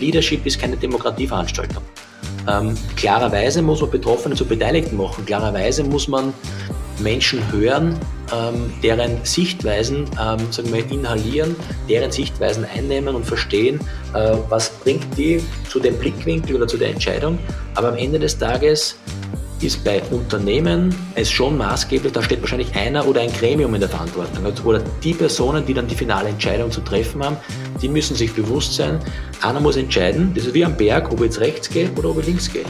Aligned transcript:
Leadership 0.00 0.44
ist 0.46 0.60
keine 0.60 0.76
Demokratieveranstaltung. 0.76 1.82
Ähm, 2.48 2.74
klarerweise 2.96 3.62
muss 3.62 3.80
man 3.80 3.90
Betroffene 3.90 4.34
zu 4.34 4.44
Beteiligten 4.44 4.96
machen. 4.96 5.24
Klarerweise 5.26 5.84
muss 5.84 6.08
man 6.08 6.32
Menschen 6.98 7.40
hören, 7.52 7.98
ähm, 8.32 8.72
deren 8.82 9.24
Sichtweisen 9.24 10.04
ähm, 10.20 10.38
sagen 10.50 10.72
wir, 10.72 10.88
inhalieren, 10.90 11.56
deren 11.88 12.10
Sichtweisen 12.12 12.64
einnehmen 12.64 13.14
und 13.14 13.24
verstehen, 13.24 13.80
äh, 14.14 14.36
was 14.48 14.70
bringt 14.70 15.16
die 15.16 15.42
zu 15.68 15.80
dem 15.80 15.96
Blickwinkel 15.96 16.56
oder 16.56 16.66
zu 16.66 16.76
der 16.76 16.90
Entscheidung. 16.90 17.38
Aber 17.74 17.88
am 17.88 17.96
Ende 17.96 18.18
des 18.18 18.38
Tages 18.38 18.96
ist 19.62 19.84
bei 19.84 20.02
Unternehmen 20.10 20.94
es 21.14 21.30
schon 21.30 21.58
maßgeblich, 21.58 22.12
da 22.12 22.22
steht 22.22 22.40
wahrscheinlich 22.40 22.74
einer 22.74 23.06
oder 23.06 23.20
ein 23.20 23.32
Gremium 23.32 23.74
in 23.74 23.80
der 23.80 23.90
Verantwortung. 23.90 24.44
Oder 24.64 24.80
die 25.02 25.14
Personen, 25.14 25.66
die 25.66 25.74
dann 25.74 25.86
die 25.86 25.94
finale 25.94 26.30
Entscheidung 26.30 26.70
zu 26.70 26.80
treffen 26.80 27.22
haben, 27.22 27.36
die 27.80 27.88
müssen 27.88 28.16
sich 28.16 28.32
bewusst 28.32 28.74
sein, 28.74 28.98
einer 29.42 29.60
muss 29.60 29.76
entscheiden, 29.76 30.32
das 30.34 30.46
ist 30.46 30.54
wie 30.54 30.64
am 30.64 30.76
Berg, 30.76 31.12
ob 31.12 31.18
ich 31.18 31.26
jetzt 31.26 31.40
rechts 31.40 31.68
gehe 31.68 31.90
oder 31.92 32.10
ob 32.10 32.20
ich 32.20 32.26
links 32.26 32.50
gehe. 32.50 32.64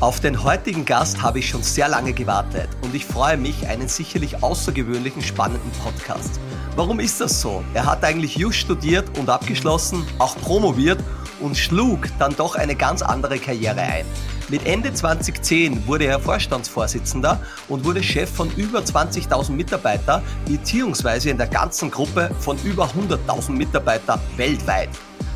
Auf 0.00 0.20
den 0.20 0.44
heutigen 0.44 0.84
Gast 0.84 1.22
habe 1.22 1.40
ich 1.40 1.48
schon 1.48 1.64
sehr 1.64 1.88
lange 1.88 2.12
gewartet 2.12 2.68
und 2.82 2.94
ich 2.94 3.04
freue 3.04 3.36
mich, 3.36 3.66
einen 3.66 3.88
sicherlich 3.88 4.42
außergewöhnlichen, 4.42 5.22
spannenden 5.22 5.72
Podcast. 5.82 6.38
Warum 6.76 7.00
ist 7.00 7.20
das 7.20 7.40
so? 7.40 7.64
Er 7.74 7.86
hat 7.86 8.04
eigentlich 8.04 8.36
Just 8.36 8.58
studiert 8.58 9.18
und 9.18 9.28
abgeschlossen, 9.28 10.06
auch 10.18 10.36
promoviert 10.36 11.00
und 11.40 11.56
schlug 11.56 12.06
dann 12.20 12.36
doch 12.36 12.54
eine 12.54 12.76
ganz 12.76 13.02
andere 13.02 13.38
Karriere 13.38 13.80
ein. 13.80 14.04
Mit 14.50 14.64
Ende 14.64 14.94
2010 14.94 15.86
wurde 15.86 16.06
er 16.06 16.18
Vorstandsvorsitzender 16.18 17.38
und 17.68 17.84
wurde 17.84 18.02
Chef 18.02 18.30
von 18.30 18.50
über 18.56 18.78
20.000 18.78 19.52
Mitarbeitern, 19.52 20.22
beziehungsweise 20.46 21.28
in 21.28 21.36
der 21.36 21.48
ganzen 21.48 21.90
Gruppe 21.90 22.30
von 22.40 22.58
über 22.64 22.86
100.000 22.86 23.50
Mitarbeitern 23.50 24.18
weltweit. 24.38 24.88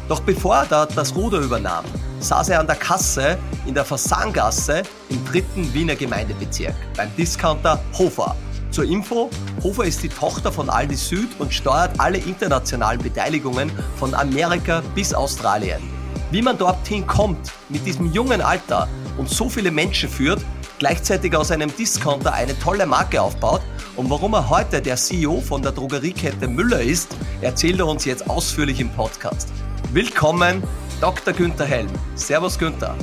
Doch 0.09 0.21
bevor 0.21 0.57
er 0.57 0.67
da 0.67 0.87
das 0.87 1.15
Ruder 1.15 1.41
übernahm, 1.41 1.85
saß 2.21 2.49
er 2.49 2.61
an 2.61 2.67
der 2.67 2.77
Kasse 2.77 3.37
in 3.67 3.75
der 3.75 3.85
Fasangasse 3.85 4.83
im 5.11 5.23
dritten 5.27 5.73
Wiener 5.75 5.95
Gemeindebezirk 5.95 6.75
beim 6.97 7.15
Discounter 7.15 7.83
Hofer. 7.99 8.35
Zur 8.71 8.85
Info, 8.85 9.29
Hofer 9.63 9.85
ist 9.85 10.03
die 10.03 10.09
Tochter 10.09 10.51
von 10.51 10.71
Aldi 10.71 10.97
Süd 10.97 11.29
und 11.39 11.53
steuert 11.53 12.01
alle 12.01 12.17
internationalen 12.17 13.03
Beteiligungen 13.03 13.71
von 13.97 14.15
Amerika 14.15 14.83
bis 14.95 15.13
Australien. 15.13 15.83
Wie 16.31 16.41
man 16.41 16.57
dort 16.57 16.89
hinkommt, 16.89 17.53
mit 17.69 17.85
diesem 17.85 18.11
jungen 18.11 18.41
Alter 18.41 18.89
und 19.19 19.29
so 19.29 19.49
viele 19.49 19.71
Menschen 19.71 20.09
führt, 20.09 20.41
gleichzeitig 20.79 21.37
aus 21.37 21.51
einem 21.51 21.75
Discounter 21.77 22.33
eine 22.33 22.59
tolle 22.59 22.87
Marke 22.87 23.21
aufbaut 23.21 23.63
und 23.97 24.11
warum 24.11 24.35
er 24.35 24.49
heute 24.49 24.81
der 24.81 24.97
CEO 24.97 25.41
von 25.41 25.63
der 25.63 25.73
Drogeriekette 25.73 26.49
Müller 26.49 26.81
ist, 26.81 27.15
erzählt 27.41 27.79
er 27.79 27.87
uns 27.87 28.05
jetzt 28.05 28.29
ausführlich 28.29 28.81
im 28.81 28.91
Podcast. 28.91 29.53
Willkommen, 29.93 30.63
Dr. 31.01 31.35
Günther 31.35 31.67
Helm. 31.67 31.89
Servus 32.15 32.59
Günther. 32.59 32.97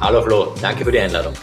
Hallo 0.00 0.22
Flo, 0.22 0.54
danke 0.60 0.84
für 0.84 0.92
die 0.92 1.00
Einladung. 1.00 1.34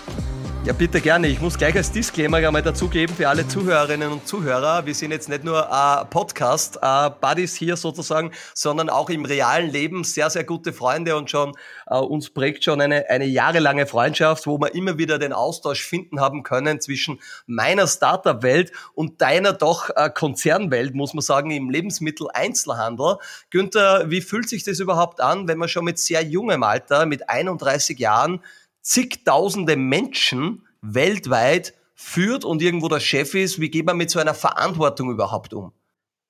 Ja, 0.67 0.73
bitte 0.73 0.99
gerne. 0.99 1.27
Ich 1.29 1.39
muss 1.39 1.57
gleich 1.57 1.77
als 1.77 1.93
Disclaimer 1.93 2.45
einmal 2.45 2.61
dazugeben 2.61 3.15
für 3.15 3.29
alle 3.29 3.47
Zuhörerinnen 3.47 4.11
und 4.11 4.27
Zuhörer. 4.27 4.85
Wir 4.85 4.93
sind 4.93 5.11
jetzt 5.11 5.29
nicht 5.29 5.45
nur 5.45 5.61
äh, 5.61 6.03
Podcast-Buddies 6.03 7.55
äh, 7.55 7.57
hier 7.57 7.77
sozusagen, 7.77 8.33
sondern 8.53 8.89
auch 8.89 9.09
im 9.09 9.23
realen 9.23 9.71
Leben 9.71 10.03
sehr, 10.03 10.29
sehr 10.29 10.43
gute 10.43 10.73
Freunde 10.73 11.15
und 11.15 11.29
schon 11.29 11.53
äh, 11.89 11.95
uns 11.95 12.31
prägt 12.31 12.65
schon 12.65 12.81
eine, 12.81 13.09
eine 13.09 13.23
jahrelange 13.23 13.87
Freundschaft, 13.87 14.45
wo 14.45 14.59
wir 14.59 14.75
immer 14.75 14.97
wieder 14.97 15.17
den 15.19 15.31
Austausch 15.31 15.85
finden 15.85 16.19
haben 16.19 16.43
können 16.43 16.81
zwischen 16.81 17.21
meiner 17.45 17.87
Startup-Welt 17.87 18.73
und 18.93 19.21
deiner 19.21 19.53
doch 19.53 19.89
äh, 19.95 20.09
Konzernwelt, 20.09 20.95
muss 20.95 21.13
man 21.13 21.21
sagen, 21.21 21.49
im 21.49 21.69
Lebensmitteleinzelhandel. 21.69 23.19
Günther, 23.51 24.11
wie 24.11 24.19
fühlt 24.19 24.49
sich 24.49 24.65
das 24.65 24.81
überhaupt 24.81 25.21
an, 25.21 25.47
wenn 25.47 25.59
man 25.59 25.69
schon 25.69 25.85
mit 25.85 25.97
sehr 25.97 26.23
jungem 26.23 26.63
Alter, 26.63 27.05
mit 27.05 27.29
31 27.29 27.99
Jahren, 27.99 28.43
zigtausende 28.81 29.75
Menschen 29.75 30.66
weltweit 30.81 31.73
führt 31.95 32.45
und 32.45 32.61
irgendwo 32.61 32.87
der 32.87 32.99
Chef 32.99 33.33
ist. 33.33 33.59
Wie 33.59 33.69
geht 33.69 33.85
man 33.85 33.97
mit 33.97 34.09
so 34.09 34.19
einer 34.19 34.33
Verantwortung 34.33 35.09
überhaupt 35.11 35.53
um? 35.53 35.71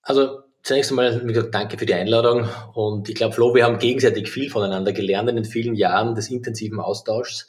Also 0.01 0.39
zunächst 0.63 0.91
einmal, 0.91 1.19
danke 1.51 1.77
für 1.77 1.85
die 1.85 1.93
Einladung. 1.93 2.47
Und 2.73 3.09
ich 3.09 3.15
glaube, 3.15 3.33
Flo, 3.33 3.53
wir 3.53 3.65
haben 3.65 3.79
gegenseitig 3.79 4.29
viel 4.29 4.49
voneinander 4.49 4.93
gelernt 4.93 5.29
in 5.29 5.35
den 5.35 5.45
vielen 5.45 5.75
Jahren 5.75 6.15
des 6.15 6.29
intensiven 6.29 6.79
Austauschs. 6.79 7.47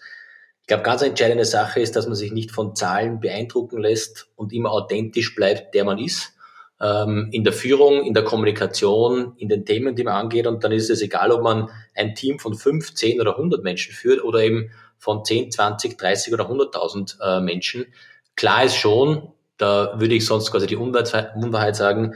Ich 0.62 0.66
glaube, 0.66 0.82
ganz 0.82 1.02
entscheidende 1.02 1.44
Sache 1.44 1.80
ist, 1.80 1.96
dass 1.96 2.06
man 2.06 2.14
sich 2.16 2.32
nicht 2.32 2.50
von 2.50 2.74
Zahlen 2.74 3.20
beeindrucken 3.20 3.78
lässt 3.78 4.28
und 4.36 4.52
immer 4.52 4.70
authentisch 4.72 5.34
bleibt, 5.34 5.74
der 5.74 5.84
man 5.84 5.98
ist. 5.98 6.34
Ähm, 6.80 7.28
in 7.32 7.42
der 7.42 7.52
Führung, 7.52 8.04
in 8.04 8.14
der 8.14 8.24
Kommunikation, 8.24 9.32
in 9.36 9.48
den 9.48 9.64
Themen, 9.64 9.96
die 9.96 10.04
man 10.04 10.14
angeht. 10.14 10.46
Und 10.46 10.62
dann 10.64 10.72
ist 10.72 10.90
es 10.90 11.00
egal, 11.00 11.32
ob 11.32 11.42
man 11.42 11.70
ein 11.94 12.14
Team 12.14 12.38
von 12.38 12.54
fünf, 12.54 12.94
zehn 12.94 13.20
oder 13.20 13.36
hundert 13.36 13.64
Menschen 13.64 13.94
führt 13.94 14.22
oder 14.22 14.40
eben 14.40 14.70
von 14.98 15.24
10, 15.24 15.50
20, 15.50 15.96
30 15.96 16.32
oder 16.32 16.50
100.000 16.50 17.20
äh, 17.20 17.40
Menschen. 17.40 17.86
Klar 18.36 18.64
ist 18.64 18.76
schon, 18.76 19.32
da 19.56 19.98
würde 19.98 20.14
ich 20.14 20.26
sonst 20.26 20.50
quasi 20.50 20.66
die 20.66 20.76
Unwahrheit 20.76 21.76
sagen, 21.76 22.14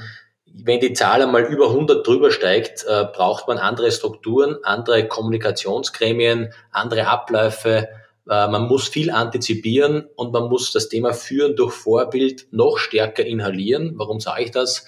wenn 0.55 0.81
die 0.81 0.93
Zahl 0.93 1.23
einmal 1.23 1.45
über 1.45 1.69
100 1.69 2.07
drüber 2.07 2.31
steigt, 2.31 2.85
äh, 2.87 3.05
braucht 3.05 3.49
man 3.49 3.59
andere 3.59 3.91
Strukturen, 3.91 4.57
andere 4.63 5.09
Kommunikationsgremien, 5.09 6.53
andere 6.71 7.07
Abläufe. 7.07 7.89
Äh, 8.29 8.49
man 8.49 8.69
muss 8.69 8.89
viel 8.89 9.11
antizipieren 9.11 10.07
und 10.15 10.33
man 10.33 10.49
muss 10.49 10.71
das 10.73 10.89
Thema 10.89 11.15
Führen 11.15 11.57
durch 11.57 11.73
Vorbild 11.73 12.49
noch 12.51 12.79
stärker 12.79 13.25
inhalieren. 13.25 13.95
Warum 13.97 14.21
sage 14.21 14.45
ich 14.45 14.51
das? 14.51 14.87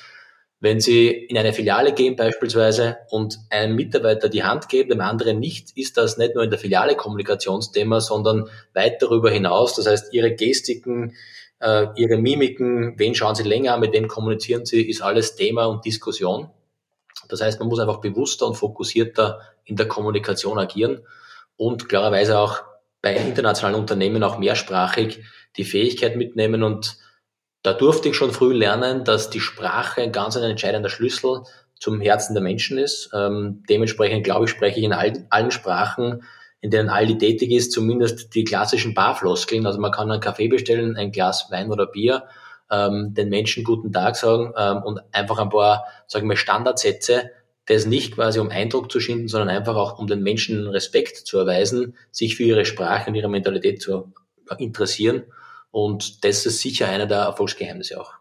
Wenn 0.65 0.81
Sie 0.81 1.09
in 1.11 1.37
eine 1.37 1.53
Filiale 1.53 1.93
gehen 1.93 2.17
beispielsweise 2.17 2.97
und 3.11 3.39
einem 3.51 3.77
Mitarbeiter 3.77 4.31
die 4.31 4.45
Hand 4.45 4.71
geben, 4.71 4.89
dem 4.89 5.03
anderen 5.03 5.39
nicht, 5.39 5.77
ist 5.77 5.99
das 5.99 6.17
nicht 6.17 6.35
nur 6.35 6.43
in 6.43 6.49
der 6.49 6.59
Filiale 6.59 6.97
Kommunikationsthema, 6.97 8.01
sondern 8.01 8.49
weit 8.73 9.03
darüber 9.03 9.31
hinaus. 9.31 9.75
Das 9.75 9.87
heißt, 9.87 10.15
Ihre 10.15 10.35
Gestiken, 10.35 11.17
äh, 11.61 11.89
Ihre 11.97 12.17
Mimiken, 12.17 12.99
wen 12.99 13.15
schauen 13.15 13.35
Sie 13.35 13.43
länger 13.43 13.75
an, 13.75 13.81
mit 13.81 13.93
wem 13.93 14.09
kommunizieren 14.09 14.65
Sie, 14.65 14.89
ist 14.89 15.03
alles 15.03 15.37
Thema 15.37 15.67
und 15.67 15.85
Diskussion. 15.85 16.49
Das 17.29 17.43
heißt, 17.43 17.61
man 17.61 17.69
muss 17.69 17.79
einfach 17.79 18.01
bewusster 18.01 18.47
und 18.47 18.55
fokussierter 18.55 19.41
in 19.67 19.77
der 19.77 19.87
Kommunikation 19.87 20.59
agieren 20.59 21.03
und 21.59 21.91
klarerweise 21.91 22.39
auch 22.39 22.63
bei 23.03 23.15
internationalen 23.15 23.79
Unternehmen 23.79 24.23
auch 24.23 24.39
mehrsprachig 24.39 25.25
die 25.59 25.65
Fähigkeit 25.65 26.17
mitnehmen 26.17 26.63
und 26.63 26.97
da 27.65 27.73
durfte 27.73 28.11
ich 28.11 28.15
schon 28.15 28.31
früh 28.31 28.53
lernen, 28.53 29.05
dass 29.05 29.31
die 29.31 29.41
Sprache 29.41 30.03
ein 30.03 30.13
ganz 30.13 30.37
entscheidender 30.37 30.91
Schlüssel 30.91 31.45
zum 31.81 31.99
Herzen 32.01 32.35
der 32.35 32.43
Menschen 32.43 32.77
ist. 32.77 33.11
Ähm, 33.15 33.65
dementsprechend 33.69 34.23
glaube 34.23 34.45
ich, 34.45 34.51
spreche 34.51 34.79
ich 34.79 34.85
in 34.85 34.93
all, 34.93 35.27
allen 35.31 35.51
Sprachen, 35.51 36.25
in 36.61 36.71
denen 36.71 36.91
Aldi 36.91 37.17
tätig 37.17 37.51
ist, 37.51 37.73
zumindest 37.73 38.35
die 38.35 38.45
klassischen 38.45 38.93
Barfloskeln. 38.93 39.67
Also 39.67 39.81
man 39.81 39.93
kann 39.93 40.11
einen 40.11 40.21
Kaffee 40.21 40.49
bestellen, 40.49 40.97
ein 40.97 41.11
Glas 41.11 41.51
Wein 41.51 41.73
oder 41.73 41.87
Bier, 41.87 42.25
ähm, 42.71 43.15
den 43.15 43.31
Menschen 43.31 43.65
guten 43.65 43.93
Tag 43.93 44.17
sagen 44.17 44.53
ähm, 44.59 44.83
und 44.83 45.01
einfach 45.13 45.39
ein 45.39 45.49
paar, 45.49 45.87
sagen 46.07 46.29
wir, 46.29 46.37
Standardsätze, 46.37 47.31
das 47.65 47.87
nicht 47.87 48.15
quasi 48.15 48.41
um 48.41 48.51
Eindruck 48.51 48.93
zu 48.93 49.01
schinden, 49.01 49.29
sondern 49.29 49.49
einfach 49.49 49.77
auch 49.77 49.99
um 49.99 50.07
den 50.07 50.23
Menschen 50.23 50.69
Respekt 50.69 51.17
zu 51.17 51.39
erweisen, 51.39 51.97
sich 52.11 52.37
für 52.37 52.43
ihre 52.43 52.67
Sprache 52.67 53.09
und 53.09 53.15
ihre 53.15 53.31
Mentalität 53.31 53.81
zu 53.81 54.13
interessieren. 54.59 55.23
Und 55.75 56.25
das 56.25 56.47
ist 56.47 56.61
sicher 56.61 56.89
einer 56.89 57.07
der 57.07 57.23
Erfolgsgeheimnisse 57.23 58.01
auch. 58.01 58.13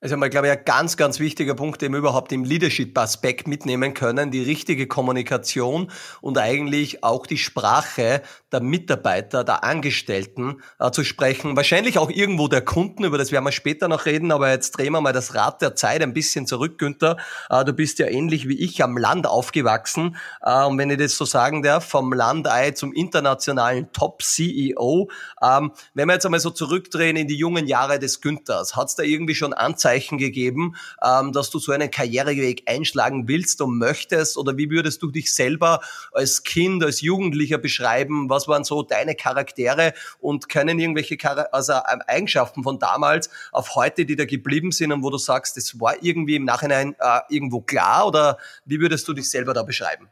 Also 0.00 0.16
mal, 0.16 0.30
glaube 0.30 0.46
ich, 0.46 0.52
ein 0.52 0.64
ganz, 0.64 0.96
ganz 0.96 1.18
wichtiger 1.18 1.56
Punkt, 1.56 1.82
den 1.82 1.90
wir 1.90 1.98
überhaupt 1.98 2.30
im 2.30 2.44
Leadership-Aspekt 2.44 3.48
mitnehmen 3.48 3.94
können, 3.94 4.30
die 4.30 4.44
richtige 4.44 4.86
Kommunikation 4.86 5.90
und 6.20 6.38
eigentlich 6.38 7.02
auch 7.02 7.26
die 7.26 7.36
Sprache 7.36 8.22
der 8.52 8.60
Mitarbeiter, 8.60 9.42
der 9.42 9.64
Angestellten 9.64 10.62
äh, 10.78 10.92
zu 10.92 11.02
sprechen. 11.02 11.56
Wahrscheinlich 11.56 11.98
auch 11.98 12.10
irgendwo 12.10 12.46
der 12.46 12.60
Kunden, 12.60 13.02
über 13.02 13.18
das 13.18 13.32
werden 13.32 13.42
wir 13.42 13.50
später 13.50 13.88
noch 13.88 14.06
reden, 14.06 14.30
aber 14.30 14.52
jetzt 14.52 14.78
drehen 14.78 14.92
wir 14.92 15.00
mal 15.00 15.12
das 15.12 15.34
Rad 15.34 15.62
der 15.62 15.74
Zeit 15.74 16.00
ein 16.00 16.14
bisschen 16.14 16.46
zurück, 16.46 16.78
Günther. 16.78 17.16
Äh, 17.50 17.64
du 17.64 17.72
bist 17.72 17.98
ja 17.98 18.06
ähnlich 18.06 18.46
wie 18.46 18.56
ich 18.56 18.84
am 18.84 18.96
Land 18.96 19.26
aufgewachsen 19.26 20.16
äh, 20.42 20.64
und 20.64 20.78
wenn 20.78 20.90
ich 20.90 20.98
das 20.98 21.16
so 21.16 21.24
sagen 21.24 21.64
darf, 21.64 21.84
vom 21.84 22.12
Landei 22.12 22.70
zum 22.70 22.92
internationalen 22.92 23.90
Top-CEO. 23.92 25.10
Ähm, 25.42 25.72
wenn 25.94 26.06
wir 26.06 26.14
jetzt 26.14 26.24
einmal 26.24 26.38
so 26.38 26.50
zurückdrehen 26.50 27.16
in 27.16 27.26
die 27.26 27.36
jungen 27.36 27.66
Jahre 27.66 27.98
des 27.98 28.20
Günthers, 28.20 28.76
hat 28.76 28.86
es 28.86 28.94
da 28.94 29.02
irgendwie 29.02 29.34
schon 29.34 29.52
Anzeichen 29.52 29.87
Anzeichen 29.88 30.18
gegeben, 30.18 30.76
ähm, 31.02 31.32
dass 31.32 31.50
du 31.50 31.58
so 31.58 31.72
einen 31.72 31.90
Karriereweg 31.90 32.62
einschlagen 32.66 33.26
willst 33.28 33.60
und 33.62 33.78
möchtest? 33.78 34.36
Oder 34.36 34.56
wie 34.56 34.70
würdest 34.70 35.02
du 35.02 35.10
dich 35.10 35.34
selber 35.34 35.80
als 36.12 36.42
Kind, 36.42 36.84
als 36.84 37.00
Jugendlicher 37.00 37.58
beschreiben? 37.58 38.28
Was 38.28 38.48
waren 38.48 38.64
so 38.64 38.82
deine 38.82 39.14
Charaktere 39.14 39.94
und 40.20 40.48
können 40.48 40.78
irgendwelche 40.78 41.16
also 41.52 41.72
ähm, 41.72 42.02
Eigenschaften 42.06 42.62
von 42.62 42.78
damals 42.78 43.30
auf 43.52 43.74
heute, 43.74 44.04
die 44.04 44.16
da 44.16 44.24
geblieben 44.24 44.72
sind 44.72 44.92
und 44.92 45.02
wo 45.02 45.10
du 45.10 45.18
sagst, 45.18 45.56
das 45.56 45.80
war 45.80 45.94
irgendwie 46.02 46.36
im 46.36 46.44
Nachhinein 46.44 46.94
äh, 46.98 47.20
irgendwo 47.30 47.60
klar? 47.60 48.06
Oder 48.06 48.38
wie 48.64 48.80
würdest 48.80 49.08
du 49.08 49.14
dich 49.14 49.30
selber 49.30 49.54
da 49.54 49.62
beschreiben? 49.62 50.08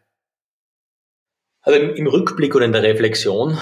Also 1.61 1.81
im, 1.81 1.95
im 1.97 2.07
Rückblick 2.07 2.55
oder 2.55 2.65
in 2.65 2.73
der 2.73 2.83
Reflexion, 2.83 3.59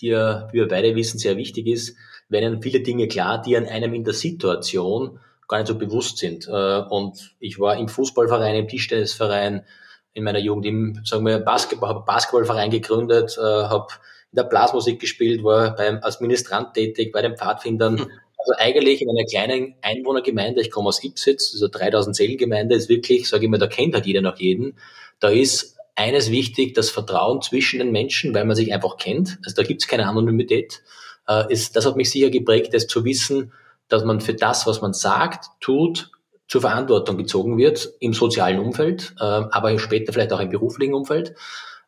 die 0.00 0.08
ja, 0.08 0.48
wie 0.52 0.58
wir 0.58 0.68
beide 0.68 0.94
wissen, 0.94 1.18
sehr 1.18 1.36
wichtig 1.36 1.68
ist, 1.68 1.96
werden 2.28 2.62
viele 2.62 2.80
Dinge 2.80 3.08
klar, 3.08 3.40
die 3.40 3.56
an 3.56 3.66
einem 3.66 3.94
in 3.94 4.04
der 4.04 4.14
Situation 4.14 5.20
gar 5.48 5.58
nicht 5.58 5.68
so 5.68 5.76
bewusst 5.76 6.18
sind. 6.18 6.48
Äh, 6.48 6.50
und 6.88 7.34
ich 7.38 7.58
war 7.58 7.76
im 7.76 7.88
Fußballverein, 7.88 8.56
im 8.56 8.68
Tischtennisverein, 8.68 9.64
in 10.12 10.24
meiner 10.24 10.38
Jugend. 10.38 10.66
Im, 10.66 11.00
sagen 11.04 11.26
wir, 11.26 11.38
Basketball, 11.38 11.90
habe 11.90 12.04
Basketballverein 12.04 12.70
gegründet, 12.70 13.36
äh, 13.38 13.42
habe 13.42 13.88
in 14.32 14.36
der 14.36 14.44
Blasmusik 14.44 15.00
gespielt, 15.00 15.44
war 15.44 15.76
beim, 15.76 15.98
als 16.02 16.20
Ministrant 16.20 16.74
tätig, 16.74 17.12
bei 17.12 17.22
den 17.22 17.36
Pfadfindern. 17.36 17.98
Hm. 17.98 18.10
Also 18.36 18.52
eigentlich 18.58 19.00
in 19.00 19.08
einer 19.08 19.24
kleinen 19.24 19.74
Einwohnergemeinde, 19.80 20.60
ich 20.60 20.70
komme 20.70 20.88
aus 20.88 21.02
Ipsitz, 21.02 21.52
also 21.54 21.68
3000 21.68 22.14
Seelengemeinde, 22.14 22.74
ist 22.74 22.88
wirklich, 22.88 23.28
sage 23.28 23.44
ich 23.44 23.50
mal, 23.50 23.58
da 23.58 23.66
kennt 23.66 23.94
halt 23.94 24.06
jeder 24.06 24.20
noch 24.20 24.36
jeden. 24.36 24.76
Da 25.18 25.30
ist 25.30 25.78
eines 25.94 26.30
wichtig, 26.30 26.74
das 26.74 26.90
Vertrauen 26.90 27.40
zwischen 27.40 27.78
den 27.78 27.92
Menschen, 27.92 28.34
weil 28.34 28.44
man 28.44 28.56
sich 28.56 28.74
einfach 28.74 28.96
kennt. 28.96 29.38
Also 29.44 29.56
da 29.56 29.62
gibt 29.62 29.82
es 29.82 29.88
keine 29.88 30.06
Anonymität. 30.06 30.82
Äh, 31.28 31.52
ist, 31.52 31.76
das 31.76 31.86
hat 31.86 31.96
mich 31.96 32.10
sicher 32.10 32.30
geprägt, 32.30 32.74
das 32.74 32.86
zu 32.86 33.04
wissen, 33.04 33.52
dass 33.88 34.04
man 34.04 34.20
für 34.20 34.34
das, 34.34 34.66
was 34.66 34.80
man 34.80 34.92
sagt, 34.92 35.46
tut, 35.60 36.10
zur 36.48 36.60
Verantwortung 36.60 37.16
gezogen 37.16 37.56
wird 37.56 37.90
im 38.00 38.12
sozialen 38.12 38.58
Umfeld, 38.58 39.14
äh, 39.18 39.24
aber 39.24 39.78
später 39.78 40.12
vielleicht 40.12 40.32
auch 40.32 40.40
im 40.40 40.50
beruflichen 40.50 40.94
Umfeld. 40.94 41.34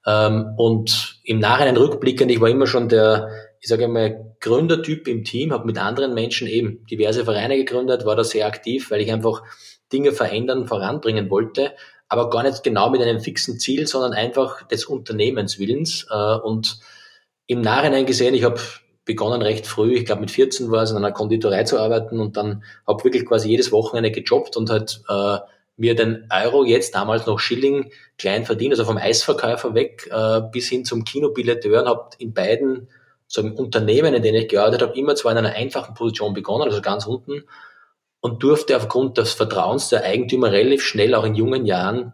Ähm, 0.07 0.55
und 0.57 1.21
im 1.25 1.41
Nachhinein 1.41 1.77
rückblickend, 1.77 2.31
ich 2.31 2.41
war 2.41 2.49
immer 2.49 2.67
schon 2.67 2.89
der, 2.89 3.29
ich 3.61 3.69
sage 3.69 3.89
mal, 3.89 4.35
Gründertyp 4.41 5.09
im 5.09 5.25
Team, 5.25 5.53
habe 5.53 5.67
mit 5.67 5.79
anderen 5.79 6.15
Menschen 6.15 6.47
eben 6.47 6.87
diverse 6.87 7.25
Vereine 7.25 7.57
gegründet, 7.57 8.05
war 8.05 8.17
da 8.17 8.25
sehr 8.25 8.47
aktiv, 8.47 8.91
weil 8.91 9.01
ich 9.01 9.13
einfach 9.13 9.43
Dinge 9.93 10.13
verändern, 10.13 10.67
voranbringen 10.67 11.31
wollte, 11.31 11.73
aber 12.09 12.31
gar 12.31 12.43
nicht 12.43 12.63
genau 12.63 12.91
mit 12.91 13.03
einem 13.03 13.21
fixen 13.21 13.59
Ziel, 13.59 13.87
sondern 13.87 14.13
einfach 14.13 14.67
des 14.69 14.85
Unternehmenswillens. 14.85 16.07
Äh, 16.11 16.37
und 16.37 16.79
im 17.47 17.61
Nachhinein 17.61 18.07
gesehen, 18.07 18.35
ich 18.35 18.45
habe 18.45 18.61
begonnen 19.07 19.41
recht 19.41 19.67
früh, 19.67 19.95
ich 19.95 20.05
glaube 20.05 20.21
mit 20.21 20.31
14 20.31 20.71
war 20.71 20.83
es, 20.83 20.91
in 20.91 20.99
einer 20.99 21.13
Konditorei 21.13 21.65
zu 21.65 21.79
arbeiten 21.79 22.21
und 22.21 22.37
dann 22.37 22.63
habe 22.87 23.05
wirklich 23.05 23.25
quasi 23.25 23.49
jedes 23.49 23.73
Wochenende 23.73 24.11
gejobbt 24.11 24.57
und 24.57 24.69
halt 24.69 25.01
äh, 25.09 25.39
mir 25.79 25.95
den 25.95 26.27
Euro 26.31 26.65
jetzt 26.65 26.95
damals 26.95 27.27
noch 27.27 27.39
Schilling 27.39 27.91
klein 28.19 28.45
verdient, 28.45 28.73
also 28.73 28.85
vom 28.85 28.99
Eisverkäufer 28.99 29.75
weg 29.75 30.11
äh, 30.11 30.43
bis 30.53 30.69
hin 30.69 30.85
zum 30.85 31.05
Kinobiletteur 31.05 31.83
und 31.83 31.89
habe 31.89 32.11
in 32.19 32.35
beiden 32.35 32.89
so 33.29 33.41
im 33.41 33.55
Unternehmen, 33.55 34.15
in 34.15 34.23
denen 34.23 34.43
ich 34.43 34.49
gearbeitet 34.49 34.83
habe, 34.83 34.99
immer 34.99 35.15
zwar 35.15 35.33
in 35.33 35.39
einer 35.39 35.55
einfachen 35.55 35.95
Position 35.95 36.35
begonnen, 36.35 36.65
also 36.65 36.81
ganz 36.81 37.07
unten, 37.07 37.45
und 38.21 38.43
durfte 38.43 38.77
aufgrund 38.77 39.19
des 39.19 39.33
Vertrauens 39.33 39.89
der 39.89 40.05
Eigentümer 40.05 40.53
relativ 40.53 40.83
schnell 40.83 41.15
auch 41.15 41.25
in 41.25 41.35
jungen 41.35 41.67
Jahren 41.67 42.13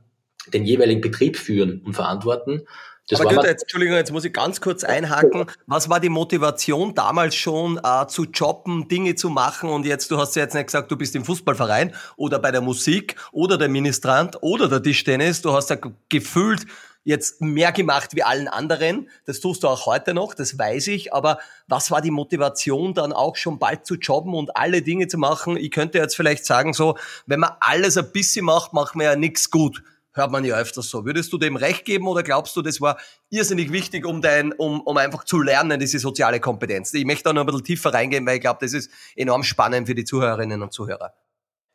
den 0.52 0.64
jeweiligen 0.64 1.00
Betrieb 1.00 1.36
führen 1.36 1.82
und 1.84 1.94
verantworten. 1.94 2.66
Das 3.08 3.20
Aber 3.20 3.30
Günther, 3.30 3.48
jetzt, 3.48 3.62
Entschuldigung, 3.62 3.96
jetzt 3.96 4.12
muss 4.12 4.24
ich 4.24 4.32
ganz 4.32 4.60
kurz 4.60 4.84
einhaken. 4.84 5.46
Was 5.66 5.88
war 5.88 5.98
die 5.98 6.08
Motivation 6.08 6.94
damals 6.94 7.34
schon 7.34 7.80
äh, 7.82 8.06
zu 8.06 8.24
jobben, 8.24 8.86
Dinge 8.88 9.16
zu 9.16 9.28
machen? 9.28 9.70
Und 9.70 9.84
jetzt, 9.86 10.10
du 10.10 10.18
hast 10.18 10.36
ja 10.36 10.42
jetzt 10.42 10.54
nicht 10.54 10.66
gesagt, 10.66 10.90
du 10.90 10.96
bist 10.96 11.16
im 11.16 11.24
Fußballverein 11.24 11.94
oder 12.16 12.38
bei 12.38 12.52
der 12.52 12.60
Musik 12.60 13.16
oder 13.32 13.58
der 13.58 13.68
Ministrant 13.68 14.38
oder 14.40 14.68
der 14.68 14.82
Tischtennis. 14.82 15.42
Du 15.42 15.52
hast 15.52 15.70
ja 15.70 15.78
gefühlt 16.08 16.64
jetzt 17.04 17.40
mehr 17.40 17.72
gemacht 17.72 18.14
wie 18.14 18.22
allen 18.22 18.46
anderen. 18.46 19.08
Das 19.24 19.40
tust 19.40 19.64
du 19.64 19.68
auch 19.68 19.86
heute 19.86 20.14
noch, 20.14 20.34
das 20.34 20.56
weiß 20.56 20.86
ich. 20.86 21.12
Aber 21.12 21.38
was 21.66 21.90
war 21.90 22.00
die 22.00 22.12
Motivation 22.12 22.94
dann 22.94 23.12
auch 23.12 23.34
schon 23.34 23.58
bald 23.58 23.84
zu 23.84 23.96
jobben 23.96 24.34
und 24.34 24.56
alle 24.56 24.82
Dinge 24.82 25.08
zu 25.08 25.18
machen? 25.18 25.56
Ich 25.56 25.72
könnte 25.72 25.98
jetzt 25.98 26.14
vielleicht 26.14 26.46
sagen, 26.46 26.72
so, 26.72 26.96
wenn 27.26 27.40
man 27.40 27.50
alles 27.58 27.96
ein 27.96 28.12
bisschen 28.12 28.44
macht, 28.44 28.72
macht 28.72 28.94
man 28.94 29.06
ja 29.06 29.16
nichts 29.16 29.50
gut 29.50 29.82
hört 30.12 30.30
man 30.30 30.44
ja 30.44 30.56
öfters 30.56 30.88
so. 30.88 31.04
Würdest 31.04 31.32
du 31.32 31.38
dem 31.38 31.56
recht 31.56 31.84
geben 31.84 32.06
oder 32.06 32.22
glaubst 32.22 32.56
du, 32.56 32.62
das 32.62 32.80
war 32.80 32.98
irrsinnig 33.30 33.72
wichtig, 33.72 34.06
um 34.06 34.22
dein, 34.22 34.52
um, 34.52 34.80
um 34.80 34.96
einfach 34.96 35.24
zu 35.24 35.40
lernen, 35.40 35.80
diese 35.80 35.98
soziale 35.98 36.40
Kompetenz? 36.40 36.92
Ich 36.94 37.04
möchte 37.04 37.24
da 37.24 37.32
noch 37.32 37.42
ein 37.42 37.46
bisschen 37.46 37.64
tiefer 37.64 37.92
reingehen, 37.92 38.26
weil 38.26 38.36
ich 38.36 38.42
glaube, 38.42 38.58
das 38.60 38.72
ist 38.72 38.90
enorm 39.16 39.42
spannend 39.42 39.88
für 39.88 39.94
die 39.94 40.04
Zuhörerinnen 40.04 40.62
und 40.62 40.72
Zuhörer. 40.72 41.14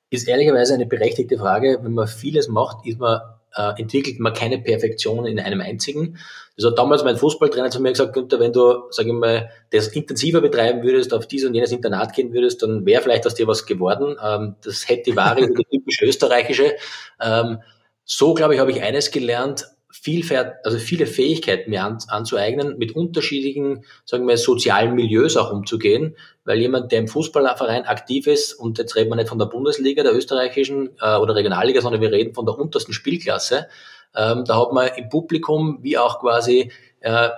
Ist 0.10 0.28
ehrlicherweise 0.28 0.74
eine 0.74 0.86
berechtigte 0.86 1.38
Frage. 1.38 1.80
Wenn 1.82 1.94
man 1.94 2.08
vieles 2.08 2.48
macht, 2.48 2.86
ist 2.86 3.00
man, 3.00 3.20
äh, 3.56 3.74
entwickelt 3.78 4.20
man 4.20 4.34
keine 4.34 4.60
Perfektion 4.60 5.26
in 5.26 5.40
einem 5.40 5.60
einzigen. 5.60 6.18
Das 6.56 6.66
hat 6.66 6.78
damals 6.78 7.04
mein 7.04 7.18
Fußballtrainer 7.18 7.70
zu 7.70 7.82
mir 7.82 7.92
gesagt, 7.92 8.14
Günther, 8.14 8.40
wenn 8.40 8.54
du, 8.54 8.84
sag 8.90 9.06
ich 9.06 9.14
mal, 9.14 9.50
das 9.72 9.90
intensiver 9.90 10.40
betreiben 10.40 10.82
würdest, 10.82 11.14
auf 11.14 11.28
dieses 11.28 11.50
und 11.50 11.56
jenes 11.56 11.72
Internat 11.72 12.14
gehen 12.14 12.34
würdest, 12.34 12.64
dann 12.64 12.86
wäre 12.86 13.02
vielleicht 13.02 13.28
aus 13.28 13.36
dir 13.36 13.48
was 13.48 13.66
geworden. 13.66 14.16
Ähm, 14.24 14.56
das 14.64 14.88
hätte 14.88 15.12
die 15.12 15.16
wahre, 15.18 15.42
die 15.54 15.66
typisch 15.66 16.02
österreichische. 16.02 16.76
Ähm, 17.22 17.60
so, 18.08 18.34
glaube 18.34 18.56
ich, 18.56 18.60
habe 18.62 18.72
ich 18.72 18.82
eines 18.82 19.12
gelernt, 19.12 19.66
viel, 19.92 20.24
also 20.64 20.80
viele 20.80 21.06
Fähigkeiten 21.06 21.70
mir 21.70 21.84
an, 21.84 21.98
anzueignen, 22.08 22.78
mit 22.78 22.96
unterschiedlichen, 22.96 23.84
sagen 24.06 24.28
wir, 24.28 24.38
sozialen 24.38 24.96
Milieus 24.96 25.36
auch 25.36 25.52
umzugehen, 25.52 26.16
weil 26.46 26.60
jemand, 26.60 26.92
der 26.92 27.00
im 27.00 27.08
Fußballverein 27.10 27.84
aktiv 27.86 28.26
ist, 28.28 28.54
und 28.54 28.78
jetzt 28.78 28.96
reden 28.96 29.10
wir 29.10 29.18
nicht 29.18 29.28
von 29.28 29.40
der 29.40 29.48
Bundesliga, 29.48 30.04
der 30.04 30.16
österreichischen 30.16 30.92
äh, 31.02 31.18
oder 31.18 31.36
Regionalliga, 31.36 31.82
sondern 31.82 32.02
wir 32.02 32.12
reden 32.12 32.34
von 32.34 32.46
der 32.46 32.58
untersten 32.58 32.94
Spielklasse, 32.94 33.68
ähm, 34.16 34.46
da 34.46 34.62
hat 34.62 34.72
man 34.72 34.88
im 34.96 35.10
Publikum 35.10 35.80
wie 35.82 35.98
auch 35.98 36.22
quasi 36.22 36.72
äh, 37.02 37.30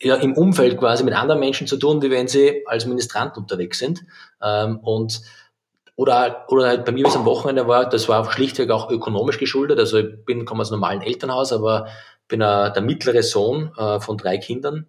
ja, 0.00 0.16
im 0.16 0.34
Umfeld 0.34 0.78
quasi 0.78 1.02
mit 1.02 1.14
anderen 1.14 1.40
Menschen 1.40 1.66
zu 1.66 1.78
tun, 1.78 2.02
wie 2.02 2.10
wenn 2.10 2.28
sie 2.28 2.62
als 2.66 2.86
Ministrant 2.86 3.36
unterwegs 3.38 3.78
sind. 3.78 4.04
Ähm, 4.42 4.78
und 4.80 5.22
oder, 6.00 6.46
oder 6.48 6.66
halt 6.66 6.86
bei 6.86 6.92
mir, 6.92 7.04
wie 7.04 7.08
es 7.10 7.16
am 7.16 7.26
Wochenende 7.26 7.68
war, 7.68 7.86
das 7.86 8.08
war 8.08 8.32
schlichtweg 8.32 8.70
auch 8.70 8.90
ökonomisch 8.90 9.38
geschuldet. 9.38 9.78
Also 9.78 9.98
ich 9.98 10.24
bin, 10.24 10.46
komme 10.46 10.62
aus 10.62 10.72
einem 10.72 10.80
normalen 10.80 11.02
Elternhaus, 11.02 11.52
aber 11.52 11.88
bin 12.26 12.40
äh, 12.40 12.72
der 12.72 12.80
mittlere 12.80 13.22
Sohn 13.22 13.70
äh, 13.76 14.00
von 14.00 14.16
drei 14.16 14.38
Kindern. 14.38 14.86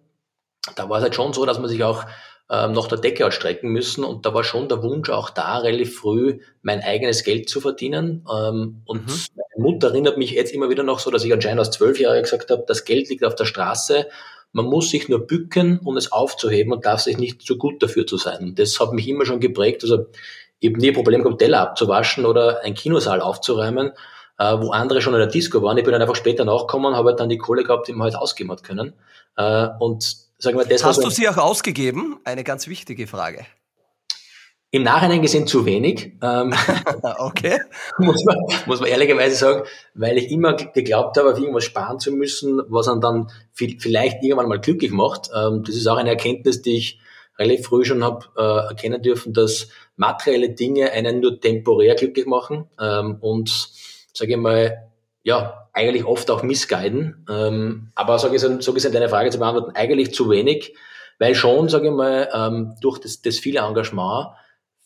Da 0.74 0.88
war 0.88 0.96
es 0.96 1.02
halt 1.02 1.14
schon 1.14 1.34
so, 1.34 1.44
dass 1.44 1.58
man 1.58 1.68
sich 1.68 1.84
auch 1.84 2.04
ähm, 2.50 2.72
noch 2.72 2.88
der 2.88 2.96
Decke 2.96 3.26
ausstrecken 3.26 3.68
müssen. 3.68 4.04
Und 4.04 4.24
da 4.24 4.32
war 4.32 4.42
schon 4.42 4.70
der 4.70 4.82
Wunsch 4.82 5.10
auch 5.10 5.28
da, 5.28 5.58
relativ 5.58 5.98
früh 5.98 6.38
mein 6.62 6.80
eigenes 6.80 7.24
Geld 7.24 7.50
zu 7.50 7.60
verdienen. 7.60 8.24
Ähm, 8.34 8.80
und 8.86 9.06
mhm. 9.06 9.12
meine 9.34 9.70
Mutter 9.70 9.88
erinnert 9.88 10.16
mich 10.16 10.30
jetzt 10.30 10.54
immer 10.54 10.70
wieder 10.70 10.82
noch 10.82 10.98
so, 10.98 11.10
dass 11.10 11.24
ich 11.24 11.32
anscheinend 11.34 11.58
als 11.58 11.72
zwölf 11.72 12.00
Jahre 12.00 12.22
gesagt 12.22 12.50
habe, 12.50 12.64
das 12.66 12.86
Geld 12.86 13.10
liegt 13.10 13.22
auf 13.22 13.34
der 13.34 13.44
Straße. 13.44 14.06
Man 14.52 14.64
muss 14.64 14.88
sich 14.88 15.10
nur 15.10 15.26
bücken, 15.26 15.78
um 15.84 15.98
es 15.98 16.10
aufzuheben 16.10 16.72
und 16.72 16.86
darf 16.86 17.00
sich 17.00 17.18
nicht 17.18 17.42
zu 17.42 17.58
gut 17.58 17.82
dafür 17.82 18.06
zu 18.06 18.16
sein. 18.16 18.54
Das 18.54 18.80
hat 18.80 18.92
mich 18.92 19.08
immer 19.08 19.26
schon 19.26 19.40
geprägt. 19.40 19.82
Also 19.82 20.06
ich 20.62 20.70
habe 20.70 20.80
nie 20.80 20.88
ein 20.88 20.94
Problem 20.94 21.22
gehabt, 21.24 21.40
Teller 21.40 21.60
abzuwaschen 21.60 22.24
oder 22.24 22.62
einen 22.62 22.76
Kinosaal 22.76 23.20
aufzuräumen, 23.20 23.90
äh, 24.38 24.56
wo 24.58 24.70
andere 24.70 25.02
schon 25.02 25.12
in 25.12 25.18
der 25.18 25.28
Disco 25.28 25.60
waren. 25.60 25.76
Ich 25.76 25.84
bin 25.84 25.92
dann 25.92 26.00
einfach 26.00 26.14
später 26.14 26.44
nachgekommen, 26.44 26.94
habe 26.94 27.10
halt 27.10 27.20
dann 27.20 27.28
die 27.28 27.36
Kohle 27.36 27.64
gehabt, 27.64 27.88
die 27.88 27.92
man 27.92 28.04
halt 28.04 28.14
ausgeben 28.14 28.52
hat 28.52 28.62
können. 28.62 28.92
Äh, 29.36 29.68
und 29.80 30.16
sagen 30.38 30.56
wir, 30.56 30.64
das 30.64 30.84
Hast 30.84 30.96
so 30.96 31.02
du 31.02 31.10
sie 31.10 31.28
auch 31.28 31.36
ausgegeben? 31.36 32.20
Eine 32.24 32.44
ganz 32.44 32.68
wichtige 32.68 33.08
Frage. 33.08 33.44
Im 34.70 34.84
Nachhinein 34.84 35.20
gesehen 35.20 35.48
zu 35.48 35.66
wenig. 35.66 36.12
Ähm, 36.22 36.54
okay. 37.18 37.60
muss, 37.98 38.24
man, 38.24 38.36
muss 38.66 38.80
man 38.80 38.88
ehrlicherweise 38.88 39.34
sagen, 39.34 39.62
weil 39.94 40.16
ich 40.16 40.30
immer 40.30 40.54
geglaubt 40.54 41.18
habe, 41.18 41.32
auf 41.32 41.38
irgendwas 41.40 41.64
sparen 41.64 41.98
zu 41.98 42.12
müssen, 42.12 42.62
was 42.68 42.86
einen 42.86 43.00
dann 43.00 43.32
vielleicht 43.52 44.22
irgendwann 44.22 44.48
mal 44.48 44.60
glücklich 44.60 44.92
macht. 44.92 45.28
Ähm, 45.36 45.64
das 45.66 45.74
ist 45.74 45.88
auch 45.88 45.96
eine 45.96 46.10
Erkenntnis, 46.10 46.62
die 46.62 46.76
ich 46.76 47.01
relativ 47.38 47.66
früh 47.66 47.84
schon 47.84 48.04
habe 48.04 48.26
äh, 48.36 48.68
erkennen 48.68 49.02
dürfen, 49.02 49.32
dass 49.32 49.68
materielle 49.96 50.50
Dinge 50.50 50.90
einen 50.92 51.20
nur 51.20 51.40
temporär 51.40 51.94
glücklich 51.94 52.26
machen 52.26 52.68
ähm, 52.80 53.16
und, 53.20 53.50
sage 54.12 54.32
ich 54.32 54.38
mal, 54.38 54.90
ja, 55.22 55.68
eigentlich 55.72 56.04
oft 56.04 56.30
auch 56.30 56.42
missguiden. 56.42 57.26
Ähm, 57.30 57.92
aber 57.94 58.18
sage 58.18 58.36
ich 58.36 58.42
so 58.42 58.74
gesehen, 58.74 58.92
deine 58.92 59.08
Frage 59.08 59.30
zu 59.30 59.38
beantworten, 59.38 59.74
eigentlich 59.74 60.14
zu 60.14 60.28
wenig, 60.28 60.74
weil 61.18 61.34
schon, 61.34 61.68
sage 61.68 61.88
ich 61.88 61.94
mal, 61.94 62.28
ähm, 62.34 62.74
durch 62.80 62.98
das, 62.98 63.22
das 63.22 63.38
viele 63.38 63.60
Engagement 63.60 64.28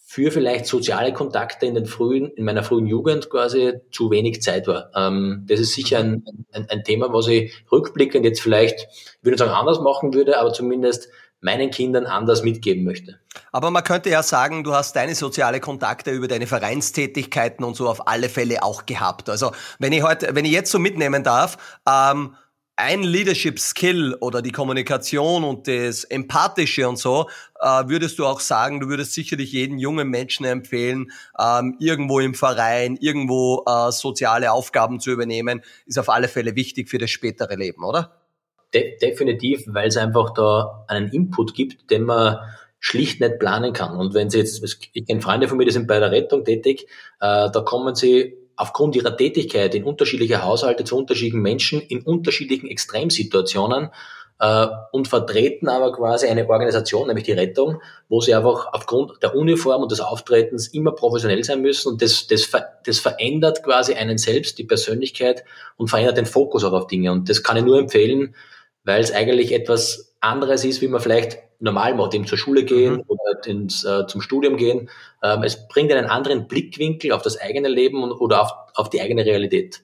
für 0.08 0.30
vielleicht 0.30 0.66
soziale 0.66 1.12
Kontakte 1.12 1.66
in 1.66 1.74
den 1.74 1.86
frühen, 1.86 2.30
in 2.30 2.44
meiner 2.44 2.62
frühen 2.62 2.86
Jugend 2.86 3.28
quasi 3.28 3.74
zu 3.90 4.10
wenig 4.10 4.40
Zeit 4.40 4.68
war. 4.68 4.90
Ähm, 4.94 5.44
das 5.48 5.58
ist 5.58 5.74
sicher 5.74 5.98
ein, 5.98 6.24
ein, 6.52 6.66
ein 6.70 6.84
Thema, 6.84 7.12
was 7.12 7.26
ich 7.26 7.52
rückblickend 7.72 8.24
jetzt 8.24 8.40
vielleicht, 8.40 8.86
ich 8.92 9.24
würde 9.24 9.36
sagen, 9.36 9.50
anders 9.50 9.80
machen 9.80 10.14
würde, 10.14 10.38
aber 10.38 10.52
zumindest 10.52 11.08
meinen 11.46 11.70
Kindern 11.70 12.06
anders 12.06 12.42
mitgeben 12.42 12.84
möchte. 12.84 13.20
Aber 13.52 13.70
man 13.70 13.84
könnte 13.84 14.10
ja 14.10 14.22
sagen, 14.22 14.64
du 14.64 14.74
hast 14.74 14.96
deine 14.96 15.14
soziale 15.14 15.60
Kontakte 15.60 16.10
über 16.10 16.26
deine 16.26 16.48
Vereinstätigkeiten 16.48 17.64
und 17.64 17.76
so 17.76 17.88
auf 17.88 18.08
alle 18.08 18.28
Fälle 18.28 18.62
auch 18.64 18.84
gehabt. 18.84 19.30
Also 19.30 19.52
wenn 19.78 19.92
ich 19.92 20.02
heute, 20.02 20.34
wenn 20.34 20.44
ich 20.44 20.50
jetzt 20.50 20.72
so 20.72 20.80
mitnehmen 20.80 21.22
darf, 21.22 21.56
ähm, 21.88 22.34
ein 22.74 23.02
Leadership 23.04 23.58
Skill 23.58 24.14
oder 24.20 24.42
die 24.42 24.50
Kommunikation 24.50 25.44
und 25.44 25.68
das 25.68 26.04
Empathische 26.04 26.88
und 26.88 26.98
so, 26.98 27.30
äh, 27.60 27.84
würdest 27.86 28.18
du 28.18 28.26
auch 28.26 28.40
sagen, 28.40 28.80
du 28.80 28.88
würdest 28.88 29.14
sicherlich 29.14 29.52
jeden 29.52 29.78
jungen 29.78 30.08
Menschen 30.08 30.44
empfehlen, 30.44 31.12
ähm, 31.38 31.76
irgendwo 31.78 32.18
im 32.18 32.34
Verein, 32.34 32.96
irgendwo 33.00 33.64
äh, 33.66 33.92
soziale 33.92 34.50
Aufgaben 34.50 34.98
zu 34.98 35.12
übernehmen, 35.12 35.62
ist 35.86 35.98
auf 35.98 36.10
alle 36.10 36.28
Fälle 36.28 36.56
wichtig 36.56 36.90
für 36.90 36.98
das 36.98 37.10
spätere 37.10 37.54
Leben, 37.54 37.84
oder? 37.84 38.25
De 38.76 38.98
definitiv, 38.98 39.64
weil 39.66 39.88
es 39.88 39.96
einfach 39.96 40.34
da 40.34 40.84
einen 40.88 41.10
Input 41.10 41.54
gibt, 41.54 41.90
den 41.90 42.04
man 42.04 42.38
schlicht 42.78 43.20
nicht 43.20 43.38
planen 43.38 43.72
kann. 43.72 43.96
Und 43.96 44.14
wenn 44.14 44.30
Sie 44.30 44.38
jetzt, 44.38 44.62
ich 44.92 45.06
kenne 45.06 45.20
Freunde 45.20 45.48
von 45.48 45.58
mir, 45.58 45.64
die 45.64 45.72
sind 45.72 45.86
bei 45.86 45.98
der 45.98 46.10
Rettung 46.10 46.44
tätig, 46.44 46.86
äh, 47.20 47.50
da 47.50 47.62
kommen 47.64 47.94
sie 47.94 48.36
aufgrund 48.56 48.96
ihrer 48.96 49.16
Tätigkeit 49.16 49.74
in 49.74 49.84
unterschiedliche 49.84 50.42
Haushalte 50.42 50.84
zu 50.84 50.96
unterschiedlichen 50.96 51.42
Menschen 51.42 51.80
in 51.80 52.02
unterschiedlichen 52.02 52.68
Extremsituationen 52.68 53.90
äh, 54.38 54.66
und 54.92 55.08
vertreten 55.08 55.68
aber 55.68 55.92
quasi 55.92 56.26
eine 56.26 56.48
Organisation, 56.48 57.06
nämlich 57.06 57.24
die 57.24 57.32
Rettung, 57.32 57.80
wo 58.08 58.20
sie 58.20 58.34
einfach 58.34 58.72
aufgrund 58.72 59.22
der 59.22 59.34
Uniform 59.34 59.82
und 59.82 59.92
des 59.92 60.00
Auftretens 60.00 60.68
immer 60.68 60.92
professionell 60.92 61.44
sein 61.44 61.60
müssen 61.60 61.88
und 61.88 62.02
das, 62.02 62.26
das, 62.26 62.50
das 62.84 62.98
verändert 62.98 63.62
quasi 63.62 63.94
einen 63.94 64.18
selbst, 64.18 64.58
die 64.58 64.64
Persönlichkeit 64.64 65.44
und 65.76 65.88
verändert 65.88 66.16
den 66.16 66.26
Fokus 66.26 66.64
auch 66.64 66.72
auf 66.72 66.86
Dinge 66.86 67.12
und 67.12 67.28
das 67.28 67.42
kann 67.42 67.56
ich 67.56 67.64
nur 67.64 67.78
empfehlen, 67.78 68.34
weil 68.86 69.02
es 69.02 69.12
eigentlich 69.12 69.52
etwas 69.52 70.14
anderes 70.20 70.64
ist, 70.64 70.80
wie 70.80 70.88
man 70.88 71.00
vielleicht 71.00 71.38
normal 71.58 71.94
macht, 71.94 72.14
eben 72.14 72.26
zur 72.26 72.38
Schule 72.38 72.64
gehen 72.64 72.96
mhm. 72.96 73.04
oder 73.08 73.46
ins, 73.46 73.84
äh, 73.84 74.06
zum 74.06 74.22
Studium 74.22 74.56
gehen. 74.56 74.88
Ähm, 75.22 75.42
es 75.42 75.68
bringt 75.68 75.92
einen 75.92 76.06
anderen 76.06 76.46
Blickwinkel 76.46 77.12
auf 77.12 77.22
das 77.22 77.38
eigene 77.38 77.68
Leben 77.68 78.02
und, 78.02 78.12
oder 78.12 78.42
auf, 78.42 78.52
auf 78.74 78.88
die 78.88 79.00
eigene 79.00 79.24
Realität. 79.24 79.82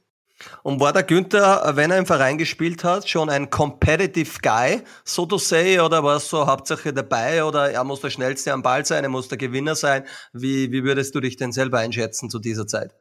Und 0.63 0.81
war 0.81 0.93
der 0.93 1.05
Günther, 1.05 1.73
wenn 1.77 1.91
er 1.91 1.99
im 1.99 2.07
Verein 2.07 2.37
gespielt 2.37 2.83
hat, 2.83 3.09
schon 3.09 3.31
ein 3.31 3.49
competitive 3.51 4.41
guy, 4.43 4.83
so 5.05 5.25
to 5.25 5.39
say, 5.39 5.79
oder 5.79 6.03
war 6.03 6.17
es 6.17 6.29
so 6.29 6.47
Hauptsache 6.47 6.93
dabei 6.93 7.45
oder 7.45 7.71
er 7.71 7.85
muss 7.85 8.01
der 8.01 8.11
Schnellste 8.11 8.53
am 8.53 8.63
Ball 8.63 8.85
sein, 8.85 9.05
er 9.05 9.11
muss 9.11 9.29
der 9.29 9.39
Gewinner 9.39 9.77
sein? 9.77 10.05
Wie, 10.33 10.73
wie 10.73 10.85
würdest 10.85 11.15
du 11.15 11.21
dich 11.21 11.37
denn 11.37 11.53
selber 11.53 11.79
einschätzen 11.79 12.29
zu 12.29 12.39
dieser 12.41 12.67
Zeit? 12.67 12.95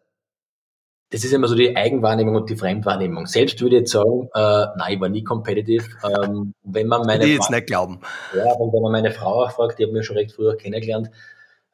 Das 1.11 1.25
ist 1.25 1.33
immer 1.33 1.47
so 1.49 1.55
die 1.55 1.75
Eigenwahrnehmung 1.75 2.35
und 2.35 2.49
die 2.49 2.55
Fremdwahrnehmung. 2.55 3.25
Selbst 3.25 3.59
würde 3.61 3.75
ich 3.75 3.81
jetzt 3.81 3.91
sagen, 3.91 4.29
äh, 4.33 4.65
nein, 4.77 4.93
ich 4.93 5.01
war 5.01 5.09
nie 5.09 5.23
competitive. 5.23 5.85
Ähm, 6.03 6.53
wenn 6.63 6.87
man 6.87 7.05
meine 7.05 7.25
die 7.25 7.33
jetzt 7.33 7.47
Frau, 7.47 7.55
nicht 7.55 7.67
glauben. 7.67 7.99
Ja, 8.33 8.53
und 8.53 8.73
wenn 8.73 8.81
man 8.81 8.93
meine 8.93 9.11
Frau 9.11 9.43
auch 9.43 9.51
fragt, 9.51 9.77
die 9.77 9.83
hat 9.83 9.91
mir 9.91 10.03
schon 10.03 10.15
recht 10.15 10.31
früh 10.31 10.55
kennengelernt, 10.55 11.11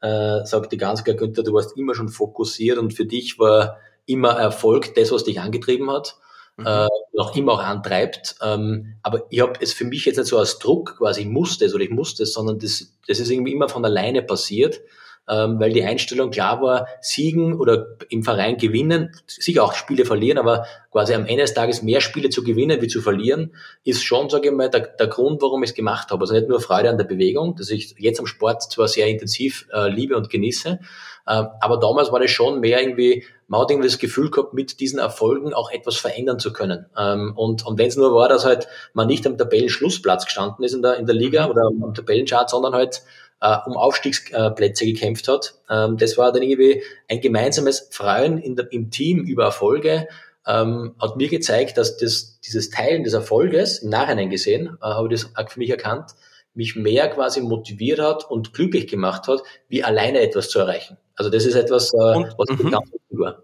äh, 0.01 0.43
sagt 0.43 0.71
die 0.71 0.77
ganz 0.77 1.03
klar, 1.03 1.15
Günther, 1.15 1.43
du 1.43 1.53
warst 1.53 1.77
immer 1.77 1.93
schon 1.93 2.09
fokussiert 2.09 2.79
und 2.79 2.95
für 2.95 3.05
dich 3.05 3.37
war 3.37 3.77
immer 4.07 4.31
Erfolg 4.31 4.95
das, 4.95 5.11
was 5.11 5.23
dich 5.23 5.39
angetrieben 5.39 5.91
hat, 5.91 6.17
mhm. 6.57 6.65
äh, 6.65 6.87
noch 7.13 7.35
immer 7.35 7.53
auch 7.53 7.63
antreibt. 7.63 8.37
Ähm, 8.41 8.95
aber 9.03 9.25
ich 9.29 9.41
habe 9.41 9.53
es 9.61 9.71
für 9.71 9.85
mich 9.85 10.05
jetzt 10.05 10.17
nicht 10.17 10.27
so 10.27 10.39
als 10.39 10.57
Druck 10.57 10.97
quasi, 10.97 11.21
ich 11.21 11.27
musste 11.27 11.65
es 11.65 11.75
oder 11.75 11.83
ich 11.83 11.91
musste 11.91 12.23
es, 12.23 12.33
sondern 12.33 12.57
das, 12.57 12.97
das 13.07 13.19
ist 13.19 13.29
irgendwie 13.29 13.53
immer 13.53 13.69
von 13.69 13.85
alleine 13.85 14.23
passiert 14.23 14.81
ähm, 15.29 15.59
weil 15.59 15.73
die 15.73 15.83
Einstellung 15.83 16.31
klar 16.31 16.61
war, 16.61 16.87
siegen 17.01 17.53
oder 17.53 17.87
im 18.09 18.23
Verein 18.23 18.57
gewinnen, 18.57 19.11
sicher 19.25 19.63
auch 19.63 19.73
Spiele 19.73 20.05
verlieren, 20.05 20.37
aber 20.37 20.65
quasi 20.91 21.13
am 21.13 21.25
Ende 21.25 21.43
des 21.43 21.53
Tages 21.53 21.81
mehr 21.81 22.01
Spiele 22.01 22.29
zu 22.29 22.43
gewinnen 22.43 22.81
wie 22.81 22.87
zu 22.87 23.01
verlieren, 23.01 23.53
ist 23.83 24.03
schon, 24.03 24.29
sage 24.29 24.49
ich 24.49 24.53
mal, 24.53 24.69
der, 24.69 24.81
der 24.81 25.07
Grund, 25.07 25.41
warum 25.41 25.63
ich 25.63 25.71
es 25.71 25.75
gemacht 25.75 26.11
habe. 26.11 26.21
Also 26.21 26.33
nicht 26.33 26.47
nur 26.47 26.61
Freude 26.61 26.89
an 26.89 26.97
der 26.97 27.05
Bewegung, 27.05 27.55
dass 27.55 27.69
ich 27.69 27.95
jetzt 27.97 28.19
am 28.19 28.25
Sport 28.25 28.63
zwar 28.71 28.87
sehr 28.87 29.07
intensiv 29.07 29.67
äh, 29.73 29.89
liebe 29.89 30.15
und 30.15 30.29
genieße, 30.29 30.79
äh, 31.27 31.43
aber 31.59 31.77
damals 31.77 32.11
war 32.11 32.21
das 32.21 32.31
schon 32.31 32.61
mehr 32.61 32.81
irgendwie, 32.81 33.25
man 33.47 33.61
hat 33.61 33.69
irgendwie 33.69 33.89
das 33.89 33.99
Gefühl 33.99 34.31
gehabt, 34.31 34.53
mit 34.53 34.79
diesen 34.79 34.97
Erfolgen 34.97 35.53
auch 35.53 35.69
etwas 35.71 35.97
verändern 35.97 36.39
zu 36.39 36.53
können. 36.53 36.85
Ähm, 36.97 37.33
und 37.35 37.65
und 37.65 37.77
wenn 37.77 37.87
es 37.87 37.97
nur 37.97 38.13
war, 38.13 38.29
dass 38.29 38.45
halt 38.45 38.67
man 38.93 39.07
nicht 39.07 39.27
am 39.27 39.37
Tabellenschlussplatz 39.37 40.25
gestanden 40.25 40.63
ist 40.63 40.73
in 40.73 40.81
der, 40.81 40.95
in 40.95 41.05
der 41.05 41.15
Liga 41.15 41.49
oder 41.49 41.63
am 41.63 41.93
Tabellenchart, 41.93 42.49
sondern 42.49 42.73
halt 42.73 43.03
äh, 43.41 43.55
um 43.65 43.77
Aufstiegsplätze 43.77 44.85
gekämpft 44.85 45.27
hat. 45.27 45.55
Ähm, 45.69 45.97
das 45.97 46.17
war 46.17 46.31
dann 46.31 46.41
irgendwie 46.41 46.83
ein 47.09 47.21
gemeinsames 47.21 47.89
Freuen 47.91 48.37
in 48.37 48.55
der, 48.55 48.71
im 48.71 48.89
Team 48.89 49.19
über 49.23 49.45
Erfolge, 49.45 50.07
ähm, 50.47 50.95
hat 50.99 51.17
mir 51.17 51.27
gezeigt, 51.27 51.77
dass 51.77 51.97
das, 51.97 52.39
dieses 52.41 52.69
Teilen 52.69 53.03
des 53.03 53.13
Erfolges, 53.13 53.79
im 53.79 53.89
Nachhinein 53.89 54.29
gesehen, 54.29 54.77
äh, 54.81 54.85
habe 54.85 55.13
ich 55.13 55.21
das 55.21 55.35
auch 55.35 55.49
für 55.49 55.59
mich 55.59 55.69
erkannt, 55.69 56.11
mich 56.53 56.75
mehr 56.75 57.07
quasi 57.09 57.41
motiviert 57.41 57.99
hat 57.99 58.29
und 58.29 58.53
glücklich 58.53 58.87
gemacht 58.87 59.27
hat, 59.27 59.43
wie 59.67 59.83
alleine 59.83 60.21
etwas 60.21 60.49
zu 60.49 60.59
erreichen. 60.59 60.97
Also 61.15 61.29
das 61.29 61.45
ist 61.45 61.55
etwas, 61.55 61.93
äh, 61.93 61.97
was 61.97 62.49
mir 62.49 62.65
mhm. 62.65 62.71
ganz 62.71 62.91
wichtig 62.91 63.19
war. 63.19 63.43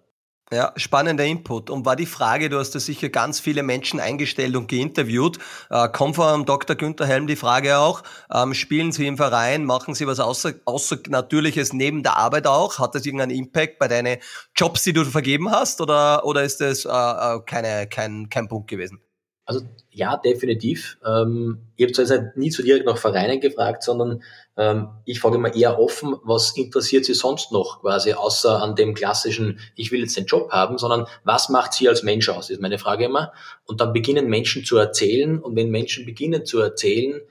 Ja, 0.52 0.72
spannender 0.76 1.26
Input. 1.26 1.70
Und 1.70 1.86
war 1.86 1.96
die 1.96 2.06
Frage, 2.06 2.50
du 2.50 2.60
hast 2.60 2.76
da 2.76 2.80
sicher 2.80 3.10
ganz 3.10 3.40
viele 3.40 3.64
Menschen 3.64 4.00
eingestellt 4.00 4.56
und 4.56 4.68
geinterviewt, 4.68 5.40
äh, 5.70 5.88
kommt 5.90 6.16
von 6.18 6.46
Dr. 6.46 6.76
Günther 6.76 7.08
Helm 7.08 7.28
die 7.28 7.36
Frage 7.36 7.80
auch, 7.80 8.04
ähm, 8.32 8.54
spielen 8.54 8.92
Sie 8.92 9.08
im 9.08 9.18
Verein, 9.18 9.66
machen 9.66 9.96
Sie 9.96 10.06
was 10.06 10.20
außer, 10.20 10.54
Außernatürliches 10.66 11.74
neben 11.74 12.04
der 12.04 12.18
Arbeit 12.18 12.46
auch? 12.46 12.78
Hat 12.78 12.94
das 12.94 13.06
irgendeinen 13.06 13.32
Impact 13.32 13.80
bei 13.80 13.88
deinen 13.88 14.18
Jobs, 14.56 14.84
die 14.84 14.94
du 14.94 15.06
vergeben 15.06 15.50
hast 15.50 15.82
oder, 15.82 16.26
oder 16.26 16.44
ist 16.44 16.62
das 16.62 16.86
äh, 16.86 16.90
äh 16.90 17.40
keine, 17.46 17.88
kein, 17.88 18.30
kein 18.30 18.48
Punkt 18.48 18.70
gewesen? 18.70 19.02
Also 19.46 19.62
ja, 19.90 20.18
definitiv. 20.18 20.98
Ähm, 21.06 21.60
ich 21.76 21.84
habe 21.84 21.94
zwar 21.94 22.06
jetzt 22.06 22.38
nie 22.38 22.50
so 22.50 22.64
direkt 22.64 22.86
nach 22.86 22.98
Vereinen 22.98 23.42
gefragt, 23.42 23.84
sondern 23.84 24.24
ähm, 24.58 24.90
ich 25.06 25.20
frage 25.20 25.36
immer 25.36 25.54
eher 25.54 25.80
offen, 25.80 26.16
was 26.24 26.56
interessiert 26.56 27.06
Sie 27.06 27.14
sonst 27.14 27.52
noch 27.52 27.82
quasi, 27.82 28.14
außer 28.14 28.62
an 28.62 28.76
dem 28.76 28.94
klassischen, 28.94 29.60
ich 29.76 29.92
will 29.92 30.00
jetzt 30.00 30.16
den 30.16 30.26
Job 30.26 30.52
haben, 30.52 30.78
sondern 30.78 31.08
was 31.24 31.50
macht 31.50 31.74
Sie 31.74 31.90
als 31.90 32.04
Mensch 32.04 32.30
aus, 32.30 32.50
ist 32.50 32.62
meine 32.62 32.80
Frage 32.80 33.06
immer. 33.06 33.34
Und 33.66 33.82
dann 33.82 33.94
beginnen 33.94 34.28
Menschen 34.28 34.64
zu 34.64 34.78
erzählen 34.78 35.40
und 35.40 35.56
wenn 35.56 35.70
Menschen 35.70 36.06
beginnen 36.06 36.46
zu 36.46 36.60
erzählen, 36.60 37.22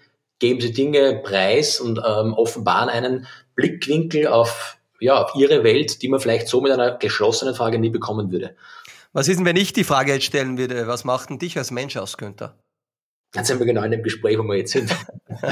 geben 0.42 0.60
sie 0.60 0.72
Dinge 0.72 1.20
preis 1.22 1.80
und 1.80 1.98
ähm, 1.98 2.34
offenbaren 2.34 2.88
einen 2.88 3.26
Blickwinkel 3.54 4.26
auf, 4.26 4.76
ja, 4.98 5.22
auf 5.22 5.36
ihre 5.36 5.62
Welt, 5.62 6.02
die 6.02 6.08
man 6.08 6.18
vielleicht 6.18 6.48
so 6.48 6.60
mit 6.60 6.72
einer 6.72 6.98
geschlossenen 6.98 7.54
Frage 7.54 7.78
nie 7.78 7.90
bekommen 7.90 8.32
würde. 8.32 8.56
Was 9.12 9.28
ist 9.28 9.36
denn, 9.36 9.46
wenn 9.46 9.56
ich 9.56 9.72
die 9.72 9.84
Frage 9.84 10.12
jetzt 10.12 10.24
stellen 10.24 10.56
würde, 10.56 10.86
was 10.86 11.04
macht 11.04 11.30
denn 11.30 11.38
dich 11.38 11.58
als 11.58 11.70
Mensch 11.70 11.96
aus, 11.96 12.16
Günther? 12.16 12.56
Dann 13.32 13.44
sind 13.44 13.58
wir 13.58 13.66
genau 13.66 13.82
in 13.82 13.90
dem 13.90 14.02
Gespräch, 14.02 14.38
wo 14.38 14.42
wir 14.44 14.56
jetzt 14.56 14.72
sind. 14.72 14.94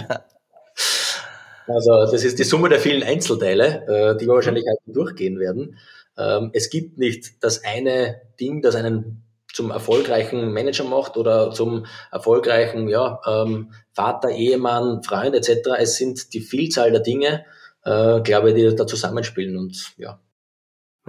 also 1.67 2.07
das 2.11 2.25
ist 2.25 2.38
die 2.38 2.45
Summe 2.45 2.69
der 2.69 2.81
vielen 2.81 3.02
Einzelteile, 3.02 3.87
äh, 3.87 4.17
die 4.19 4.26
wir 4.26 4.35
wahrscheinlich 4.35 4.64
heute 4.64 4.93
durchgehen 4.93 5.38
werden. 5.38 5.79
Ähm, 6.17 6.50
es 6.52 6.71
gibt 6.71 6.99
nicht 6.99 7.43
das 7.45 7.64
eine 7.64 8.23
Ding, 8.38 8.62
das 8.62 8.75
einen 8.75 9.25
zum 9.52 9.71
erfolgreichen 9.71 10.52
Manager 10.52 10.85
macht 10.85 11.17
oder 11.17 11.50
zum 11.50 11.87
erfolgreichen 12.11 12.88
ja, 12.88 13.21
ähm, 13.26 13.73
Vater, 13.93 14.31
Ehemann, 14.31 15.02
Freund 15.02 15.35
etc. 15.35 15.71
Es 15.79 15.97
sind 15.97 16.33
die 16.33 16.40
Vielzahl 16.40 16.93
der 16.93 17.00
Dinge, 17.00 17.45
äh, 17.85 18.21
glaube 18.21 18.50
ich, 18.50 18.55
die 18.55 18.75
da 18.75 18.87
zusammenspielen 18.87 19.57
und 19.57 19.93
ja. 19.97 20.21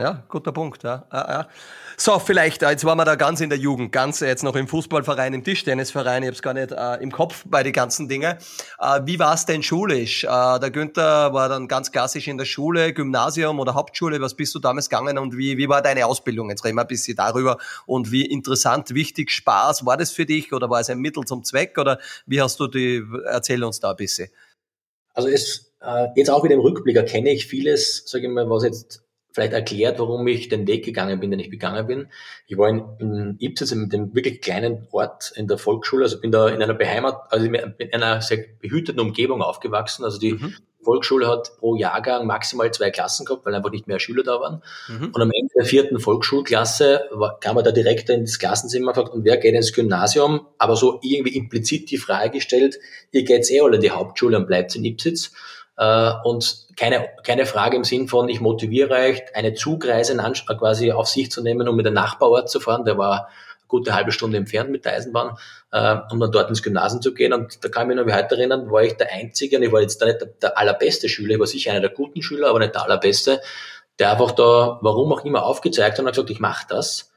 Ja, 0.01 0.23
guter 0.29 0.51
Punkt. 0.51 0.81
Ja. 0.81 1.05
Ja, 1.13 1.29
ja. 1.29 1.47
So, 1.95 2.17
vielleicht, 2.17 2.63
äh, 2.63 2.71
jetzt 2.71 2.83
waren 2.85 2.97
wir 2.97 3.05
da 3.05 3.13
ganz 3.13 3.39
in 3.39 3.51
der 3.51 3.59
Jugend, 3.59 3.91
ganz 3.91 4.19
jetzt 4.21 4.43
noch 4.43 4.55
im 4.55 4.67
Fußballverein, 4.67 5.35
im 5.35 5.43
Tischtennisverein, 5.43 6.23
ich 6.23 6.27
habe 6.27 6.35
es 6.35 6.41
gar 6.41 6.55
nicht 6.55 6.71
äh, 6.71 6.95
im 7.03 7.11
Kopf 7.11 7.43
bei 7.45 7.61
den 7.61 7.71
ganzen 7.71 8.09
Dingen. 8.09 8.35
Äh, 8.79 9.01
wie 9.05 9.19
war 9.19 9.35
es 9.35 9.45
denn 9.45 9.61
schulisch? 9.61 10.23
Äh, 10.23 10.27
der 10.59 10.71
Günther 10.71 11.33
war 11.33 11.49
dann 11.49 11.67
ganz 11.67 11.91
klassisch 11.91 12.27
in 12.27 12.39
der 12.39 12.45
Schule, 12.45 12.93
Gymnasium 12.93 13.59
oder 13.59 13.75
Hauptschule. 13.75 14.19
Was 14.21 14.33
bist 14.33 14.55
du 14.55 14.59
damals 14.59 14.89
gegangen 14.89 15.19
und 15.19 15.37
wie, 15.37 15.59
wie 15.59 15.69
war 15.69 15.83
deine 15.83 16.07
Ausbildung? 16.07 16.49
Jetzt 16.49 16.65
reden 16.65 16.77
wir 16.77 16.81
ein 16.81 16.87
bisschen 16.87 17.15
darüber. 17.15 17.59
Und 17.85 18.11
wie 18.11 18.25
interessant, 18.25 18.95
wichtig, 18.95 19.29
Spaß, 19.29 19.85
war 19.85 19.97
das 19.97 20.11
für 20.11 20.25
dich 20.25 20.51
oder 20.51 20.67
war 20.71 20.79
es 20.79 20.89
ein 20.89 20.97
Mittel 20.97 21.25
zum 21.25 21.43
Zweck 21.43 21.77
oder 21.77 21.99
wie 22.25 22.41
hast 22.41 22.59
du 22.59 22.65
die, 22.65 23.03
erzähl 23.25 23.63
uns 23.63 23.79
da 23.79 23.91
ein 23.91 23.97
bisschen. 23.97 24.29
Also 25.13 25.29
es, 25.29 25.71
äh, 25.79 26.07
jetzt 26.15 26.31
auch 26.31 26.43
wieder 26.43 26.55
im 26.55 26.61
Rückblick 26.61 26.95
erkenne 26.95 27.29
ich 27.29 27.45
vieles, 27.45 28.03
sage 28.07 28.25
ich 28.25 28.33
mal, 28.33 28.49
was 28.49 28.63
jetzt 28.63 29.03
vielleicht 29.33 29.53
erklärt, 29.53 29.99
warum 29.99 30.27
ich 30.27 30.49
den 30.49 30.67
Weg 30.67 30.85
gegangen 30.85 31.19
bin, 31.19 31.31
den 31.31 31.39
ich 31.39 31.49
gegangen 31.49 31.87
bin. 31.87 32.07
Ich 32.47 32.57
war 32.57 32.69
in, 32.69 32.83
in 32.99 33.37
Ipsitz, 33.39 33.71
in 33.71 33.89
dem 33.89 34.13
wirklich 34.13 34.41
kleinen 34.41 34.87
Ort 34.91 35.31
in 35.35 35.47
der 35.47 35.57
Volksschule, 35.57 36.03
also 36.03 36.19
bin 36.19 36.31
da 36.31 36.49
in 36.49 36.61
einer 36.61 36.73
Beheimat, 36.73 37.31
also 37.31 37.45
in 37.45 37.93
einer 37.93 38.21
sehr 38.21 38.45
behüteten 38.59 38.99
Umgebung 38.99 39.41
aufgewachsen. 39.41 40.03
Also 40.03 40.19
die 40.19 40.33
mhm. 40.33 40.55
Volksschule 40.83 41.27
hat 41.27 41.57
pro 41.59 41.75
Jahrgang 41.75 42.25
maximal 42.25 42.71
zwei 42.71 42.89
Klassen 42.89 43.25
gehabt, 43.25 43.45
weil 43.45 43.53
einfach 43.53 43.71
nicht 43.71 43.87
mehr 43.87 43.99
Schüler 43.99 44.23
da 44.23 44.39
waren. 44.39 44.63
Mhm. 44.87 45.11
Und 45.13 45.21
am 45.21 45.31
Ende 45.31 45.53
der 45.55 45.65
vierten 45.65 45.99
Volksschulklasse 45.99 47.05
war, 47.11 47.39
kam 47.39 47.57
er 47.57 47.63
da 47.63 47.71
direkt 47.71 48.09
ins 48.09 48.39
Klassenzimmer 48.39 48.87
und 48.87 48.95
gefragt, 48.95 49.13
und 49.13 49.25
wer 49.25 49.37
geht 49.37 49.53
ins 49.53 49.73
Gymnasium? 49.73 50.47
Aber 50.57 50.75
so 50.75 50.99
irgendwie 51.03 51.35
implizit 51.35 51.91
die 51.91 51.97
Frage 51.97 52.31
gestellt, 52.31 52.79
ihr 53.11 53.23
geht's 53.23 53.51
eh 53.51 53.61
alle 53.61 53.75
in 53.75 53.81
die 53.81 53.91
Hauptschule 53.91 54.37
und 54.37 54.47
bleibt 54.47 54.75
in 54.75 54.85
Ipsitz. 54.85 55.31
Äh, 55.81 56.13
und 56.23 56.67
keine, 56.77 57.09
keine 57.23 57.47
Frage 57.47 57.75
im 57.75 57.83
Sinn 57.83 58.07
von, 58.07 58.29
ich 58.29 58.39
motiviere 58.39 58.93
euch, 58.93 59.23
eine 59.33 59.55
Zugreise 59.55 60.15
quasi 60.15 60.91
auf 60.91 61.07
sich 61.07 61.31
zu 61.31 61.41
nehmen, 61.41 61.67
um 61.67 61.75
mit 61.75 61.87
dem 61.87 61.95
Nachbarort 61.95 62.51
zu 62.51 62.59
fahren. 62.59 62.85
Der 62.85 62.99
war 62.99 63.25
eine 63.25 63.67
gute 63.67 63.95
halbe 63.95 64.11
Stunde 64.11 64.37
entfernt 64.37 64.69
mit 64.69 64.85
der 64.85 64.93
Eisenbahn, 64.93 65.37
äh, 65.71 65.97
um 66.11 66.19
dann 66.19 66.31
dort 66.31 66.49
ins 66.49 66.61
Gymnasium 66.61 67.01
zu 67.01 67.15
gehen. 67.15 67.33
Und 67.33 67.65
da 67.65 67.69
kann 67.69 67.83
ich 67.83 67.95
mich 67.95 67.97
noch 67.97 68.05
wie 68.05 68.15
heute 68.15 68.35
erinnern, 68.35 68.69
war 68.69 68.83
ich 68.83 68.93
der 68.93 69.11
Einzige, 69.11 69.57
und 69.57 69.63
ich 69.63 69.71
war 69.71 69.81
jetzt 69.81 69.99
da 69.99 70.05
nicht 70.05 70.21
der, 70.21 70.27
der 70.27 70.55
allerbeste 70.55 71.09
Schüler, 71.09 71.33
ich 71.33 71.39
war 71.39 71.47
sicher 71.47 71.71
einer 71.71 71.81
der 71.81 71.89
guten 71.89 72.21
Schüler, 72.21 72.49
aber 72.49 72.59
nicht 72.59 72.75
der 72.75 72.83
allerbeste, 72.83 73.41
der 73.97 74.11
einfach 74.11 74.31
da, 74.31 74.77
warum 74.81 75.11
auch 75.11 75.25
immer, 75.25 75.43
aufgezeigt 75.43 75.93
hat 75.93 75.99
und 76.01 76.05
hat 76.05 76.13
gesagt, 76.13 76.29
ich 76.29 76.39
mache 76.39 76.67
das 76.69 77.10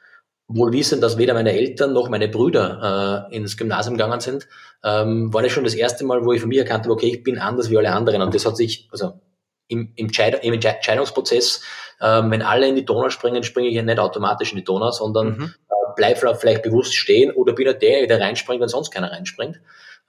wohl 0.46 0.72
wissen, 0.72 1.00
dass 1.00 1.16
weder 1.16 1.34
meine 1.34 1.52
Eltern 1.52 1.92
noch 1.92 2.08
meine 2.08 2.28
Brüder 2.28 3.28
äh, 3.30 3.36
ins 3.36 3.56
Gymnasium 3.56 3.96
gegangen 3.96 4.20
sind, 4.20 4.46
ähm, 4.82 5.32
war 5.32 5.42
das 5.42 5.52
schon 5.52 5.64
das 5.64 5.74
erste 5.74 6.04
Mal, 6.04 6.24
wo 6.24 6.32
ich 6.32 6.40
für 6.40 6.46
mich 6.46 6.58
erkannt 6.58 6.84
habe, 6.84 6.92
okay, 6.92 7.08
ich 7.08 7.22
bin 7.22 7.38
anders 7.38 7.70
wie 7.70 7.78
alle 7.78 7.92
anderen. 7.92 8.20
Und 8.20 8.34
das 8.34 8.44
hat 8.44 8.56
sich, 8.56 8.88
also 8.92 9.20
im, 9.68 9.92
im, 9.96 10.10
im 10.42 10.52
Entscheidungsprozess, 10.52 11.62
ähm, 12.00 12.30
wenn 12.30 12.42
alle 12.42 12.68
in 12.68 12.76
die 12.76 12.84
Donau 12.84 13.08
springen, 13.08 13.42
springe 13.42 13.68
ich 13.68 13.74
ja 13.74 13.82
nicht 13.82 13.98
automatisch 13.98 14.52
in 14.52 14.58
die 14.58 14.64
Donau, 14.64 14.90
sondern 14.90 15.38
mhm. 15.38 15.44
äh, 15.44 15.92
bleib 15.96 16.18
vielleicht 16.18 16.62
bewusst 16.62 16.94
stehen 16.94 17.30
oder 17.32 17.54
bin 17.54 17.66
halt 17.66 17.80
der, 17.80 18.06
der 18.06 18.20
reinspringt, 18.20 18.60
wenn 18.60 18.68
sonst 18.68 18.90
keiner 18.90 19.10
reinspringt. 19.10 19.60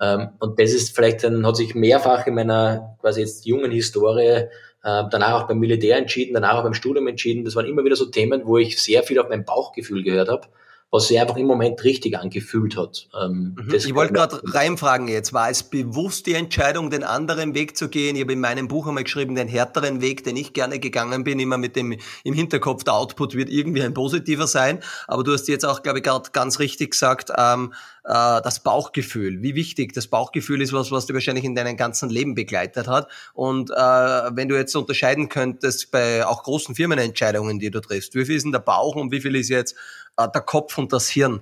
Ähm, 0.02 0.32
und 0.40 0.60
das 0.60 0.74
ist 0.74 0.94
vielleicht 0.94 1.24
dann, 1.24 1.46
hat 1.48 1.56
sich 1.56 1.74
mehrfach 1.76 2.28
in 2.28 2.36
meiner 2.36 2.98
quasi 3.00 3.22
jetzt 3.22 3.46
jungen 3.46 3.72
Historie 3.72 4.48
danach 4.86 5.34
auch 5.42 5.48
beim 5.48 5.58
Militär 5.58 5.98
entschieden, 5.98 6.36
danach 6.36 6.60
auch 6.60 6.64
beim 6.64 6.76
Studium 6.76 7.08
entschieden. 7.08 7.44
Das 7.44 7.56
waren 7.56 7.66
immer 7.66 7.84
wieder 7.84 7.96
so 7.96 8.06
Themen, 8.06 8.46
wo 8.46 8.60
ich 8.60 8.80
sehr 8.80 9.02
viel 9.02 9.20
auf 9.20 9.30
mein 9.30 9.44
Bauchgefühl 9.44 10.04
gehört 10.04 10.30
habe, 10.30 10.48
was 10.96 11.08
sich 11.10 11.20
einfach 11.20 11.36
im 11.36 11.46
Moment 11.46 11.84
richtig 11.84 12.18
angefühlt 12.18 12.78
hat. 12.78 13.10
Ähm, 13.22 13.56
mhm. 13.58 13.74
Ich 13.74 13.94
wollte 13.94 14.14
gerade 14.14 14.42
reinfragen 14.46 15.10
jetzt, 15.10 15.34
war 15.34 15.50
es 15.50 15.64
bewusst 15.64 16.26
die 16.26 16.34
Entscheidung, 16.34 16.90
den 16.90 17.04
anderen 17.04 17.54
Weg 17.54 17.76
zu 17.76 17.90
gehen? 17.90 18.16
Ich 18.16 18.22
habe 18.22 18.34
in 18.34 18.40
meinem 18.40 18.70
Buch 18.70 18.88
einmal 18.88 19.04
geschrieben, 19.04 19.36
den 19.36 19.50
härteren 19.50 20.02
Weg, 20.02 20.24
den 20.24 20.38
ich 20.38 20.54
gerne 20.54 20.80
gegangen 20.80 21.26
bin, 21.26 21.40
immer 21.40 21.58
mit 21.58 21.76
dem 21.76 21.98
im 22.24 22.34
Hinterkopf, 22.34 22.86
der 22.86 22.94
Output 22.94 23.36
wird 23.36 23.50
irgendwie 23.50 23.84
ein 23.84 23.94
positiver 23.94 24.48
sein. 24.48 24.80
Aber 25.08 25.24
du 25.24 25.34
hast 25.34 25.50
jetzt 25.50 25.66
auch, 25.66 25.84
glaube 25.84 26.00
ich, 26.00 26.04
gerade 26.06 26.30
ganz 26.32 26.60
richtig 26.60 26.92
gesagt, 26.92 27.32
ähm, 27.38 27.74
äh, 28.06 28.42
das 28.42 28.62
Bauchgefühl. 28.62 29.42
Wie 29.42 29.56
wichtig 29.56 29.94
das 29.94 30.08
Bauchgefühl 30.08 30.62
ist, 30.62 30.72
was, 30.74 30.92
was 30.92 31.08
du 31.08 31.14
wahrscheinlich 31.14 31.44
in 31.44 31.56
deinem 31.56 31.76
ganzen 31.76 32.10
Leben 32.10 32.36
begleitet 32.36 32.88
hat. 32.88 33.10
Und 33.34 33.72
äh, 33.72 33.74
wenn 33.74 34.48
du 34.48 34.56
jetzt 34.56 34.76
unterscheiden 34.76 35.28
könntest 35.28 35.92
bei 35.92 36.26
auch 36.26 36.44
großen 36.44 36.76
Firmenentscheidungen, 36.76 37.60
die 37.60 37.72
du 37.72 37.82
triffst, 37.82 38.16
wie 38.16 38.26
viel 38.26 38.36
ist 38.36 38.44
denn 38.44 38.52
der 38.52 38.60
Bauch 38.60 38.96
und 38.96 39.12
wie 39.12 39.22
viel 39.22 39.36
ist 39.36 39.50
jetzt 39.50 39.76
der 40.18 40.42
Kopf 40.42 40.78
und 40.78 40.94
das 40.94 41.10
Hirn? 41.10 41.42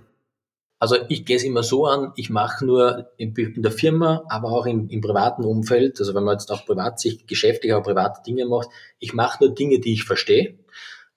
Also 0.79 0.97
ich 1.07 1.25
gehe 1.25 1.37
es 1.37 1.43
immer 1.43 1.63
so 1.63 1.85
an, 1.85 2.11
ich 2.17 2.29
mache 2.29 2.65
nur 2.65 3.11
in, 3.15 3.33
der 3.35 3.71
Firma, 3.71 4.25
aber 4.27 4.51
auch 4.51 4.65
im, 4.65 4.89
im, 4.89 4.99
privaten 4.99 5.45
Umfeld, 5.45 5.97
also 5.99 6.13
wenn 6.13 6.25
man 6.25 6.33
jetzt 6.33 6.51
auch 6.51 6.65
privat 6.65 6.99
sich 6.99 7.25
geschäftlich, 7.25 7.71
aber 7.71 7.83
private 7.83 8.21
Dinge 8.27 8.45
macht, 8.45 8.67
ich 8.99 9.13
mache 9.13 9.45
nur 9.45 9.55
Dinge, 9.55 9.79
die 9.79 9.93
ich 9.93 10.03
verstehe 10.03 10.59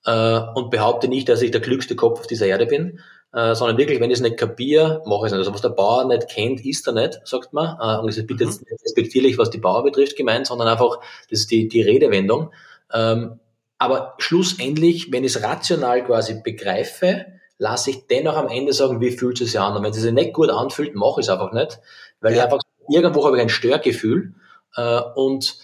äh, 0.05 0.41
und 0.55 0.71
behaupte 0.71 1.09
nicht, 1.09 1.29
dass 1.29 1.43
ich 1.43 1.51
der 1.51 1.61
klügste 1.61 1.97
Kopf 1.97 2.21
auf 2.21 2.27
dieser 2.29 2.47
Erde 2.47 2.67
bin, 2.67 3.01
äh, 3.33 3.57
sondern 3.57 3.77
wirklich, 3.77 3.99
wenn 3.99 4.11
ich 4.11 4.19
es 4.19 4.23
nicht 4.23 4.37
kapiere, 4.37 5.03
mache 5.05 5.23
ich 5.23 5.27
es 5.27 5.33
nicht. 5.33 5.41
Also 5.41 5.53
was 5.53 5.63
der 5.63 5.71
Bauer 5.71 6.07
nicht 6.07 6.29
kennt, 6.29 6.65
ist 6.65 6.87
er 6.87 6.93
nicht, 6.93 7.21
sagt 7.25 7.53
man. 7.53 7.77
Äh, 7.81 8.01
und 8.01 8.09
es 8.09 8.19
ist 8.19 8.29
bitte 8.29 8.45
mhm. 8.45 8.51
jetzt 8.51 8.61
nicht 8.61 8.85
respektierlich, 8.85 9.37
was 9.37 9.51
die 9.51 9.59
Bauer 9.59 9.83
betrifft, 9.83 10.17
gemeint, 10.17 10.47
sondern 10.47 10.69
einfach, 10.69 11.01
das 11.29 11.41
ist 11.41 11.51
die, 11.51 11.67
die 11.67 11.83
Redewendung. 11.83 12.53
Ähm, 12.93 13.41
aber 13.79 14.15
schlussendlich, 14.19 15.11
wenn 15.11 15.25
ich 15.25 15.35
es 15.35 15.43
rational 15.43 16.05
quasi 16.05 16.41
begreife, 16.41 17.27
lasse 17.59 17.91
ich 17.91 18.07
dennoch 18.07 18.37
am 18.37 18.49
Ende 18.49 18.73
sagen, 18.73 19.01
wie 19.01 19.11
fühlt 19.11 19.41
es 19.41 19.53
sich 19.53 19.61
an. 19.61 19.77
Und 19.77 19.83
wenn 19.83 19.91
es 19.91 19.97
sich 19.97 20.13
nicht 20.13 20.33
gut 20.33 20.51
anfühlt, 20.51 20.95
mache 20.95 21.21
ich 21.21 21.27
es 21.27 21.31
einfach 21.31 21.53
nicht, 21.53 21.79
weil 22.21 22.33
ja. 22.33 22.39
ich 22.39 22.45
einfach 22.45 22.61
irgendwo 22.89 23.25
habe 23.25 23.37
ich 23.37 23.43
ein 23.43 23.49
Störgefühl 23.49 24.35
äh, 24.77 25.01
und 25.15 25.59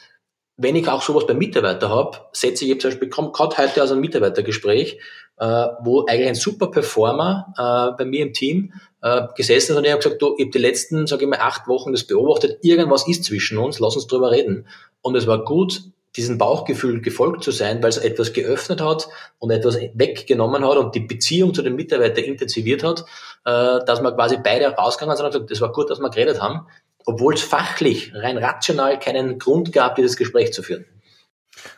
wenn 0.57 0.77
ich 0.77 0.89
auch 0.89 1.03
sowas 1.03 1.27
beim 1.27 1.39
Mitarbeiter 1.39 1.89
habe, 1.89 2.19
setze 2.33 2.65
ich 2.65 2.71
jetzt 2.71 2.83
zum 2.83 2.91
Beispiel, 2.91 3.09
kommt 3.09 3.35
gerade 3.35 3.57
heute 3.59 3.83
aus 3.83 3.91
einem 3.91 4.01
Mitarbeitergespräch, 4.01 4.99
äh, 5.39 5.67
wo 5.83 6.05
eigentlich 6.07 6.29
ein 6.29 6.35
super 6.35 6.71
Performer 6.71 7.55
äh, 7.57 7.97
bei 7.97 8.05
mir 8.05 8.23
im 8.23 8.33
Team 8.33 8.73
äh, 9.03 9.23
gesessen 9.35 9.73
ist 9.73 9.79
und 9.79 9.85
ich 9.85 9.91
habe 9.91 10.03
gesagt, 10.03 10.23
du, 10.23 10.35
ich 10.37 10.45
habe 10.45 10.53
die 10.53 10.59
letzten, 10.59 11.07
sage 11.07 11.25
ich 11.25 11.29
mal, 11.29 11.41
acht 11.41 11.67
Wochen 11.69 11.93
das 11.93 12.05
beobachtet, 12.05 12.59
irgendwas 12.63 13.09
ist 13.09 13.25
zwischen 13.25 13.59
uns, 13.59 13.81
lass 13.81 13.97
uns 13.97 14.07
drüber 14.07 14.31
reden. 14.31 14.67
Und 15.01 15.17
es 15.17 15.27
war 15.27 15.45
gut, 15.45 15.83
diesem 16.17 16.39
Bauchgefühl 16.39 17.01
gefolgt 17.01 17.43
zu 17.43 17.51
sein, 17.51 17.83
weil 17.83 17.89
es 17.89 17.99
etwas 17.99 18.33
geöffnet 18.33 18.81
hat 18.81 19.09
und 19.39 19.51
etwas 19.51 19.79
weggenommen 19.95 20.67
hat 20.67 20.77
und 20.77 20.95
die 20.95 21.01
Beziehung 21.01 21.55
zu 21.55 21.63
den 21.63 21.75
Mitarbeitern 21.75 22.25
intensiviert 22.25 22.85
hat, 22.85 23.01
äh, 23.45 23.85
dass 23.85 24.03
wir 24.03 24.13
quasi 24.13 24.39
beide 24.43 24.67
rausgegangen 24.67 25.17
sind 25.17 25.27
und 25.27 25.33
gesagt, 25.33 25.51
das 25.51 25.61
war 25.61 25.73
gut, 25.73 25.91
dass 25.91 26.01
wir 26.01 26.11
geredet 26.11 26.41
haben, 26.41 26.67
obwohl 27.05 27.35
es 27.35 27.43
fachlich, 27.43 28.13
rein 28.15 28.39
rational 28.39 28.99
keinen 28.99 29.39
Grund 29.39 29.73
gab, 29.73 29.97
dieses 29.97 30.17
Gespräch 30.17 30.53
zu 30.53 30.63
führen. 30.63 30.85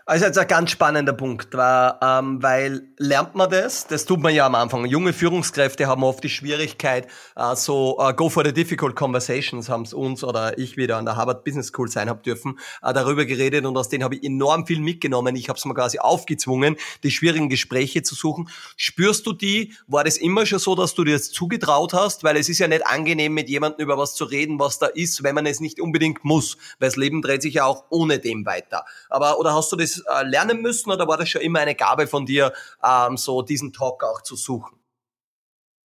Also 0.07 0.27
jetzt 0.27 0.39
ein 0.39 0.47
ganz 0.47 0.71
spannender 0.71 1.13
Punkt, 1.13 1.55
war, 1.55 1.99
ähm, 2.03 2.43
weil 2.43 2.89
lernt 2.99 3.35
man 3.35 3.51
das? 3.51 3.87
Das 3.87 4.05
tut 4.05 4.21
man 4.21 4.35
ja 4.35 4.47
am 4.47 4.55
Anfang. 4.55 4.85
Junge 4.85 5.13
Führungskräfte 5.13 5.87
haben 5.87 6.03
oft 6.05 6.23
die 6.23 6.29
Schwierigkeit, 6.29 7.07
äh, 7.37 7.57
so 7.57 7.99
äh, 8.01 8.13
go 8.13 8.29
for 8.29 8.45
the 8.45 8.53
difficult 8.53 8.97
conversations 8.97 9.69
haben 9.69 9.83
es 9.83 9.95
uns 9.95 10.23
oder 10.23 10.59
ich 10.59 10.77
wieder 10.77 10.97
an 10.99 11.05
der 11.05 11.17
Harvard 11.17 11.45
Business 11.45 11.69
School 11.69 11.89
sein 11.89 12.09
hab 12.11 12.23
dürfen, 12.23 12.59
äh, 12.83 12.93
darüber 12.93 13.25
geredet 13.25 13.65
und 13.65 13.77
aus 13.77 13.89
denen 13.89 14.05
habe 14.05 14.17
ich 14.17 14.25
enorm 14.25 14.67
viel 14.67 14.81
mitgenommen. 14.81 15.37
Ich 15.37 15.49
habe 15.49 15.59
es 15.59 15.65
mir 15.65 15.75
quasi 15.75 15.99
aufgezwungen, 15.99 16.77
die 17.03 17.11
schwierigen 17.11 17.49
Gespräche 17.49 18.03
zu 18.03 18.15
suchen. 18.15 18.49
Spürst 18.77 19.27
du 19.27 19.33
die? 19.33 19.75
War 19.87 20.05
das 20.05 20.17
immer 20.17 20.47
schon 20.47 20.59
so, 20.59 20.75
dass 20.75 20.95
du 20.95 21.05
dir 21.05 21.15
das 21.15 21.31
zugetraut 21.31 21.95
hast? 21.95 22.25
Weil 22.25 22.37
es 22.37 22.49
ist 22.49 22.59
ja 22.59 22.69
nicht 22.69 22.87
angenehm, 22.87 23.35
mit 23.35 23.49
jemandem 23.49 23.85
über 23.85 23.99
was 23.99 24.15
zu 24.15 24.25
reden, 24.25 24.59
was 24.59 24.79
da 24.79 24.87
ist, 24.87 25.23
wenn 25.23 25.35
man 25.35 25.47
es 25.47 25.61
nicht 25.61 25.81
unbedingt 25.81 26.25
muss, 26.25 26.57
weil 26.79 26.89
das 26.89 26.97
Leben 26.97 27.23
dreht 27.23 27.43
sich 27.43 27.55
ja 27.55 27.65
auch 27.65 27.85
ohne 27.91 28.19
dem 28.19 28.45
weiter. 28.47 28.85
Aber 29.09 29.39
oder 29.39 29.55
hast 29.55 29.73
du 29.73 29.74
das 29.77 29.99
äh, 29.99 30.25
lernen 30.25 30.63
müssen 30.63 30.91
oder 30.91 31.07
war 31.09 31.17
das 31.17 31.29
schon 31.29 31.43
immer 31.43 31.61
eine 31.61 31.75
Gabe 31.75 32.07
von 32.07 32.27
dir, 32.27 32.53
ähm, 32.83 33.17
so 33.17 33.43
diesen 33.43 33.73
Talk 33.73 34.05
auch 34.05 34.23
zu 34.23 34.37
suchen? 34.37 34.79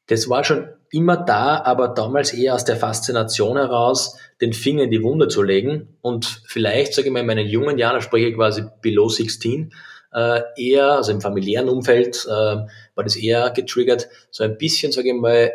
Das 0.08 0.30
war 0.30 0.44
schon 0.44 0.70
immer 0.92 1.18
da, 1.18 1.64
aber 1.64 1.88
damals 1.88 2.32
eher 2.32 2.54
aus 2.54 2.64
der 2.64 2.78
Faszination 2.78 3.58
heraus, 3.58 4.18
den 4.40 4.54
Finger 4.54 4.84
in 4.84 4.92
die 4.92 5.02
Wunde 5.02 5.28
zu 5.28 5.42
legen 5.42 5.98
und 6.02 6.42
vielleicht, 6.46 6.94
sage 6.94 7.08
ich 7.08 7.14
mal, 7.14 7.22
in 7.22 7.26
meinen 7.26 7.48
jungen 7.48 7.78
Jahren, 7.78 8.02
spreche 8.02 8.28
ich 8.28 8.36
quasi 8.36 8.64
below 8.82 9.10
16, 9.10 9.74
äh, 10.14 10.42
eher, 10.58 10.92
also 10.92 11.12
im 11.12 11.22
familiären 11.22 11.70
Umfeld, 11.70 12.26
äh, 12.26 12.30
war 12.30 13.04
das 13.04 13.16
eher 13.16 13.50
getriggert, 13.50 14.08
so 14.30 14.44
ein 14.44 14.58
bisschen, 14.58 14.92
sage 14.92 15.10
ich 15.10 15.16
mal, 15.16 15.52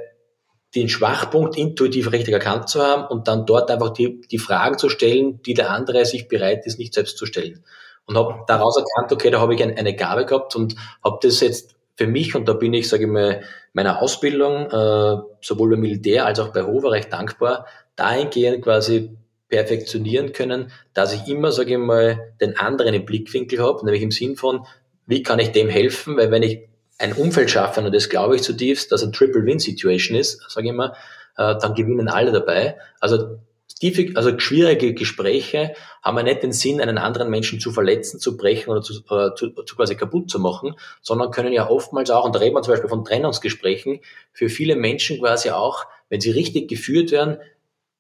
den 0.75 0.89
Schwachpunkt 0.89 1.57
intuitiv 1.57 2.13
richtig 2.13 2.35
erkannt 2.35 2.69
zu 2.69 2.83
haben 2.83 3.07
und 3.07 3.29
dann 3.29 3.47
dort 3.47 3.71
einfach 3.71 3.91
die, 3.91 4.21
die 4.31 4.39
Fragen 4.39 4.79
zu 4.79 4.89
stellen, 4.89 5.43
die 5.43 5.55
der 5.55 5.71
andere 5.71 6.05
sich 6.05 6.29
bereit 6.29 6.67
ist, 6.67 6.79
nicht 6.79 6.95
selbst 6.95 7.19
zu 7.19 7.27
stellen 7.27 7.65
und 8.11 8.17
habe 8.17 8.45
daraus 8.49 8.77
erkannt, 8.77 9.13
okay, 9.13 9.31
da 9.31 9.41
habe 9.41 9.55
ich 9.55 9.63
eine 9.63 9.95
Gabe 9.95 10.27
gehabt 10.27 10.57
und 10.57 10.75
habe 11.05 11.19
das 11.23 11.41
jetzt 11.41 11.77
für 11.95 12.09
mich, 12.09 12.35
und 12.35 12.49
da 12.49 12.55
bin 12.55 12.75
ich, 12.75 12.89
sage 12.89 13.05
ich 13.05 13.09
mal, 13.09 13.43
meiner 13.73 14.03
Ausbildung, 14.03 14.67
äh, 14.67 15.23
sowohl 15.41 15.71
beim 15.71 15.81
Militär 15.81 16.27
als 16.27 16.41
auch 16.41 16.49
bei 16.49 16.65
Hofer 16.65 16.91
recht 16.91 17.13
dankbar, 17.13 17.67
dahingehend 17.95 18.65
quasi 18.65 19.17
perfektionieren 19.49 20.33
können, 20.33 20.73
dass 20.93 21.15
ich 21.15 21.29
immer, 21.29 21.53
sage 21.53 21.73
ich 21.73 21.79
mal, 21.79 22.33
den 22.41 22.57
anderen 22.57 22.95
im 22.95 23.05
Blickwinkel 23.05 23.61
habe, 23.61 23.85
nämlich 23.85 24.03
im 24.03 24.11
Sinn 24.11 24.35
von, 24.35 24.67
wie 25.07 25.23
kann 25.23 25.39
ich 25.39 25.53
dem 25.53 25.69
helfen, 25.69 26.17
weil 26.17 26.33
wenn 26.33 26.43
ich 26.43 26.69
ein 26.99 27.13
Umfeld 27.13 27.49
schaffe, 27.49 27.81
und 27.81 27.95
das 27.95 28.09
glaube 28.09 28.35
ich 28.35 28.43
zutiefst, 28.43 28.91
dass 28.91 29.05
ein 29.05 29.13
Triple-Win-Situation 29.13 30.19
ist, 30.19 30.43
sage 30.51 30.67
ich 30.67 30.73
immer, 30.73 30.95
äh, 31.37 31.55
dann 31.61 31.75
gewinnen 31.75 32.09
alle 32.09 32.33
dabei. 32.33 32.77
Also 32.99 33.39
tiefe, 33.81 34.13
also 34.15 34.39
schwierige 34.39 34.95
Gespräche 34.95 35.75
haben 36.03 36.19
ja 36.19 36.23
nicht 36.23 36.43
den 36.43 36.53
Sinn, 36.53 36.81
einen 36.81 36.99
anderen 36.99 37.31
Menschen 37.31 37.59
zu 37.59 37.73
verletzen, 37.73 38.21
zu 38.21 38.37
brechen 38.37 38.71
oder 38.71 38.83
zu, 38.83 38.95
äh, 39.11 39.35
zu, 39.35 39.51
zu 39.51 39.77
quasi 39.77 39.97
kaputt 39.97 40.31
zu 40.31 40.39
machen, 40.39 40.77
sondern 41.01 41.31
können 41.31 41.53
ja 41.53 41.69
oftmals 41.69 42.11
auch, 42.11 42.25
und 42.25 42.35
da 42.35 42.39
reden 42.39 42.55
wir 42.55 42.63
zum 42.63 42.73
Beispiel 42.73 42.91
von 42.91 43.05
Trennungsgesprächen, 43.05 44.01
für 44.33 44.49
viele 44.49 44.77
Menschen 44.77 45.19
quasi 45.19 45.51
auch, 45.51 45.87
wenn 46.09 46.21
sie 46.21 46.31
richtig 46.31 46.69
geführt 46.69 47.11
werden, 47.11 47.39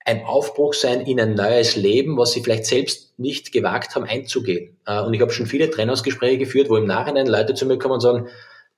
ein 0.04 0.24
Aufbruch 0.24 0.74
sein 0.74 1.02
in 1.02 1.20
ein 1.20 1.34
neues 1.34 1.76
Leben, 1.76 2.16
was 2.16 2.32
sie 2.32 2.42
vielleicht 2.42 2.66
selbst 2.66 3.18
nicht 3.18 3.52
gewagt 3.52 3.94
haben 3.94 4.04
einzugehen. 4.04 4.76
Äh, 4.86 5.00
und 5.00 5.14
ich 5.14 5.20
habe 5.20 5.32
schon 5.32 5.46
viele 5.46 5.70
Trennungsgespräche 5.70 6.38
geführt, 6.38 6.68
wo 6.68 6.76
im 6.76 6.86
Nachhinein 6.86 7.26
Leute 7.26 7.54
zu 7.54 7.66
mir 7.66 7.78
kommen 7.78 7.94
und 7.94 8.00
sagen, 8.00 8.28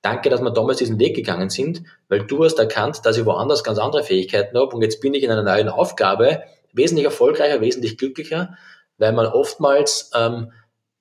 danke, 0.01 0.29
dass 0.29 0.41
wir 0.41 0.51
damals 0.51 0.77
diesen 0.77 0.99
Weg 0.99 1.15
gegangen 1.15 1.49
sind, 1.49 1.83
weil 2.07 2.23
du 2.25 2.43
hast 2.43 2.59
erkannt, 2.59 3.01
dass 3.03 3.17
ich 3.17 3.25
woanders 3.25 3.63
ganz 3.63 3.79
andere 3.79 4.03
Fähigkeiten 4.03 4.57
habe 4.57 4.75
und 4.75 4.81
jetzt 4.81 5.01
bin 5.01 5.13
ich 5.13 5.23
in 5.23 5.31
einer 5.31 5.43
neuen 5.43 5.69
Aufgabe, 5.69 6.43
wesentlich 6.73 7.05
erfolgreicher, 7.05 7.61
wesentlich 7.61 7.97
glücklicher, 7.97 8.57
weil 8.97 9.13
man 9.13 9.27
oftmals 9.27 10.11
ähm, 10.15 10.51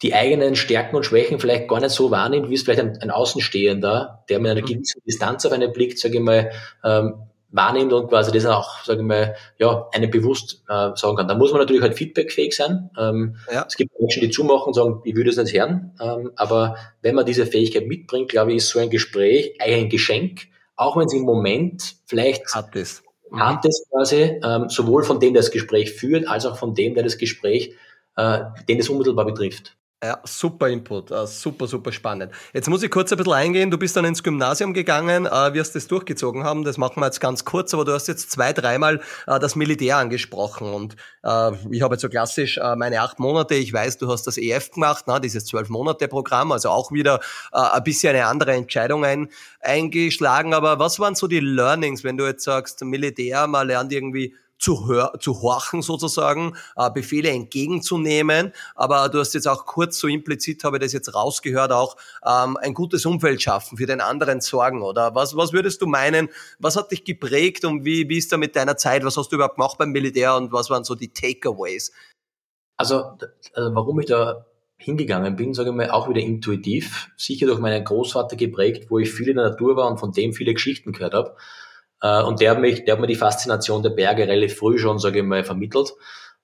die 0.03 0.15
eigenen 0.15 0.57
Stärken 0.57 0.97
und 0.97 1.05
Schwächen 1.05 1.39
vielleicht 1.39 1.69
gar 1.69 1.81
nicht 1.81 1.91
so 1.91 2.11
wahrnimmt, 2.11 2.51
wie 2.51 2.55
es 2.55 2.63
vielleicht 2.63 2.81
ein, 2.81 2.99
ein 3.01 3.11
Außenstehender, 3.11 4.25
der 4.29 4.39
mit 4.41 4.51
einer 4.51 4.63
mhm. 4.63 4.67
gewissen 4.67 5.03
Distanz 5.07 5.47
auf 5.47 5.53
einen 5.53 5.73
Blick, 5.73 5.99
sage 5.99 6.17
ich 6.17 6.21
mal, 6.21 6.51
ähm, 6.85 7.15
wahrnimmt 7.53 7.93
und 7.93 8.09
quasi 8.09 8.33
das 8.33 8.47
auch, 8.47 8.83
sage 8.83 9.01
ich 9.01 9.07
mal, 9.07 9.37
ja, 9.59 9.89
einem 9.93 10.11
bewusst 10.11 10.65
äh, 10.69 10.91
sagen 10.95 11.17
kann. 11.17 11.29
Da 11.29 11.35
muss 11.35 11.53
man 11.53 11.61
natürlich 11.61 11.83
halt 11.83 11.95
feedbackfähig 11.95 12.57
sein. 12.57 12.91
Ähm, 12.99 13.37
ja. 13.53 13.65
Es 13.69 13.77
gibt 13.77 13.93
Menschen, 14.01 14.23
die 14.23 14.31
zumachen 14.31 14.69
und 14.69 14.75
sagen, 14.75 15.03
ich 15.05 15.15
würde 15.15 15.31
es 15.31 15.37
nicht 15.37 15.55
hören. 15.55 15.93
Ähm, 16.01 16.33
aber 16.37 16.77
wenn 17.03 17.15
man 17.15 17.27
diese 17.27 17.47
Fähigkeit 17.47 17.87
mitbringt, 17.87 18.31
glaube 18.31 18.53
ich, 18.53 18.59
ist 18.59 18.71
so 18.71 18.79
ein 18.79 18.91
Gespräch 18.91 19.55
ein 19.61 19.91
Geschenk, 19.91 20.49
auch 20.77 20.97
wenn 20.97 21.07
es 21.07 21.15
im 21.15 21.23
Moment 21.23 21.95
vielleicht 22.07 22.55
hat 22.55 22.75
hat 23.41 23.65
es 23.65 23.87
quasi 23.91 24.41
ähm, 24.43 24.69
sowohl 24.69 25.05
von 25.05 25.21
dem, 25.21 25.35
der 25.35 25.43
das 25.43 25.51
Gespräch 25.51 25.93
führt, 25.93 26.29
als 26.29 26.47
auch 26.47 26.57
von 26.57 26.75
dem, 26.75 26.95
der 26.95 27.03
das 27.03 27.19
Gespräch, 27.19 27.75
äh, 28.17 28.41
den 28.69 28.79
es 28.79 28.89
unmittelbar 28.89 29.25
betrifft. 29.25 29.77
Ja, 30.05 30.19
super 30.25 30.69
Input, 30.69 31.13
uh, 31.13 31.27
super, 31.27 31.69
super 31.69 31.93
spannend. 31.93 32.33
Jetzt 32.53 32.69
muss 32.69 32.83
ich 32.83 32.91
kurz 32.91 33.13
ein 33.13 33.19
bisschen 33.19 33.35
eingehen. 33.35 33.71
Du 33.71 33.79
bist 33.79 33.97
dann 33.97 34.05
ins 34.05 34.25
Gymnasium 34.25 34.73
gegangen, 34.73 35.27
uh, 35.27 35.55
wirst 35.55 35.77
das 35.77 35.87
durchgezogen 35.87 36.43
haben. 36.43 36.65
Das 36.65 36.77
machen 36.77 37.01
wir 37.01 37.07
jetzt 37.07 37.21
ganz 37.21 37.45
kurz, 37.45 37.73
aber 37.73 37.85
du 37.85 37.93
hast 37.93 38.09
jetzt 38.09 38.29
zwei, 38.33 38.53
dreimal 38.53 39.01
uh, 39.29 39.39
das 39.39 39.55
Militär 39.55 39.99
angesprochen. 39.99 40.75
Und 40.75 40.97
ich 41.71 41.83
habe 41.83 41.95
jetzt 41.95 42.03
so 42.03 42.09
klassisch 42.09 42.59
meine 42.77 43.01
acht 43.01 43.21
Monate, 43.21 43.55
ich 43.55 43.73
weiß, 43.73 43.99
du 43.99 44.09
hast 44.11 44.27
das 44.27 44.39
EF 44.39 44.73
gemacht, 44.73 45.05
na, 45.07 45.21
dieses 45.21 45.45
zwölf 45.45 45.69
Monate 45.69 46.09
Programm, 46.09 46.51
also 46.51 46.71
auch 46.71 46.91
wieder 46.91 47.21
ein 47.53 47.85
bisschen 47.85 48.17
eine 48.17 48.27
andere 48.27 48.55
Entscheidung 48.55 49.05
ein, 49.05 49.29
eingeschlagen. 49.61 50.53
Aber 50.53 50.81
was 50.81 50.99
waren 50.99 51.15
so 51.15 51.29
die 51.29 51.39
Learnings, 51.39 52.03
wenn 52.03 52.17
du 52.17 52.27
jetzt 52.27 52.43
sagst, 52.43 52.83
Militär, 52.83 53.47
man 53.47 53.69
lernt 53.69 53.93
irgendwie 53.93 54.35
zu, 54.63 54.87
hör, 54.87 55.13
zu 55.19 55.43
horchen 55.43 55.83
sozusagen, 55.83 56.55
äh, 56.77 56.91
Befehle 56.91 57.31
entgegenzunehmen. 57.31 58.53
Aber 58.77 59.09
du 59.09 59.19
hast 59.19 59.35
jetzt 59.35 59.49
auch 59.49 59.67
kurz 59.67 59.99
so 59.99 60.07
implizit, 60.07 60.63
habe 60.63 60.77
ich 60.77 60.83
das 60.83 60.93
jetzt 60.93 61.15
rausgehört, 61.15 61.73
auch 61.73 61.97
ähm, 62.25 62.57
ein 62.57 62.73
gutes 62.73 63.05
Umfeld 63.05 63.43
schaffen, 63.43 63.77
für 63.77 63.87
den 63.87 64.01
anderen 64.01 64.41
sorgen. 64.41 64.83
Oder 64.83 65.15
was, 65.15 65.37
was 65.37 65.53
würdest 65.53 65.83
du 65.83 65.87
meinen, 65.87 66.29
was 66.61 66.77
hat 66.77 66.93
dich 66.93 67.05
geprägt 67.05 67.65
und 67.65 67.85
wie, 67.85 68.09
wie 68.09 68.19
ist 68.19 68.33
da 68.33 68.37
mit 68.37 68.55
deiner 68.55 68.77
Zeit, 68.77 69.05
was 69.05 69.17
hast 69.17 69.33
du 69.33 69.37
überhaupt 69.37 69.57
gemacht 69.57 69.79
beim 69.79 69.91
Militär 69.91 70.37
und 70.37 70.53
was 70.53 70.71
waren 70.71 70.85
so 70.85 70.95
die 70.95 71.13
Takeaways? 71.13 71.93
Also, 72.77 73.19
also 73.55 73.75
warum 73.75 73.99
ich 73.99 74.07
da 74.07 74.47
hingegangen 74.77 75.37
bin, 75.37 75.55
sage 75.55 75.71
ich 75.71 75.77
mal, 75.77 75.91
auch 75.91 76.09
wieder 76.09 76.21
intuitiv, 76.21 77.11
sicher 77.17 77.47
durch 77.47 77.59
meinen 77.59 77.85
Großvater 77.85 78.37
geprägt, 78.37 78.91
wo 78.91 78.99
ich 78.99 79.11
viel 79.11 79.29
in 79.29 79.37
der 79.37 79.51
Natur 79.51 79.77
war 79.77 79.91
und 79.91 79.99
von 79.99 80.13
dem 80.13 80.33
viele 80.33 80.55
Geschichten 80.55 80.93
gehört 80.93 81.15
habe. 81.15 81.37
Äh, 82.03 82.23
und 82.23 82.41
der 82.41 82.51
hat, 82.51 82.61
mich, 82.61 82.85
der 82.85 82.95
hat 82.95 83.01
mir 83.01 83.07
die 83.07 83.15
Faszination 83.15 83.83
der 83.83 83.91
Berge 83.91 84.27
relativ 84.27 84.59
früh 84.59 84.79
schon, 84.79 84.99
sage 84.99 85.21
ich 85.21 85.25
mal, 85.25 85.45
vermittelt. 85.45 85.93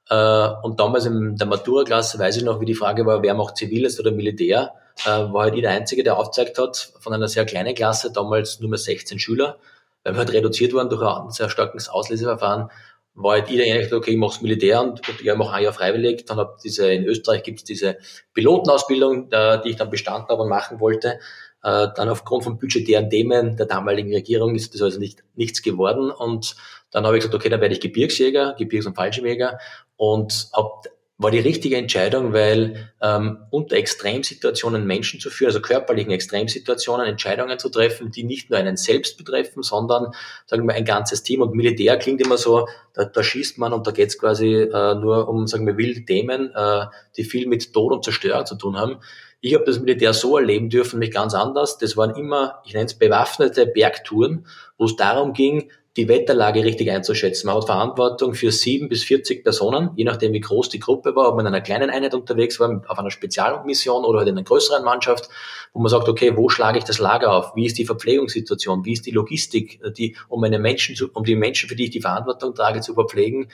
Äh, 0.09 0.49
und 0.63 0.81
damals 0.81 1.05
in 1.05 1.37
der 1.37 1.47
Matura-Klasse 1.47 2.19
weiß 2.19 2.39
ich 2.39 2.45
noch, 2.45 2.61
wie 2.61 2.65
die 2.65 2.75
Frage 2.75 3.05
war, 3.05 3.23
wer 3.23 3.35
macht 3.35 3.57
Ziviles 3.57 4.01
oder 4.01 4.13
Militär, 4.13 4.73
äh, 5.05 5.09
war 5.09 5.43
halt 5.43 5.55
ich 5.55 5.61
der 5.61 5.73
Einzige, 5.73 6.03
der 6.03 6.17
aufgezeigt 6.17 6.59
hat, 6.59 6.93
von 7.01 7.13
einer 7.13 7.29
sehr 7.29 7.45
kleinen 7.45 7.75
Klasse, 7.75 8.13
damals 8.13 8.61
nur 8.61 8.71
mehr 8.71 8.79
16 8.79 9.19
Schüler, 9.19 9.59
weil 10.05 10.15
wir 10.15 10.19
halt 10.19 10.33
reduziert 10.33 10.73
waren 10.73 10.89
durch 10.89 11.03
ein 11.03 11.31
sehr 11.31 11.51
starkes 11.51 11.89
Ausleseverfahren, 11.89 12.71
war 13.15 13.33
halt 13.33 13.49
jeder 13.49 13.65
eigentlich, 13.65 13.93
okay, 13.93 14.13
ich 14.13 14.17
mach's 14.17 14.41
Militär 14.41 14.81
und, 14.81 15.07
und 15.09 15.21
ja, 15.23 15.35
mach 15.35 15.53
ein 15.53 15.65
Jahr 15.65 15.73
freiwillig. 15.73 16.25
Dann 16.27 16.39
hab 16.39 16.61
diese, 16.61 16.93
in 16.93 17.05
Österreich 17.05 17.43
gibt's 17.43 17.65
diese 17.65 17.99
Pilotenausbildung, 18.33 19.29
die 19.29 19.71
ich 19.71 19.75
dann 19.75 19.91
bestanden 19.91 20.29
habe 20.29 20.43
und 20.43 20.49
machen 20.49 20.79
wollte. 20.79 21.19
Äh, 21.63 21.89
dann 21.97 22.09
aufgrund 22.09 22.45
von 22.45 22.59
budgetären 22.59 23.11
Themen 23.11 23.57
der 23.57 23.67
damaligen 23.67 24.13
Regierung 24.13 24.55
ist 24.55 24.75
das 24.75 24.83
also 24.83 24.99
nicht, 24.99 25.25
nichts 25.35 25.63
geworden. 25.63 26.11
Und 26.11 26.57
dann 26.91 27.05
habe 27.05 27.17
ich 27.17 27.23
gesagt, 27.23 27.35
okay, 27.35 27.49
dann 27.49 27.61
werde 27.61 27.75
ich 27.75 27.81
Gebirgsjäger, 27.81 28.55
Gebirgs- 28.59 28.87
und 28.87 28.95
Fallschirmjäger 28.95 29.59
und 29.97 30.49
hab 30.53 30.85
war 31.21 31.33
die 31.33 31.41
richtige 31.41 31.77
Entscheidung, 31.77 32.33
weil 32.33 32.93
ähm, 33.03 33.39
unter 33.51 33.77
Extremsituationen 33.77 34.87
Menschen 34.87 35.19
zu 35.19 35.31
führen, 35.31 35.49
also 35.49 35.61
körperlichen 35.61 36.13
Extremsituationen 36.13 37.07
Entscheidungen 37.07 37.59
zu 37.59 37.71
treffen, 37.71 38.13
die 38.13 38.23
nicht 38.23 38.51
nur 38.51 38.59
einen 38.61 38.77
selbst 38.77 39.19
betreffen, 39.19 39.65
sondern 39.65 40.13
sagen 40.47 40.65
wir 40.69 40.75
ein 40.75 40.85
ganzes 40.85 41.25
Team. 41.25 41.43
Und 41.43 41.57
Militär 41.57 41.99
klingt 41.99 42.25
immer 42.25 42.39
so, 42.39 42.69
da, 42.95 43.05
da 43.05 43.23
schießt 43.25 43.59
man 43.59 43.73
und 43.73 43.85
da 43.89 43.91
geht 43.91 44.11
es 44.11 44.19
quasi 44.19 44.55
äh, 44.55 44.95
nur 44.95 45.29
um, 45.29 45.49
sagen 45.49 45.67
wir, 45.67 45.77
wilde 45.77 46.05
Themen, 46.05 46.53
äh, 46.55 46.87
die 47.17 47.25
viel 47.25 47.49
mit 47.49 47.73
Tod 47.73 47.93
und 47.93 48.05
Zerstörung 48.05 48.47
zu 48.47 48.55
tun 48.55 48.79
haben. 48.79 48.99
Ich 49.41 49.55
habe 49.55 49.65
das 49.65 49.79
Militär 49.79 50.13
so 50.15 50.37
erleben 50.37 50.69
dürfen, 50.69 50.99
mich 50.99 51.13
ganz 51.13 51.33
anders. 51.33 51.79
Das 51.79 51.97
waren 51.97 52.17
immer, 52.17 52.61
ich 52.65 52.75
nenne 52.75 52.87
es 52.87 52.95
bewaffnete 52.95 53.67
Bergtouren, 53.67 54.47
wo 54.77 54.87
es 54.87 54.97
darum 54.97 55.33
ging, 55.33 55.71
die 55.97 56.09
Wetterlage 56.09 56.65
richtig 56.65 56.91
einzuschätzen. 56.91 57.47
Man 57.47 57.57
hat 57.57 57.67
Verantwortung 57.67 58.35
für 58.35 58.53
sieben 58.53 58.89
bis 58.89 59.03
40 59.05 59.43
Personen, 59.43 59.91
je 59.97 60.05
nachdem 60.05 60.33
wie 60.33 60.41
groß 60.41 60.69
die 60.69 60.79
Gruppe 60.79 61.17
war, 61.17 61.29
ob 61.29 61.37
man 61.37 61.47
in 61.47 61.55
einer 61.55 61.61
kleinen 61.61 61.91
Einheit 61.91 62.15
unterwegs 62.15 62.61
war, 62.61 62.83
auf 62.87 62.99
einer 62.99 63.11
Spezialmission 63.11 64.05
oder 64.05 64.21
halt 64.21 64.29
in 64.29 64.37
einer 64.37 64.45
größeren 64.45 64.85
Mannschaft, 64.85 65.29
wo 65.73 65.81
man 65.81 65.89
sagt, 65.89 66.09
okay, 66.09 66.37
wo 66.37 66.49
schlage 66.49 66.79
ich 66.79 66.85
das 66.85 66.99
Lager 66.99 67.33
auf? 67.33 67.55
Wie 67.57 67.67
ist 67.67 67.79
die 67.79 67.85
Verpflegungssituation? 67.85 68.85
Wie 68.85 68.93
ist 68.93 69.07
die 69.07 69.11
Logistik, 69.11 69.81
die, 69.97 70.17
um 70.29 70.41
meine 70.41 70.59
Menschen 70.59 70.95
zu, 70.95 71.11
um 71.13 71.25
die 71.25 71.37
Menschen, 71.37 71.69
für 71.69 71.75
die 71.77 71.85
ich 71.85 71.91
die 71.91 72.01
Verantwortung 72.01 72.55
trage, 72.55 72.81
zu 72.81 72.95
verpflegen? 72.95 73.49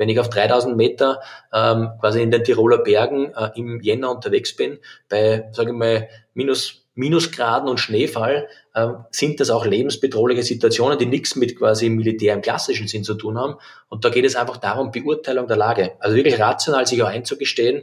Wenn 0.00 0.08
ich 0.08 0.18
auf 0.18 0.30
3000 0.30 0.78
Meter 0.78 1.20
ähm, 1.52 1.90
quasi 2.00 2.22
in 2.22 2.30
den 2.30 2.42
Tiroler 2.42 2.78
Bergen 2.78 3.34
äh, 3.34 3.50
im 3.54 3.82
Jänner 3.82 4.10
unterwegs 4.10 4.56
bin, 4.56 4.78
bei, 5.10 5.50
sage 5.52 5.72
ich 5.72 5.76
mal, 5.76 6.08
minus 6.32 6.86
Minusgraden 6.94 7.68
und 7.68 7.78
Schneefall 7.78 8.48
äh, 8.72 8.86
sind 9.10 9.40
das 9.40 9.50
auch 9.50 9.66
lebensbedrohliche 9.66 10.42
Situationen, 10.42 10.98
die 10.98 11.04
nichts 11.04 11.36
mit 11.36 11.54
quasi 11.54 11.90
Militär 11.90 12.32
im 12.32 12.40
klassischen 12.40 12.88
Sinn 12.88 13.04
zu 13.04 13.12
tun 13.12 13.38
haben. 13.38 13.56
Und 13.90 14.06
da 14.06 14.08
geht 14.08 14.24
es 14.24 14.36
einfach 14.36 14.56
darum, 14.56 14.90
Beurteilung 14.90 15.46
der 15.46 15.58
Lage. 15.58 15.92
Also 16.00 16.16
wirklich 16.16 16.40
rational 16.40 16.86
sich 16.86 17.02
auch 17.02 17.08
einzugestehen, 17.08 17.82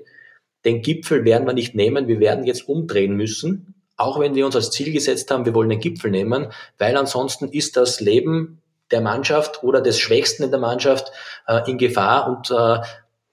den 0.66 0.82
Gipfel 0.82 1.24
werden 1.24 1.46
wir 1.46 1.54
nicht 1.54 1.76
nehmen, 1.76 2.08
wir 2.08 2.20
werden 2.20 2.46
jetzt 2.46 2.68
umdrehen 2.68 3.16
müssen, 3.16 3.76
auch 3.96 4.20
wenn 4.20 4.34
wir 4.34 4.48
uns 4.48 4.56
als 4.56 4.72
Ziel 4.72 4.92
gesetzt 4.92 5.30
haben, 5.30 5.46
wir 5.46 5.54
wollen 5.54 5.70
den 5.70 5.80
Gipfel 5.80 6.10
nehmen, 6.10 6.48
weil 6.80 6.98
ansonsten 6.98 7.48
ist 7.48 7.78
das 7.78 8.02
Leben 8.02 8.64
der 8.92 9.02
Mannschaft 9.02 9.64
oder 9.64 9.82
des 9.82 10.00
Schwächsten 10.00 10.44
in 10.44 10.52
der 10.52 10.60
Mannschaft 10.60 11.12
äh, 11.48 11.70
in 11.70 11.78
Gefahr 11.78 12.28
und 12.28 12.52
äh, 12.52 12.80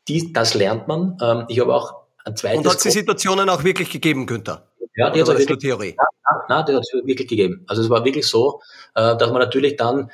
die, 0.08 0.32
das 0.32 0.54
lernt 0.54 0.88
man. 0.88 1.16
Ähm, 1.22 1.44
ich 1.48 1.60
habe 1.60 1.74
auch 1.74 2.04
ein 2.24 2.36
zweites... 2.36 2.58
Und 2.58 2.66
hat 2.68 2.76
es 2.76 2.82
die 2.82 2.90
Situationen 2.90 3.48
auch 3.48 3.64
wirklich 3.64 3.90
gegeben, 3.90 4.26
Günther? 4.26 4.68
Ja, 4.96 5.10
die 5.10 5.20
hat 5.20 5.28
es 5.28 5.38
wirklich, 5.38 5.58
Theorie. 5.58 5.96
Ja, 5.98 6.44
nein, 6.48 6.64
die 6.66 6.74
hat 6.74 6.82
es 6.82 7.06
wirklich 7.06 7.28
gegeben. 7.28 7.64
Also 7.66 7.82
es 7.82 7.90
war 7.90 8.04
wirklich 8.04 8.26
so, 8.26 8.60
äh, 8.94 9.16
dass 9.16 9.30
man 9.30 9.40
natürlich 9.40 9.76
dann, 9.76 10.10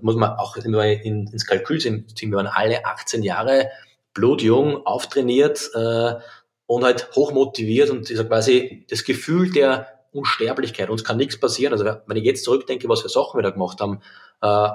muss 0.00 0.16
man 0.16 0.30
auch 0.30 0.56
in, 0.56 0.74
ins 1.32 1.46
Kalkül 1.46 1.80
ziehen, 1.80 2.06
wir 2.18 2.36
waren 2.36 2.46
alle 2.46 2.84
18 2.86 3.22
Jahre 3.22 3.70
blutjung, 4.14 4.86
auftrainiert 4.86 5.70
äh, 5.74 6.14
und 6.66 6.84
halt 6.84 7.10
hochmotiviert 7.14 7.90
und 7.90 8.08
dieser 8.08 8.24
quasi 8.24 8.86
das 8.88 9.04
Gefühl 9.04 9.50
der 9.52 9.91
Unsterblichkeit. 10.12 10.90
Uns 10.90 11.04
kann 11.04 11.16
nichts 11.16 11.38
passieren. 11.38 11.72
Also 11.72 11.84
wenn 11.84 12.16
ich 12.16 12.24
jetzt 12.24 12.44
zurückdenke, 12.44 12.88
was 12.88 13.00
für 13.00 13.08
Sachen 13.08 13.38
wir 13.38 13.42
da 13.42 13.50
gemacht 13.50 13.80
haben, 13.80 14.00
äh, 14.42 14.68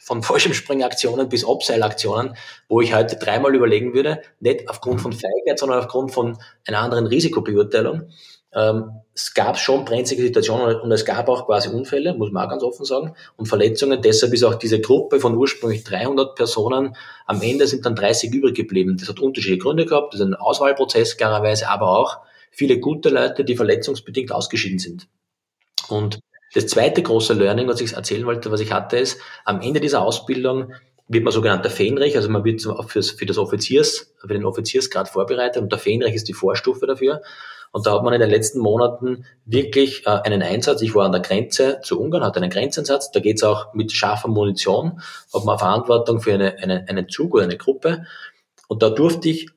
von 0.00 0.22
Fallschirmspringaktionen 0.22 1.28
bis 1.28 1.46
Abseilaktionen, 1.46 2.34
wo 2.68 2.80
ich 2.80 2.94
heute 2.94 3.16
dreimal 3.16 3.54
überlegen 3.54 3.92
würde, 3.92 4.22
nicht 4.40 4.68
aufgrund 4.68 5.00
von 5.00 5.12
Feigheit, 5.12 5.58
sondern 5.58 5.80
aufgrund 5.80 6.12
von 6.12 6.38
einer 6.66 6.78
anderen 6.78 7.06
Risikobeurteilung. 7.06 8.08
Ähm, 8.52 8.90
es 9.14 9.34
gab 9.34 9.58
schon 9.58 9.84
brenzlige 9.84 10.22
Situationen 10.22 10.80
und 10.80 10.90
es 10.90 11.04
gab 11.04 11.28
auch 11.28 11.46
quasi 11.46 11.68
Unfälle, 11.68 12.14
muss 12.14 12.32
man 12.32 12.46
auch 12.46 12.50
ganz 12.50 12.62
offen 12.62 12.84
sagen, 12.84 13.14
und 13.36 13.46
Verletzungen. 13.46 14.00
Deshalb 14.02 14.32
ist 14.32 14.42
auch 14.42 14.54
diese 14.54 14.80
Gruppe 14.80 15.20
von 15.20 15.36
ursprünglich 15.36 15.84
300 15.84 16.34
Personen, 16.34 16.96
am 17.26 17.42
Ende 17.42 17.66
sind 17.66 17.86
dann 17.86 17.94
30 17.94 18.32
übrig 18.32 18.56
geblieben. 18.56 18.96
Das 18.98 19.08
hat 19.08 19.20
unterschiedliche 19.20 19.62
Gründe 19.62 19.86
gehabt, 19.86 20.14
das 20.14 20.20
ist 20.20 20.26
ein 20.26 20.34
Auswahlprozess 20.34 21.16
klarerweise, 21.16 21.68
aber 21.68 21.96
auch 21.96 22.18
viele 22.50 22.78
gute 22.78 23.08
Leute, 23.08 23.44
die 23.44 23.56
verletzungsbedingt 23.56 24.32
ausgeschieden 24.32 24.78
sind. 24.78 25.08
Und 25.88 26.20
das 26.52 26.66
zweite 26.66 27.02
große 27.02 27.34
Learning, 27.34 27.68
was 27.68 27.80
ich 27.80 27.92
erzählen 27.92 28.26
wollte, 28.26 28.50
was 28.50 28.60
ich 28.60 28.72
hatte, 28.72 28.98
ist, 28.98 29.20
am 29.44 29.60
Ende 29.60 29.80
dieser 29.80 30.02
Ausbildung 30.02 30.72
wird 31.06 31.24
man 31.24 31.32
sogenannter 31.32 31.70
Fähnrich, 31.70 32.16
also 32.16 32.28
man 32.28 32.44
wird 32.44 32.62
fürs, 32.86 33.10
für 33.10 33.26
das 33.26 33.38
Offiziers, 33.38 34.14
für 34.20 34.28
den 34.28 34.44
Offiziersgrad 34.44 35.08
vorbereitet 35.08 35.60
und 35.62 35.72
der 35.72 35.78
Fähnrich 35.78 36.14
ist 36.14 36.28
die 36.28 36.34
Vorstufe 36.34 36.86
dafür. 36.86 37.22
Und 37.72 37.86
da 37.86 37.94
hat 37.94 38.02
man 38.02 38.12
in 38.12 38.20
den 38.20 38.30
letzten 38.30 38.58
Monaten 38.58 39.24
wirklich 39.44 40.04
äh, 40.06 40.10
einen 40.10 40.42
Einsatz. 40.42 40.82
Ich 40.82 40.94
war 40.94 41.06
an 41.06 41.12
der 41.12 41.20
Grenze 41.20 41.80
zu 41.82 42.00
Ungarn, 42.00 42.24
hatte 42.24 42.40
einen 42.40 42.50
Grenzeinsatz. 42.50 43.12
Da 43.12 43.20
geht's 43.20 43.44
auch 43.44 43.74
mit 43.74 43.92
scharfer 43.92 44.28
Munition, 44.28 45.00
hat 45.32 45.44
man 45.44 45.58
Verantwortung 45.58 46.20
für 46.20 46.34
eine, 46.34 46.58
eine, 46.58 46.88
einen 46.88 47.08
Zug 47.08 47.34
oder 47.34 47.44
eine 47.44 47.56
Gruppe. 47.56 48.06
Und 48.66 48.82
da 48.82 48.90
durfte 48.90 49.28
ich 49.28 49.50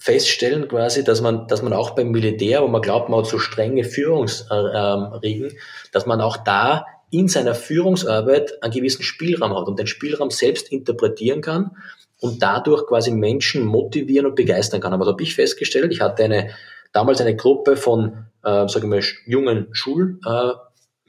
feststellen 0.00 0.66
quasi, 0.66 1.04
dass 1.04 1.20
man, 1.20 1.46
dass 1.46 1.62
man 1.62 1.74
auch 1.74 1.90
beim 1.90 2.10
Militär, 2.10 2.62
wo 2.62 2.68
man 2.68 2.80
glaubt, 2.80 3.10
man 3.10 3.20
hat 3.20 3.26
so 3.26 3.38
strenge 3.38 3.84
Führungsriegen, 3.84 5.52
dass 5.92 6.06
man 6.06 6.22
auch 6.22 6.38
da 6.38 6.86
in 7.10 7.28
seiner 7.28 7.54
Führungsarbeit 7.54 8.62
einen 8.62 8.72
gewissen 8.72 9.02
Spielraum 9.02 9.54
hat 9.54 9.68
und 9.68 9.78
den 9.78 9.86
Spielraum 9.86 10.30
selbst 10.30 10.72
interpretieren 10.72 11.42
kann 11.42 11.72
und 12.18 12.42
dadurch 12.42 12.86
quasi 12.86 13.10
Menschen 13.10 13.64
motivieren 13.64 14.26
und 14.26 14.36
begeistern 14.36 14.80
kann. 14.80 14.94
Aber 14.94 15.04
was 15.04 15.12
habe 15.12 15.22
ich 15.22 15.34
festgestellt? 15.34 15.92
Ich 15.92 16.00
hatte 16.00 16.24
eine 16.24 16.50
damals 16.92 17.20
eine 17.20 17.36
Gruppe 17.36 17.76
von, 17.76 18.26
äh, 18.42 18.68
sage 18.68 18.80
ich 18.80 18.84
mal, 18.84 19.02
jungen 19.26 19.68
Schul, 19.72 20.18
äh, 20.26 20.52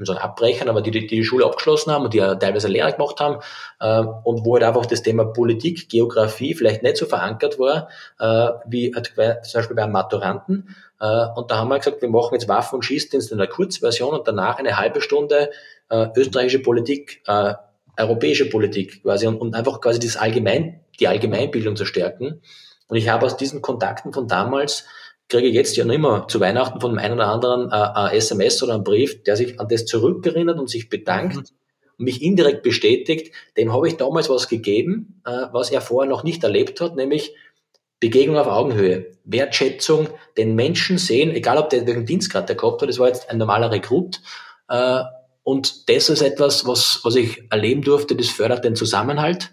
sagen 0.06 0.20
Abbrechern, 0.20 0.70
aber 0.70 0.82
die, 0.82 0.92
die 0.92 1.08
die 1.08 1.24
Schule 1.24 1.46
abgeschlossen 1.46 1.92
haben 1.92 2.06
und 2.06 2.14
die 2.14 2.20
ja 2.20 2.36
teilweise 2.36 2.68
Lehre 2.68 2.92
gemacht 2.92 3.20
haben 3.20 3.42
äh, 3.80 4.00
und 4.24 4.46
wo 4.46 4.54
halt 4.54 4.64
einfach 4.64 4.86
das 4.86 5.02
Thema 5.02 5.26
Politik, 5.26 5.90
Geografie 5.90 6.54
vielleicht 6.54 6.84
nicht 6.84 6.98
so 6.98 7.06
verankert 7.06 7.60
war, 7.60 7.90
äh, 8.20 8.50
wie 8.68 8.94
halt 8.94 9.14
bei, 9.16 9.36
zum 9.36 9.60
Beispiel 9.60 9.76
beim 9.76 9.92
Maturanten. 9.92 10.76
Äh, 11.00 11.26
und 11.36 11.52
da 11.52 11.58
haben 11.58 11.70
wir 11.70 11.78
gesagt, 11.78 12.02
wir 12.02 12.10
machen 12.10 12.34
jetzt 12.34 12.48
Waffen- 12.48 12.76
und 12.76 12.84
Schießdienst 12.84 13.32
in 13.32 13.40
einer 13.40 13.50
Kurzversion 13.50 14.14
und 14.14 14.28
danach 14.28 14.60
eine 14.60 14.78
halbe 14.78 15.02
Stunde 15.02 15.52
äh, 15.90 16.08
österreichische 16.16 16.60
Politik, 16.60 17.22
äh, 17.28 17.54
europäische 17.98 18.50
Politik 18.50 19.04
quasi 19.04 19.28
und, 19.28 19.38
und 19.38 19.56
einfach 19.56 19.82
quasi 19.82 20.00
das 20.00 20.18
Allgemein, 20.18 20.82
die 21.00 21.08
Allgemeinbildung 21.08 21.76
zu 21.76 21.86
stärken. 21.86 22.42
Und 22.88 22.98
ich 22.98 23.10
habe 23.10 23.26
aus 23.26 23.38
diesen 23.38 23.62
Kontakten 23.62 24.14
von 24.14 24.28
damals 24.28 24.86
kriege 25.32 25.48
ich 25.48 25.56
jetzt 25.56 25.78
ja 25.78 25.86
noch 25.86 25.94
immer 25.94 26.28
zu 26.28 26.40
Weihnachten 26.40 26.82
von 26.82 27.00
einem 27.00 27.16
oder 27.16 27.28
anderen 27.28 27.72
äh, 27.72 27.74
ein 27.74 28.16
SMS 28.16 28.62
oder 28.62 28.76
einen 28.76 28.84
Brief, 28.84 29.24
der 29.24 29.36
sich 29.36 29.60
an 29.60 29.68
das 29.70 29.86
zurückerinnert 29.86 30.60
und 30.60 30.70
sich 30.70 30.90
bedankt 30.90 31.36
mhm. 31.36 31.40
und 31.98 32.06
mich 32.06 32.22
indirekt 32.22 32.64
bestätigt, 32.64 33.34
dem 33.58 33.74
habe 33.74 33.88
ich 33.88 33.98
damals 33.98 34.30
was 34.30 34.48
gegeben, 34.48 35.22
äh, 35.26 35.48
was 35.52 35.72
er 35.72 35.82
vorher 35.82 36.10
noch 36.10 36.24
nicht 36.24 36.44
erlebt 36.44 36.82
hat, 36.82 36.96
nämlich 36.96 37.34
Begegnung 38.00 38.38
auf 38.38 38.48
Augenhöhe, 38.48 39.12
Wertschätzung, 39.24 40.10
den 40.38 40.56
Menschen 40.56 40.98
sehen, 40.98 41.32
egal 41.32 41.58
ob 41.58 41.70
der 41.70 41.88
welchen 41.88 42.06
Dienstgrad 42.06 42.50
der 42.50 42.56
gehabt 42.56 42.82
hat, 42.82 42.90
das 42.90 43.00
war 43.00 43.08
jetzt 43.08 43.30
ein 43.30 43.38
normaler 43.38 43.72
Rekrut, 43.72 44.22
äh, 44.68 45.02
und 45.44 45.90
das 45.90 46.10
ist 46.10 46.22
etwas, 46.22 46.68
was, 46.68 47.00
was 47.04 47.16
ich 47.16 47.44
erleben 47.50 47.82
durfte, 47.82 48.16
das 48.16 48.30
fördert 48.30 48.64
den 48.64 48.76
Zusammenhalt, 48.76 49.52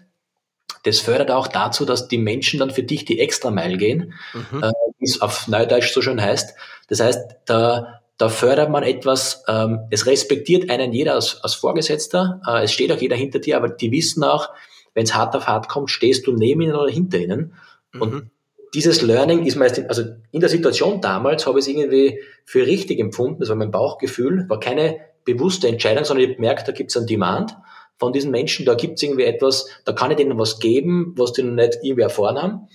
das 0.83 0.99
fördert 0.99 1.31
auch 1.31 1.47
dazu, 1.47 1.85
dass 1.85 2.07
die 2.07 2.17
Menschen 2.17 2.59
dann 2.59 2.71
für 2.71 2.83
dich 2.83 3.05
die 3.05 3.19
extra 3.19 3.51
Meile 3.51 3.77
gehen, 3.77 4.13
mhm. 4.33 4.63
äh, 4.63 4.71
wie 4.99 5.05
es 5.05 5.21
auf 5.21 5.47
Neudeutsch 5.47 5.93
so 5.93 6.01
schön 6.01 6.21
heißt. 6.21 6.55
Das 6.87 6.99
heißt, 6.99 7.19
da, 7.45 8.01
da 8.17 8.29
fördert 8.29 8.69
man 8.69 8.83
etwas, 8.83 9.43
ähm, 9.47 9.79
es 9.89 10.05
respektiert 10.05 10.69
einen 10.69 10.93
jeder 10.93 11.15
als, 11.15 11.43
als 11.43 11.53
Vorgesetzter, 11.55 12.41
äh, 12.47 12.63
es 12.63 12.71
steht 12.71 12.91
auch 12.91 12.97
jeder 12.97 13.15
hinter 13.15 13.39
dir, 13.39 13.57
aber 13.57 13.69
die 13.69 13.91
wissen 13.91 14.23
auch, 14.23 14.49
wenn 14.93 15.03
es 15.03 15.15
hart 15.15 15.35
auf 15.35 15.47
hart 15.47 15.69
kommt, 15.69 15.89
stehst 15.89 16.27
du 16.27 16.33
neben 16.33 16.61
ihnen 16.61 16.75
oder 16.75 16.91
hinter 16.91 17.19
ihnen. 17.19 17.53
Mhm. 17.93 18.01
Und 18.01 18.31
dieses 18.73 19.01
Learning 19.01 19.45
ist 19.45 19.55
meist, 19.55 19.79
also 19.87 20.03
in 20.31 20.41
der 20.41 20.49
Situation 20.49 21.01
damals 21.01 21.47
habe 21.47 21.59
ich 21.59 21.65
es 21.65 21.69
irgendwie 21.69 22.19
für 22.45 22.65
richtig 22.65 22.99
empfunden, 22.99 23.39
das 23.39 23.49
war 23.49 23.55
mein 23.55 23.71
Bauchgefühl, 23.71 24.45
war 24.47 24.59
keine 24.59 24.97
bewusste 25.25 25.67
Entscheidung, 25.67 26.05
sondern 26.05 26.23
ich 26.23 26.29
habe 26.29 26.35
gemerkt, 26.35 26.67
da 26.67 26.71
gibt 26.71 26.91
es 26.91 26.97
einen 26.97 27.07
Demand 27.07 27.55
von 27.99 28.13
diesen 28.13 28.31
Menschen, 28.31 28.65
da 28.65 28.73
gibt 28.73 28.95
es 28.95 29.03
irgendwie 29.03 29.25
etwas, 29.25 29.67
da 29.85 29.91
kann 29.91 30.09
ich 30.09 30.17
denen 30.17 30.39
was 30.39 30.59
geben, 30.59 31.13
was 31.17 31.33
die 31.33 31.43
noch 31.43 31.53
nicht 31.53 31.79
irgendwie 31.83 32.03
erfahren 32.03 32.41
haben. 32.41 32.67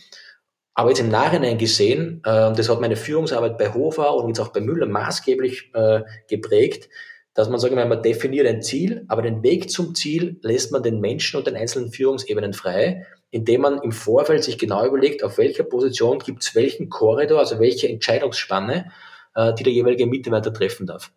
Aber 0.74 0.90
jetzt 0.90 1.00
im 1.00 1.08
Nachhinein 1.08 1.56
gesehen, 1.56 2.20
äh, 2.24 2.52
das 2.52 2.68
hat 2.68 2.80
meine 2.80 2.96
Führungsarbeit 2.96 3.58
bei 3.58 3.72
Hofer 3.72 4.14
und 4.14 4.28
jetzt 4.28 4.40
auch 4.40 4.52
bei 4.52 4.60
Müller 4.60 4.86
maßgeblich 4.86 5.70
äh, 5.72 6.02
geprägt, 6.28 6.88
dass 7.32 7.48
man 7.48 7.58
sagen 7.58 7.76
wir, 7.76 7.86
man 7.86 8.02
definiert 8.02 8.46
ein 8.46 8.62
Ziel, 8.62 9.04
aber 9.08 9.22
den 9.22 9.42
Weg 9.42 9.70
zum 9.70 9.94
Ziel 9.94 10.38
lässt 10.42 10.72
man 10.72 10.82
den 10.82 11.00
Menschen 11.00 11.38
und 11.38 11.46
den 11.46 11.56
einzelnen 11.56 11.90
Führungsebenen 11.90 12.52
frei, 12.52 13.06
indem 13.30 13.62
man 13.62 13.82
im 13.82 13.92
Vorfeld 13.92 14.44
sich 14.44 14.58
genau 14.58 14.86
überlegt, 14.86 15.24
auf 15.24 15.38
welcher 15.38 15.64
Position 15.64 16.20
gibt 16.20 16.42
es 16.44 16.54
welchen 16.54 16.88
Korridor, 16.90 17.40
also 17.40 17.58
welche 17.58 17.88
Entscheidungsspanne, 17.88 18.92
äh, 19.34 19.54
die 19.54 19.64
der 19.64 19.72
jeweilige 19.72 20.06
Mitarbeiter 20.06 20.52
treffen 20.52 20.86
darf. 20.86 21.10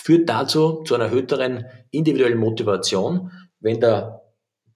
Führt 0.00 0.28
dazu 0.28 0.84
zu 0.84 0.94
einer 0.94 1.06
erhöhteren 1.06 1.66
individuellen 1.90 2.38
Motivation, 2.38 3.32
wenn 3.58 3.80
der, 3.80 4.22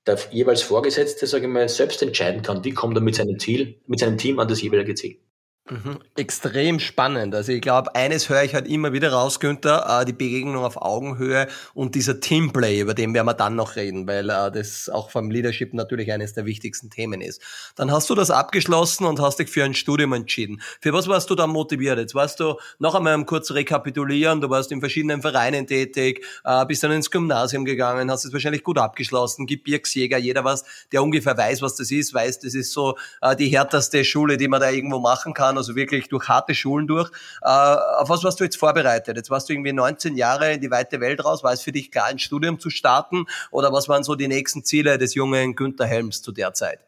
der 0.04 0.18
jeweils 0.32 0.62
Vorgesetzte, 0.62 1.26
sage 1.26 1.46
ich 1.46 1.52
mal, 1.52 1.68
selbst 1.68 2.02
entscheiden 2.02 2.42
kann, 2.42 2.64
wie 2.64 2.72
kommt 2.72 2.96
er 2.96 3.02
mit 3.02 3.14
seinem 3.14 3.38
Ziel, 3.38 3.80
mit 3.86 4.00
seinem 4.00 4.18
Team 4.18 4.40
an 4.40 4.48
das 4.48 4.60
jeweilige 4.60 4.94
Ziel. 4.94 5.20
Mhm. 5.70 6.00
Extrem 6.16 6.80
spannend. 6.80 7.36
Also 7.36 7.52
ich 7.52 7.60
glaube, 7.60 7.94
eines 7.94 8.28
höre 8.28 8.42
ich 8.42 8.52
halt 8.52 8.66
immer 8.66 8.92
wieder 8.92 9.12
raus, 9.12 9.38
Günther, 9.38 10.00
äh, 10.00 10.04
die 10.04 10.12
Begegnung 10.12 10.64
auf 10.64 10.76
Augenhöhe 10.76 11.46
und 11.72 11.94
dieser 11.94 12.18
Teamplay, 12.18 12.80
über 12.80 12.94
den 12.94 13.14
werden 13.14 13.26
wir 13.26 13.34
dann 13.34 13.54
noch 13.54 13.76
reden, 13.76 14.08
weil 14.08 14.28
äh, 14.28 14.50
das 14.50 14.88
auch 14.88 15.10
vom 15.10 15.30
Leadership 15.30 15.72
natürlich 15.72 16.10
eines 16.12 16.34
der 16.34 16.46
wichtigsten 16.46 16.90
Themen 16.90 17.20
ist. 17.20 17.40
Dann 17.76 17.92
hast 17.92 18.10
du 18.10 18.16
das 18.16 18.32
abgeschlossen 18.32 19.04
und 19.04 19.20
hast 19.20 19.38
dich 19.38 19.50
für 19.50 19.62
ein 19.62 19.74
Studium 19.74 20.12
entschieden. 20.14 20.60
Für 20.80 20.92
was 20.92 21.06
warst 21.06 21.30
du 21.30 21.36
da 21.36 21.46
motiviert? 21.46 21.96
Jetzt 21.96 22.16
warst 22.16 22.40
du 22.40 22.56
noch 22.80 22.96
einmal 22.96 23.24
kurz 23.24 23.52
rekapitulieren, 23.52 24.40
du 24.40 24.50
warst 24.50 24.72
in 24.72 24.80
verschiedenen 24.80 25.22
Vereinen 25.22 25.68
tätig, 25.68 26.26
äh, 26.44 26.66
bist 26.66 26.82
dann 26.82 26.90
ins 26.90 27.08
Gymnasium 27.08 27.64
gegangen, 27.64 28.10
hast 28.10 28.24
es 28.24 28.32
wahrscheinlich 28.32 28.64
gut 28.64 28.78
abgeschlossen, 28.78 29.46
Gebirgsjäger, 29.46 30.18
jeder 30.18 30.42
was, 30.42 30.64
der 30.90 31.04
ungefähr 31.04 31.38
weiß, 31.38 31.62
was 31.62 31.76
das 31.76 31.92
ist, 31.92 32.12
weiß, 32.12 32.40
das 32.40 32.54
ist 32.54 32.72
so 32.72 32.96
die 33.38 33.48
härteste 33.48 34.04
Schule, 34.04 34.36
die 34.36 34.48
man 34.48 34.60
da 34.60 34.68
irgendwo 34.70 34.98
machen 34.98 35.34
kann 35.34 35.51
also 35.56 35.76
wirklich 35.76 36.08
durch 36.08 36.28
harte 36.28 36.54
Schulen 36.54 36.86
durch. 36.86 37.10
Äh, 37.42 37.48
auf 37.48 38.08
was 38.08 38.24
warst 38.24 38.40
du 38.40 38.44
jetzt 38.44 38.56
vorbereitet? 38.56 39.16
Jetzt 39.16 39.30
warst 39.30 39.48
du 39.48 39.52
irgendwie 39.52 39.72
19 39.72 40.16
Jahre 40.16 40.52
in 40.54 40.60
die 40.60 40.70
weite 40.70 41.00
Welt 41.00 41.24
raus. 41.24 41.42
War 41.42 41.52
es 41.52 41.62
für 41.62 41.72
dich 41.72 41.90
klar, 41.90 42.06
ein 42.06 42.18
Studium 42.18 42.58
zu 42.58 42.70
starten? 42.70 43.26
Oder 43.50 43.72
was 43.72 43.88
waren 43.88 44.04
so 44.04 44.14
die 44.14 44.28
nächsten 44.28 44.64
Ziele 44.64 44.98
des 44.98 45.14
jungen 45.14 45.54
Günther 45.54 45.86
Helms 45.86 46.22
zu 46.22 46.32
der 46.32 46.54
Zeit? 46.54 46.80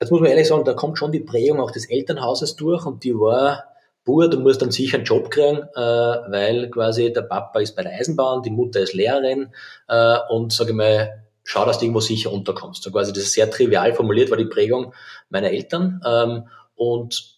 Jetzt 0.00 0.10
muss 0.10 0.20
man 0.20 0.30
ehrlich 0.30 0.48
sagen, 0.48 0.64
da 0.64 0.74
kommt 0.74 0.98
schon 0.98 1.12
die 1.12 1.20
Prägung 1.20 1.60
auch 1.60 1.70
des 1.70 1.88
Elternhauses 1.88 2.56
durch 2.56 2.84
und 2.84 3.04
die 3.04 3.14
war, 3.14 3.64
Bur, 4.04 4.28
du 4.28 4.38
musst 4.38 4.60
dann 4.60 4.70
sicher 4.70 4.98
einen 4.98 5.06
Job 5.06 5.30
kriegen, 5.30 5.62
äh, 5.74 5.80
weil 5.80 6.68
quasi 6.70 7.12
der 7.12 7.22
Papa 7.22 7.60
ist 7.60 7.74
bei 7.74 7.82
der 7.82 7.92
Eisenbahn, 7.92 8.42
die 8.42 8.50
Mutter 8.50 8.80
ist 8.80 8.92
Lehrerin 8.92 9.54
äh, 9.88 10.18
und 10.28 10.52
sage 10.52 10.70
ich 10.70 10.76
mal, 10.76 11.24
schau, 11.42 11.64
dass 11.64 11.78
du 11.78 11.84
irgendwo 11.84 12.00
sicher 12.00 12.32
unterkommst. 12.32 12.82
So 12.82 12.90
quasi 12.90 13.12
das 13.12 13.24
ist 13.24 13.32
sehr 13.32 13.50
trivial 13.50 13.94
formuliert, 13.94 14.30
war 14.30 14.36
die 14.36 14.44
Prägung 14.46 14.92
meiner 15.30 15.50
Eltern. 15.50 16.00
Ähm, 16.04 16.48
und 16.74 17.33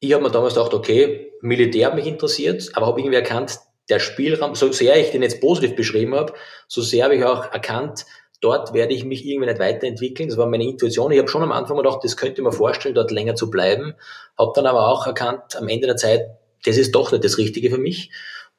ich 0.00 0.12
habe 0.12 0.22
mir 0.22 0.30
damals 0.30 0.54
gedacht, 0.54 0.74
okay, 0.74 1.32
Militär 1.40 1.94
mich 1.94 2.06
interessiert, 2.06 2.70
aber 2.74 2.86
habe 2.86 3.00
irgendwie 3.00 3.16
erkannt, 3.16 3.58
der 3.88 3.98
Spielraum, 4.00 4.54
so 4.54 4.70
sehr 4.72 4.96
ich 4.96 5.10
den 5.10 5.22
jetzt 5.22 5.40
positiv 5.40 5.74
beschrieben 5.74 6.14
habe, 6.14 6.34
so 6.66 6.82
sehr 6.82 7.04
habe 7.04 7.16
ich 7.16 7.24
auch 7.24 7.52
erkannt, 7.52 8.04
dort 8.40 8.72
werde 8.72 8.94
ich 8.94 9.04
mich 9.04 9.26
irgendwie 9.26 9.48
nicht 9.48 9.58
weiterentwickeln. 9.58 10.28
Das 10.28 10.38
war 10.38 10.46
meine 10.46 10.64
Intuition. 10.64 11.10
Ich 11.10 11.18
habe 11.18 11.28
schon 11.28 11.42
am 11.42 11.52
Anfang 11.52 11.76
gedacht, 11.76 12.00
das 12.02 12.16
könnte 12.16 12.40
ich 12.40 12.44
mir 12.44 12.52
vorstellen, 12.52 12.94
dort 12.94 13.10
länger 13.10 13.34
zu 13.34 13.50
bleiben. 13.50 13.94
Habe 14.38 14.52
dann 14.54 14.66
aber 14.66 14.88
auch 14.88 15.06
erkannt, 15.06 15.56
am 15.56 15.68
Ende 15.68 15.86
der 15.86 15.96
Zeit, 15.96 16.38
das 16.64 16.76
ist 16.76 16.94
doch 16.94 17.10
nicht 17.10 17.24
das 17.24 17.38
Richtige 17.38 17.70
für 17.70 17.78
mich. 17.78 18.10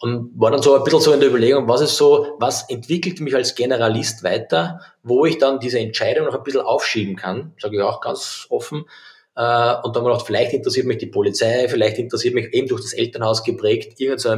Und 0.02 0.32
war 0.40 0.50
dann 0.50 0.62
so 0.62 0.76
ein 0.76 0.84
bisschen 0.84 1.02
so 1.02 1.12
in 1.12 1.20
der 1.20 1.30
Überlegung, 1.30 1.68
was 1.68 1.82
ist 1.82 1.98
so, 1.98 2.38
was 2.40 2.70
entwickelt 2.70 3.20
mich 3.20 3.36
als 3.36 3.56
Generalist 3.56 4.24
weiter, 4.24 4.80
wo 5.04 5.26
ich 5.26 5.40
dann 5.40 5.60
diese 5.60 5.80
Entscheidung 5.80 6.26
noch 6.26 6.36
ein 6.36 6.44
bisschen 6.44 6.62
aufschieben 6.62 7.18
kann, 7.18 7.54
sage 7.60 7.76
ich 7.76 7.84
auch 7.84 8.00
ganz 8.00 8.48
offen. 8.50 8.86
Äh, 9.40 9.76
und 9.84 9.96
dann 9.96 10.04
haben 10.04 10.12
wir 10.12 10.20
vielleicht 10.20 10.52
interessiert 10.52 10.86
mich 10.86 10.98
die 10.98 11.06
Polizei, 11.06 11.70
vielleicht 11.70 11.98
interessiert 11.98 12.34
mich 12.34 12.54
eben 12.54 12.68
durch 12.68 12.82
das 12.82 12.92
Elternhaus 12.92 13.46
geprägt 13.46 13.98
irgendeine 14.02 14.18
so 14.20 14.30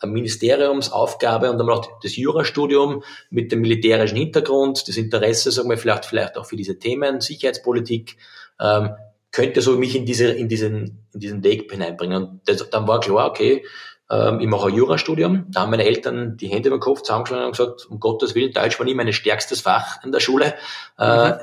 eine 0.00 0.12
Ministeriumsaufgabe 0.12 1.50
und 1.50 1.56
dann 1.56 1.66
gedacht, 1.66 1.88
das 2.02 2.14
Jurastudium 2.14 3.02
mit 3.30 3.50
dem 3.50 3.62
militärischen 3.62 4.18
Hintergrund, 4.18 4.86
das 4.86 4.98
Interesse, 4.98 5.50
sagen 5.50 5.70
wir 5.70 5.78
vielleicht, 5.78 6.04
vielleicht 6.04 6.36
auch 6.36 6.44
für 6.44 6.56
diese 6.56 6.78
Themen, 6.78 7.22
Sicherheitspolitik, 7.22 8.18
ähm, 8.60 8.90
könnte 9.32 9.62
so 9.62 9.78
mich 9.78 9.96
in 9.96 10.04
diese, 10.04 10.28
in 10.28 10.48
diesen, 10.48 11.06
in 11.14 11.20
diesen 11.20 11.42
Weg 11.42 11.70
hineinbringen. 11.72 12.22
Und 12.22 12.40
das, 12.44 12.68
dann 12.68 12.86
war 12.86 13.00
klar, 13.00 13.30
okay, 13.30 13.64
ähm, 14.10 14.40
ich 14.40 14.46
mache 14.46 14.68
ein 14.68 14.74
Jurastudium. 14.74 15.46
Da 15.48 15.62
haben 15.62 15.70
meine 15.70 15.84
Eltern 15.84 16.36
die 16.36 16.48
Hände 16.48 16.68
über 16.68 16.76
den 16.76 16.80
Kopf 16.80 17.00
zusammengeschlagen 17.00 17.46
und 17.46 17.56
gesagt, 17.56 17.86
um 17.86 17.98
Gottes 17.98 18.34
Willen, 18.34 18.52
Deutsch 18.52 18.78
war 18.78 18.84
nie 18.84 18.94
mein 18.94 19.12
stärkstes 19.12 19.62
Fach 19.62 20.04
in 20.04 20.12
der 20.12 20.20
Schule. 20.20 20.54
Äh, 20.98 21.30
mhm. 21.30 21.38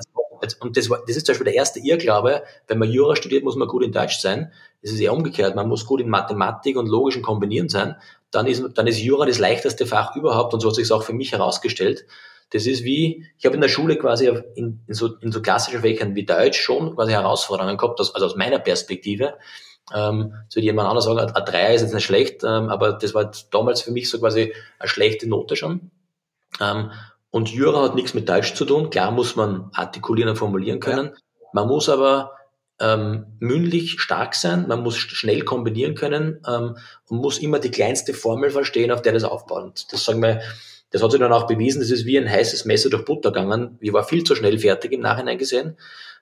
Und 0.60 0.78
das, 0.78 0.90
war, 0.90 1.02
das 1.08 1.16
ist 1.16 1.26
zum 1.26 1.34
Beispiel 1.34 1.46
der 1.46 1.56
erste 1.56 1.80
Irrglaube, 1.80 2.44
wenn 2.68 2.78
man 2.78 2.90
Jura 2.90 3.16
studiert, 3.16 3.44
muss 3.44 3.56
man 3.56 3.68
gut 3.68 3.84
in 3.84 3.92
Deutsch 3.92 4.20
sein. 4.20 4.52
Das 4.82 4.92
ist 4.92 5.00
eher 5.00 5.14
umgekehrt. 5.14 5.56
Man 5.56 5.68
muss 5.68 5.86
gut 5.86 6.02
in 6.02 6.10
Mathematik 6.10 6.78
und 6.78 6.88
logischen 6.88 7.22
Kombinieren 7.22 7.70
sein. 7.70 7.96
Dann 8.32 8.48
ist, 8.48 8.64
dann 8.76 8.88
ist 8.88 9.02
Jura 9.02 9.26
das 9.26 9.40
leichteste 9.40 9.86
Fach 9.86 10.16
überhaupt 10.16 10.54
und 10.54 10.60
so 10.60 10.70
hat 10.70 10.76
sich 10.76 10.92
auch 10.92 11.04
für 11.04 11.14
mich 11.14 11.32
herausgestellt. 11.32 12.06
Das 12.52 12.66
ist 12.68 12.84
wie, 12.84 13.26
ich 13.38 13.46
habe 13.46 13.56
in 13.56 13.62
der 13.62 13.70
Schule 13.70 13.98
quasi 13.98 14.28
in, 14.56 14.82
in, 14.86 14.94
so, 14.94 15.16
in 15.18 15.32
so 15.32 15.42
klassischen 15.42 15.82
Fächern 15.82 16.16
wie 16.16 16.26
Deutsch 16.26 16.60
schon 16.60 16.96
quasi 16.96 17.12
Herausforderungen 17.12 17.78
gehabt, 17.78 18.00
also 18.00 18.26
aus 18.26 18.36
meiner 18.36 18.60
Perspektive. 18.60 19.36
Ähm, 19.94 20.34
so 20.50 20.60
jemand 20.60 20.90
anders 20.90 21.06
sagen, 21.06 21.20
a 21.20 21.42
3 21.42 21.76
ist 21.76 21.82
jetzt 21.82 21.94
nicht 21.94 22.06
schlecht, 22.06 22.44
ähm, 22.44 22.70
aber 22.70 22.94
das 22.94 23.14
war 23.14 23.32
damals 23.52 23.82
für 23.82 23.92
mich 23.92 24.10
so 24.10 24.20
quasi 24.20 24.54
eine 24.80 24.90
schlechte 24.90 25.28
Note 25.28 25.56
schon. 25.56 25.92
Ähm, 26.60 26.92
und 27.36 27.50
Jura 27.50 27.84
hat 27.84 27.96
nichts 27.96 28.14
mit 28.14 28.30
Deutsch 28.30 28.54
zu 28.54 28.64
tun. 28.64 28.90
Klar 28.90 29.12
muss 29.12 29.36
man 29.36 29.70
artikulieren 29.74 30.30
und 30.30 30.38
formulieren 30.38 30.80
können. 30.80 31.08
Ja. 31.08 31.48
Man 31.52 31.68
muss 31.68 31.90
aber 31.90 32.32
ähm, 32.80 33.26
mündlich 33.40 34.00
stark 34.00 34.36
sein, 34.36 34.70
man 34.70 34.82
muss 34.82 34.96
schnell 34.96 35.42
kombinieren 35.42 35.96
können 35.96 36.40
ähm, 36.48 36.78
und 37.10 37.18
muss 37.18 37.40
immer 37.40 37.60
die 37.60 37.72
kleinste 37.72 38.14
Formel 38.14 38.52
verstehen, 38.52 38.90
auf 38.90 39.02
der 39.02 39.12
das 39.12 39.26
aufbaut. 39.26 39.64
Und 39.64 39.92
das 39.92 40.06
sagen 40.06 40.22
wir, 40.22 40.40
das 40.92 41.04
hat 41.04 41.12
sich 41.12 41.20
dann 41.20 41.34
auch 41.34 41.46
bewiesen, 41.46 41.82
das 41.82 41.92
ist 41.92 42.06
wie 42.06 42.18
ein 42.18 42.32
heißes 42.32 42.64
Messer 42.64 42.90
durch 42.90 43.04
Butter 43.04 43.34
gegangen. 43.34 43.78
Ich 43.82 43.92
war 43.92 44.06
viel 44.06 44.24
zu 44.24 44.34
schnell 44.34 44.58
fertig 44.58 44.94
im 44.94 45.02
Nachhinein 45.02 45.38
gesehen. 45.38 45.78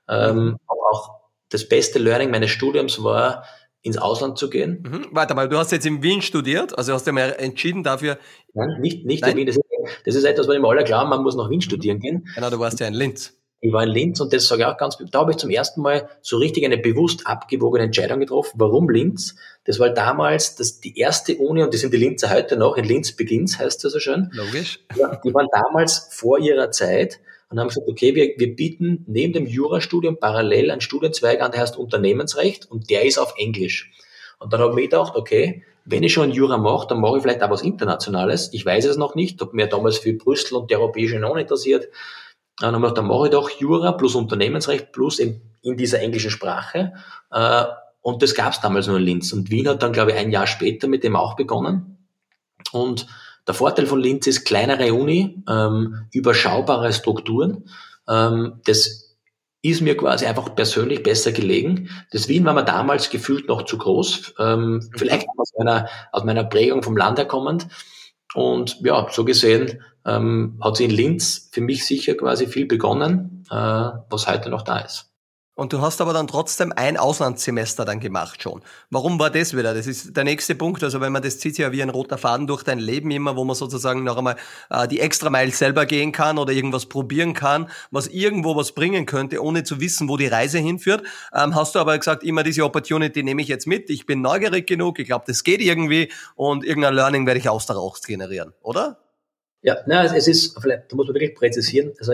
Ähm, 0.10 0.58
aber 0.66 0.82
auch 0.94 1.20
das 1.50 1.70
beste 1.70 2.00
Learning 2.00 2.32
meines 2.32 2.50
Studiums 2.50 3.04
war, 3.04 3.44
ins 3.84 3.98
Ausland 3.98 4.38
zu 4.38 4.50
gehen. 4.50 4.84
Mhm. 4.90 5.08
Warte 5.12 5.36
mal, 5.36 5.48
du 5.48 5.58
hast 5.58 5.72
jetzt 5.72 5.86
in 5.86 6.02
Wien 6.02 6.22
studiert, 6.22 6.78
also 6.78 6.94
hast 6.94 7.06
du 7.06 7.12
mal 7.12 7.36
entschieden 7.38 7.84
dafür? 7.84 8.18
Nein, 8.54 8.80
nicht, 8.80 9.06
nicht 9.06 9.22
Nein? 9.22 9.32
in 9.32 9.38
Wien. 9.38 9.48
Das 9.48 9.58
ist 9.58 9.64
das 10.06 10.16
ist 10.16 10.24
etwas, 10.24 10.48
was 10.48 10.56
immer 10.56 10.70
alle 10.70 10.84
glauben, 10.84 11.10
man 11.10 11.24
muss 11.24 11.36
nach 11.36 11.50
Wien 11.50 11.62
studieren 11.62 12.00
gehen. 12.00 12.28
Genau, 12.36 12.50
du 12.50 12.60
warst 12.60 12.80
ja 12.80 12.88
in 12.88 12.94
Linz. 12.94 13.34
Ich 13.60 13.72
war 13.72 13.84
in 13.84 13.90
Linz 13.90 14.20
und 14.20 14.34
das 14.34 14.48
sage 14.48 14.64
ich 14.64 14.68
auch 14.68 14.78
ganz, 14.78 14.98
da 15.12 15.20
habe 15.20 15.32
ich 15.32 15.38
zum 15.38 15.50
ersten 15.50 15.82
Mal 15.82 16.10
so 16.22 16.38
richtig 16.38 16.66
eine 16.66 16.78
bewusst 16.78 17.26
abgewogene 17.26 17.86
Entscheidung 17.86 18.20
getroffen. 18.20 18.60
Warum 18.60 18.90
Linz? 18.90 19.36
Das 19.64 19.80
war 19.80 19.90
damals 19.90 20.56
das, 20.56 20.82
die 20.82 20.98
erste 20.98 21.38
Uni, 21.38 21.64
und 21.64 21.74
die 21.74 21.78
sind 21.78 21.94
die 21.94 21.98
Linzer 21.98 22.30
heute 22.30 22.58
noch, 22.58 22.76
in 22.76 22.84
Linz 22.84 23.14
beginnt, 23.14 23.58
heißt 23.58 23.84
das 23.84 23.94
so 23.94 24.00
schön. 24.00 24.30
Logisch. 24.34 24.80
Ja, 24.98 25.16
die 25.24 25.34
waren 25.34 25.48
damals 25.50 26.10
vor 26.12 26.40
ihrer 26.40 26.72
Zeit 26.72 27.22
und 27.54 27.60
haben 27.60 27.68
gesagt, 27.68 27.88
okay, 27.88 28.16
wir, 28.16 28.34
wir 28.38 28.56
bieten 28.56 29.06
neben 29.08 29.32
dem 29.32 29.46
Jurastudium 29.46 30.18
parallel 30.20 30.72
einen 30.72 30.82
Studienzweig 30.82 31.40
an, 31.40 31.52
der 31.52 31.62
heißt 31.62 31.78
Unternehmensrecht 31.78 32.70
und 32.70 32.90
der 32.90 33.06
ist 33.06 33.20
auf 33.20 33.36
Englisch. 33.38 33.92
Und 34.40 34.52
dann 34.52 34.60
habe 34.60 34.82
ich 34.82 34.90
gedacht, 34.90 35.16
okay, 35.16 35.64
wenn 35.86 36.02
ich 36.02 36.14
schon 36.14 36.32
Jura 36.32 36.58
mache, 36.58 36.88
dann 36.88 37.00
mache 37.00 37.18
ich 37.18 37.22
vielleicht 37.22 37.44
auch 37.44 37.52
was 37.52 37.62
Internationales. 37.62 38.50
Ich 38.54 38.66
weiß 38.66 38.86
es 38.86 38.98
noch 38.98 39.14
nicht, 39.14 39.40
habe 39.40 39.56
mir 39.56 39.68
damals 39.68 40.00
für 40.00 40.14
Brüssel 40.14 40.56
und 40.56 40.72
die 40.72 40.76
Europäische 40.76 41.18
Union 41.18 41.38
interessiert. 41.38 41.90
Dann, 42.58 42.74
habe 42.74 42.88
ich, 42.88 42.94
dann 42.94 43.06
mache 43.06 43.26
ich 43.26 43.32
doch 43.32 43.52
Jura 43.52 43.92
plus 43.92 44.16
Unternehmensrecht 44.16 44.92
plus 44.92 45.20
in, 45.20 45.40
in 45.62 45.78
dieser 45.78 46.00
englischen 46.00 46.32
Sprache. 46.32 46.94
Äh, 47.32 47.66
und 48.02 48.24
das 48.24 48.34
gab 48.34 48.54
es 48.54 48.62
damals 48.62 48.88
nur 48.88 48.98
in 48.98 49.04
Linz. 49.04 49.32
Und 49.32 49.52
Wien 49.52 49.68
hat 49.68 49.84
dann, 49.84 49.94
glaube 49.94 50.12
ich, 50.12 50.18
ein 50.18 50.32
Jahr 50.32 50.48
später 50.48 50.88
mit 50.88 51.04
dem 51.04 51.16
auch 51.16 51.36
begonnen. 51.36 52.00
Und 52.72 53.06
der 53.48 53.54
Vorteil 53.54 53.86
von 53.86 54.00
Linz 54.00 54.28
ist 54.28 54.46
kleinere 54.46 54.94
Uni, 54.94 55.44
ähm, 55.50 56.08
überschaubare 56.12 56.94
Strukturen. 56.94 57.70
Ähm, 58.08 58.62
das 58.66 59.16
ist 59.62 59.82
mir 59.82 59.96
quasi 59.96 60.26
einfach 60.26 60.54
persönlich 60.56 61.04
besser 61.04 61.32
gelegen. 61.32 61.90
Das 62.12 62.28
Wien 62.28 62.46
war 62.46 62.54
mir 62.54 62.66
damals 62.66 63.10
gefühlt 63.10 63.48
noch 63.48 63.64
zu 63.64 63.78
groß, 63.78 64.36
ähm, 64.40 64.74
mhm. 64.74 64.90
vielleicht 64.96 65.28
aus 65.38 65.52
meiner, 65.58 65.88
aus 66.12 66.24
meiner 66.24 66.44
Prägung 66.44 66.84
vom 66.84 66.98
Land 66.98 67.18
herkommend. 67.18 67.68
Und 68.34 68.80
ja, 68.82 69.08
so 69.10 69.24
gesehen 69.24 69.82
ähm, 70.06 70.60
hat 70.62 70.78
sie 70.78 70.86
in 70.86 70.92
Linz 70.92 71.50
für 71.52 71.62
mich 71.62 71.86
sicher 71.86 72.16
quasi 72.16 72.48
viel 72.48 72.66
begonnen, 72.66 73.46
äh, 73.50 73.56
was 73.56 74.28
heute 74.28 74.50
noch 74.50 74.64
da 74.64 74.80
ist. 74.80 75.13
Und 75.56 75.72
du 75.72 75.82
hast 75.82 76.02
aber 76.02 76.14
dann 76.14 76.26
trotzdem 76.26 76.74
ein 76.76 76.98
Auslandssemester 76.98 77.86
dann 77.86 78.00
gemacht 78.00 78.42
schon. 78.42 78.64
Warum 78.90 79.20
war 79.20 79.30
das 79.30 79.56
wieder? 79.56 79.76
Das 79.76 79.86
ist 79.86 80.18
der 80.18 80.24
nächste 80.24 80.56
Punkt. 80.56 80.84
Also 80.84 81.00
wenn 81.00 81.12
man 81.12 81.22
das 81.22 81.38
zieht 81.38 81.60
ja 81.60 81.72
wie 81.72 81.84
ein 81.84 81.92
roter 81.92 82.18
Faden 82.18 82.48
durch 82.48 82.64
dein 82.64 82.80
Leben 82.80 83.12
immer, 83.12 83.36
wo 83.36 83.44
man 83.44 83.56
sozusagen 83.56 84.04
noch 84.04 84.18
einmal 84.18 84.36
äh, 84.72 84.88
die 84.88 85.00
extra 85.00 85.30
Meile 85.30 85.52
selber 85.52 85.86
gehen 85.86 86.12
kann 86.12 86.40
oder 86.40 86.54
irgendwas 86.54 86.88
probieren 86.88 87.36
kann, 87.36 87.70
was 87.92 88.08
irgendwo 88.08 88.56
was 88.56 88.72
bringen 88.72 89.06
könnte, 89.06 89.44
ohne 89.44 89.64
zu 89.64 89.80
wissen, 89.80 90.10
wo 90.10 90.18
die 90.18 90.26
Reise 90.26 90.58
hinführt. 90.58 91.04
Ähm, 91.36 91.54
hast 91.54 91.76
du 91.76 91.80
aber 91.80 91.96
gesagt, 92.00 92.24
immer 92.24 92.42
diese 92.42 92.64
Opportunity 92.64 93.22
nehme 93.22 93.44
ich 93.44 93.48
jetzt 93.48 93.68
mit. 93.68 93.92
Ich 93.92 94.08
bin 94.08 94.22
neugierig 94.22 94.66
genug. 94.66 94.98
Ich 94.98 95.06
glaube, 95.06 95.26
das 95.28 95.44
geht 95.44 95.62
irgendwie 95.62 96.12
und 96.34 96.66
irgendein 96.66 96.96
Learning 96.96 97.28
werde 97.28 97.40
ich 97.40 97.48
aus 97.48 97.68
daraus 97.68 98.02
generieren, 98.02 98.54
oder? 98.64 98.98
Ja, 99.62 99.78
na, 99.86 100.04
es 100.04 100.28
ist, 100.28 100.60
vielleicht, 100.60 100.92
da 100.92 100.96
muss 100.96 101.06
man 101.06 101.14
wirklich 101.14 101.36
präzisieren. 101.36 101.94
Also 102.00 102.12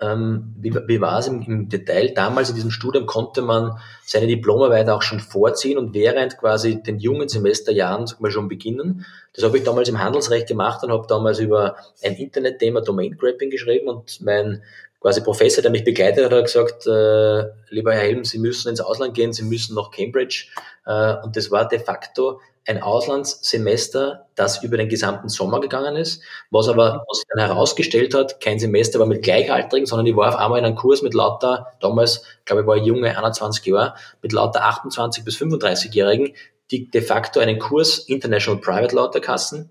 ähm, 0.00 0.54
wie, 0.58 0.74
wie 0.74 1.00
war 1.00 1.18
es 1.18 1.26
im, 1.26 1.42
im, 1.42 1.68
Detail? 1.68 2.12
Damals 2.14 2.48
in 2.48 2.54
diesem 2.54 2.70
Studium 2.70 3.06
konnte 3.06 3.42
man 3.42 3.78
seine 4.04 4.26
Diplomarbeit 4.26 4.88
auch 4.88 5.02
schon 5.02 5.20
vorziehen 5.20 5.78
und 5.78 5.92
während 5.92 6.38
quasi 6.38 6.82
den 6.82 6.98
jungen 6.98 7.28
Semesterjahren 7.28 8.06
sag 8.06 8.20
mal, 8.20 8.30
schon 8.30 8.48
beginnen. 8.48 9.04
Das 9.34 9.44
habe 9.44 9.58
ich 9.58 9.64
damals 9.64 9.88
im 9.88 10.02
Handelsrecht 10.02 10.48
gemacht 10.48 10.82
und 10.82 10.90
habe 10.90 11.06
damals 11.06 11.38
über 11.38 11.76
ein 12.02 12.16
Internetthema 12.16 12.80
Domain 12.80 13.16
Grabbing 13.16 13.50
geschrieben 13.50 13.88
und 13.88 14.20
mein 14.22 14.62
quasi 15.00 15.22
Professor, 15.22 15.62
der 15.62 15.70
mich 15.70 15.84
begleitet 15.84 16.24
hat, 16.24 16.32
hat 16.32 16.44
gesagt, 16.44 16.86
äh, 16.86 17.74
lieber 17.74 17.92
Herr 17.92 18.02
Helm, 18.02 18.24
Sie 18.24 18.38
müssen 18.38 18.68
ins 18.68 18.80
Ausland 18.80 19.14
gehen, 19.14 19.32
Sie 19.32 19.42
müssen 19.42 19.74
nach 19.74 19.90
Cambridge. 19.90 20.46
Äh, 20.86 21.14
und 21.22 21.36
das 21.36 21.50
war 21.50 21.66
de 21.66 21.78
facto 21.78 22.40
ein 22.66 22.82
Auslandssemester, 22.82 24.28
das 24.34 24.62
über 24.62 24.76
den 24.76 24.88
gesamten 24.88 25.28
Sommer 25.28 25.60
gegangen 25.60 25.96
ist, 25.96 26.22
was 26.50 26.68
aber, 26.68 27.04
was 27.08 27.18
sich 27.18 27.26
dann 27.34 27.44
herausgestellt 27.44 28.14
hat, 28.14 28.40
kein 28.40 28.58
Semester 28.58 28.98
war 28.98 29.06
mit 29.06 29.22
Gleichaltrigen, 29.22 29.86
sondern 29.86 30.06
ich 30.06 30.14
war 30.14 30.28
auf 30.28 30.36
einmal 30.36 30.58
in 30.58 30.66
einem 30.66 30.76
Kurs 30.76 31.02
mit 31.02 31.14
lauter, 31.14 31.66
damals, 31.80 32.22
glaube 32.44 32.62
ich, 32.62 32.68
war 32.68 32.76
ich 32.76 32.84
junge, 32.84 33.16
21 33.16 33.64
Jahre, 33.64 33.94
mit 34.22 34.32
lauter 34.32 34.64
28 34.64 35.24
bis 35.24 35.36
35-Jährigen, 35.36 36.34
die 36.70 36.90
de 36.90 37.00
facto 37.00 37.40
einen 37.40 37.58
Kurs 37.58 37.98
International 37.98 38.60
Private 38.60 38.94
Law 38.94 39.08
der 39.08 39.22
Kassen 39.22 39.70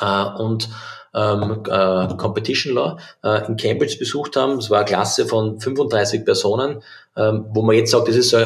äh, 0.00 0.24
und 0.38 0.68
ähm, 1.14 1.62
äh, 1.68 2.16
Competition 2.16 2.74
Law 2.74 2.98
äh, 3.22 3.46
in 3.46 3.56
Cambridge 3.56 3.96
besucht 3.98 4.36
haben. 4.36 4.58
Es 4.58 4.70
war 4.70 4.78
eine 4.78 4.86
Klasse 4.86 5.26
von 5.26 5.60
35 5.60 6.24
Personen, 6.24 6.82
ähm, 7.16 7.46
wo 7.50 7.62
man 7.62 7.76
jetzt 7.76 7.90
sagt, 7.90 8.08
das 8.08 8.16
ist 8.16 8.30
so 8.30 8.38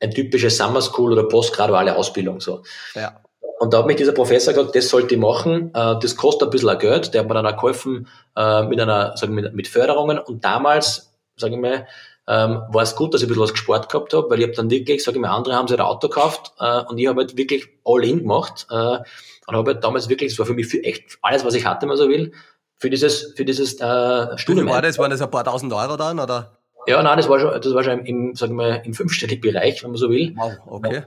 ein 0.00 0.10
typisches 0.10 0.56
Summer 0.56 0.80
School 0.80 1.12
oder 1.12 1.24
postgraduale 1.24 1.96
Ausbildung. 1.96 2.40
So. 2.40 2.62
Ja. 2.94 3.20
Und 3.58 3.72
da 3.72 3.78
hat 3.78 3.86
mich 3.86 3.96
dieser 3.96 4.12
Professor 4.12 4.52
gesagt, 4.52 4.74
das 4.74 4.88
sollte 4.88 5.14
ich 5.14 5.20
machen, 5.20 5.70
äh, 5.74 5.94
das 6.00 6.16
kostet 6.16 6.48
ein 6.48 6.50
bisschen 6.50 6.78
Geld, 6.78 7.14
der 7.14 7.20
hat 7.20 7.28
mir 7.28 7.34
dann 7.34 7.46
auch 7.46 7.56
geholfen 7.56 8.08
äh, 8.36 8.62
mit 8.64 8.80
einer, 8.80 9.16
sagen 9.16 9.36
wir, 9.36 9.50
mit 9.52 9.68
Förderungen 9.68 10.18
und 10.18 10.44
damals, 10.44 11.14
sage 11.36 11.54
ich 11.54 11.60
mal, 11.60 11.86
ähm, 12.26 12.62
war 12.68 12.82
es 12.82 12.96
gut, 12.96 13.12
dass 13.12 13.20
ich 13.20 13.26
ein 13.26 13.28
bisschen 13.28 13.42
was 13.42 13.52
gespart 13.52 13.90
gehabt 13.90 14.14
habe, 14.14 14.30
weil 14.30 14.38
ich 14.38 14.46
habe 14.46 14.56
dann 14.56 14.70
wirklich, 14.70 15.04
sage 15.04 15.18
ich 15.18 15.20
mal, 15.20 15.28
andere 15.28 15.54
haben 15.54 15.68
sich 15.68 15.78
ein 15.78 15.84
Auto 15.84 16.08
gekauft 16.08 16.52
äh, 16.58 16.80
und 16.80 16.98
ich 16.98 17.06
habe 17.06 17.20
halt 17.20 17.36
wirklich 17.36 17.68
all 17.84 18.04
in 18.04 18.20
gemacht 18.20 18.66
äh, 18.70 18.98
und 19.46 19.56
habe 19.56 19.72
halt 19.72 19.84
damals 19.84 20.08
wirklich, 20.08 20.32
das 20.32 20.38
war 20.38 20.46
für 20.46 20.54
mich 20.54 20.66
für 20.66 20.82
echt 20.82 21.18
alles, 21.22 21.44
was 21.44 21.54
ich 21.54 21.66
hatte, 21.66 21.82
wenn 21.82 21.88
man 21.88 21.96
so 21.96 22.08
will, 22.08 22.32
für 22.76 22.90
dieses, 22.90 23.32
für 23.36 23.44
dieses 23.44 23.80
äh, 23.80 24.38
Studium. 24.38 24.66
Wie 24.66 24.70
war 24.70 24.82
das? 24.82 24.98
Waren 24.98 25.10
das 25.10 25.22
ein 25.22 25.30
paar 25.30 25.44
tausend 25.44 25.72
Euro 25.72 25.96
dann, 25.96 26.18
oder? 26.18 26.58
Ja, 26.86 27.02
nein, 27.02 27.16
das 27.16 27.28
war 27.28 27.40
schon, 27.40 27.60
das 27.60 27.74
war 27.74 27.82
schon 27.82 28.04
im, 28.04 28.34
sagen 28.34 28.56
wir, 28.56 28.84
im 28.84 28.92
fünfstelligen 28.92 29.40
Bereich, 29.40 29.82
wenn 29.82 29.90
man 29.90 29.98
so 29.98 30.10
will. 30.10 30.34
Wow, 30.36 30.52
okay. 30.66 31.02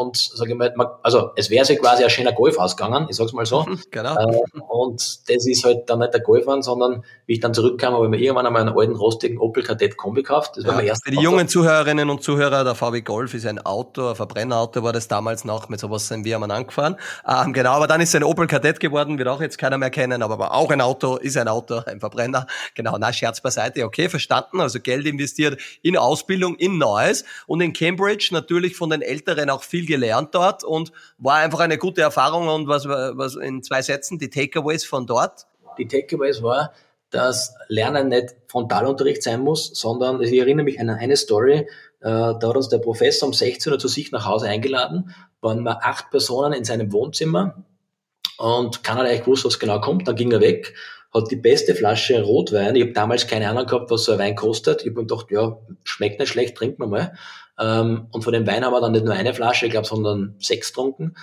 Und 0.00 0.16
sage 0.16 0.52
ich 0.52 0.76
mal, 0.76 0.98
also 1.02 1.30
es 1.36 1.50
wäre 1.50 1.64
sich 1.64 1.78
quasi 1.78 2.02
ein 2.04 2.10
schöner 2.10 2.32
Golf 2.32 2.58
ausgegangen, 2.58 3.06
ich 3.10 3.16
sag's 3.16 3.32
mal 3.32 3.46
so. 3.46 3.66
Genau. 3.90 4.14
Äh, 4.16 4.40
und 4.68 5.28
das 5.28 5.46
ist 5.46 5.64
halt 5.64 5.90
dann 5.90 5.98
nicht 5.98 6.14
der 6.14 6.20
Golf 6.20 6.46
an, 6.48 6.62
sondern 6.62 7.02
wie 7.26 7.34
ich 7.34 7.40
dann 7.40 7.52
zurückkam, 7.52 7.94
habe 7.94 8.04
ich 8.04 8.10
mir 8.10 8.18
irgendwann 8.18 8.46
einmal 8.46 8.62
einen 8.62 8.76
alten 8.76 8.94
rostigen 8.94 9.38
Opel 9.38 9.62
Kadett 9.62 9.96
Kombi 9.96 10.22
gekauft. 10.22 10.56
Das 10.56 10.64
war 10.64 10.72
ja, 10.72 10.76
mein 10.76 10.86
erster 10.86 11.04
Für 11.04 11.10
die 11.10 11.18
Auto. 11.18 11.24
jungen 11.24 11.48
Zuhörerinnen 11.48 12.08
und 12.08 12.22
Zuhörer, 12.22 12.64
der 12.64 12.74
VW 12.74 13.00
Golf 13.00 13.34
ist 13.34 13.46
ein 13.46 13.58
Auto, 13.58 14.08
ein 14.10 14.16
Verbrennerauto 14.16 14.82
war 14.82 14.92
das 14.92 15.08
damals 15.08 15.44
noch, 15.44 15.68
mit 15.68 15.80
sowas 15.80 16.08
sind 16.08 16.24
wir 16.24 16.36
einmal 16.36 16.50
angefahren. 16.50 16.96
Ähm, 17.26 17.52
genau, 17.52 17.72
aber 17.72 17.86
dann 17.86 18.00
ist 18.00 18.10
es 18.10 18.14
ein 18.14 18.24
Opel 18.24 18.46
Kadett 18.46 18.80
geworden, 18.80 19.18
wird 19.18 19.28
auch 19.28 19.40
jetzt 19.40 19.58
keiner 19.58 19.78
mehr 19.78 19.90
kennen, 19.90 20.22
aber 20.22 20.38
war 20.38 20.54
auch 20.54 20.70
ein 20.70 20.80
Auto, 20.80 21.16
ist 21.16 21.36
ein 21.36 21.48
Auto, 21.48 21.82
ein 21.86 22.00
Verbrenner. 22.00 22.46
Genau, 22.74 22.96
na, 22.98 23.12
Scherz 23.12 23.40
beiseite, 23.40 23.84
okay, 23.84 24.08
verstanden, 24.08 24.60
also 24.60 24.80
Geld 24.80 25.06
investiert 25.06 25.60
in 25.82 25.96
Ausbildung, 25.96 26.56
in 26.56 26.78
Neues 26.78 27.24
und 27.46 27.60
in 27.60 27.72
Cambridge 27.72 28.30
natürlich 28.32 28.76
von 28.76 28.90
den 28.90 29.02
Älteren 29.02 29.50
auch 29.50 29.62
viel 29.62 29.86
gelernt 29.90 30.34
dort 30.34 30.64
und 30.64 30.92
war 31.18 31.36
einfach 31.36 31.60
eine 31.60 31.78
gute 31.78 32.00
Erfahrung 32.00 32.48
und 32.48 32.68
was, 32.68 32.86
was 32.86 33.36
in 33.36 33.62
zwei 33.62 33.82
Sätzen 33.82 34.18
die 34.18 34.30
Takeaways 34.30 34.84
von 34.84 35.06
dort? 35.06 35.46
Die 35.78 35.86
Takeaways 35.86 36.42
war, 36.42 36.72
dass 37.10 37.54
Lernen 37.68 38.08
nicht 38.08 38.36
Frontalunterricht 38.48 39.22
sein 39.22 39.40
muss, 39.40 39.70
sondern 39.74 40.22
ich 40.22 40.32
erinnere 40.32 40.64
mich 40.64 40.80
an 40.80 40.90
eine 40.90 41.16
Story, 41.16 41.58
äh, 41.58 41.66
da 42.00 42.40
hat 42.40 42.56
uns 42.56 42.68
der 42.68 42.78
Professor 42.78 43.26
um 43.26 43.34
16 43.34 43.72
Uhr 43.72 43.78
zu 43.78 43.88
sich 43.88 44.12
nach 44.12 44.26
Hause 44.26 44.48
eingeladen, 44.48 45.14
waren 45.40 45.62
wir 45.62 45.84
acht 45.84 46.10
Personen 46.10 46.52
in 46.52 46.64
seinem 46.64 46.92
Wohnzimmer 46.92 47.64
und 48.38 48.82
keiner 48.84 49.00
hat 49.00 49.06
eigentlich 49.06 49.24
gewusst, 49.24 49.44
was 49.44 49.58
genau 49.58 49.80
kommt, 49.80 50.08
dann 50.08 50.16
ging 50.16 50.32
er 50.32 50.40
weg 50.40 50.74
hat 51.12 51.30
die 51.30 51.36
beste 51.36 51.74
Flasche 51.74 52.22
Rotwein. 52.22 52.76
Ich 52.76 52.82
habe 52.82 52.92
damals 52.92 53.26
keine 53.26 53.48
Ahnung 53.48 53.66
gehabt, 53.66 53.90
was 53.90 54.04
so 54.04 54.12
ein 54.12 54.18
Wein 54.18 54.36
kostet. 54.36 54.82
Ich 54.82 54.90
habe 54.90 55.00
mir 55.00 55.06
gedacht, 55.06 55.30
ja, 55.30 55.58
schmeckt 55.82 56.20
nicht 56.20 56.28
schlecht, 56.28 56.56
trinken 56.56 56.82
wir 56.82 56.86
mal. 56.86 57.14
Ähm, 57.60 58.06
und 58.10 58.22
von 58.22 58.32
dem 58.32 58.46
Wein 58.46 58.64
haben 58.64 58.72
wir 58.72 58.80
dann 58.80 58.92
nicht 58.92 59.04
nur 59.04 59.14
eine 59.14 59.34
Flasche, 59.34 59.66
ich 59.66 59.72
glaube, 59.72 59.86
sondern 59.86 60.34
sechs 60.38 60.68
getrunken. 60.68 61.14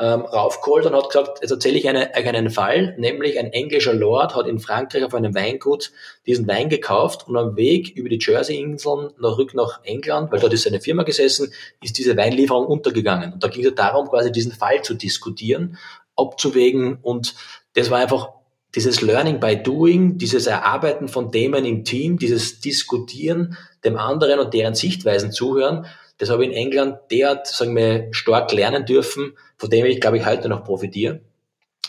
Ähm, 0.00 0.20
raufgeholt 0.20 0.86
und 0.86 0.94
hat 0.94 1.10
gesagt, 1.10 1.38
jetzt 1.40 1.50
erzähle 1.50 1.76
ich 1.76 1.88
eine, 1.88 2.14
einen 2.14 2.50
Fall, 2.50 2.94
nämlich 2.98 3.36
ein 3.36 3.52
englischer 3.52 3.92
Lord 3.92 4.36
hat 4.36 4.46
in 4.46 4.60
Frankreich 4.60 5.02
auf 5.02 5.12
einem 5.12 5.34
Weingut 5.34 5.90
diesen 6.24 6.46
Wein 6.46 6.68
gekauft 6.68 7.26
und 7.26 7.36
am 7.36 7.56
Weg 7.56 7.96
über 7.96 8.08
die 8.08 8.20
Jersey-Inseln 8.20 9.10
zurück 9.20 9.54
nach 9.54 9.80
England, 9.82 10.30
weil 10.30 10.38
dort 10.38 10.52
ist 10.52 10.62
seine 10.62 10.80
Firma 10.80 11.02
gesessen, 11.02 11.52
ist 11.82 11.98
diese 11.98 12.16
Weinlieferung 12.16 12.66
untergegangen. 12.66 13.32
Und 13.32 13.42
da 13.42 13.48
ging 13.48 13.66
es 13.66 13.74
darum, 13.74 14.08
quasi 14.08 14.30
diesen 14.30 14.52
Fall 14.52 14.82
zu 14.82 14.94
diskutieren, 14.94 15.78
abzuwägen 16.14 16.98
und 17.02 17.34
das 17.74 17.90
war 17.90 17.98
einfach 17.98 18.28
dieses 18.74 19.00
Learning 19.00 19.40
by 19.40 19.56
Doing, 19.56 20.18
dieses 20.18 20.46
Erarbeiten 20.46 21.08
von 21.08 21.32
Themen 21.32 21.64
im 21.64 21.84
Team, 21.84 22.18
dieses 22.18 22.60
Diskutieren 22.60 23.56
dem 23.84 23.96
anderen 23.96 24.40
und 24.40 24.52
deren 24.52 24.74
Sichtweisen 24.74 25.32
zuhören, 25.32 25.86
das 26.18 26.30
habe 26.30 26.44
ich 26.44 26.50
in 26.50 26.56
England 26.56 26.98
derart, 27.10 27.46
sagen 27.46 27.76
wir, 27.76 28.08
stark 28.10 28.52
lernen 28.52 28.84
dürfen, 28.84 29.36
von 29.56 29.70
dem 29.70 29.86
ich, 29.86 30.00
glaube 30.00 30.18
ich, 30.18 30.26
heute 30.26 30.48
noch 30.48 30.64
profitiere. 30.64 31.20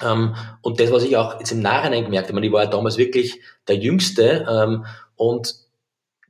Ähm, 0.04 0.36
und 0.62 0.80
das, 0.80 0.92
was 0.92 1.04
ich 1.04 1.18
auch 1.18 1.40
jetzt 1.40 1.52
im 1.52 1.62
Nachhinein 1.62 2.06
gemerkt 2.06 2.30
habe, 2.30 2.46
ich 2.46 2.52
war 2.52 2.64
ja 2.64 2.70
damals 2.70 2.98
wirklich 2.98 3.42
der 3.68 3.76
Jüngste 3.76 4.48
ähm, 4.50 4.86
und 5.16 5.56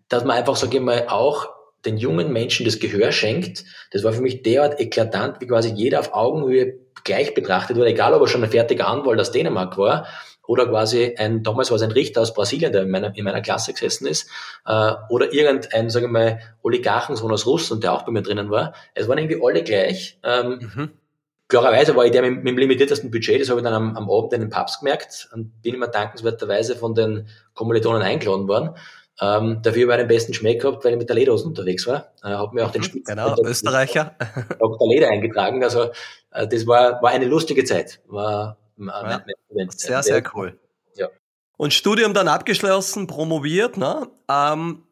dass 0.07 0.23
man 0.23 0.37
einfach, 0.37 0.55
sage 0.55 0.77
ich 0.77 0.83
mal, 0.83 1.07
auch 1.07 1.49
den 1.85 1.97
jungen 1.97 2.33
Menschen 2.33 2.65
das 2.65 2.79
Gehör 2.79 3.11
schenkt, 3.11 3.63
das 3.91 4.03
war 4.03 4.11
für 4.11 4.21
mich 4.21 4.41
derart 4.41 4.79
eklatant, 4.79 5.39
wie 5.39 5.47
quasi 5.47 5.69
jeder 5.69 5.99
auf 5.99 6.13
Augenhöhe 6.13 6.79
gleich 7.03 7.33
betrachtet 7.33 7.77
wurde, 7.77 7.89
egal 7.89 8.13
ob 8.13 8.21
er 8.21 8.27
schon 8.27 8.43
ein 8.43 8.49
fertiger 8.49 8.87
Anwalt 8.87 9.19
aus 9.19 9.31
Dänemark 9.31 9.77
war 9.77 10.07
oder 10.49 10.65
quasi 10.65 11.13
ein, 11.15 11.43
damals 11.43 11.69
war 11.69 11.75
es 11.75 11.83
ein 11.83 11.91
Richter 11.91 12.21
aus 12.21 12.33
Brasilien, 12.33 12.71
der 12.71 12.81
in 12.81 12.89
meiner, 12.89 13.15
in 13.15 13.23
meiner 13.23 13.41
Klasse 13.41 13.71
gesessen 13.71 14.07
ist, 14.07 14.27
äh, 14.65 14.93
oder 15.09 15.31
irgendein, 15.31 15.91
sagen 15.91 16.07
wir 16.07 16.11
mal, 16.11 16.39
Oligarchensohn 16.63 17.31
aus 17.31 17.45
Russland, 17.45 17.83
der 17.83 17.93
auch 17.93 18.01
bei 18.01 18.11
mir 18.11 18.23
drinnen 18.23 18.49
war. 18.49 18.73
Es 18.95 19.07
waren 19.07 19.19
irgendwie 19.19 19.39
alle 19.43 19.61
gleich. 19.61 20.17
Ähm, 20.23 20.71
mhm. 20.73 20.89
Klarerweise 21.49 21.95
war 21.95 22.03
ich 22.05 22.11
der 22.11 22.23
mit, 22.23 22.43
mit, 22.43 22.47
dem 22.47 22.57
limitiertesten 22.57 23.11
Budget, 23.11 23.39
das 23.39 23.51
habe 23.51 23.59
ich 23.59 23.63
dann 23.63 23.75
am, 23.75 23.95
am 23.95 24.09
Abend 24.09 24.33
in 24.33 24.41
den 24.41 24.49
Pubs 24.49 24.79
gemerkt 24.79 25.29
und 25.33 25.61
bin 25.61 25.75
immer 25.75 25.87
dankenswerterweise 25.87 26.75
von 26.75 26.95
den 26.95 27.27
Kommilitonen 27.53 28.01
eingeladen 28.01 28.47
worden. 28.47 28.71
Ähm, 29.21 29.59
dafür 29.61 29.83
habe 29.83 29.93
ich 29.93 29.99
den 29.99 30.07
besten 30.07 30.33
Schmeck 30.33 30.63
gehabt, 30.63 30.83
weil 30.83 30.93
ich 30.93 30.97
mit 30.97 31.09
der 31.09 31.15
Lederhosen 31.15 31.49
unterwegs 31.49 31.85
war. 31.85 32.11
Äh, 32.23 32.29
habe 32.29 32.55
mir 32.55 32.65
auch 32.65 32.71
den 32.71 32.81
mhm, 32.81 32.85
Spitz 32.85 33.07
Genau, 33.07 33.35
Österreicher. 33.43 34.15
Dr. 34.59 34.89
Leder 34.89 35.09
eingetragen. 35.09 35.63
Also 35.63 35.91
äh, 36.31 36.47
das 36.47 36.65
war, 36.65 37.03
war 37.03 37.11
eine 37.11 37.25
lustige 37.25 37.63
Zeit. 37.65 37.99
War, 38.07 38.57
ja, 38.79 39.23
sehr, 39.69 40.03
sehr 40.03 40.23
cool. 40.33 40.59
Ja. 40.95 41.09
Und 41.57 41.73
Studium 41.73 42.13
dann 42.13 42.27
abgeschlossen, 42.27 43.07
promoviert, 43.07 43.77
ne? 43.77 44.09
Ähm, 44.29 44.83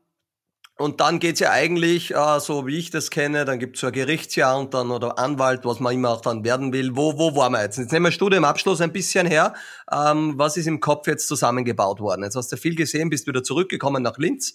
und 0.79 1.01
dann 1.01 1.19
geht's 1.19 1.39
ja 1.39 1.49
eigentlich, 1.49 2.13
äh, 2.13 2.39
so 2.39 2.67
wie 2.67 2.77
ich 2.77 2.91
das 2.91 3.09
kenne, 3.09 3.45
dann 3.45 3.57
gibt's 3.57 3.79
so 3.79 3.87
ein 3.87 3.93
Gerichtsjahr 3.93 4.59
und 4.59 4.75
dann 4.75 4.91
oder 4.91 5.17
Anwalt, 5.17 5.65
was 5.65 5.79
man 5.79 5.93
immer 5.93 6.11
auch 6.11 6.21
dann 6.21 6.43
werden 6.43 6.71
will. 6.71 6.95
Wo, 6.95 7.17
wo 7.17 7.35
waren 7.35 7.53
wir 7.53 7.63
jetzt? 7.63 7.79
Jetzt 7.79 7.91
nehmen 7.91 8.05
wir 8.05 8.11
Studiumabschluss 8.11 8.81
ein 8.81 8.93
bisschen 8.93 9.25
her. 9.25 9.55
Ähm, 9.91 10.35
was 10.37 10.55
ist 10.55 10.67
im 10.67 10.79
Kopf 10.79 11.07
jetzt 11.07 11.27
zusammengebaut 11.27 11.99
worden? 11.99 12.23
Jetzt 12.23 12.35
hast 12.35 12.51
du 12.51 12.57
viel 12.57 12.75
gesehen, 12.75 13.09
bist 13.09 13.25
wieder 13.25 13.43
zurückgekommen 13.43 14.03
nach 14.03 14.19
Linz. 14.19 14.53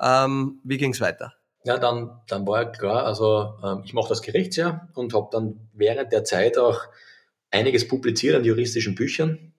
Ähm, 0.00 0.60
wie 0.62 0.78
ging's 0.78 1.00
weiter? 1.00 1.34
Ja, 1.64 1.78
dann, 1.78 2.20
dann 2.28 2.46
war 2.46 2.62
ja 2.62 2.68
klar, 2.68 3.04
also 3.04 3.54
ähm, 3.64 3.82
ich 3.84 3.94
mache 3.94 4.10
das 4.10 4.22
Gerichtsjahr 4.22 4.88
und 4.94 5.12
habe 5.12 5.28
dann 5.32 5.70
während 5.72 6.12
der 6.12 6.22
Zeit 6.22 6.56
auch 6.56 6.78
einiges 7.54 7.88
publiziert 7.88 8.36
an 8.36 8.44
juristischen 8.44 8.94
Büchern 8.94 9.52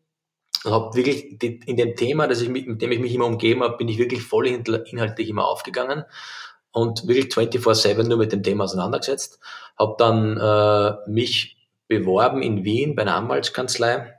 und 0.64 0.72
habe 0.72 0.96
wirklich 0.96 1.42
in 1.42 1.78
dem 1.78 1.96
Thema, 1.96 2.28
das 2.28 2.42
ich, 2.42 2.50
mit 2.50 2.82
dem 2.82 2.92
ich 2.92 3.00
mich 3.00 3.14
immer 3.14 3.26
umgeben 3.26 3.64
habe, 3.64 3.78
bin 3.78 3.88
ich 3.88 3.98
wirklich 3.98 4.22
voll 4.22 4.48
inhaltlich 4.48 5.30
immer 5.30 5.48
aufgegangen 5.48 6.06
und 6.72 7.08
wirklich 7.08 7.34
24-7 7.34 8.04
nur 8.04 8.18
mit 8.18 8.32
dem 8.32 8.44
Thema 8.44 8.66
auseinandergesetzt. 8.66 9.40
Habe 9.78 9.96
dann 9.98 10.38
äh, 10.38 11.10
mich 11.10 11.58
beworben 11.88 12.42
in 12.42 12.64
Wien 12.64 12.96
bei 12.96 13.04
einer 13.04 13.16
Anwaltskanzlei, 13.16 14.14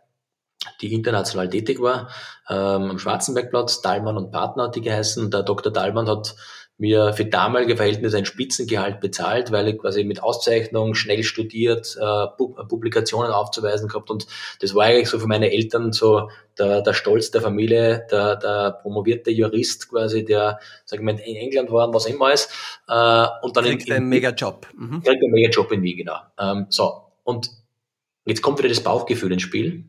die 0.81 0.95
international 0.95 1.51
tätig 1.51 1.81
war, 1.81 2.11
ähm, 2.49 2.91
am 2.91 2.99
Schwarzenbergplatz, 2.99 3.83
Dahlmann 3.83 4.17
und 4.17 4.31
Partner 4.31 4.65
hat 4.65 4.77
die 4.77 4.81
geheißen. 4.81 5.31
Der 5.31 5.43
Dr. 5.43 5.73
Dahlmann 5.73 6.09
hat 6.09 6.37
mir 6.79 7.15
für 7.15 7.25
damalige 7.25 7.77
Verhältnisse 7.77 8.19
ein 8.19 8.27
Spitzengehalt 8.27 9.01
bezahlt, 9.01 9.51
weil 9.51 9.69
ich 9.69 9.79
quasi 9.79 10.05
mit 10.05 10.23
Auszeichnung 10.23 10.95
schnell 10.95 11.23
studiert, 11.23 11.97
äh, 11.99 12.27
Publikationen 12.37 13.33
aufzuweisen 13.33 13.89
gehabt 13.89 14.11
und 14.11 14.27
das 14.61 14.75
war 14.75 14.85
eigentlich 14.85 15.09
so 15.09 15.19
für 15.19 15.27
meine 15.27 15.53
Eltern 15.53 15.93
so 15.93 16.29
der, 16.59 16.83
der 16.83 16.93
Stolz 16.93 17.31
der 17.31 17.41
Familie, 17.41 18.07
der, 18.11 18.37
der 18.37 18.73
promovierte 18.83 19.31
Jurist 19.31 19.89
quasi, 19.89 20.25
der, 20.25 20.61
sag 20.85 21.01
ich 21.01 21.05
mal, 21.05 21.19
in 21.19 21.37
England 21.37 21.71
war 21.71 21.89
und 21.89 21.95
was 21.95 22.07
immer 22.07 22.33
ist. 22.33 22.51
Äh, 22.89 23.27
und 23.43 23.57
dann 23.57 23.65
kriegt 23.65 23.91
einen 23.91 24.09
Mega-Job. 24.09 24.67
Mhm. 24.77 25.03
Kriegt 25.03 25.23
einen 25.23 25.33
Mega-Job 25.33 25.73
in 25.73 25.83
Wien, 25.83 25.97
genau. 25.97 26.19
Ähm, 26.39 26.67
so, 26.69 27.03
und 27.25 27.51
jetzt 28.27 28.43
kommt 28.43 28.59
wieder 28.59 28.69
das 28.69 28.83
Bauchgefühl 28.83 29.33
ins 29.33 29.43
Spiel. 29.43 29.85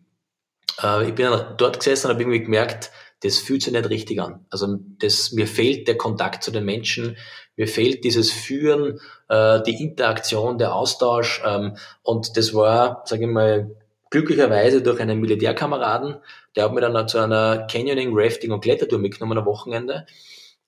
Äh, 0.82 1.10
ich 1.10 1.16
bin 1.16 1.30
dann 1.30 1.56
dort 1.58 1.80
gesessen 1.80 2.08
und 2.08 2.14
habe 2.14 2.24
irgendwie 2.24 2.44
gemerkt, 2.44 2.92
das 3.22 3.38
fühlt 3.40 3.64
sich 3.64 3.74
nicht 3.74 3.90
richtig 3.90 4.22
an. 4.22 4.46
Also 4.50 4.78
das, 5.00 5.32
mir 5.32 5.48
fehlt 5.48 5.88
der 5.88 5.98
Kontakt 5.98 6.44
zu 6.44 6.52
den 6.52 6.66
Menschen, 6.66 7.18
mir 7.56 7.68
fehlt 7.68 8.04
dieses 8.04 8.32
Führen, 8.32 9.00
äh, 9.30 9.62
die 9.64 9.82
Interaktion, 9.82 10.58
der 10.58 10.76
Austausch. 10.76 11.42
Ähm, 11.46 11.78
und 12.04 12.38
das 12.38 12.54
war, 12.54 13.04
sage 13.06 13.26
ich 13.26 13.32
mal, 13.32 13.76
glücklicherweise 14.10 14.82
durch 14.82 15.00
einen 15.00 15.20
Militärkameraden, 15.20 16.18
der 16.56 16.66
hat 16.66 16.74
mir 16.74 16.82
dann 16.82 17.08
zu 17.08 17.18
einer 17.18 17.68
Canyoning, 17.68 18.12
Rafting 18.14 18.52
und 18.52 18.62
Klettertour 18.62 19.00
mitgenommen 19.00 19.38
am 19.38 19.46
Wochenende. 19.46 20.06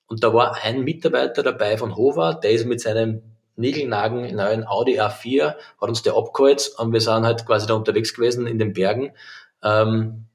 Und 0.07 0.23
da 0.23 0.33
war 0.33 0.57
ein 0.63 0.83
Mitarbeiter 0.83 1.43
dabei 1.43 1.77
von 1.77 1.95
Hova, 1.95 2.33
der 2.33 2.51
ist 2.51 2.65
mit 2.65 2.81
seinem 2.81 3.21
Nigelnagen 3.55 4.35
neuen 4.35 4.65
Audi 4.65 4.99
A4, 4.99 5.55
hat 5.81 5.89
uns 5.89 6.01
der 6.01 6.15
abgeholt 6.15 6.71
und 6.77 6.93
wir 6.93 7.01
sind 7.01 7.25
halt 7.25 7.45
quasi 7.45 7.67
da 7.67 7.75
unterwegs 7.75 8.13
gewesen 8.13 8.47
in 8.47 8.57
den 8.57 8.73
Bergen. 8.73 9.11
Ähm, 9.61 10.25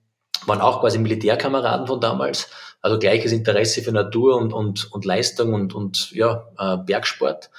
waren 0.46 0.60
auch 0.60 0.80
quasi 0.80 0.98
Militärkameraden 0.98 1.86
von 1.86 2.00
damals, 2.00 2.50
also 2.82 2.98
gleiches 2.98 3.32
Interesse 3.32 3.82
für 3.82 3.92
Natur 3.92 4.36
und, 4.36 4.52
und, 4.52 4.92
und 4.92 5.04
Leistung 5.04 5.54
und, 5.54 5.74
und 5.74 6.10
ja, 6.12 6.46
äh, 6.58 6.76
Bergsport. 6.76 7.50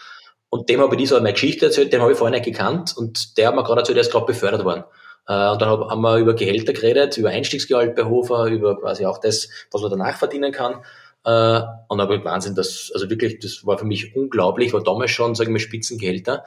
Und 0.49 0.69
dem 0.69 0.79
habe 0.79 0.95
ich 0.95 1.01
diese 1.01 1.15
meine 1.15 1.33
Geschichte 1.33 1.65
erzählt, 1.65 1.91
den 1.91 2.01
habe 2.01 2.11
ich 2.11 2.17
vorher 2.17 2.37
nicht 2.37 2.45
gekannt 2.45 2.95
und 2.95 3.37
der 3.37 3.47
hat 3.47 3.55
mir 3.55 3.63
gerade 3.63 3.81
erzählt, 3.81 3.97
der 3.97 4.03
ist 4.03 4.11
gerade 4.11 4.25
befördert 4.25 4.63
worden. 4.63 4.83
Äh, 5.27 5.49
und 5.49 5.61
dann 5.61 5.69
haben 5.69 6.01
wir 6.01 6.17
über 6.17 6.33
Gehälter 6.33 6.73
geredet, 6.73 7.17
über 7.17 7.29
Einstiegsgehalt 7.29 7.95
bei 7.95 8.05
Hofer, 8.05 8.45
über 8.45 8.79
quasi 8.79 9.05
auch 9.05 9.17
das, 9.17 9.49
was 9.71 9.81
man 9.81 9.91
danach 9.91 10.17
verdienen 10.17 10.51
kann. 10.51 10.83
Äh, 11.25 11.61
und 11.87 11.99
aber 11.99 12.23
Wahnsinn, 12.23 12.55
das, 12.55 12.91
also 12.93 13.09
wirklich, 13.09 13.39
das 13.39 13.65
war 13.65 13.77
für 13.77 13.85
mich 13.85 14.15
unglaublich, 14.15 14.73
war 14.73 14.83
damals 14.83 15.11
schon, 15.11 15.35
sagen 15.35 15.53
wir, 15.53 15.59
Spitzengehälter. 15.59 16.45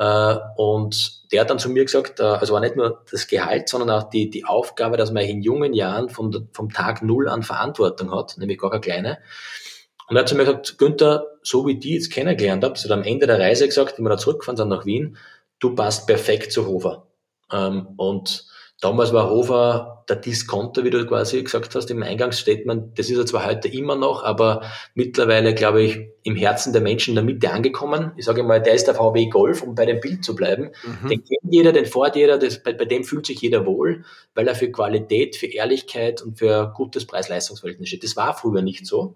Äh, 0.00 0.36
und 0.56 1.30
der 1.30 1.42
hat 1.42 1.50
dann 1.50 1.58
zu 1.58 1.68
mir 1.68 1.84
gesagt, 1.84 2.22
also 2.22 2.54
war 2.54 2.60
nicht 2.60 2.74
nur 2.74 3.04
das 3.10 3.26
Gehalt, 3.26 3.68
sondern 3.68 3.90
auch 3.90 4.08
die, 4.08 4.30
die 4.30 4.46
Aufgabe, 4.46 4.96
dass 4.96 5.12
man 5.12 5.24
in 5.24 5.42
jungen 5.42 5.74
Jahren 5.74 6.08
vom, 6.08 6.48
vom 6.54 6.70
Tag 6.72 7.02
Null 7.02 7.28
an 7.28 7.42
Verantwortung 7.42 8.10
hat, 8.10 8.38
nämlich 8.38 8.58
gar 8.58 8.70
keine 8.70 8.80
kleine. 8.80 9.18
Und 10.08 10.16
er 10.16 10.20
hat 10.20 10.28
zu 10.30 10.36
mir 10.36 10.46
gesagt, 10.46 10.78
Günther, 10.78 11.26
so 11.42 11.66
wie 11.66 11.78
die 11.78 11.94
jetzt 11.94 12.10
kennengelernt 12.10 12.64
habt, 12.64 12.78
so 12.78 12.92
am 12.92 13.02
Ende 13.02 13.26
der 13.26 13.38
Reise 13.38 13.66
gesagt, 13.66 13.98
wenn 13.98 14.06
wir 14.06 14.10
da 14.10 14.16
zurückgefahren 14.16 14.56
sind 14.56 14.70
nach 14.70 14.86
Wien, 14.86 15.18
du 15.58 15.74
passt 15.74 16.06
perfekt 16.06 16.50
zu 16.50 16.66
Hofer. 16.66 17.06
Ähm, 17.52 17.88
und 17.98 18.46
damals 18.80 19.12
war 19.12 19.30
Hofer 19.30 20.04
der 20.08 20.16
Discounter, 20.16 20.82
wie 20.84 20.90
du 20.90 21.06
quasi 21.06 21.42
gesagt 21.42 21.74
hast 21.74 21.90
im 21.90 22.02
Eingangsstatement. 22.02 22.98
Das 22.98 23.10
ist 23.10 23.16
er 23.18 23.26
zwar 23.26 23.46
heute 23.46 23.68
immer 23.68 23.94
noch, 23.94 24.24
aber 24.24 24.62
mittlerweile, 24.94 25.54
glaube 25.54 25.82
ich, 25.82 26.00
im 26.24 26.34
Herzen 26.34 26.72
der 26.72 26.82
Menschen 26.82 27.10
in 27.10 27.14
der 27.14 27.24
Mitte 27.24 27.50
angekommen. 27.50 28.12
Ich 28.16 28.24
sage 28.24 28.42
mal, 28.42 28.60
der 28.60 28.74
ist 28.74 28.86
der 28.86 28.94
VW 28.94 29.26
Golf, 29.26 29.62
um 29.62 29.74
bei 29.74 29.86
dem 29.86 30.00
Bild 30.00 30.24
zu 30.24 30.34
bleiben. 30.34 30.70
Mhm. 30.84 31.08
Den 31.08 31.24
kennt 31.24 31.52
jeder, 31.52 31.72
den 31.72 31.86
fährt 31.86 32.16
jeder, 32.16 32.38
das, 32.38 32.62
bei, 32.62 32.72
bei, 32.72 32.86
dem 32.86 33.04
fühlt 33.04 33.26
sich 33.26 33.40
jeder 33.40 33.66
wohl, 33.66 34.04
weil 34.34 34.48
er 34.48 34.54
für 34.54 34.70
Qualität, 34.70 35.36
für 35.36 35.46
Ehrlichkeit 35.46 36.22
und 36.22 36.38
für 36.38 36.72
gutes 36.74 37.06
Preis-Leistungsverhältnis 37.06 37.88
steht. 37.88 38.02
Das 38.02 38.16
war 38.16 38.34
früher 38.34 38.62
nicht 38.62 38.86
so. 38.86 39.14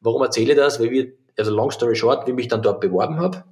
Warum 0.00 0.22
erzähle 0.22 0.52
ich 0.52 0.58
das? 0.58 0.80
Weil 0.80 0.90
wir, 0.90 1.12
also 1.36 1.52
long 1.52 1.70
story 1.70 1.96
short, 1.96 2.26
wie 2.26 2.30
ich 2.30 2.36
mich 2.36 2.48
dann 2.48 2.62
dort 2.62 2.80
beworben 2.80 3.18
habe, 3.18 3.44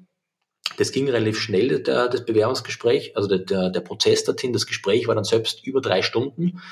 das 0.81 0.93
ging 0.93 1.11
relativ 1.11 1.39
schnell, 1.39 1.83
der, 1.83 2.09
das 2.09 2.25
Bewerbungsgespräch, 2.25 3.15
also 3.15 3.29
der, 3.29 3.41
der, 3.41 3.69
der 3.69 3.81
Prozess 3.81 4.25
dorthin. 4.25 4.55
Das 4.55 4.67
Gespräch 4.67 5.07
war 5.07 5.15
dann 5.15 5.25
selbst 5.25 5.67
über 5.67 5.83
drei 5.83 6.01
Stunden. 6.01 6.63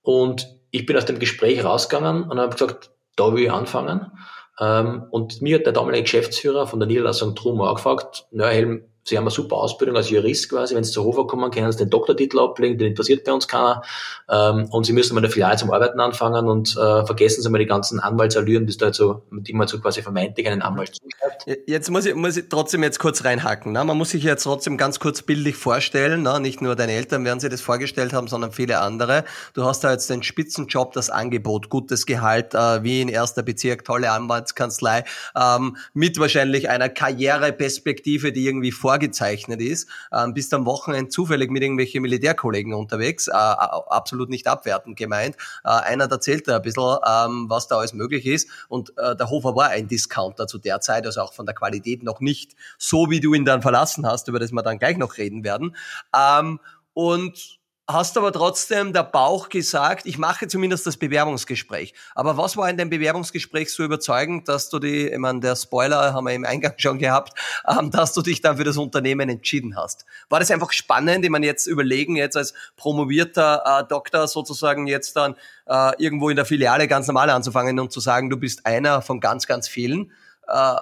Und 0.00 0.48
ich 0.70 0.86
bin 0.86 0.96
aus 0.96 1.04
dem 1.04 1.18
Gespräch 1.18 1.62
rausgegangen 1.62 2.30
und 2.30 2.40
habe 2.40 2.54
gesagt, 2.54 2.92
da 3.14 3.34
will 3.34 3.44
ich 3.44 3.52
anfangen. 3.52 4.10
Ähm, 4.58 5.04
und 5.10 5.42
mir 5.42 5.58
hat 5.58 5.66
der 5.66 5.74
damalige 5.74 6.04
Geschäftsführer 6.04 6.66
von 6.66 6.80
der 6.80 6.86
Niederlassung 6.86 7.34
Trum 7.34 7.60
auch 7.60 7.74
gefragt, 7.74 8.26
Helm, 8.34 8.86
Sie 9.04 9.16
haben 9.16 9.24
eine 9.24 9.32
super 9.32 9.56
Ausbildung 9.56 9.96
als 9.96 10.10
Jurist 10.10 10.48
quasi. 10.48 10.74
Wenn 10.76 10.84
Sie 10.84 10.92
zu 10.92 11.02
Hofer 11.02 11.26
kommen, 11.26 11.50
können 11.50 11.72
Sie 11.72 11.78
den 11.78 11.90
Doktortitel 11.90 12.38
ablegen, 12.38 12.78
den 12.78 12.88
interessiert 12.88 13.24
bei 13.24 13.32
uns 13.32 13.48
keiner. 13.48 13.82
Ähm, 14.30 14.68
und 14.70 14.86
Sie 14.86 14.92
müssen 14.92 15.14
mal 15.14 15.18
in 15.18 15.24
der 15.24 15.30
Filiale 15.32 15.56
zum 15.56 15.72
Arbeiten 15.72 15.98
anfangen 15.98 16.48
und 16.48 16.76
äh, 16.76 17.04
vergessen 17.04 17.42
Sie 17.42 17.50
mal 17.50 17.58
die 17.58 17.66
ganzen 17.66 17.98
Anwaltsallüren, 17.98 18.66
die 18.66 18.76
da 18.76 18.92
so, 18.92 19.22
die 19.30 19.52
man 19.54 19.66
so 19.66 19.80
quasi 19.80 20.02
vermeintlich 20.02 20.46
einen 20.46 20.62
Anwalt 20.62 20.94
zuschreibt. 20.94 21.58
Jetzt 21.66 21.90
muss 21.90 22.06
ich, 22.06 22.14
muss 22.14 22.36
ich 22.36 22.48
trotzdem 22.48 22.84
jetzt 22.84 23.00
kurz 23.00 23.24
reinhacken. 23.24 23.72
Ne? 23.72 23.84
Man 23.84 23.98
muss 23.98 24.10
sich 24.10 24.22
jetzt 24.22 24.44
trotzdem 24.44 24.76
ganz 24.76 25.00
kurz 25.00 25.22
bildlich 25.22 25.56
vorstellen. 25.56 26.22
Ne? 26.22 26.38
Nicht 26.38 26.62
nur 26.62 26.76
deine 26.76 26.92
Eltern 26.92 27.24
werden 27.24 27.40
sich 27.40 27.50
das 27.50 27.60
vorgestellt 27.60 28.12
haben, 28.12 28.28
sondern 28.28 28.52
viele 28.52 28.80
andere. 28.80 29.24
Du 29.54 29.64
hast 29.64 29.82
da 29.82 29.90
jetzt 29.90 30.08
den 30.10 30.22
Spitzenjob, 30.22 30.92
das 30.92 31.10
Angebot, 31.10 31.68
gutes 31.68 32.06
Gehalt, 32.06 32.54
äh, 32.54 32.84
wie 32.84 33.00
in 33.00 33.08
erster 33.08 33.42
Bezirk, 33.42 33.84
tolle 33.84 34.12
Anwaltskanzlei, 34.12 35.04
ähm, 35.36 35.76
mit 35.92 36.20
wahrscheinlich 36.20 36.68
einer 36.68 36.88
Karriereperspektive, 36.88 38.32
die 38.32 38.46
irgendwie 38.46 38.70
vor 38.70 38.91
vorgezeichnet 38.92 39.60
ist, 39.62 39.88
ähm, 40.12 40.34
bist 40.34 40.52
am 40.52 40.66
Wochenende 40.66 41.08
zufällig 41.08 41.50
mit 41.50 41.62
irgendwelchen 41.62 42.02
Militärkollegen 42.02 42.74
unterwegs, 42.74 43.28
äh, 43.28 43.32
absolut 43.32 44.28
nicht 44.28 44.46
abwertend 44.46 44.98
gemeint. 44.98 45.36
Äh, 45.64 45.70
einer 45.70 46.10
erzählt 46.10 46.46
da 46.46 46.56
ein 46.56 46.62
bisschen, 46.62 46.82
ähm, 46.82 47.46
was 47.48 47.68
da 47.68 47.78
alles 47.78 47.94
möglich 47.94 48.26
ist 48.26 48.48
und 48.68 48.92
äh, 48.98 49.16
der 49.16 49.30
Hofer 49.30 49.56
war 49.56 49.70
ein 49.70 49.88
Discounter 49.88 50.46
zu 50.46 50.58
der 50.58 50.80
Zeit, 50.80 51.06
also 51.06 51.22
auch 51.22 51.32
von 51.32 51.46
der 51.46 51.54
Qualität 51.54 52.02
noch 52.02 52.20
nicht 52.20 52.54
so, 52.76 53.08
wie 53.08 53.20
du 53.20 53.32
ihn 53.32 53.46
dann 53.46 53.62
verlassen 53.62 54.06
hast, 54.06 54.28
über 54.28 54.38
das 54.38 54.52
wir 54.52 54.62
dann 54.62 54.78
gleich 54.78 54.98
noch 54.98 55.16
reden 55.16 55.42
werden. 55.42 55.74
Ähm, 56.14 56.60
und 56.92 57.61
hast 57.92 58.16
aber 58.16 58.32
trotzdem 58.32 58.92
der 58.92 59.02
Bauch 59.02 59.48
gesagt, 59.48 60.06
ich 60.06 60.18
mache 60.18 60.48
zumindest 60.48 60.86
das 60.86 60.96
Bewerbungsgespräch. 60.96 61.94
Aber 62.14 62.36
was 62.36 62.56
war 62.56 62.68
in 62.68 62.76
dem 62.76 62.90
Bewerbungsgespräch 62.90 63.72
so 63.72 63.84
überzeugend, 63.84 64.48
dass 64.48 64.68
du 64.68 64.78
die, 64.78 65.08
ich 65.08 65.18
meine, 65.18 65.40
der 65.40 65.56
Spoiler 65.56 66.12
haben 66.12 66.26
wir 66.26 66.32
im 66.32 66.44
Eingang 66.44 66.74
schon 66.76 66.98
gehabt, 66.98 67.38
ähm, 67.68 67.90
dass 67.90 68.12
du 68.14 68.22
dich 68.22 68.40
dann 68.40 68.56
für 68.56 68.64
das 68.64 68.76
Unternehmen 68.76 69.28
entschieden 69.28 69.76
hast? 69.76 70.04
War 70.28 70.40
das 70.40 70.50
einfach 70.50 70.72
spannend, 70.72 71.24
ich 71.24 71.30
meine, 71.30 71.46
jetzt 71.46 71.66
überlegen, 71.66 72.16
jetzt 72.16 72.36
als 72.36 72.54
promovierter 72.76 73.62
äh, 73.64 73.88
Doktor 73.88 74.26
sozusagen 74.28 74.86
jetzt 74.86 75.16
dann 75.16 75.36
äh, 75.66 75.92
irgendwo 75.98 76.30
in 76.30 76.36
der 76.36 76.44
Filiale 76.44 76.88
ganz 76.88 77.06
normal 77.06 77.30
anzufangen 77.30 77.78
und 77.78 77.92
zu 77.92 78.00
sagen, 78.00 78.30
du 78.30 78.36
bist 78.36 78.66
einer 78.66 79.02
von 79.02 79.20
ganz, 79.20 79.46
ganz 79.46 79.68
vielen? 79.68 80.12
Äh, 80.48 80.52
äh 80.52 80.76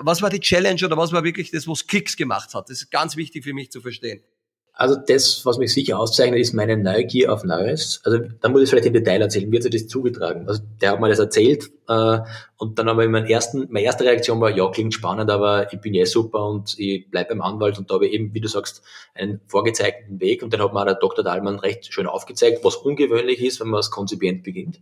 was 0.00 0.22
war 0.22 0.30
die 0.30 0.40
Challenge 0.40 0.84
oder 0.84 0.96
was 0.96 1.12
war 1.12 1.24
wirklich 1.24 1.50
das, 1.50 1.68
was 1.68 1.86
Kicks 1.86 2.16
gemacht 2.16 2.54
hat? 2.54 2.70
Das 2.70 2.78
ist 2.82 2.90
ganz 2.90 3.16
wichtig 3.16 3.44
für 3.44 3.52
mich 3.52 3.70
zu 3.70 3.80
verstehen. 3.80 4.22
Also 4.74 4.96
das, 4.96 5.44
was 5.44 5.58
mich 5.58 5.72
sicher 5.72 5.98
auszeichnet, 5.98 6.40
ist 6.40 6.54
meine 6.54 6.78
Neugier 6.78 7.30
auf 7.30 7.44
Neues. 7.44 8.00
Also 8.04 8.20
da 8.40 8.48
muss 8.48 8.62
ich 8.62 8.70
vielleicht 8.70 8.86
im 8.86 8.94
Detail 8.94 9.20
erzählen. 9.20 9.52
Wie 9.52 9.56
hat 9.56 9.64
sich 9.64 9.72
das 9.72 9.86
zugetragen? 9.86 10.48
Also 10.48 10.62
der 10.80 10.92
hat 10.92 11.00
mir 11.00 11.10
das 11.10 11.18
erzählt 11.18 11.70
äh, 11.88 12.20
und 12.56 12.78
dann 12.78 12.88
aber 12.88 13.06
mein 13.06 13.26
ersten, 13.26 13.66
meine 13.70 13.84
erste 13.84 14.04
Reaktion 14.04 14.40
war, 14.40 14.50
ja, 14.50 14.66
klingt 14.70 14.94
spannend, 14.94 15.30
aber 15.30 15.70
ich 15.72 15.80
bin 15.80 15.92
ja 15.92 16.02
eh 16.02 16.06
super 16.06 16.46
und 16.46 16.78
ich 16.78 17.10
bleibe 17.10 17.30
beim 17.30 17.42
Anwalt 17.42 17.78
und 17.78 17.90
da 17.90 17.94
habe 17.94 18.06
ich 18.06 18.14
eben, 18.14 18.32
wie 18.32 18.40
du 18.40 18.48
sagst, 18.48 18.82
einen 19.14 19.42
vorgezeigten 19.46 20.20
Weg 20.20 20.42
und 20.42 20.54
den 20.54 20.62
hat 20.62 20.72
mir 20.72 20.84
der 20.86 20.94
Dr. 20.94 21.22
Dahlmann 21.22 21.58
recht 21.58 21.92
schön 21.92 22.06
aufgezeigt, 22.06 22.64
was 22.64 22.76
ungewöhnlich 22.76 23.42
ist, 23.44 23.60
wenn 23.60 23.68
man 23.68 23.76
als 23.76 23.90
Konzipient 23.90 24.42
beginnt. 24.42 24.80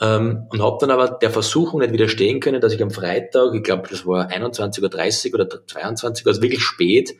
Ähm, 0.00 0.46
und 0.50 0.62
habe 0.62 0.78
dann 0.80 0.90
aber 0.90 1.08
der 1.08 1.30
Versuchung 1.30 1.80
nicht 1.80 1.92
widerstehen 1.92 2.40
können, 2.40 2.60
dass 2.60 2.72
ich 2.72 2.82
am 2.82 2.90
Freitag, 2.90 3.54
ich 3.54 3.62
glaube, 3.62 3.88
das 3.88 4.06
war 4.06 4.28
21.30 4.28 5.28
Uhr 5.28 5.40
oder 5.40 5.66
22 5.66 6.26
Uhr, 6.26 6.30
also 6.30 6.42
wirklich 6.42 6.62
spät, 6.62 7.14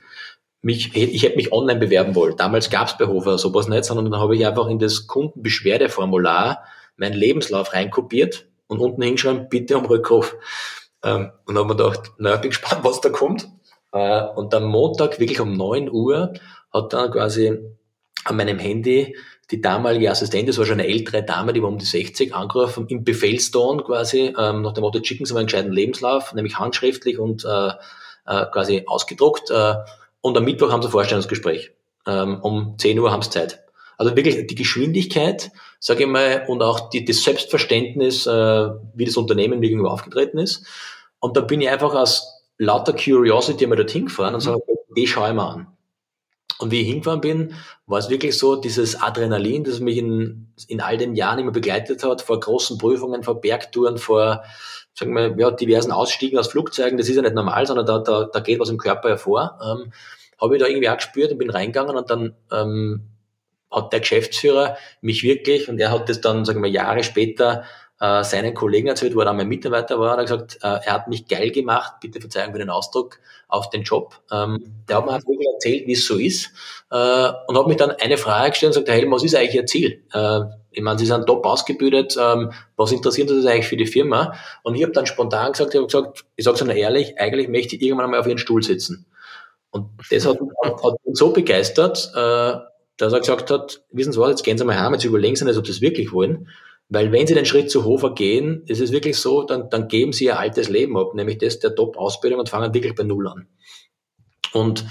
mich, 0.61 0.95
ich 0.95 1.23
hätte 1.23 1.37
mich 1.37 1.53
online 1.53 1.79
bewerben 1.79 2.15
wollen. 2.15 2.37
Damals 2.37 2.71
gab 2.71 2.89
es 2.89 2.97
bei 2.99 3.07
Hofer 3.07 3.39
sowas 3.39 3.69
nicht, 3.69 3.85
sondern 3.85 4.11
dann 4.11 4.21
habe 4.21 4.37
ich 4.37 4.47
einfach 4.47 4.69
in 4.69 4.79
das 4.79 5.07
Kundenbeschwerdeformular 5.07 6.65
meinen 6.97 7.15
Lebenslauf 7.15 7.73
reinkopiert 7.73 8.47
und 8.67 8.81
unten 8.81 9.03
hingeschrieben, 9.03 9.49
bitte 9.49 9.79
um 9.79 9.87
Rückruf. 9.87 10.37
Ähm, 11.05 11.31
und 11.47 11.57
habe 11.57 11.73
ich 11.73 11.77
gedacht, 11.77 12.13
naja, 12.19 12.37
bin 12.37 12.51
gespannt, 12.51 12.85
was 12.85 13.01
da 13.01 13.09
kommt. 13.09 13.49
Äh, 13.93 14.25
und 14.35 14.53
am 14.55 14.65
Montag, 14.65 15.21
wirklich 15.21 15.41
um 15.41 15.57
neun 15.57 15.91
Uhr, 15.91 16.33
hat 16.73 16.93
dann 16.93 17.11
quasi 17.11 17.59
an 18.25 18.37
meinem 18.37 18.59
Handy 18.59 19.17
die 19.51 19.63
damalige 19.63 20.11
Assistentin, 20.11 20.49
das 20.49 20.59
war 20.59 20.67
schon 20.67 20.81
eine 20.81 20.89
ältere 20.89 21.23
Dame, 21.23 21.55
die 21.55 21.63
war 21.63 21.71
um 21.71 21.79
die 21.79 21.87
60, 21.87 22.35
angerufen, 22.35 22.87
im 22.89 23.03
Befehlston 23.05 23.83
quasi, 23.83 24.35
ähm, 24.39 24.61
nach 24.61 24.75
dem 24.75 24.83
Motto, 24.83 25.03
schicken 25.03 25.25
Sie 25.25 25.33
mir 25.33 25.41
einen 25.41 25.47
gescheiten 25.47 25.73
Lebenslauf, 25.73 26.35
nämlich 26.35 26.59
handschriftlich 26.59 27.19
und 27.19 27.47
äh, 27.47 27.71
äh, 28.27 28.45
quasi 28.53 28.85
ausgedruckt. 28.87 29.51
Äh, 29.51 29.77
und 30.21 30.37
am 30.37 30.45
Mittwoch 30.45 30.71
haben 30.71 30.83
sie 30.83 30.89
ein 30.89 30.93
Vorstellungsgespräch. 30.93 31.73
Ähm, 32.07 32.41
um 32.41 32.77
10 32.79 32.99
Uhr 32.99 33.11
haben 33.11 33.23
sie 33.23 33.31
Zeit. 33.31 33.65
Also 33.97 34.15
wirklich 34.15 34.47
die 34.47 34.55
Geschwindigkeit, 34.55 35.51
sage 35.81 36.05
ich 36.05 36.09
mal, 36.09 36.45
und 36.47 36.63
auch 36.63 36.89
die, 36.91 37.05
das 37.05 37.23
Selbstverständnis, 37.23 38.27
äh, 38.27 38.69
wie 38.95 39.05
das 39.05 39.17
Unternehmen 39.17 39.61
mir 39.61 39.69
gegenüber 39.69 39.93
aufgetreten 39.93 40.39
ist. 40.39 40.67
Und 41.19 41.37
da 41.37 41.41
bin 41.41 41.61
ich 41.61 41.69
einfach 41.69 41.95
aus 41.95 42.45
lauter 42.59 42.93
Curiosity 42.93 43.65
einmal 43.65 43.77
dorthin 43.77 44.07
gefahren 44.07 44.35
und 44.35 44.41
mhm. 44.41 44.51
sage, 44.51 44.63
die 44.97 45.07
schaue 45.07 45.29
ich 45.29 45.35
mir 45.35 45.43
an. 45.43 45.67
Und 46.59 46.73
wie 46.73 46.81
ich 46.81 46.89
hingefahren 46.89 47.21
bin, 47.21 47.55
war 47.87 47.99
es 47.99 48.11
wirklich 48.11 48.37
so, 48.37 48.57
dieses 48.57 49.01
Adrenalin, 49.01 49.63
das 49.63 49.79
mich 49.79 49.97
in, 49.97 50.53
in 50.67 50.81
all 50.81 50.97
den 50.97 51.15
Jahren 51.15 51.39
immer 51.39 51.53
begleitet 51.53 52.03
hat, 52.03 52.21
vor 52.21 52.41
großen 52.41 52.79
Prüfungen, 52.79 53.23
vor 53.23 53.41
Bergtouren, 53.41 53.99
vor 53.99 54.43
sagen 54.99 55.15
wir, 55.15 55.35
ja, 55.39 55.51
diversen 55.51 55.93
Ausstiegen 55.93 56.39
aus 56.39 56.49
Flugzeugen, 56.49 56.99
das 56.99 57.09
ist 57.09 57.17
ja 57.17 57.23
nicht 57.23 57.35
normal, 57.35 57.67
sondern 57.67 57.87
da, 57.87 57.99
da, 57.99 58.25
da 58.25 58.41
geht 58.41 58.59
was 58.59 58.69
im 58.69 58.79
Körper 58.79 59.11
hervor. 59.11 59.59
Ähm, 59.63 59.93
habe 60.41 60.57
ich 60.57 60.63
da 60.63 60.69
irgendwie 60.69 60.89
auch 60.89 60.97
gespürt 60.97 61.33
und 61.33 61.39
bin 61.39 61.51
reingegangen 61.51 61.97
und 61.97 62.11
dann 62.11 62.35
ähm, 62.53 63.09
hat 63.71 63.93
der 63.93 64.01
Geschäftsführer 64.01 64.77
mich 65.01 65.23
wirklich, 65.23 65.69
und 65.69 65.79
er 65.79 65.91
hat 65.91 66.09
das 66.09 66.21
dann, 66.21 66.45
sagen 66.45 66.63
wir, 66.63 66.71
Jahre 66.71 67.05
später 67.05 67.65
äh, 68.01 68.23
seinen 68.23 68.55
Kollegen 68.55 68.89
erzählt, 68.89 69.15
wo 69.15 69.21
er 69.21 69.27
dann 69.27 69.37
mein 69.37 69.49
Mitarbeiter 69.49 69.99
war, 69.99 70.13
hat 70.13 70.19
er 70.19 70.25
gesagt, 70.25 70.59
äh, 70.63 70.79
er 70.85 70.93
hat 70.93 71.09
mich 71.09 71.27
geil 71.27 71.51
gemacht, 71.51 71.95
bitte 72.01 72.21
Verzeihung 72.21 72.53
für 72.53 72.59
den 72.59 72.71
Ausdruck, 72.71 73.19
auf 73.49 73.71
den 73.71 73.83
Job. 73.83 74.21
Ähm, 74.31 74.73
der 74.89 74.99
hat 74.99 75.07
mir 75.07 75.13
einfach 75.13 75.29
wirklich 75.29 75.49
erzählt, 75.55 75.87
wie 75.87 75.93
es 75.93 76.07
so 76.07 76.17
ist 76.17 76.53
äh, 76.91 77.33
und 77.47 77.59
hat 77.59 77.67
mich 77.67 77.77
dann 77.77 77.91
eine 77.93 78.17
Frage 78.17 78.51
gestellt 78.51 78.71
und 78.71 78.85
gesagt, 78.85 78.89
Herr 78.89 78.97
Helm, 78.97 79.11
was 79.11 79.25
ist 79.25 79.35
eigentlich 79.35 79.55
Ihr 79.55 79.67
Ziel? 79.67 80.03
Äh, 80.13 80.41
ich 80.71 80.83
meine, 80.83 80.99
Sie 80.99 81.07
sind 81.07 81.27
top 81.27 81.45
ausgebildet, 81.45 82.17
ähm, 82.21 82.53
was 82.77 82.93
interessiert 82.93 83.31
uns 83.31 83.47
eigentlich 83.47 83.67
für 83.67 83.77
die 83.77 83.87
Firma? 83.87 84.35
Und 84.63 84.75
ich 84.75 84.83
habe 84.83 84.93
dann 84.93 85.07
spontan 85.07 85.53
gesagt, 85.53 85.75
ich 85.75 85.79
habe 85.79 85.87
gesagt, 85.87 86.25
ich 86.37 86.45
sage 86.45 86.57
es 86.57 86.63
Ihnen 86.63 86.77
ehrlich, 86.77 87.19
eigentlich 87.19 87.49
möchte 87.49 87.77
ich 87.77 87.83
irgendwann 87.83 88.05
einmal 88.05 88.21
auf 88.21 88.27
Ihren 88.27 88.39
Stuhl 88.39 88.63
sitzen. 88.63 89.07
Und 89.71 89.89
das 90.11 90.25
hat, 90.25 90.39
hat 90.39 90.95
ihn 91.05 91.15
so 91.15 91.33
begeistert, 91.33 92.13
äh, 92.15 92.59
dass 92.97 93.13
er 93.13 93.21
gesagt 93.21 93.51
hat, 93.51 93.83
wissen 93.91 94.13
Sie 94.13 94.21
was, 94.21 94.31
jetzt 94.31 94.45
gehen 94.45 94.59
Sie 94.59 94.65
mal 94.65 94.79
heim, 94.79 94.93
jetzt 94.93 95.05
überlegen 95.05 95.37
Sie 95.37 95.45
nicht, 95.45 95.59
ob 95.59 95.67
Sie 95.67 95.73
das 95.73 95.81
wirklich 95.81 96.13
wollen. 96.13 96.49
Weil 96.89 97.13
wenn 97.13 97.27
Sie 97.27 97.35
den 97.35 97.45
Schritt 97.45 97.71
zu 97.71 97.85
Hofer 97.85 98.15
gehen, 98.15 98.63
ist 98.67 98.81
es 98.81 98.93
wirklich 98.93 99.19
so, 99.19 99.43
dann, 99.43 99.69
dann 99.69 99.89
geben 99.89 100.13
Sie 100.13 100.25
Ihr 100.25 100.39
altes 100.39 100.69
Leben 100.69 100.97
ab, 100.97 101.15
nämlich 101.15 101.39
das 101.39 101.59
der 101.59 101.75
Top-Ausbildung 101.75 102.41
und 102.41 102.49
fangen 102.49 102.73
wirklich 102.73 102.95
bei 102.95 103.05
Null 103.05 103.29
an. 103.29 103.49
Und 104.53 104.87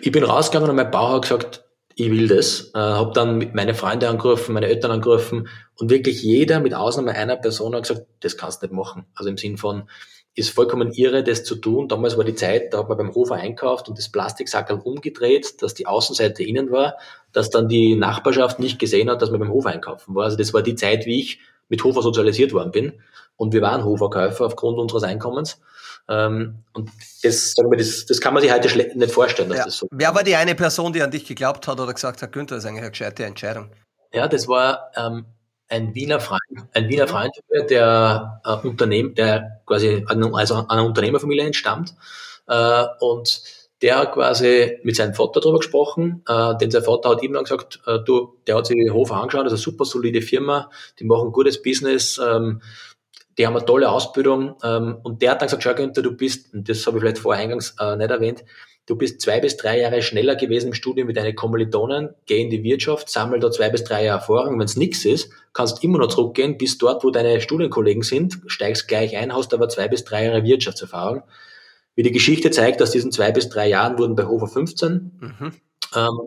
ich 0.00 0.12
bin 0.12 0.24
rausgegangen 0.24 0.70
und 0.70 0.76
mein 0.76 0.90
Bauer 0.90 1.14
hat 1.14 1.22
gesagt, 1.22 1.64
ich 1.96 2.10
will 2.10 2.28
das. 2.28 2.72
Äh, 2.74 2.78
habe 2.78 3.12
dann 3.12 3.50
meine 3.54 3.74
Freunde 3.74 4.08
angerufen, 4.08 4.52
meine 4.52 4.66
Eltern 4.66 4.90
angerufen 4.90 5.48
und 5.76 5.90
wirklich 5.90 6.22
jeder, 6.22 6.60
mit 6.60 6.74
Ausnahme 6.74 7.12
einer 7.12 7.36
Person, 7.36 7.74
hat 7.74 7.82
gesagt, 7.82 8.06
das 8.20 8.36
kannst 8.36 8.62
du 8.62 8.66
nicht 8.66 8.74
machen. 8.74 9.06
Also 9.14 9.30
im 9.30 9.36
Sinn 9.36 9.56
von, 9.56 9.88
ist 10.34 10.50
vollkommen 10.50 10.92
irre, 10.92 11.22
das 11.22 11.44
zu 11.44 11.56
tun. 11.56 11.88
Damals 11.88 12.16
war 12.16 12.24
die 12.24 12.34
Zeit, 12.34 12.74
da 12.74 12.78
hat 12.78 12.88
man 12.88 12.98
beim 12.98 13.14
Hofer 13.14 13.36
einkauft 13.36 13.88
und 13.88 13.98
das 13.98 14.08
Plastiksackerl 14.08 14.80
umgedreht, 14.80 15.62
dass 15.62 15.74
die 15.74 15.86
Außenseite 15.86 16.42
innen 16.42 16.70
war, 16.70 16.96
dass 17.32 17.50
dann 17.50 17.68
die 17.68 17.94
Nachbarschaft 17.94 18.58
nicht 18.58 18.78
gesehen 18.78 19.08
hat, 19.10 19.22
dass 19.22 19.30
man 19.30 19.40
beim 19.40 19.52
Hofer 19.52 19.70
einkaufen 19.70 20.14
war. 20.14 20.24
Also 20.24 20.36
das 20.36 20.52
war 20.52 20.62
die 20.62 20.74
Zeit, 20.74 21.06
wie 21.06 21.20
ich 21.20 21.40
mit 21.68 21.82
Hofer 21.84 22.02
sozialisiert 22.02 22.52
worden 22.52 22.72
bin. 22.72 22.92
Und 23.36 23.52
wir 23.52 23.62
waren 23.62 23.84
Hoferkäufer 23.84 24.46
aufgrund 24.46 24.78
unseres 24.78 25.02
Einkommens. 25.04 25.60
Ähm, 26.08 26.64
und 26.72 26.90
das, 27.22 27.52
sagen 27.52 27.70
wir, 27.70 27.78
das, 27.78 28.04
das 28.06 28.20
kann 28.20 28.34
man 28.34 28.42
sich 28.42 28.52
heute 28.52 28.76
nicht 28.76 29.12
vorstellen, 29.12 29.48
dass 29.48 29.58
ja. 29.58 29.64
das 29.64 29.78
so 29.78 29.88
Wer 29.90 30.14
war 30.14 30.22
die 30.22 30.36
eine 30.36 30.54
Person, 30.54 30.92
die 30.92 31.02
an 31.02 31.10
dich 31.10 31.24
geglaubt 31.24 31.66
hat 31.66 31.80
oder 31.80 31.92
gesagt 31.92 32.22
hat, 32.22 32.32
Günther, 32.32 32.56
das 32.56 32.64
ist 32.64 32.68
eigentlich 32.68 32.82
eine 32.82 32.90
gescheite 32.90 33.24
Entscheidung? 33.24 33.70
Ja, 34.12 34.28
das 34.28 34.46
war 34.46 34.90
ähm, 34.96 35.24
ein 35.74 35.94
Wiener 35.94 36.20
Freund, 36.20 36.40
ein 36.72 36.88
Wiener 36.88 37.08
Freund, 37.08 37.32
der 37.68 38.40
äh, 38.44 38.66
Unternehmen, 38.66 39.14
der 39.14 39.60
quasi 39.66 40.04
also 40.06 40.66
einer 40.68 40.84
Unternehmerfamilie 40.84 41.44
entstammt 41.44 41.94
äh, 42.46 42.84
und 43.00 43.42
der 43.82 43.98
hat 43.98 44.12
quasi 44.12 44.78
mit 44.82 44.96
seinem 44.96 45.14
Vater 45.14 45.40
darüber 45.40 45.58
gesprochen, 45.58 46.22
äh, 46.28 46.56
denn 46.56 46.70
sein 46.70 46.84
Vater 46.84 47.10
hat 47.10 47.22
ihm 47.22 47.32
dann 47.32 47.44
gesagt, 47.44 47.80
äh, 47.86 47.98
du, 48.04 48.38
der 48.46 48.56
hat 48.56 48.66
sich 48.66 48.76
Hofer 48.92 49.16
angeschaut, 49.16 49.46
das 49.46 49.52
ist 49.52 49.66
eine 49.66 49.72
super 49.72 49.84
solide 49.84 50.22
Firma, 50.22 50.70
die 50.98 51.04
machen 51.04 51.32
gutes 51.32 51.60
Business, 51.60 52.18
ähm, 52.18 52.62
die 53.36 53.46
haben 53.46 53.56
eine 53.56 53.66
tolle 53.66 53.90
Ausbildung 53.90 54.54
ähm, 54.62 54.98
und 55.02 55.20
der 55.20 55.32
hat 55.32 55.42
dann 55.42 55.48
gesagt, 55.48 55.64
schau 55.64 55.74
Günther, 55.74 56.02
du 56.02 56.16
bist, 56.16 56.54
und 56.54 56.68
das 56.68 56.86
habe 56.86 56.98
ich 56.98 57.02
vielleicht 57.02 57.18
vorher 57.18 57.42
eingangs 57.42 57.74
äh, 57.80 57.96
nicht 57.96 58.10
erwähnt, 58.10 58.44
du 58.86 58.96
bist 58.96 59.20
zwei 59.20 59.40
bis 59.40 59.56
drei 59.56 59.80
Jahre 59.80 60.02
schneller 60.02 60.36
gewesen 60.36 60.68
im 60.68 60.74
Studium 60.74 61.08
wie 61.08 61.12
deine 61.12 61.34
Kommilitonen, 61.34 62.10
geh 62.26 62.40
in 62.40 62.50
die 62.50 62.62
Wirtschaft, 62.62 63.08
sammel 63.08 63.40
da 63.40 63.50
zwei 63.50 63.70
bis 63.70 63.84
drei 63.84 64.04
Jahre 64.04 64.20
Erfahrung. 64.20 64.58
Wenn 64.58 64.66
es 64.66 64.76
nichts 64.76 65.04
ist, 65.04 65.30
kannst 65.52 65.82
immer 65.82 65.98
noch 65.98 66.08
zurückgehen, 66.08 66.58
bis 66.58 66.78
dort, 66.78 67.04
wo 67.04 67.10
deine 67.10 67.40
Studienkollegen 67.40 68.02
sind, 68.02 68.40
steigst 68.46 68.88
gleich 68.88 69.16
ein, 69.16 69.34
hast 69.34 69.54
aber 69.54 69.68
zwei 69.68 69.88
bis 69.88 70.04
drei 70.04 70.26
Jahre 70.26 70.44
Wirtschaftserfahrung. 70.44 71.22
Wie 71.94 72.02
die 72.02 72.12
Geschichte 72.12 72.50
zeigt, 72.50 72.82
aus 72.82 72.90
diesen 72.90 73.12
zwei 73.12 73.30
bis 73.30 73.48
drei 73.48 73.68
Jahren 73.68 73.98
wurden 73.98 74.16
bei 74.16 74.26
Hofer 74.26 74.48
15. 74.48 75.12
Mhm. 75.20 75.52
Ähm, 75.94 76.20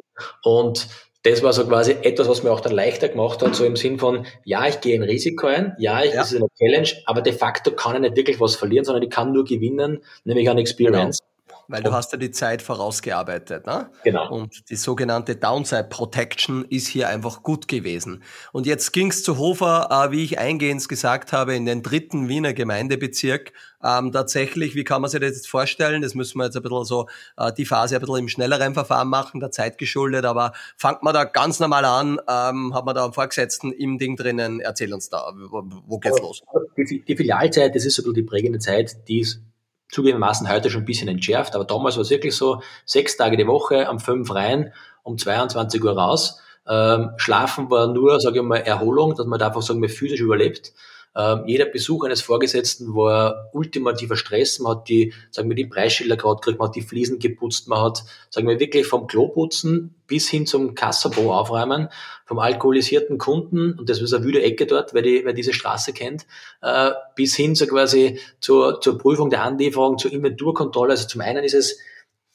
und 0.44 0.88
das 1.24 1.44
war 1.44 1.52
so 1.52 1.66
quasi 1.68 1.92
etwas, 1.92 2.30
was 2.30 2.44
mir 2.44 2.52
auch 2.52 2.62
dann 2.62 2.72
leichter 2.72 3.10
gemacht 3.10 3.42
hat, 3.42 3.54
so 3.54 3.66
im 3.66 3.76
Sinn 3.76 4.00
von, 4.00 4.26
ja, 4.46 4.66
ich 4.68 4.80
gehe 4.80 4.96
ein 4.96 5.04
Risiko 5.04 5.48
ein, 5.48 5.76
ja, 5.78 6.02
ich, 6.04 6.12
ja. 6.12 6.18
das 6.18 6.32
ist 6.32 6.38
eine 6.38 6.48
Challenge, 6.58 6.90
aber 7.06 7.22
de 7.22 7.34
facto 7.34 7.72
kann 7.72 7.96
ich 7.96 8.02
nicht 8.02 8.16
wirklich 8.16 8.40
was 8.40 8.56
verlieren, 8.56 8.86
sondern 8.86 9.04
ich 9.04 9.10
kann 9.10 9.34
nur 9.34 9.44
gewinnen, 9.44 10.00
nämlich 10.24 10.50
an 10.50 10.58
Experience. 10.58 11.20
Weil 11.68 11.84
du 11.84 11.92
hast 11.92 12.14
ja 12.14 12.18
die 12.18 12.32
Zeit 12.32 12.62
vorausgearbeitet. 12.62 13.66
Ne? 13.66 13.90
Genau. 14.04 14.32
Und 14.32 14.70
die 14.70 14.76
sogenannte 14.76 15.36
Downside 15.36 15.88
Protection 15.90 16.66
ist 16.70 16.88
hier 16.88 17.10
einfach 17.10 17.44
gut 17.44 17.68
gewesen. 17.68 18.24
Und 18.54 18.66
jetzt 18.66 18.94
ging 18.94 19.10
es 19.10 19.24
zu 19.24 19.38
Hofer, 19.38 19.90
äh, 19.92 20.12
wie 20.12 20.24
ich 20.24 20.40
eingehend 20.40 20.88
gesagt 20.88 21.34
habe, 21.34 21.56
in 21.56 21.66
den 21.66 21.84
dritten 21.84 22.30
Wiener 22.30 22.54
Gemeindebezirk. 22.54 23.52
Ähm, 23.84 24.12
tatsächlich, 24.12 24.76
wie 24.76 24.84
kann 24.84 25.02
man 25.02 25.12
sich 25.12 25.20
das 25.20 25.32
jetzt 25.32 25.50
vorstellen? 25.50 26.02
Das 26.02 26.16
müssen 26.16 26.40
wir 26.40 26.46
jetzt 26.46 26.56
ein 26.56 26.64
bisschen 26.64 26.86
so, 26.86 27.08
äh, 27.38 27.52
die 27.54 27.66
Phase 27.66 27.96
ein 27.96 28.02
bisschen 28.02 28.18
im 28.18 28.28
schnelleren 28.28 28.74
Verfahren 28.74 29.08
machen, 29.08 29.40
der 29.40 29.52
Zeit 29.52 29.78
geschuldet, 29.78 30.26
aber 30.26 30.54
fangt 30.78 31.04
man 31.04 31.14
da 31.14 31.26
ganz 31.26 31.60
normal 31.60 31.86
an, 31.86 32.20
ähm, 32.28 32.74
hat 32.74 32.86
man 32.86 32.96
da 32.96 33.04
einen 33.04 33.14
Vorgesetzten 33.14 33.72
im 33.72 33.98
Ding 33.98 34.16
drinnen, 34.16 34.60
erzähl 34.62 34.94
uns 34.94 35.10
da, 35.10 35.32
wo, 35.50 35.64
wo 35.86 36.00
geht's 36.00 36.20
los? 36.20 36.42
Die, 36.76 37.04
die 37.04 37.16
Filialzeit, 37.16 37.76
das 37.76 37.86
ist 37.86 37.96
so 37.96 38.12
die 38.12 38.24
prägende 38.24 38.60
Zeit, 38.60 39.08
die 39.08 39.20
ist 39.20 39.42
zugegebenermaßen 39.90 40.50
heute 40.50 40.70
schon 40.70 40.82
ein 40.84 40.86
bisschen 40.86 41.08
entschärft, 41.08 41.56
aber 41.56 41.66
damals 41.66 41.96
war 41.96 42.02
es 42.02 42.10
wirklich 42.10 42.36
so, 42.36 42.62
sechs 42.86 43.18
Tage 43.18 43.38
die 43.38 43.48
Woche, 43.48 43.88
am 43.88 44.00
fünf 44.00 44.34
rein, 44.34 44.74
um 45.04 45.18
22 45.18 45.84
Uhr 45.84 45.98
raus. 45.98 46.42
Ähm, 46.68 47.12
Schlafen 47.18 47.70
war 47.70 47.88
nur, 47.88 48.20
sage 48.20 48.40
ich 48.40 48.44
mal, 48.44 48.58
Erholung, 48.58 49.16
dass 49.16 49.26
man 49.26 49.40
da 49.40 49.48
einfach, 49.48 49.62
sagen 49.62 49.82
wir, 49.82 49.90
physisch 49.90 50.20
überlebt. 50.20 50.74
Ähm, 51.18 51.44
jeder 51.48 51.66
Besuch 51.66 52.04
eines 52.06 52.22
Vorgesetzten 52.22 52.94
war 52.94 53.50
ultimativer 53.52 54.16
Stress. 54.16 54.60
Man 54.60 54.78
hat 54.78 54.88
die, 54.88 55.14
sagen 55.32 55.50
wir, 55.50 55.56
die 55.56 55.66
Preisschilder 55.66 56.16
gerade 56.16 56.36
gekriegt, 56.36 56.60
man 56.60 56.68
hat 56.68 56.76
die 56.76 56.82
Fliesen 56.82 57.18
geputzt, 57.18 57.68
man 57.68 57.82
hat, 57.82 58.04
sagen 58.30 58.48
wir, 58.48 58.60
wirklich 58.60 58.86
vom 58.86 59.08
Kloputzen 59.08 59.96
bis 60.06 60.30
hin 60.30 60.46
zum 60.46 60.76
Kassabo 60.76 61.34
aufräumen, 61.34 61.90
vom 62.26 62.40
alkoholisierten 62.40 63.18
Kunden, 63.18 63.74
und 63.74 63.90
das 63.90 64.00
ist 64.00 64.14
eine 64.14 64.24
wüde 64.24 64.44
Ecke 64.44 64.68
dort, 64.68 64.94
wer, 64.94 65.02
die, 65.02 65.24
wer 65.26 65.34
diese 65.34 65.54
Straße 65.54 65.92
kennt, 65.92 66.28
äh, 66.62 66.92
bis 67.16 67.36
hin 67.36 67.56
so 67.56 67.66
quasi 67.66 68.20
zur, 68.40 68.80
zur 68.80 68.98
Prüfung 69.00 69.30
der 69.32 69.44
Anlieferung, 69.44 69.98
zur 69.98 70.14
Inventurkontrolle. 70.14 70.92
Also 70.92 71.08
zum 71.08 71.22
einen 71.22 71.44
ist 71.44 71.56
es 71.56 71.80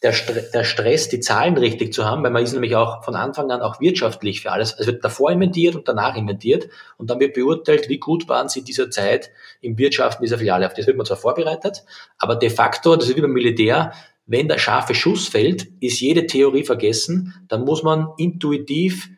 der, 0.03 0.12
der 0.53 0.64
Stress, 0.64 1.09
die 1.09 1.20
Zahlen 1.20 1.57
richtig 1.57 1.92
zu 1.92 2.05
haben, 2.05 2.24
weil 2.24 2.32
man 2.32 2.42
ist 2.42 2.53
nämlich 2.53 2.74
auch 2.74 3.05
von 3.05 3.14
Anfang 3.14 3.50
an 3.50 3.61
auch 3.61 3.80
wirtschaftlich 3.80 4.42
für 4.42 4.50
alles. 4.50 4.74
Es 4.78 4.86
wird 4.86 5.05
davor 5.05 5.30
inventiert 5.30 5.76
und 5.76 5.86
danach 5.86 6.16
inventiert 6.16 6.68
und 6.98 7.09
dann 7.11 7.20
wird 7.20 7.34
beurteilt, 7.34 7.88
wie 7.88 7.98
gut 7.98 8.28
waren 8.28 8.48
sie 8.48 8.64
dieser 8.64 8.90
Zeit 8.90 9.30
im 9.61 9.78
Wirtschaften 9.78 10.24
dieser 10.24 10.38
Filiale. 10.38 10.66
Auf 10.66 10.74
das 10.74 10.86
wird 10.86 10.96
man 10.96 11.07
zwar 11.07 11.16
vorbereitet, 11.16 11.84
aber 12.18 12.34
de 12.34 12.50
facto, 12.50 12.96
das 12.96 13.09
ist 13.09 13.16
wie 13.16 13.20
beim 13.20 13.32
Militär, 13.32 13.92
wenn 14.26 14.48
der 14.48 14.59
scharfe 14.59 14.94
Schuss 14.94 15.28
fällt, 15.28 15.68
ist 15.80 16.00
jede 16.00 16.26
Theorie 16.26 16.64
vergessen, 16.64 17.34
dann 17.48 17.64
muss 17.64 17.82
man 17.82 18.09
intuitiv, 18.16 19.09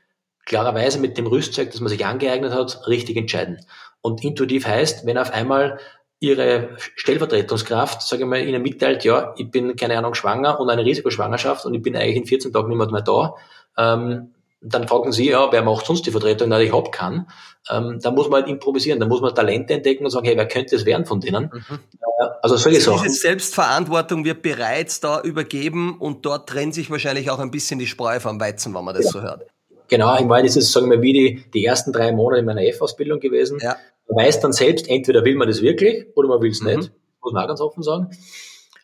klarerweise 0.45 0.99
mit 0.99 1.17
dem 1.17 1.27
Rüstzeug, 1.27 1.71
das 1.71 1.81
man 1.81 1.89
sich 1.89 2.05
angeeignet 2.05 2.53
hat, 2.53 2.87
richtig 2.87 3.17
entscheiden. 3.17 3.59
Und 4.03 4.23
intuitiv 4.23 4.67
heißt, 4.67 5.07
wenn 5.07 5.17
auf 5.17 5.33
einmal 5.33 5.79
ihre 6.25 6.71
Stellvertretungskraft, 6.97 8.03
sage 8.03 8.23
ich 8.23 8.29
mal, 8.29 8.47
ihnen 8.47 8.63
mitteilt, 8.63 9.05
ja, 9.05 9.35
ich 9.37 9.51
bin, 9.51 9.77
keine 9.77 9.99
Ahnung, 9.99 10.15
schwanger 10.15 10.59
und 10.61 10.71
eine 10.71 10.85
Risikoschwangerschaft 10.85 11.67
und 11.67 11.75
ich 11.75 11.83
bin 11.83 11.97
eigentlich 11.97 12.17
in 12.17 12.27
14 12.27 12.53
Tagen 12.53 12.77
nicht 12.77 12.91
mehr 12.91 13.03
da, 13.03 13.35
ähm, 13.77 14.31
dann 14.67 14.89
fragen 14.89 15.13
sie, 15.13 15.29
ja, 15.29 15.53
wer 15.53 15.63
macht 15.63 15.87
sonst 15.87 16.07
die 16.07 16.11
Vertretung? 16.11 16.49
Na, 16.49 16.61
ich 16.61 16.73
hab 16.73 16.91
kann. 16.91 17.29
Ähm, 17.71 17.99
da 18.03 18.11
muss 18.11 18.29
man 18.29 18.43
halt 18.43 18.51
improvisieren, 18.51 18.99
da 18.99 19.07
muss 19.07 19.21
man 19.21 19.35
Talente 19.35 19.75
entdecken 19.75 20.05
und 20.05 20.11
sagen, 20.11 20.25
hey, 20.25 20.37
wer 20.37 20.49
könnte 20.49 20.75
es 20.75 20.87
werden 20.87 21.05
von 21.05 21.21
denen? 21.21 21.51
Mhm. 21.53 21.79
Äh, 22.19 22.29
also 22.43 22.57
solche 22.57 22.79
also 22.79 22.93
Sachen. 22.93 23.05
Diese 23.05 23.21
Selbstverantwortung 23.21 24.25
wird 24.25 24.43
bereits 24.43 25.01
da 25.01 25.21
übergeben 25.21 25.99
und 25.99 26.25
dort 26.25 26.49
trennt 26.49 26.75
sich 26.75 26.91
wahrscheinlich 26.91 27.31
auch 27.31 27.39
ein 27.39 27.51
bisschen 27.51 27.79
die 27.79 27.87
Spreu 27.87 28.21
vom 28.21 28.41
Weizen, 28.41 28.75
wenn 28.75 28.85
man 28.85 28.95
das 28.95 29.05
ja. 29.07 29.11
so 29.11 29.21
hört. 29.23 29.47
Genau, 29.89 30.17
ich 30.19 30.25
meine, 30.25 30.47
das 30.47 30.57
ist, 30.57 30.73
sagen 30.73 30.91
wir, 30.91 31.03
wie 31.03 31.13
die, 31.13 31.45
die 31.53 31.65
ersten 31.65 31.93
drei 31.93 32.11
Monate 32.13 32.41
in 32.41 32.47
meiner 32.47 32.63
F-Ausbildung 32.63 33.21
gewesen. 33.21 33.59
Ja. 33.61 33.77
Man 34.09 34.25
weiß 34.25 34.41
dann 34.41 34.53
selbst, 34.53 34.89
entweder 34.89 35.25
will 35.25 35.37
man 35.37 35.49
das 35.49 35.63
wirklich 35.63 36.07
oder 36.15 36.29
man 36.29 36.43
will 36.43 36.51
es 36.51 36.61
mhm. 36.61 36.77
nicht, 36.77 36.93
muss 37.23 37.33
man 37.33 37.45
auch 37.45 37.49
ganz 37.49 37.61
offen 37.61 37.83
sagen. 37.83 38.11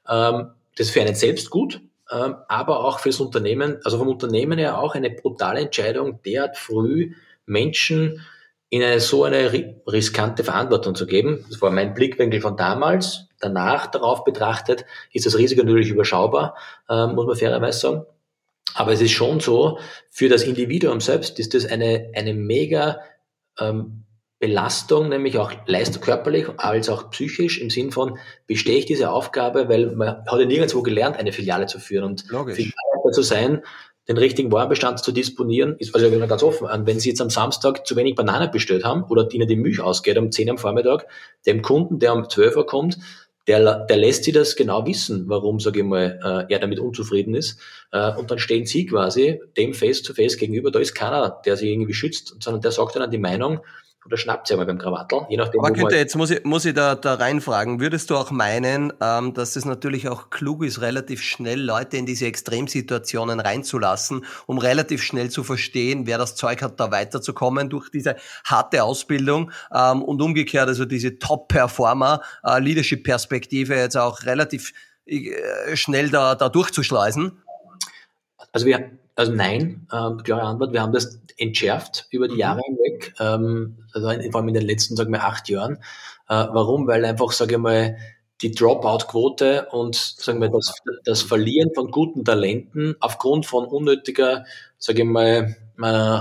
Ähm, 0.09 0.51
das 0.77 0.89
ist 0.89 0.93
für 0.93 1.03
einen 1.03 1.15
selbst 1.15 1.51
gut, 1.51 1.81
ähm, 2.11 2.37
aber 2.49 2.85
auch 2.85 3.01
fürs 3.01 3.21
Unternehmen, 3.21 3.79
also 3.85 3.99
vom 3.99 4.09
Unternehmen 4.09 4.59
her 4.59 4.79
auch 4.79 4.95
eine 4.95 5.11
brutale 5.11 5.61
Entscheidung, 5.61 6.21
derart 6.23 6.57
früh 6.57 7.15
Menschen 7.47 8.25
in 8.71 8.83
eine 8.83 9.01
so 9.01 9.25
eine 9.25 9.53
riskante 9.87 10.45
Verantwortung 10.45 10.95
zu 10.95 11.07
geben. 11.07 11.45
Das 11.51 11.61
war 11.61 11.71
mein 11.71 11.93
Blickwinkel 11.93 12.41
von 12.41 12.57
damals. 12.57 13.27
Danach 13.41 13.89
darauf 13.89 14.25
betrachtet 14.25 14.85
ist 15.13 15.27
das 15.27 15.37
Risiko 15.37 15.63
natürlich 15.63 15.91
überschaubar, 15.91 16.57
ähm, 16.89 17.15
muss 17.15 17.27
man 17.27 17.37
fairerweise 17.37 17.81
sagen. 17.81 18.07
Aber 18.75 18.93
es 18.93 19.01
ist 19.01 19.11
schon 19.11 19.41
so, 19.41 19.81
für 20.09 20.29
das 20.29 20.45
Individuum 20.45 21.01
selbst 21.01 21.41
ist 21.41 21.55
das 21.55 21.67
eine, 21.67 22.13
eine 22.15 22.35
mega 22.35 23.01
ähm, 23.59 24.05
Belastung, 24.41 25.11
nämlich 25.11 25.39
auch 25.39 25.53
leist 25.67 26.01
körperlich 26.01 26.47
als 26.57 26.89
auch 26.89 27.11
psychisch, 27.11 27.61
im 27.61 27.69
Sinn 27.69 27.93
von, 27.93 28.19
bestehe 28.47 28.79
ich 28.79 28.87
diese 28.87 29.11
Aufgabe, 29.11 29.69
weil 29.69 29.95
man 29.95 30.25
hat 30.27 30.41
ja 30.41 30.47
nirgendwo 30.47 30.83
gelernt, 30.83 31.19
eine 31.19 31.33
Filiale 31.33 31.67
zu 31.67 31.79
führen 31.79 32.05
und 32.05 32.25
Logisch. 32.31 32.57
Filiale 32.57 33.13
zu 33.13 33.23
sein, 33.23 33.63
den 34.09 34.17
richtigen 34.17 34.51
Warenbestand 34.51 34.99
zu 34.99 35.13
disponieren, 35.13 35.77
ist 35.79 35.95
also 35.95 36.11
ganz 36.27 36.43
offen. 36.43 36.69
Und 36.69 36.87
wenn 36.87 36.99
Sie 36.99 37.11
jetzt 37.11 37.21
am 37.21 37.31
Samstag 37.31 37.87
zu 37.87 37.97
wenig 37.97 38.15
Bananen 38.15 38.51
bestellt 38.51 38.85
haben 38.85 39.05
oder 39.05 39.29
Ihnen 39.31 39.47
die 39.47 39.57
Milch 39.57 39.81
ausgeht 39.81 40.17
um 40.17 40.33
10 40.33 40.51
am 40.51 40.59
Vormittag, 40.59 41.07
dem 41.47 41.61
Kunden, 41.61 41.99
der 41.99 42.15
um 42.15 42.29
12 42.29 42.57
Uhr 42.57 42.67
kommt, 42.67 42.99
der, 43.47 43.85
der 43.87 43.97
lässt 43.97 44.25
sie 44.25 44.33
das 44.33 44.57
genau 44.57 44.87
wissen, 44.87 45.25
warum, 45.29 45.61
sage 45.61 45.81
ich 45.81 45.85
mal, 45.85 46.19
äh, 46.23 46.53
er 46.53 46.59
damit 46.61 46.79
unzufrieden 46.79 47.35
ist. 47.35 47.59
Äh, 47.91 48.15
und 48.15 48.31
dann 48.31 48.39
stehen 48.39 48.67
sie 48.67 48.87
quasi 48.87 49.41
dem 49.57 49.75
face 49.75 50.03
to 50.03 50.15
face 50.15 50.37
gegenüber. 50.37 50.71
Da 50.71 50.79
ist 50.79 50.95
keiner, 50.95 51.41
der 51.45 51.57
sie 51.57 51.71
irgendwie 51.73 51.95
schützt, 51.95 52.37
sondern 52.41 52.63
der 52.63 52.71
sagt 52.71 52.97
dann 52.97 53.11
die 53.11 53.19
Meinung, 53.19 53.61
oder 54.07 54.17
schnappt 54.17 54.49
sie 54.49 54.55
einmal 54.55 54.67
beim 54.67 54.79
Krawattel, 54.79 55.27
je 55.29 55.37
nachdem. 55.37 55.61
Aber 55.61 55.73
Günther, 55.73 55.99
jetzt 55.99 56.17
muss 56.17 56.31
ich, 56.31 56.43
muss 56.45 56.65
ich 56.65 56.75
da, 56.75 56.95
da 56.95 57.15
reinfragen. 57.15 57.81
Würdest 57.81 58.09
du 58.09 58.17
auch 58.17 58.31
meinen, 58.31 58.93
ähm, 59.01 59.35
dass 59.35 59.57
es 59.57 59.67
natürlich 59.67 60.09
auch 60.09 60.31
klug 60.31 60.65
ist, 60.65 60.81
relativ 60.81 61.23
schnell 61.23 61.61
Leute 61.61 61.99
in 61.99 62.07
diese 62.07 62.27
Extremsituationen 62.27 63.41
reinzulassen, 63.41 64.25
um 64.47 64.59
relativ 64.59 65.03
schnell 65.03 65.31
zu 65.31 65.45
verstehen, 65.45 66.07
wer 66.07 66.17
das 66.17 66.35
Zeug 66.35 66.63
hat, 66.63 66.81
da 66.81 66.91
weiterzukommen 66.91 67.69
durch 67.69 67.91
diese 67.91 68.17
harte 68.45 68.85
Ausbildung 68.85 69.53
ähm, 69.73 70.03
und 70.03 70.23
umgekehrt, 70.23 70.69
also 70.69 70.87
diese 70.87 71.19
Top-Performer, 71.19 72.23
äh, 72.43 72.59
Leadership-Perspektive 72.59 73.75
jetzt 73.75 73.97
auch 73.97 74.23
relativ 74.23 74.73
äh, 75.05 75.77
schnell 75.77 76.09
da, 76.09 76.35
da 76.35 76.49
durchzuschleusen? 76.49 77.43
Also 78.53 78.67
wir, 78.67 78.91
also 79.15 79.33
nein, 79.33 79.87
äh, 79.93 80.23
klare 80.23 80.43
Antwort. 80.43 80.73
Wir 80.73 80.81
haben 80.81 80.93
das 80.93 81.21
entschärft 81.41 82.07
über 82.11 82.29
die 82.29 82.35
mhm. 82.35 82.41
Jahre 82.41 82.61
hinweg, 82.65 83.15
ähm, 83.19 83.79
also 83.93 84.09
vor 84.31 84.41
allem 84.41 84.49
in 84.49 84.55
den 84.55 84.67
letzten, 84.67 84.97
sagen 84.97 85.13
wir, 85.13 85.25
acht 85.25 85.49
Jahren. 85.49 85.77
Äh, 86.29 86.47
warum? 86.53 86.87
Weil 86.87 87.05
einfach, 87.05 87.33
sage 87.33 87.55
ich 87.55 87.61
mal, 87.61 87.97
die 88.43 88.53
Dropout-Quote 88.53 89.69
und 89.71 89.95
sagen 89.95 90.41
wir 90.41 90.49
das, 90.49 90.75
das 91.05 91.23
Verlieren 91.23 91.73
von 91.75 91.91
guten 91.91 92.25
Talenten 92.25 92.97
aufgrund 93.01 93.47
von 93.47 93.67
unnötiger, 93.67 94.45
sage 94.79 95.03
ich 95.03 95.09
mal, 95.09 95.57
äh, 95.83 96.21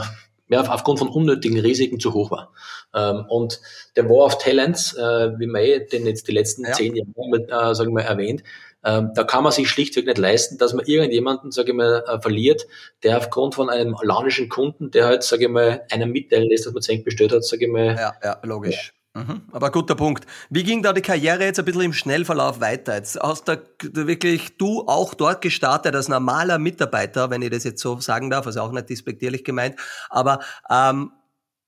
ja, 0.51 0.61
aufgrund 0.61 0.99
von 0.99 1.09
unnötigen 1.09 1.59
Risiken 1.59 1.99
zu 1.99 2.13
hoch 2.13 2.31
war. 2.31 2.51
Ähm, 2.93 3.25
und 3.29 3.61
der 3.95 4.09
War 4.09 4.25
of 4.25 4.39
Talents, 4.39 4.93
äh, 4.93 5.39
wie 5.39 5.45
man 5.45 5.61
eh 5.61 5.85
den 5.85 6.07
jetzt 6.07 6.27
die 6.27 6.31
letzten 6.31 6.65
ja. 6.65 6.73
zehn 6.73 6.95
Jahre, 6.95 7.71
äh, 7.71 7.75
sagen 7.75 7.95
wir, 7.95 8.03
erwähnt, 8.03 8.43
ähm, 8.89 9.11
da 9.13 9.23
kann 9.23 9.43
man 9.43 9.51
sich 9.51 9.69
schlichtweg 9.69 10.05
nicht 10.05 10.17
leisten, 10.17 10.57
dass 10.57 10.73
man 10.73 10.85
irgendjemanden, 10.85 11.51
sage 11.51 11.71
ich 11.71 11.77
mal, 11.77 12.03
äh, 12.07 12.19
verliert, 12.19 12.65
der 13.03 13.17
aufgrund 13.17 13.55
von 13.55 13.69
einem 13.69 13.95
launischen 14.01 14.49
Kunden, 14.49 14.89
der 14.91 15.05
halt, 15.05 15.23
sage 15.23 15.43
ich 15.43 15.49
mal, 15.49 15.81
einem 15.91 16.11
mitteilen 16.11 16.49
lässt, 16.49 16.65
dass 16.65 16.73
man 16.73 16.81
Zenk 16.81 17.05
bestellt 17.05 17.31
hat, 17.31 17.43
sage 17.43 17.65
ich 17.65 17.71
mal. 17.71 17.95
Ja, 17.95 18.13
ja, 18.23 18.39
logisch. 18.43 18.93
Ja. 19.15 19.21
Mhm. 19.21 19.41
Aber 19.51 19.71
guter 19.71 19.95
Punkt. 19.95 20.25
Wie 20.49 20.63
ging 20.63 20.83
da 20.83 20.93
die 20.93 21.01
Karriere 21.01 21.43
jetzt 21.43 21.59
ein 21.59 21.65
bisschen 21.65 21.81
im 21.81 21.93
Schnellverlauf 21.93 22.61
weiter? 22.61 22.95
Jetzt 22.95 23.19
hast 23.19 23.47
du 23.47 24.07
wirklich 24.07 24.57
du 24.57 24.87
auch 24.87 25.13
dort 25.13 25.41
gestartet 25.41 25.95
als 25.95 26.07
normaler 26.07 26.59
Mitarbeiter, 26.59 27.29
wenn 27.29 27.41
ich 27.41 27.49
das 27.49 27.63
jetzt 27.63 27.81
so 27.81 27.99
sagen 27.99 28.29
darf, 28.29 28.45
also 28.45 28.61
auch 28.61 28.71
nicht 28.71 28.89
despektierlich 28.89 29.43
gemeint. 29.43 29.75
Aber 30.09 30.39
ähm, 30.69 31.11
äh, 31.11 31.18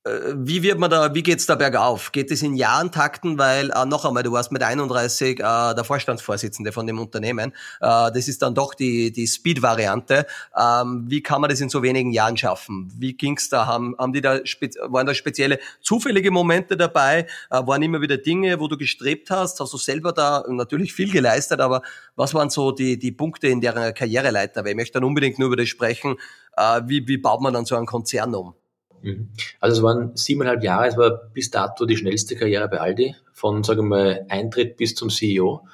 wie 0.04 0.64
wird 0.64 0.80
man 0.80 0.90
da, 0.90 1.14
wie 1.14 1.22
geht's 1.22 1.46
da 1.46 1.54
bergauf? 1.54 2.12
Geht 2.12 2.32
es 2.32 2.42
in 2.42 2.56
Jahrentakten? 2.56 3.38
Weil, 3.38 3.70
äh, 3.70 3.86
noch 3.86 4.04
einmal, 4.04 4.24
du 4.24 4.32
warst 4.32 4.52
mit 4.52 4.64
31 4.64 5.40
äh, 5.40 5.44
der 5.44 5.84
Vorstandsvorsitzende 5.84 6.72
von 6.72 6.88
dem 6.88 6.98
Unternehmen. 6.98 7.52
Äh, 7.82 8.12
das 8.12 8.28
ist 8.28 8.42
dann 8.42 8.56
doch 8.56 8.74
die, 8.74 9.12
die 9.12 9.28
Speed-Variante. 9.28 10.26
Ähm, 10.58 11.06
wie 11.08 11.22
kann 11.22 11.40
man 11.40 11.52
das 11.52 11.62
in 11.62 11.70
so 11.70 11.84
wenigen 11.84 12.12
Jahren 12.12 12.36
schaffen? 12.36 12.92
Wie 12.98 13.14
ging's 13.14 13.50
da? 13.50 13.68
Haben, 13.68 13.96
haben 14.00 14.12
die 14.12 14.22
da, 14.22 14.40
waren 14.88 15.06
da 15.06 15.14
spezielle 15.14 15.60
zufällige 15.82 16.32
Momente 16.32 16.76
dabei? 16.76 17.28
Äh, 17.52 17.62
waren 17.68 17.84
immer 17.84 18.02
wieder 18.02 18.18
Dinge, 18.18 18.60
wo 18.60 18.68
du 18.68 18.78
gestrebt 18.78 19.30
hast? 19.30 19.60
Hast 19.60 19.72
du 19.72 19.78
selber 19.78 20.14
da 20.14 20.44
natürlich 20.48 20.94
viel 20.94 21.12
geleistet, 21.12 21.60
aber 21.60 21.84
was 22.16 22.34
waren 22.34 22.50
so 22.50 22.72
die, 22.72 22.98
die 22.98 23.12
Punkte 23.12 23.50
in 23.50 23.62
der 23.62 23.94
Karriereleiter? 23.94 24.64
Weil 24.64 24.72
ich 24.72 24.78
möchte 24.78 24.94
dann 24.94 25.04
unbedingt 25.04 25.38
nur 25.38 25.50
über 25.50 25.58
das 25.58 25.70
sprechen. 25.70 26.16
Äh, 26.58 26.82
wie, 26.88 27.08
wie 27.08 27.18
baut 27.18 27.42
man 27.42 27.54
dann 27.54 27.66
so 27.66 27.76
einen 27.76 27.86
Konzern 27.86 28.34
um? 28.34 28.56
Mhm. 29.02 29.30
Also 29.60 29.78
es 29.78 29.84
waren 29.84 30.16
siebeneinhalb 30.16 30.64
Jahre, 30.64 30.88
es 30.88 30.98
war 30.98 31.30
bis 31.34 31.52
dato 31.52 31.86
die 31.86 31.98
schnellste 31.98 32.36
Karriere 32.36 32.68
bei 32.68 32.80
Aldi, 32.80 33.16
von, 33.34 33.64
sagen 33.64 33.82
wir 33.82 33.98
mal, 33.98 34.26
Eintritt 34.30 34.78
bis 34.78 34.96
zum 34.96 35.10
CEO. 35.10 35.68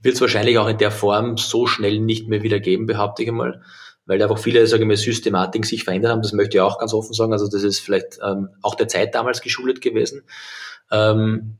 Wird 0.00 0.14
es 0.14 0.20
wahrscheinlich 0.20 0.58
auch 0.58 0.68
in 0.68 0.78
der 0.78 0.90
Form 0.90 1.36
so 1.36 1.66
schnell 1.66 2.00
nicht 2.00 2.28
mehr 2.28 2.42
wieder 2.42 2.60
geben, 2.60 2.86
behaupte 2.86 3.22
ich 3.22 3.28
einmal, 3.28 3.62
weil 4.06 4.22
einfach 4.22 4.38
viele, 4.38 4.66
sagen 4.66 4.82
wir 4.82 4.88
mal, 4.88 4.96
Systematiken 4.96 5.66
sich 5.66 5.84
verändert 5.84 6.12
haben, 6.12 6.22
das 6.22 6.32
möchte 6.32 6.56
ich 6.56 6.60
auch 6.60 6.78
ganz 6.78 6.94
offen 6.94 7.12
sagen, 7.12 7.32
also 7.32 7.48
das 7.48 7.62
ist 7.62 7.80
vielleicht 7.80 8.18
ähm, 8.22 8.48
auch 8.62 8.74
der 8.74 8.88
Zeit 8.88 9.14
damals 9.14 9.40
geschuldet 9.40 9.80
gewesen. 9.80 10.22
Ähm, 10.90 11.58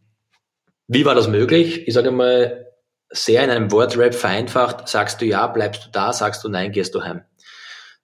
wie 0.89 1.05
war 1.05 1.15
das 1.15 1.29
möglich? 1.29 1.87
Ich 1.87 1.95
sage 1.95 2.11
mal, 2.11 2.67
sehr 3.11 3.45
in 3.45 3.51
einem 3.51 3.71
Wordrap 3.73 4.15
vereinfacht, 4.15 4.89
sagst 4.89 5.21
du 5.21 5.27
ja, 5.27 5.47
bleibst 5.47 5.87
du 5.87 5.91
da, 5.91 6.13
sagst 6.13 6.43
du 6.45 6.49
nein, 6.49 6.73
gehst 6.73 6.95
du 6.95 7.03
heim. 7.03 7.23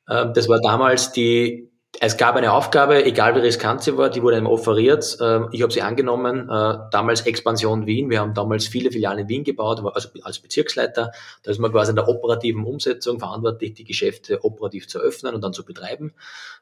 Ähm, 0.09 0.32
das 0.34 0.49
war 0.49 0.61
damals 0.61 1.12
die 1.12 1.70
es 2.01 2.16
gab 2.16 2.37
eine 2.37 2.53
Aufgabe, 2.53 3.05
egal 3.05 3.34
wie 3.34 3.41
riskant 3.41 3.82
sie 3.82 3.97
war, 3.97 4.11
die 4.11 4.22
wurde 4.22 4.37
einem 4.37 4.47
offeriert. 4.47 5.16
Ähm, 5.20 5.49
ich 5.53 5.62
habe 5.62 5.72
sie 5.72 5.82
angenommen, 5.82 6.49
äh, 6.51 6.74
damals 6.91 7.22
Expansion 7.22 7.87
Wien. 7.87 8.11
Wir 8.11 8.20
haben 8.20 8.34
damals 8.34 8.66
viele 8.66 8.91
Filialen 8.91 9.20
in 9.20 9.28
Wien 9.28 9.45
gebaut, 9.45 9.80
also 9.95 10.09
als 10.22 10.39
Bezirksleiter. 10.39 11.12
Da 11.43 11.51
ist 11.51 11.59
man 11.59 11.72
quasi 11.72 11.91
in 11.91 11.97
der 11.97 12.09
operativen 12.09 12.64
Umsetzung 12.64 13.18
verantwortlich, 13.18 13.74
die 13.74 13.84
Geschäfte 13.84 14.45
operativ 14.45 14.89
zu 14.89 14.99
öffnen 14.99 15.34
und 15.34 15.43
dann 15.43 15.53
zu 15.53 15.64
betreiben. 15.64 16.12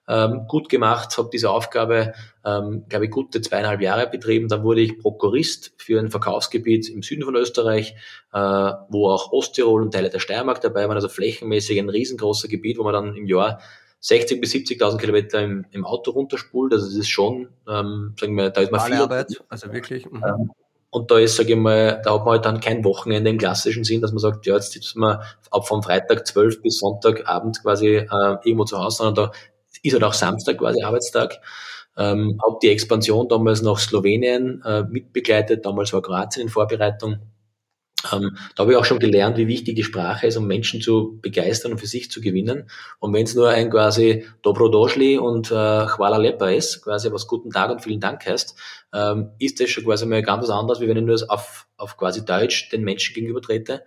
Ähm, 0.06 0.44
gut 0.46 0.68
gemacht, 0.68 1.16
habe 1.18 1.30
diese 1.32 1.50
Aufgabe, 1.50 2.12
ähm, 2.44 2.84
glaube 2.88 3.06
ich, 3.06 3.10
gute 3.10 3.40
zweieinhalb 3.40 3.80
Jahre 3.80 4.06
betrieben. 4.06 4.48
Dann 4.48 4.62
wurde 4.62 4.82
ich 4.82 4.98
Prokurist 4.98 5.72
für 5.78 5.98
ein 5.98 6.10
Verkaufsgebiet 6.10 6.88
im 6.90 7.02
Süden 7.02 7.24
von 7.24 7.34
Österreich, 7.34 7.96
äh, 8.32 8.38
wo 8.38 9.08
auch 9.08 9.32
Osttirol 9.32 9.82
und 9.82 9.92
Teile 9.92 10.10
der 10.10 10.20
Steiermark 10.20 10.60
dabei 10.60 10.86
waren, 10.86 10.96
also 10.96 11.08
flächenmäßig 11.08 11.78
ein 11.78 11.88
riesengroßer 11.88 12.46
Gebiet, 12.46 12.78
wo 12.78 12.84
man 12.84 12.92
dann 12.92 13.16
im 13.16 13.26
Jahr 13.26 13.58
60 14.04 14.38
bis 14.38 14.52
70.000 14.52 14.98
Kilometer 14.98 15.40
im, 15.40 15.64
im 15.70 15.86
Auto 15.86 16.10
runterspult. 16.10 16.74
Also 16.74 16.84
das 16.86 16.94
ist 16.94 17.08
schon, 17.08 17.48
ähm, 17.66 18.14
sagen 18.20 18.36
wir, 18.36 18.50
da 18.50 18.60
ist 18.60 18.70
man 18.70 18.80
viel. 18.82 18.96
Arbeit, 18.96 19.42
also 19.48 19.72
wirklich. 19.72 20.04
Mhm. 20.04 20.22
Ähm, 20.22 20.50
und 20.90 21.10
da 21.10 21.18
ist, 21.18 21.36
sage 21.36 21.54
ich 21.54 21.58
mal, 21.58 22.02
da 22.04 22.12
hat 22.12 22.24
man 22.26 22.34
halt 22.34 22.44
dann 22.44 22.60
kein 22.60 22.84
Wochenende 22.84 23.30
im 23.30 23.38
klassischen 23.38 23.82
Sinn, 23.82 24.02
dass 24.02 24.12
man 24.12 24.18
sagt, 24.18 24.44
ja, 24.44 24.56
jetzt 24.56 24.72
sitzen 24.72 25.00
wir 25.00 25.22
ab 25.50 25.66
von 25.66 25.82
Freitag 25.82 26.26
12 26.26 26.60
bis 26.60 26.80
Sonntagabend 26.80 27.62
quasi 27.62 27.96
äh, 27.96 28.36
irgendwo 28.44 28.64
zu 28.64 28.78
Hause, 28.78 28.98
sondern 28.98 29.14
da 29.14 29.32
ist 29.82 29.94
halt 29.94 30.04
auch 30.04 30.12
Samstag 30.12 30.58
quasi 30.58 30.82
Arbeitstag. 30.82 31.40
Ähm, 31.96 32.38
habe 32.44 32.58
die 32.62 32.68
Expansion 32.68 33.26
damals 33.26 33.62
nach 33.62 33.78
Slowenien 33.78 34.62
äh, 34.66 34.82
mitbegleitet, 34.82 35.64
damals 35.64 35.94
war 35.94 36.02
Kroatien 36.02 36.42
in 36.42 36.48
Vorbereitung. 36.50 37.20
Ähm, 38.12 38.36
da 38.54 38.62
habe 38.62 38.72
ich 38.72 38.78
auch 38.78 38.84
schon 38.84 38.98
gelernt, 38.98 39.36
wie 39.36 39.48
wichtig 39.48 39.76
die 39.76 39.84
Sprache 39.84 40.26
ist, 40.26 40.36
um 40.36 40.46
Menschen 40.46 40.80
zu 40.80 41.18
begeistern 41.20 41.72
und 41.72 41.78
für 41.78 41.86
sich 41.86 42.10
zu 42.10 42.20
gewinnen. 42.20 42.68
Und 42.98 43.12
wenn 43.14 43.24
es 43.24 43.34
nur 43.34 43.48
ein 43.48 43.70
quasi 43.70 44.26
Dobro 44.42 44.68
Došli 44.68 45.18
und 45.18 45.50
äh, 45.50 45.86
Hvala 45.86 46.18
Lepa 46.18 46.50
ist, 46.50 46.82
quasi 46.82 47.10
was 47.12 47.26
Guten 47.26 47.50
Tag 47.50 47.70
und 47.70 47.82
vielen 47.82 48.00
Dank 48.00 48.26
heißt, 48.26 48.58
ähm, 48.92 49.30
ist 49.38 49.60
das 49.60 49.70
schon 49.70 49.84
quasi 49.84 50.06
mal 50.06 50.22
ganz 50.22 50.48
anders, 50.50 50.80
wie 50.80 50.88
wenn 50.88 50.96
ich 50.96 51.04
nur 51.04 51.18
auf, 51.28 51.66
auf 51.76 51.96
quasi 51.96 52.24
Deutsch 52.24 52.70
den 52.70 52.82
Menschen 52.82 53.14
gegenüber 53.14 53.40
trete. 53.40 53.82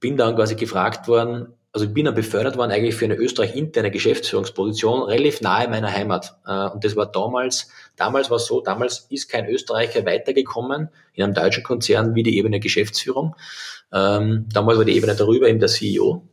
Bin 0.00 0.16
dann 0.16 0.36
quasi 0.36 0.56
gefragt 0.56 1.08
worden, 1.08 1.54
also 1.76 1.84
ich 1.84 1.92
bin 1.92 2.06
dann 2.06 2.14
befördert 2.14 2.56
worden 2.56 2.70
eigentlich 2.70 2.94
für 2.94 3.04
eine 3.04 3.16
Österreich-interne 3.16 3.90
Geschäftsführungsposition, 3.90 5.02
relativ 5.02 5.42
nahe 5.42 5.68
meiner 5.68 5.92
Heimat. 5.92 6.38
Äh, 6.46 6.70
und 6.70 6.82
das 6.82 6.96
war 6.96 7.04
damals, 7.04 7.68
damals 7.96 8.30
war 8.30 8.38
es 8.38 8.46
so, 8.46 8.62
damals 8.62 9.06
ist 9.10 9.28
kein 9.28 9.46
Österreicher 9.46 10.06
weitergekommen 10.06 10.88
in 11.12 11.22
einem 11.22 11.34
deutschen 11.34 11.64
Konzern 11.64 12.14
wie 12.14 12.22
die 12.22 12.38
Ebene 12.38 12.60
Geschäftsführung. 12.60 13.36
Ähm, 13.92 14.48
damals 14.50 14.78
war 14.78 14.86
die 14.86 14.96
Ebene 14.96 15.14
darüber 15.14 15.50
eben 15.50 15.60
der 15.60 15.68
CEO. 15.68 16.26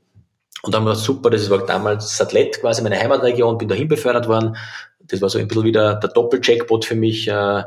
Und 0.61 0.73
dann 0.73 0.85
war 0.85 0.93
es 0.93 1.03
super, 1.03 1.29
das 1.29 1.49
war 1.49 1.65
damals 1.65 2.15
Satellite 2.15 2.61
quasi 2.61 2.81
meine 2.81 2.97
Heimatregion, 2.97 3.57
bin 3.57 3.67
dahin 3.67 3.89
befördert 3.89 4.29
worden. 4.29 4.55
Das 5.01 5.21
war 5.21 5.27
so 5.27 5.39
ein 5.39 5.49
bisschen 5.49 5.65
wieder 5.65 5.95
der 5.95 6.09
Doppelcheckpot 6.09 6.85
für 6.85 6.95
mich, 6.95 7.27
äh, 7.27 7.63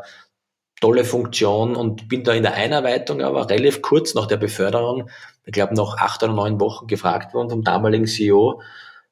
tolle 0.80 1.04
Funktion 1.04 1.74
und 1.74 2.08
bin 2.08 2.24
da 2.24 2.32
in 2.32 2.42
der 2.42 2.54
Einarbeitung 2.54 3.22
aber 3.22 3.48
relativ 3.48 3.82
kurz 3.82 4.14
nach 4.14 4.26
der 4.26 4.36
Beförderung, 4.36 5.08
ich 5.44 5.52
glaube 5.52 5.74
nach 5.74 5.96
acht 5.96 6.22
oder 6.22 6.32
neun 6.32 6.60
Wochen 6.60 6.86
gefragt 6.86 7.34
worden 7.34 7.50
vom 7.50 7.64
damaligen 7.64 8.06
CEO, 8.06 8.60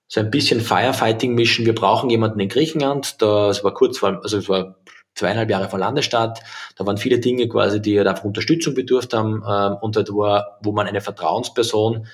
so 0.07 0.21
ein 0.21 0.31
bisschen 0.31 0.61
Firefighting 0.61 1.35
mischen. 1.35 1.65
Wir 1.65 1.75
brauchen 1.75 2.11
jemanden 2.11 2.41
in 2.41 2.49
Griechenland. 2.49 3.23
Da, 3.23 3.49
es 3.49 3.65
war 3.65 3.73
kurz 3.73 3.99
vor, 3.99 4.21
also 4.23 4.39
es 4.39 4.49
war 4.49 4.77
zweieinhalb 5.15 5.49
Jahre 5.49 5.69
vor 5.69 5.79
Landesstaat. 5.79 6.41
Da 6.77 6.87
waren 6.87 6.99
viele 6.99 7.21
Dinge 7.21 7.49
quasi, 7.49 7.81
die 7.81 7.97
halt 7.97 8.09
einfach 8.09 8.25
Unterstützung 8.25 8.75
bedurft 8.75 9.15
haben 9.15 9.43
ähm, 9.49 9.77
und 9.81 9.97
halt 9.97 10.11
war, 10.11 10.59
wo 10.63 10.73
man 10.73 10.87
eine 10.87 11.01
Vertrauensperson, 11.01 12.07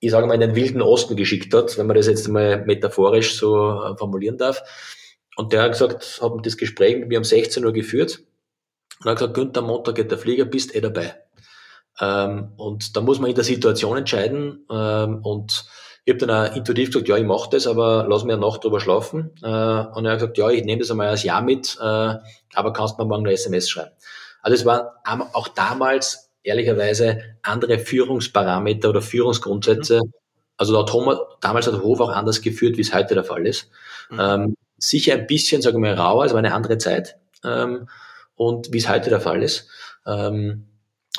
ich 0.00 0.10
sage 0.10 0.26
mal, 0.26 0.34
in 0.34 0.40
den 0.40 0.56
wilden 0.56 0.82
Osten 0.82 1.14
geschickt 1.14 1.54
hat, 1.54 1.78
wenn 1.78 1.86
man 1.86 1.96
das 1.96 2.08
jetzt 2.08 2.26
mal 2.28 2.64
metaphorisch 2.64 3.36
so 3.36 3.84
äh, 3.84 3.96
formulieren 3.96 4.38
darf. 4.38 4.62
Und 5.36 5.52
der 5.52 5.62
hat 5.62 5.72
gesagt, 5.72 6.18
haben 6.20 6.42
das 6.42 6.56
Gespräch 6.56 6.96
mit 6.98 7.08
mir 7.08 7.18
um 7.18 7.24
16 7.24 7.64
Uhr 7.64 7.72
geführt 7.72 8.20
und 9.02 9.06
er 9.06 9.12
hat 9.12 9.18
gesagt, 9.18 9.34
Günther, 9.34 9.62
Montag 9.62 9.96
geht 9.96 10.10
der 10.10 10.18
Flieger, 10.18 10.44
bist 10.44 10.74
eh 10.74 10.80
dabei. 10.80 11.14
Ähm, 12.00 12.52
und 12.56 12.96
da 12.96 13.00
muss 13.00 13.18
man 13.18 13.30
in 13.30 13.34
der 13.34 13.44
Situation 13.44 13.98
entscheiden. 13.98 14.64
Ähm, 14.70 15.20
und 15.22 15.66
ich 16.04 16.14
habe 16.14 16.26
dann 16.26 16.30
auch 16.30 16.56
intuitiv 16.56 16.90
gesagt, 16.90 17.08
ja, 17.08 17.16
ich 17.16 17.24
mache 17.24 17.50
das, 17.50 17.66
aber 17.66 18.06
lass 18.08 18.24
mir 18.24 18.34
eine 18.34 18.42
Nacht 18.42 18.64
drüber 18.64 18.80
schlafen. 18.80 19.32
Äh, 19.42 19.46
und 19.46 20.04
er 20.04 20.12
hat 20.12 20.18
gesagt, 20.18 20.38
ja, 20.38 20.50
ich 20.50 20.64
nehme 20.64 20.80
das 20.80 20.90
einmal 20.90 21.08
als 21.08 21.22
Jahr 21.22 21.42
mit, 21.42 21.76
äh, 21.80 22.14
aber 22.54 22.72
kannst 22.72 22.98
mir 22.98 23.04
morgen 23.04 23.26
eine 23.26 23.34
SMS 23.34 23.68
schreiben. 23.68 23.92
Also 24.40 24.54
es 24.54 24.64
waren 24.64 24.86
auch 25.32 25.48
damals 25.48 26.30
ehrlicherweise 26.42 27.22
andere 27.42 27.78
Führungsparameter 27.78 28.88
oder 28.88 29.02
Führungsgrundsätze. 29.02 30.00
Mhm. 30.04 30.12
Also 30.56 30.78
hat 30.78 30.88
Thomas, 30.88 31.18
damals 31.40 31.66
hat 31.66 31.74
der 31.74 31.82
Hof 31.82 32.00
auch 32.00 32.10
anders 32.10 32.40
geführt, 32.40 32.76
wie 32.76 32.82
es 32.82 32.94
heute 32.94 33.14
der 33.14 33.24
Fall 33.24 33.46
ist. 33.46 33.70
Mhm. 34.10 34.20
Ähm, 34.20 34.56
sicher 34.78 35.14
ein 35.14 35.26
bisschen, 35.26 35.62
sagen 35.62 35.82
wir 35.82 35.94
mal, 35.94 36.00
rauer, 36.00 36.24
es 36.24 36.32
war 36.32 36.38
eine 36.38 36.54
andere 36.54 36.78
Zeit. 36.78 37.16
Ähm, 37.44 37.88
und 38.34 38.72
wie 38.72 38.78
es 38.78 38.88
heute 38.88 39.10
der 39.10 39.20
Fall 39.20 39.42
ist. 39.42 39.68
Ähm, 40.06 40.68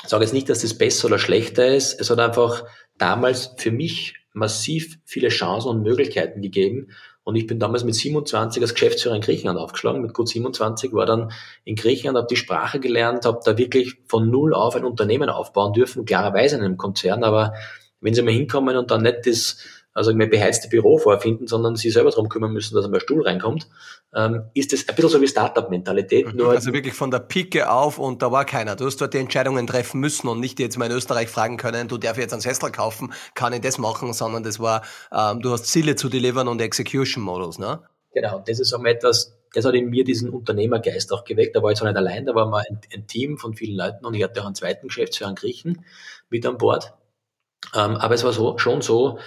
ich 0.02 0.08
sage 0.08 0.24
jetzt 0.24 0.34
nicht, 0.34 0.48
dass 0.48 0.60
das 0.60 0.74
besser 0.74 1.06
oder 1.06 1.18
schlechter 1.18 1.66
ist. 1.66 1.98
Es 1.98 2.10
hat 2.10 2.18
einfach 2.18 2.64
damals 2.98 3.54
für 3.56 3.70
mich 3.70 4.14
massiv 4.32 4.98
viele 5.04 5.28
Chancen 5.28 5.68
und 5.68 5.82
Möglichkeiten 5.82 6.42
gegeben. 6.42 6.88
Und 7.22 7.36
ich 7.36 7.46
bin 7.46 7.58
damals 7.58 7.84
mit 7.84 7.94
27 7.94 8.62
als 8.62 8.74
Geschäftsführer 8.74 9.14
in 9.14 9.22
Griechenland 9.22 9.58
aufgeschlagen. 9.58 10.02
Mit 10.02 10.12
gut 10.12 10.28
27 10.28 10.92
war 10.92 11.06
dann 11.06 11.32
in 11.64 11.74
Griechenland, 11.74 12.18
habe 12.18 12.26
die 12.28 12.36
Sprache 12.36 12.80
gelernt, 12.80 13.24
habe 13.24 13.40
da 13.42 13.56
wirklich 13.56 13.94
von 14.06 14.30
null 14.30 14.52
auf 14.52 14.76
ein 14.76 14.84
Unternehmen 14.84 15.30
aufbauen 15.30 15.72
dürfen, 15.72 16.04
klarerweise 16.04 16.56
in 16.56 16.62
einem 16.62 16.76
Konzern. 16.76 17.24
Aber 17.24 17.54
wenn 18.00 18.12
Sie 18.12 18.20
mal 18.20 18.32
hinkommen 18.34 18.76
und 18.76 18.90
dann 18.90 19.02
nicht 19.02 19.26
das 19.26 19.56
also 19.94 20.12
mehr 20.12 20.26
beheizte 20.26 20.68
Büro 20.68 20.98
vorfinden, 20.98 21.46
sondern 21.46 21.76
sie 21.76 21.90
selber 21.90 22.10
darum 22.10 22.28
kümmern 22.28 22.52
müssen, 22.52 22.74
dass 22.74 22.84
einmal 22.84 23.00
Stuhl 23.00 23.22
reinkommt, 23.22 23.68
ähm, 24.14 24.42
ist 24.52 24.72
das 24.72 24.88
ein 24.88 24.94
bisschen 24.94 25.10
so 25.10 25.20
wie 25.20 25.28
Startup-Mentalität. 25.28 26.34
Mhm. 26.34 26.46
also 26.46 26.72
wirklich 26.72 26.94
von 26.94 27.12
der 27.12 27.20
Pike 27.20 27.70
auf 27.70 27.98
und 27.98 28.20
da 28.20 28.32
war 28.32 28.44
keiner. 28.44 28.74
Du 28.74 28.84
hast 28.86 29.00
dort 29.00 29.14
die 29.14 29.18
Entscheidungen 29.18 29.66
treffen 29.66 30.00
müssen 30.00 30.28
und 30.28 30.40
nicht 30.40 30.58
jetzt 30.58 30.76
mal 30.76 30.86
in 30.86 30.92
Österreich 30.92 31.28
fragen 31.28 31.56
können, 31.56 31.86
du 31.88 31.96
darfst 31.96 32.20
jetzt 32.20 32.32
einen 32.32 32.42
Sessel 32.42 32.72
kaufen, 32.72 33.12
kann 33.34 33.52
ich 33.52 33.60
das 33.60 33.78
machen, 33.78 34.12
sondern 34.12 34.42
das 34.42 34.58
war, 34.58 34.82
ähm, 35.12 35.40
du 35.40 35.50
hast 35.50 35.66
Ziele 35.66 35.94
zu 35.94 36.08
delivern 36.08 36.48
und 36.48 36.60
Execution-Modus, 36.60 37.58
ne? 37.58 37.80
Genau, 38.12 38.42
das 38.46 38.60
ist 38.60 38.72
einmal 38.72 38.92
etwas, 38.92 39.36
das 39.54 39.64
hat 39.64 39.74
in 39.74 39.90
mir 39.90 40.04
diesen 40.04 40.30
Unternehmergeist 40.30 41.12
auch 41.12 41.24
geweckt. 41.24 41.56
Da 41.56 41.62
war 41.62 41.72
ich 41.72 41.78
zwar 41.78 41.88
nicht 41.88 41.98
allein, 41.98 42.26
da 42.26 42.34
war 42.34 42.46
mal 42.46 42.64
ein, 42.68 42.80
ein, 42.92 43.06
Team 43.06 43.38
von 43.38 43.54
vielen 43.54 43.76
Leuten 43.76 44.04
und 44.04 44.14
ich 44.14 44.22
hatte 44.22 44.40
auch 44.40 44.46
einen 44.46 44.54
zweiten 44.54 44.86
Geschäftsführer, 44.88 45.28
einen 45.28 45.36
Griechen, 45.36 45.84
mit 46.30 46.46
an 46.46 46.58
Bord. 46.58 46.94
Ähm, 47.74 47.96
aber 47.96 48.14
es 48.14 48.24
war 48.24 48.32
so, 48.32 48.56
schon 48.58 48.82
so, 48.82 49.18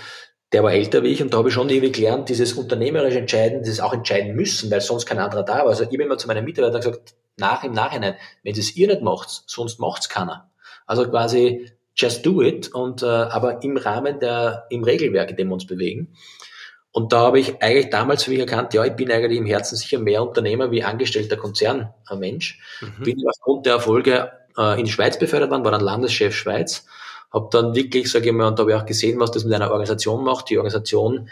der 0.54 0.64
war 0.64 0.72
älter 0.72 1.04
wie 1.04 1.10
ich 1.10 1.22
und 1.22 1.34
da 1.34 1.40
habe 1.40 1.50
ich 1.50 1.54
schon 1.54 1.70
irgendwie 1.70 1.92
gelernt, 1.92 2.30
dieses 2.30 2.54
unternehmerische 2.54 3.20
Entscheiden, 3.20 3.64
dieses 3.64 3.82
auch 3.82 3.94
entscheiden 3.94 4.36
müssen, 4.36 4.72
weil 4.72 4.82
sonst 4.82 5.06
kein 5.06 5.20
anderer 5.20 5.44
da 5.44 5.60
war. 5.60 5.68
Also 5.68 5.84
ich 5.84 5.90
habe 5.90 6.04
immer 6.04 6.18
zu 6.18 6.28
meinen 6.28 6.46
Mitarbeitern 6.46 6.82
gesagt, 6.82 7.16
nach 7.38 7.64
im 7.64 7.74
Nachhinein, 7.74 8.16
wenn 8.44 8.58
es 8.58 8.76
ihr 8.76 8.88
nicht 8.88 9.02
macht, 9.02 9.44
sonst 9.46 9.80
macht's 9.80 10.10
keiner. 10.10 10.50
Also 10.86 11.08
quasi 11.10 11.72
just 11.96 12.26
do 12.26 12.42
it 12.42 12.74
und 12.74 13.04
äh, 13.04 13.06
aber 13.06 13.64
im 13.64 13.76
Rahmen 13.76 14.20
der 14.20 14.66
im 14.70 14.84
Regelwerk, 14.84 15.32
in 15.32 15.36
dem 15.36 15.50
wir 15.50 15.56
uns 15.56 15.68
bewegen. 15.68 16.16
Und 16.92 17.12
da 17.12 17.20
habe 17.20 17.40
ich 17.40 17.62
eigentlich 17.62 17.90
damals 17.90 18.24
für 18.24 18.32
mich 18.32 18.40
erkannt, 18.40 18.74
ja, 18.74 18.84
ich 18.86 18.94
bin 18.94 19.12
eigentlich 19.12 19.38
im 19.38 19.46
Herzen 19.46 19.76
sicher 19.76 20.00
mehr 20.00 20.24
Unternehmer 20.24 20.72
wie 20.72 20.84
angestellter 20.84 21.38
Konzernmensch. 21.38 22.60
Mhm. 22.82 23.04
Bin 23.04 23.24
aufgrund 23.28 23.66
der 23.66 23.74
Erfolge 23.74 24.32
äh, 24.58 24.80
in 24.80 24.86
die 24.86 24.92
Schweiz 24.92 25.20
befördert 25.20 25.52
worden, 25.52 25.64
war 25.64 25.72
dann 25.72 25.82
Landeschef 25.82 26.36
Schweiz 26.36 26.88
habe 27.32 27.50
dann 27.52 27.76
wirklich, 27.76 28.12
sage 28.12 28.28
ich 28.28 28.34
mal, 28.34 28.48
und 28.48 28.58
da 28.58 28.64
habe 28.64 28.72
ich 28.72 28.78
auch 28.78 28.86
gesehen, 28.86 29.20
was 29.20 29.32
das 29.32 29.44
mit 29.44 29.54
einer 29.54 29.72
Organisation 29.72 30.24
macht. 30.24 30.50
Die 30.50 30.58
Organisation 30.58 31.30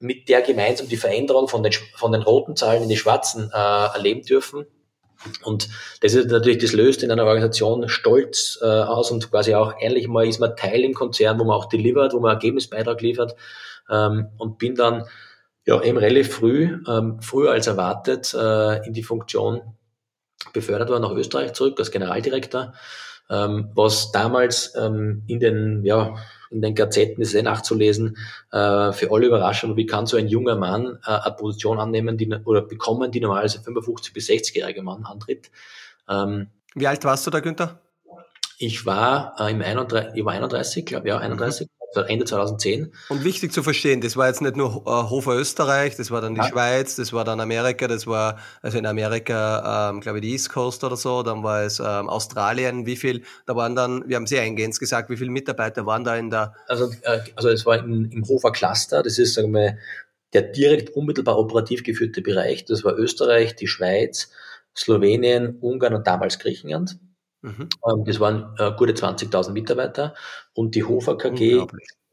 mit 0.00 0.28
der 0.28 0.42
gemeinsam 0.42 0.88
die 0.88 0.96
Veränderung 0.96 1.48
von 1.48 1.62
den, 1.62 1.72
von 1.94 2.12
den 2.12 2.22
roten 2.22 2.56
Zahlen 2.56 2.82
in 2.82 2.88
die 2.88 2.96
schwarzen 2.96 3.50
äh, 3.52 3.86
erleben 3.94 4.22
dürfen. 4.22 4.66
Und 5.42 5.68
das 6.00 6.14
ist 6.14 6.30
natürlich, 6.30 6.58
das 6.58 6.72
löst 6.72 7.02
in 7.02 7.10
einer 7.10 7.24
Organisation 7.24 7.88
Stolz 7.88 8.58
äh, 8.60 8.66
aus 8.66 9.10
und 9.10 9.30
quasi 9.30 9.54
auch 9.54 9.74
ähnlich 9.80 10.08
mal 10.08 10.26
ist 10.26 10.40
man 10.40 10.56
Teil 10.56 10.82
im 10.82 10.92
Konzern, 10.92 11.38
wo 11.38 11.44
man 11.44 11.56
auch 11.56 11.66
delivert, 11.66 12.12
wo 12.12 12.20
man 12.20 12.32
Ergebnisbeitrag 12.32 13.00
liefert 13.00 13.34
ähm, 13.90 14.28
und 14.36 14.58
bin 14.58 14.74
dann 14.74 15.04
ja 15.64 15.80
eben 15.82 15.96
relativ 15.96 16.34
früh, 16.34 16.78
ähm, 16.86 17.22
früher 17.22 17.52
als 17.52 17.66
erwartet, 17.66 18.34
äh, 18.34 18.86
in 18.86 18.92
die 18.92 19.02
Funktion 19.02 19.62
befördert 20.52 20.88
worden 20.88 21.02
nach 21.02 21.12
Österreich 21.12 21.52
zurück 21.52 21.78
als 21.78 21.90
Generaldirektor 21.90 22.74
ähm, 23.30 23.70
was 23.74 24.12
damals 24.12 24.74
ähm, 24.76 25.22
in 25.26 25.40
den, 25.40 25.84
ja, 25.84 26.16
in 26.50 26.62
den 26.62 26.74
Gazetten 26.74 27.22
ist 27.22 27.34
eh 27.34 27.42
nachzulesen, 27.42 28.16
äh, 28.52 28.92
für 28.92 29.10
alle 29.10 29.26
überraschend, 29.26 29.76
wie 29.76 29.86
kann 29.86 30.06
so 30.06 30.16
ein 30.16 30.28
junger 30.28 30.56
Mann 30.56 30.98
äh, 31.06 31.10
eine 31.10 31.34
Position 31.34 31.78
annehmen, 31.78 32.16
die, 32.18 32.32
oder 32.44 32.62
bekommen, 32.62 33.10
die 33.10 33.20
normalerweise 33.20 33.60
55 33.60 34.12
bis 34.12 34.28
60-jährige 34.28 34.82
Mann 34.82 35.04
antritt. 35.04 35.50
Ähm, 36.08 36.48
wie 36.74 36.86
alt 36.86 37.04
warst 37.04 37.26
du 37.26 37.30
da, 37.30 37.40
Günther? 37.40 37.80
Ich 38.58 38.86
war 38.86 39.34
äh, 39.38 39.50
im 39.50 39.62
31, 39.62 40.12
ich 40.14 40.24
war 40.24 40.34
31, 40.34 40.86
glaube 40.86 41.08
ja, 41.08 41.18
31. 41.18 41.66
Mhm. 41.66 41.83
Ende 41.96 42.24
2010. 42.24 42.92
Und 43.08 43.24
wichtig 43.24 43.52
zu 43.52 43.62
verstehen, 43.62 44.00
das 44.00 44.16
war 44.16 44.28
jetzt 44.28 44.42
nicht 44.42 44.56
nur 44.56 44.82
äh, 44.86 45.10
Hofer 45.10 45.36
Österreich, 45.36 45.96
das 45.96 46.10
war 46.10 46.20
dann 46.20 46.34
die 46.34 46.40
ja. 46.40 46.48
Schweiz, 46.48 46.96
das 46.96 47.12
war 47.12 47.24
dann 47.24 47.40
Amerika, 47.40 47.88
das 47.88 48.06
war 48.06 48.38
also 48.62 48.78
in 48.78 48.86
Amerika, 48.86 49.90
ähm, 49.90 50.00
glaube 50.00 50.18
ich, 50.18 50.22
die 50.22 50.32
East 50.32 50.50
Coast 50.50 50.84
oder 50.84 50.96
so, 50.96 51.22
dann 51.22 51.42
war 51.42 51.62
es 51.62 51.78
ähm, 51.80 52.08
Australien, 52.08 52.86
wie 52.86 52.96
viel, 52.96 53.22
da 53.46 53.56
waren 53.56 53.74
dann, 53.74 54.08
wir 54.08 54.16
haben 54.16 54.26
sehr 54.26 54.42
eingehend 54.42 54.78
gesagt, 54.78 55.10
wie 55.10 55.16
viele 55.16 55.30
Mitarbeiter 55.30 55.86
waren 55.86 56.04
da 56.04 56.16
in 56.16 56.30
der... 56.30 56.54
Also, 56.68 56.90
äh, 57.02 57.20
also 57.36 57.48
es 57.48 57.64
war 57.64 57.78
im, 57.78 58.10
im 58.10 58.26
Hofer 58.26 58.52
Cluster, 58.52 59.02
das 59.02 59.18
ist, 59.18 59.34
sagen 59.34 59.52
wir, 59.52 59.78
der 60.32 60.42
direkt 60.42 60.90
unmittelbar 60.90 61.38
operativ 61.38 61.84
geführte 61.84 62.22
Bereich, 62.22 62.64
das 62.64 62.84
war 62.84 62.98
Österreich, 62.98 63.54
die 63.54 63.68
Schweiz, 63.68 64.30
Slowenien, 64.76 65.58
Ungarn 65.60 65.94
und 65.94 66.06
damals 66.06 66.38
Griechenland. 66.38 66.98
Mhm. 67.44 67.68
Ähm, 67.86 68.04
das 68.06 68.20
waren 68.20 68.54
äh, 68.58 68.72
gute 68.76 68.94
20.000 68.94 69.52
Mitarbeiter 69.52 70.14
und 70.54 70.74
die 70.74 70.84
Hofer 70.84 71.18
KG 71.18 71.66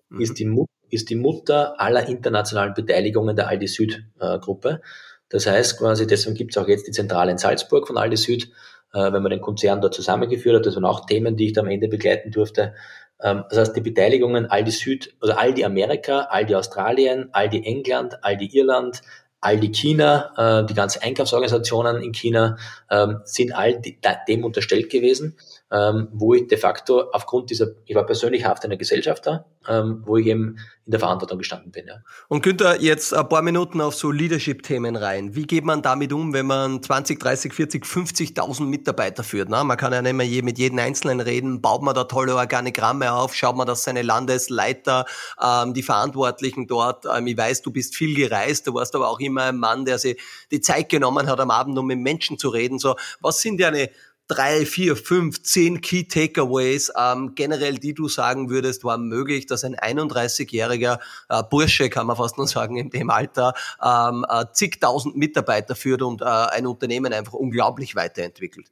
mhm. 0.09 0.19
ist, 0.19 0.37
die 0.39 0.65
ist 0.89 1.09
die 1.09 1.15
Mutter 1.15 1.79
aller 1.79 2.07
internationalen 2.09 2.73
Beteiligungen 2.73 3.37
der 3.37 3.47
Aldi 3.47 3.67
Süd 3.67 4.03
äh, 4.19 4.37
Gruppe. 4.39 4.81
Das 5.29 5.47
heißt 5.47 5.79
quasi, 5.79 6.05
deswegen 6.05 6.35
gibt 6.35 6.51
es 6.51 6.61
auch 6.61 6.67
jetzt 6.67 6.85
die 6.85 6.91
Zentrale 6.91 7.31
in 7.31 7.37
Salzburg 7.37 7.87
von 7.87 7.97
Aldi 7.97 8.17
Süd, 8.17 8.51
äh, 8.93 9.13
wenn 9.13 9.23
man 9.23 9.29
den 9.29 9.39
Konzern 9.39 9.79
dort 9.79 9.93
zusammengeführt 9.93 10.57
hat. 10.57 10.65
Das 10.65 10.75
waren 10.75 10.83
auch 10.83 11.05
Themen, 11.05 11.37
die 11.37 11.47
ich 11.47 11.53
da 11.53 11.61
am 11.61 11.69
Ende 11.69 11.87
begleiten 11.87 12.31
durfte. 12.31 12.75
Ähm, 13.21 13.45
das 13.49 13.57
heißt, 13.57 13.75
die 13.77 13.81
Beteiligungen 13.81 14.47
Aldi 14.47 14.71
Süd, 14.71 15.15
also 15.21 15.33
Aldi 15.33 15.63
Amerika, 15.63 16.23
Aldi 16.23 16.55
Australien, 16.55 17.29
Aldi 17.31 17.65
England, 17.65 18.21
Aldi 18.21 18.49
Irland, 18.51 19.01
Aldi 19.41 19.71
China, 19.71 20.61
äh, 20.61 20.65
die 20.65 20.75
ganzen 20.75 21.01
Einkaufsorganisationen 21.01 22.01
in 22.01 22.11
China 22.11 22.57
ähm, 22.89 23.21
sind 23.25 23.53
all 23.53 23.81
die, 23.81 23.97
dem 24.27 24.43
unterstellt 24.43 24.89
gewesen, 24.89 25.35
ähm, 25.71 26.09
wo 26.11 26.33
ich 26.33 26.47
de 26.47 26.57
facto 26.57 27.09
aufgrund 27.11 27.49
dieser, 27.49 27.67
ich 27.85 27.95
war 27.95 28.05
persönlich 28.05 28.45
Haft 28.45 28.65
einer 28.65 28.77
Gesellschaft 28.77 29.25
da, 29.25 29.45
ähm, 29.67 30.03
wo 30.05 30.17
ich 30.17 30.27
eben 30.27 30.57
in 30.85 30.91
der 30.91 30.99
Verantwortung 30.99 31.37
gestanden 31.37 31.71
bin. 31.71 31.87
Ja. 31.87 32.01
Und 32.27 32.43
Günther, 32.43 32.81
jetzt 32.81 33.13
ein 33.13 33.29
paar 33.29 33.41
Minuten 33.41 33.79
auf 33.79 33.95
so 33.95 34.11
Leadership-Themen 34.11 34.95
rein. 34.97 35.35
Wie 35.35 35.43
geht 35.43 35.63
man 35.63 35.81
damit 35.81 36.11
um, 36.11 36.33
wenn 36.33 36.47
man 36.47 36.83
20, 36.83 37.19
30, 37.19 37.53
40, 37.53 37.85
50.000 37.85 38.63
Mitarbeiter 38.63 39.23
führt? 39.23 39.49
Ne? 39.49 39.63
Man 39.63 39.77
kann 39.77 39.93
ja 39.93 40.01
nicht 40.01 40.13
mehr 40.13 40.43
mit 40.43 40.57
jedem 40.57 40.79
Einzelnen 40.79 41.21
reden. 41.21 41.61
Baut 41.61 41.83
man 41.83 41.95
da 41.95 42.03
tolle 42.03 42.35
Organigramme 42.35 43.13
auf? 43.13 43.33
Schaut 43.33 43.55
man, 43.55 43.67
dass 43.67 43.83
seine 43.83 44.01
Landesleiter, 44.01 45.05
ähm, 45.41 45.73
die 45.73 45.83
Verantwortlichen 45.83 46.67
dort, 46.67 47.05
ähm, 47.05 47.27
ich 47.27 47.37
weiß, 47.37 47.61
du 47.61 47.71
bist 47.71 47.95
viel 47.95 48.15
gereist, 48.15 48.67
du 48.67 48.73
warst 48.73 48.95
aber 48.95 49.09
auch 49.09 49.19
immer 49.19 49.43
ein 49.43 49.57
Mann, 49.57 49.85
der 49.85 49.99
sich 49.99 50.19
die 50.51 50.59
Zeit 50.59 50.89
genommen 50.89 51.29
hat 51.29 51.39
am 51.39 51.51
Abend, 51.51 51.77
um 51.77 51.87
mit 51.87 51.99
Menschen 51.99 52.37
zu 52.37 52.49
reden. 52.49 52.79
So, 52.79 52.95
was 53.21 53.39
sind 53.39 53.61
deine 53.61 53.89
drei, 54.31 54.65
vier, 54.65 54.95
fünf, 54.95 55.43
zehn 55.43 55.81
Key 55.81 56.05
Takeaways 56.05 56.91
ähm, 56.97 57.35
generell, 57.35 57.77
die 57.77 57.93
du 57.93 58.07
sagen 58.07 58.49
würdest, 58.49 58.85
war 58.85 58.97
möglich, 58.97 59.45
dass 59.45 59.65
ein 59.65 59.75
31-jähriger 59.75 60.99
äh, 61.27 61.43
Bursche, 61.43 61.89
kann 61.89 62.07
man 62.07 62.15
fast 62.15 62.37
nur 62.37 62.47
sagen, 62.47 62.77
in 62.77 62.89
dem 62.89 63.09
Alter, 63.09 63.53
ähm, 63.83 64.25
äh, 64.29 64.45
zigtausend 64.53 65.17
Mitarbeiter 65.17 65.75
führt 65.75 66.01
und 66.01 66.21
äh, 66.21 66.25
ein 66.25 66.65
Unternehmen 66.65 67.11
einfach 67.11 67.33
unglaublich 67.33 67.95
weiterentwickelt? 67.95 68.71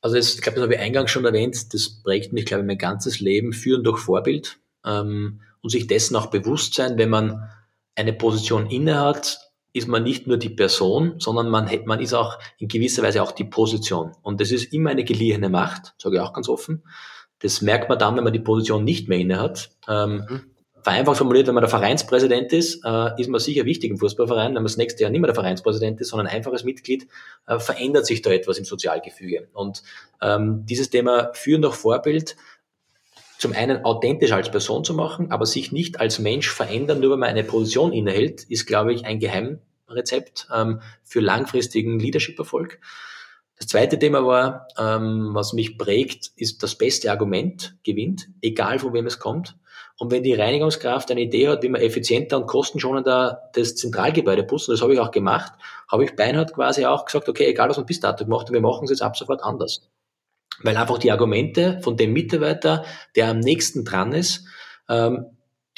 Also 0.00 0.16
das, 0.16 0.34
ich 0.34 0.40
glaube, 0.40 0.56
das 0.56 0.64
habe 0.64 0.74
ich 0.74 0.80
eingangs 0.80 1.12
schon 1.12 1.24
erwähnt, 1.24 1.72
das 1.72 2.02
prägt 2.02 2.32
mich, 2.32 2.46
glaube 2.46 2.62
ich, 2.62 2.66
mein 2.66 2.78
ganzes 2.78 3.20
Leben, 3.20 3.52
führen 3.52 3.84
durch 3.84 4.00
Vorbild 4.00 4.58
ähm, 4.84 5.40
und 5.60 5.70
sich 5.70 5.86
dessen 5.86 6.16
auch 6.16 6.26
bewusst 6.26 6.74
sein, 6.74 6.98
wenn 6.98 7.10
man 7.10 7.48
eine 7.94 8.12
Position 8.12 8.66
innehat, 8.66 9.51
ist 9.72 9.88
man 9.88 10.02
nicht 10.02 10.26
nur 10.26 10.36
die 10.36 10.50
Person, 10.50 11.14
sondern 11.18 11.48
man, 11.48 11.70
man 11.86 12.00
ist 12.00 12.14
auch 12.14 12.38
in 12.58 12.68
gewisser 12.68 13.02
Weise 13.02 13.22
auch 13.22 13.32
die 13.32 13.44
Position. 13.44 14.12
Und 14.22 14.40
das 14.40 14.50
ist 14.50 14.72
immer 14.72 14.90
eine 14.90 15.04
geliehene 15.04 15.48
Macht, 15.48 15.94
sage 15.98 16.16
ich 16.16 16.20
auch 16.20 16.32
ganz 16.32 16.48
offen. 16.48 16.82
Das 17.38 17.62
merkt 17.62 17.88
man 17.88 17.98
dann, 17.98 18.16
wenn 18.16 18.24
man 18.24 18.32
die 18.32 18.38
Position 18.38 18.84
nicht 18.84 19.08
mehr 19.08 19.18
innehat. 19.18 19.70
Ähm, 19.88 20.24
mhm. 20.28 20.40
Vereinfacht 20.82 21.18
formuliert, 21.18 21.46
wenn 21.46 21.54
man 21.54 21.62
der 21.62 21.70
Vereinspräsident 21.70 22.52
ist, 22.52 22.84
äh, 22.84 23.20
ist 23.20 23.28
man 23.28 23.40
sicher 23.40 23.64
wichtig 23.64 23.90
im 23.90 23.98
Fußballverein. 23.98 24.48
Wenn 24.48 24.54
man 24.54 24.64
das 24.64 24.76
nächste 24.76 25.02
Jahr 25.02 25.10
nicht 25.10 25.20
mehr 25.20 25.28
der 25.28 25.36
Vereinspräsident 25.36 26.00
ist, 26.00 26.08
sondern 26.08 26.26
einfaches 26.26 26.64
Mitglied, 26.64 27.06
äh, 27.46 27.60
verändert 27.60 28.04
sich 28.04 28.20
da 28.20 28.30
etwas 28.30 28.58
im 28.58 28.64
Sozialgefüge. 28.64 29.48
Und 29.52 29.82
ähm, 30.20 30.66
dieses 30.66 30.90
Thema 30.90 31.30
Führen 31.34 31.62
durch 31.62 31.76
Vorbild, 31.76 32.36
zum 33.42 33.52
einen 33.54 33.84
authentisch 33.84 34.30
als 34.30 34.52
Person 34.52 34.84
zu 34.84 34.94
machen, 34.94 35.32
aber 35.32 35.46
sich 35.46 35.72
nicht 35.72 35.98
als 35.98 36.20
Mensch 36.20 36.48
verändern, 36.48 37.00
nur 37.00 37.10
weil 37.10 37.18
man 37.18 37.28
eine 37.28 37.42
Position 37.42 37.92
innehält, 37.92 38.44
ist, 38.44 38.66
glaube 38.66 38.94
ich, 38.94 39.04
ein 39.04 39.18
Geheimrezept 39.18 40.46
ähm, 40.54 40.80
für 41.02 41.18
langfristigen 41.18 41.98
Leadership-Erfolg. 41.98 42.78
Das 43.58 43.66
zweite 43.66 43.98
Thema 43.98 44.24
war, 44.24 44.68
ähm, 44.78 45.30
was 45.32 45.54
mich 45.54 45.76
prägt, 45.76 46.30
ist 46.36 46.62
das 46.62 46.76
beste 46.76 47.10
Argument 47.10 47.74
gewinnt, 47.82 48.28
egal 48.42 48.78
von 48.78 48.92
wem 48.92 49.06
es 49.06 49.18
kommt. 49.18 49.56
Und 49.98 50.12
wenn 50.12 50.22
die 50.22 50.34
Reinigungskraft 50.34 51.10
eine 51.10 51.22
Idee 51.22 51.48
hat, 51.48 51.64
wie 51.64 51.68
man 51.68 51.80
effizienter 51.80 52.36
und 52.36 52.46
kostenschonender 52.46 53.50
das 53.54 53.74
Zentralgebäude 53.74 54.44
putzen, 54.44 54.70
das 54.70 54.82
habe 54.82 54.94
ich 54.94 55.00
auch 55.00 55.10
gemacht, 55.10 55.52
habe 55.90 56.04
ich 56.04 56.14
beinhart 56.14 56.54
quasi 56.54 56.86
auch 56.86 57.06
gesagt, 57.06 57.28
okay, 57.28 57.46
egal 57.46 57.70
was 57.70 57.76
man 57.76 57.86
bis 57.86 57.98
dato 57.98 58.24
gemacht 58.24 58.46
hat, 58.46 58.52
wir 58.52 58.60
machen 58.60 58.84
es 58.84 58.90
jetzt 58.90 59.02
ab 59.02 59.16
sofort 59.16 59.42
anders 59.42 59.90
weil 60.62 60.76
einfach 60.76 60.98
die 60.98 61.10
Argumente 61.10 61.80
von 61.82 61.96
dem 61.96 62.12
Mitarbeiter, 62.12 62.84
der 63.16 63.28
am 63.28 63.40
nächsten 63.40 63.84
dran 63.84 64.12
ist, 64.12 64.44
ähm, 64.88 65.26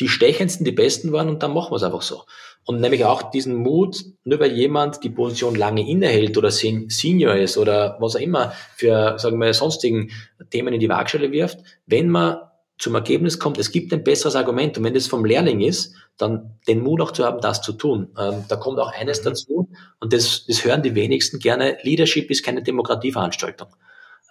die 0.00 0.08
stechendsten, 0.08 0.64
die 0.64 0.72
besten 0.72 1.12
waren 1.12 1.28
und 1.28 1.42
dann 1.42 1.54
machen 1.54 1.70
wir 1.70 1.76
es 1.76 1.82
einfach 1.82 2.02
so. 2.02 2.24
Und 2.66 2.80
nämlich 2.80 3.04
auch 3.04 3.30
diesen 3.30 3.56
Mut, 3.56 4.04
nur 4.24 4.40
weil 4.40 4.52
jemand 4.52 5.04
die 5.04 5.10
Position 5.10 5.54
lange 5.54 5.86
innehält 5.86 6.38
oder 6.38 6.50
Senior 6.50 7.34
ist 7.34 7.58
oder 7.58 7.96
was 8.00 8.16
auch 8.16 8.20
immer 8.20 8.52
für, 8.74 9.18
sagen 9.18 9.38
wir, 9.38 9.52
sonstigen 9.52 10.10
Themen 10.50 10.72
in 10.72 10.80
die 10.80 10.88
Waagschale 10.88 11.30
wirft, 11.30 11.58
wenn 11.86 12.08
man 12.08 12.38
zum 12.78 12.94
Ergebnis 12.94 13.38
kommt, 13.38 13.58
es 13.58 13.70
gibt 13.70 13.92
ein 13.92 14.02
besseres 14.02 14.34
Argument 14.34 14.76
und 14.76 14.84
wenn 14.84 14.94
das 14.94 15.06
vom 15.06 15.24
Lehrling 15.24 15.60
ist, 15.60 15.94
dann 16.16 16.58
den 16.66 16.80
Mut 16.82 17.00
auch 17.00 17.12
zu 17.12 17.24
haben, 17.24 17.40
das 17.40 17.62
zu 17.62 17.72
tun. 17.72 18.08
Ähm, 18.18 18.44
da 18.48 18.56
kommt 18.56 18.78
auch 18.80 18.92
eines 18.92 19.20
mhm. 19.20 19.24
dazu, 19.24 19.68
und 20.00 20.12
das, 20.12 20.46
das 20.46 20.64
hören 20.64 20.82
die 20.82 20.94
wenigsten 20.94 21.38
gerne, 21.38 21.76
Leadership 21.82 22.30
ist 22.30 22.44
keine 22.44 22.62
Demokratieveranstaltung. 22.62 23.68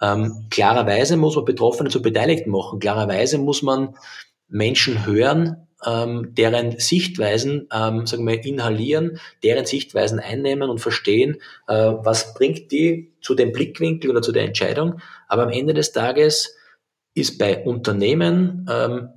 Ähm, 0.00 0.46
klarerweise 0.50 1.16
muss 1.16 1.36
man 1.36 1.44
Betroffene 1.44 1.90
zu 1.90 2.02
Beteiligten 2.02 2.50
machen. 2.50 2.78
Klarerweise 2.78 3.38
muss 3.38 3.62
man 3.62 3.96
Menschen 4.48 5.06
hören, 5.06 5.68
ähm, 5.86 6.34
deren 6.34 6.78
Sichtweisen, 6.78 7.68
ähm, 7.72 8.06
sagen 8.06 8.26
wir, 8.26 8.44
inhalieren, 8.44 9.18
deren 9.42 9.66
Sichtweisen 9.66 10.18
einnehmen 10.18 10.70
und 10.70 10.78
verstehen, 10.78 11.36
äh, 11.68 11.74
was 11.74 12.34
bringt 12.34 12.72
die 12.72 13.12
zu 13.20 13.34
dem 13.34 13.52
Blickwinkel 13.52 14.10
oder 14.10 14.22
zu 14.22 14.32
der 14.32 14.44
Entscheidung. 14.44 15.00
Aber 15.28 15.44
am 15.44 15.50
Ende 15.50 15.74
des 15.74 15.92
Tages 15.92 16.56
ist 17.14 17.38
bei 17.38 17.64
Unternehmen 17.64 18.66
ähm, 18.70 19.08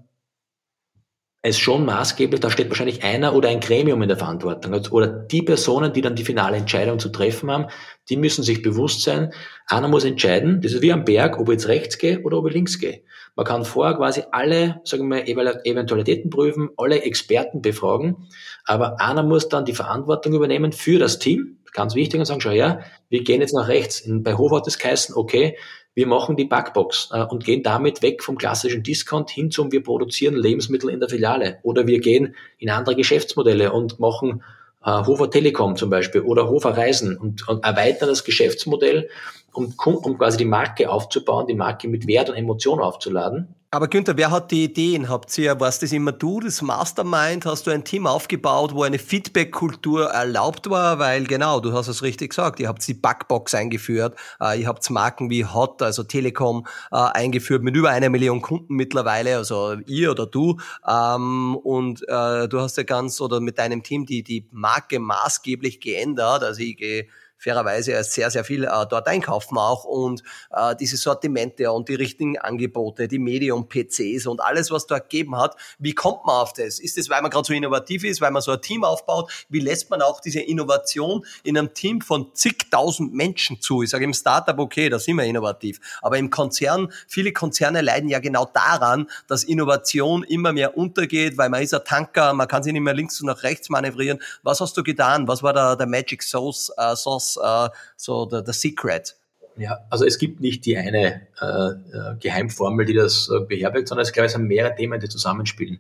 es 1.44 1.60
schon 1.60 1.86
maßgeblich, 1.86 2.40
da 2.40 2.50
steht 2.50 2.70
wahrscheinlich 2.70 3.04
einer 3.04 3.36
oder 3.36 3.50
ein 3.50 3.60
Gremium 3.60 4.02
in 4.02 4.10
der 4.10 4.18
Verantwortung 4.18 4.74
also, 4.74 4.92
oder 4.92 5.08
die 5.08 5.44
Personen, 5.44 5.94
die 5.94 6.02
dann 6.02 6.16
die 6.16 6.26
finale 6.26 6.58
Entscheidung 6.58 7.00
zu 7.00 7.10
treffen 7.10 7.52
haben, 7.52 7.68
die 8.10 8.18
müssen 8.18 8.44
sich 8.44 8.62
bewusst 8.62 9.04
sein, 9.04 9.32
einer 9.68 9.88
muss 9.88 10.04
entscheiden, 10.04 10.62
das 10.62 10.74
ist 10.74 10.82
wie 10.82 10.92
am 10.92 11.06
Berg, 11.06 11.40
ob 11.40 11.50
ich 11.50 11.54
jetzt 11.54 11.68
rechts 11.68 11.98
gehe 11.98 12.22
oder 12.24 12.38
ob 12.40 12.48
ich 12.48 12.54
links 12.54 12.80
gehe. 12.80 13.04
Man 13.36 13.46
kann 13.46 13.66
vorher 13.66 13.96
quasi 13.98 14.24
alle, 14.32 14.82
sagen 14.84 15.08
wir, 15.10 15.28
Eventualitäten 15.28 16.32
prüfen, 16.32 16.70
alle 16.76 17.04
Experten 17.04 17.62
befragen, 17.62 18.28
aber 18.66 19.00
einer 19.00 19.24
muss 19.24 19.48
dann 19.48 19.66
die 19.66 19.76
Verantwortung 19.76 20.34
übernehmen 20.34 20.72
für 20.72 20.98
das 20.98 21.20
Team, 21.20 21.60
ganz 21.72 21.94
wichtig, 21.94 22.20
und 22.20 22.26
sagen, 22.26 22.42
schau 22.42 22.50
her, 22.50 22.84
wir 23.10 23.24
gehen 23.24 23.42
jetzt 23.42 23.54
nach 23.54 23.68
rechts. 23.68 24.04
Bei 24.08 24.34
Hof 24.34 24.52
hat 24.52 24.68
es 24.68 24.80
geheißen, 24.80 25.16
okay, 25.16 25.56
wir 25.98 26.06
machen 26.06 26.36
die 26.36 26.46
Backbox 26.46 27.10
äh, 27.12 27.24
und 27.24 27.44
gehen 27.44 27.64
damit 27.64 28.04
weg 28.04 28.24
vom 28.24 28.38
klassischen 28.38 28.84
Discount 28.84 29.32
hin 29.32 29.50
zum 29.50 29.72
wir 29.72 29.82
produzieren 29.82 30.36
Lebensmittel 30.36 30.92
in 30.92 31.00
der 31.00 31.10
Filiale. 31.10 31.58
Oder 31.64 31.88
wir 31.88 32.00
gehen 32.00 32.36
in 32.60 32.70
andere 32.70 32.96
Geschäftsmodelle 32.96 33.72
und 33.72 34.00
machen 34.00 34.44
äh, 34.86 34.92
Hofer 34.92 35.32
Telekom 35.32 35.76
zum 35.76 35.90
Beispiel 35.90 36.22
oder 36.22 36.50
Hofer 36.50 36.78
Reisen 36.78 37.18
und, 37.18 37.48
und 37.48 37.66
erweitern 37.66 38.10
das 38.10 38.24
Geschäftsmodell, 38.24 39.10
um, 39.54 39.74
um 39.86 40.20
quasi 40.20 40.38
die 40.38 40.46
Marke 40.46 40.88
aufzubauen, 40.92 41.48
die 41.48 41.56
Marke 41.56 41.88
mit 41.88 42.06
Wert 42.06 42.30
und 42.30 42.36
Emotion 42.36 42.80
aufzuladen. 42.80 43.56
Aber 43.70 43.90
Günther, 43.90 44.16
wer 44.16 44.32
hat 44.32 44.52
die 44.52 44.64
Ideen? 44.64 45.10
Habt 45.10 45.38
ihr, 45.38 45.60
was 45.60 45.80
das 45.80 45.92
immer 45.92 46.14
du, 46.14 46.40
das 46.40 46.62
Mastermind? 46.62 47.46
Hast 47.46 47.68
du 47.68 47.72
ein 47.72 47.84
Team 47.84 48.08
aufgebaut, 48.08 48.74
wo 48.74 48.84
eine 48.84 48.98
Feedback-Kultur 48.98 50.06
erlaubt 50.06 50.70
war? 50.70 51.00
Weil 51.00 51.26
genau, 51.26 51.60
du 51.60 51.74
hast 51.74 51.90
es 51.90 52.02
richtig 52.02 52.30
gesagt, 52.30 52.62
ihr 52.62 52.70
habt 52.70 52.88
die 52.88 52.94
Backbox 52.94 53.54
eingeführt, 53.54 54.18
äh, 54.40 54.62
ihr 54.62 54.68
habt 54.68 54.90
Marken 54.90 55.30
wie 55.30 55.44
Hot, 55.44 55.82
also 55.82 56.04
Telekom, 56.04 56.66
äh, 56.94 56.96
eingeführt 56.96 57.62
mit 57.62 57.76
über 57.76 57.90
einer 57.90 58.08
Million 58.08 58.42
Kunden 58.42 58.74
mittlerweile, 58.74 59.36
also 59.36 59.74
ihr 59.86 60.12
oder 60.12 60.28
du. 60.28 60.58
Ähm, 60.88 61.58
und 61.58 62.04
äh, 62.08 62.48
du 62.48 62.62
hast 62.62 62.78
ja 62.78 62.84
ganz, 62.84 63.20
oder 63.20 63.42
mit 63.42 63.58
deinem 63.58 63.84
Team 63.84 64.06
die, 64.06 64.24
die 64.24 64.48
Marke 64.50 65.00
maßgeblich 65.00 65.82
geändert. 65.82 66.42
Also 66.42 66.62
ich 66.62 66.78
gehe 66.78 67.08
fairerweise 67.38 68.04
sehr, 68.04 68.32
sehr 68.32 68.44
viel 68.44 68.64
äh, 68.64 68.86
dort 68.90 69.08
einkaufen 69.08 69.58
auch 69.58 69.86
und 69.86 70.24
äh, 70.52 70.76
diese 70.76 70.98
Sortimente 70.98 71.72
und 71.72 71.90
die 71.90 71.96
richtigen 71.96 72.38
Angebote, 72.38 73.08
die 73.08 73.20
Medium-PCs 73.20 74.26
und 74.28 74.42
alles, 74.42 74.72
was 74.72 74.88
dort 74.88 75.10
gegeben 75.10 75.38
hat. 75.38 75.56
Wie 75.78 75.94
kommt 75.94 76.26
man 76.26 76.42
auf 76.42 76.54
das? 76.54 76.80
Ist 76.80 76.98
das, 76.98 77.10
weil 77.10 77.22
man 77.22 77.32
gerade 77.32 77.48
so 77.48 77.54
innovativ 77.54 78.04
ist, 78.04 78.22
weil 78.22 78.32
man 78.32 78.42
so 78.42 78.52
ein 78.52 78.62
Team 78.62 78.84
aufbaut? 78.84 79.32
Wie 79.50 79.60
lässt 79.60 79.90
man 79.90 80.02
auch 80.02 80.20
diese 80.20 80.40
Innovation 80.40 81.26
in 81.44 81.58
einem 81.58 81.74
Team 81.74 82.02
von 82.02 82.34
zigtausend 82.34 83.14
Menschen 83.14 83.62
zu? 83.62 83.84
Ich 83.84 83.92
sage 83.92 84.06
im 84.06 84.14
Startup, 84.14 84.58
okay, 84.58 84.90
da 84.90 85.00
sind 85.00 85.16
wir 85.18 85.24
innovativ. 85.24 85.80
Aber 86.02 86.18
im 86.18 86.30
Konzern, 86.30 86.92
viele 87.08 87.34
Konzerne 87.34 87.82
leiden 87.82 88.10
ja 88.10 88.20
genau 88.20 88.46
daran, 88.46 89.10
dass 89.28 89.44
Innovation 89.44 90.24
immer 90.24 90.54
mehr 90.54 90.78
untergeht, 90.78 91.38
weil 91.38 91.50
man 91.50 91.62
ist 91.62 91.74
ein 91.74 91.82
Tanker, 91.86 92.34
man 92.34 92.48
kann 92.48 92.64
sich 92.64 92.74
nicht 92.74 92.82
mehr 92.82 92.94
links 92.94 93.22
und 93.22 93.28
nach 93.28 93.44
rechts 93.44 93.70
manövrieren. 93.70 94.20
Was 94.44 94.62
hast 94.62 94.76
du 94.78 94.84
getan? 94.84 95.28
Was 95.28 95.44
war 95.44 95.54
da 95.54 95.76
der 95.76 95.88
Magic 95.88 96.24
Sauce, 96.24 96.72
äh, 96.78 96.96
Sauce 96.96 97.27
uh, 97.36 97.70
so 97.98 98.28
the, 98.30 98.42
the 98.46 98.54
secret? 98.54 99.16
Ja, 99.58 99.80
also 99.90 100.06
es 100.06 100.20
gibt 100.20 100.40
nicht 100.40 100.66
die 100.66 100.78
eine 100.78 101.28
äh, 101.42 101.46
äh, 101.46 102.16
Geheimformel, 102.20 102.86
die 102.86 102.94
das 102.94 103.30
äh, 103.30 103.40
beherbergt, 103.40 103.88
sondern 103.88 104.04
es, 104.04 104.14
glaube 104.14 104.28
ich, 104.28 104.32
sind 104.32 104.48
mehrere 104.48 104.76
Themen, 104.76 105.00
die 105.00 105.10
zusammenspielen. 105.10 105.80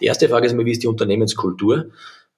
Die 0.00 0.06
erste 0.06 0.28
Frage 0.28 0.46
ist 0.46 0.52
immer, 0.52 0.64
wie 0.64 0.72
ist 0.72 0.82
die 0.82 0.88
Unternehmenskultur? 0.88 1.90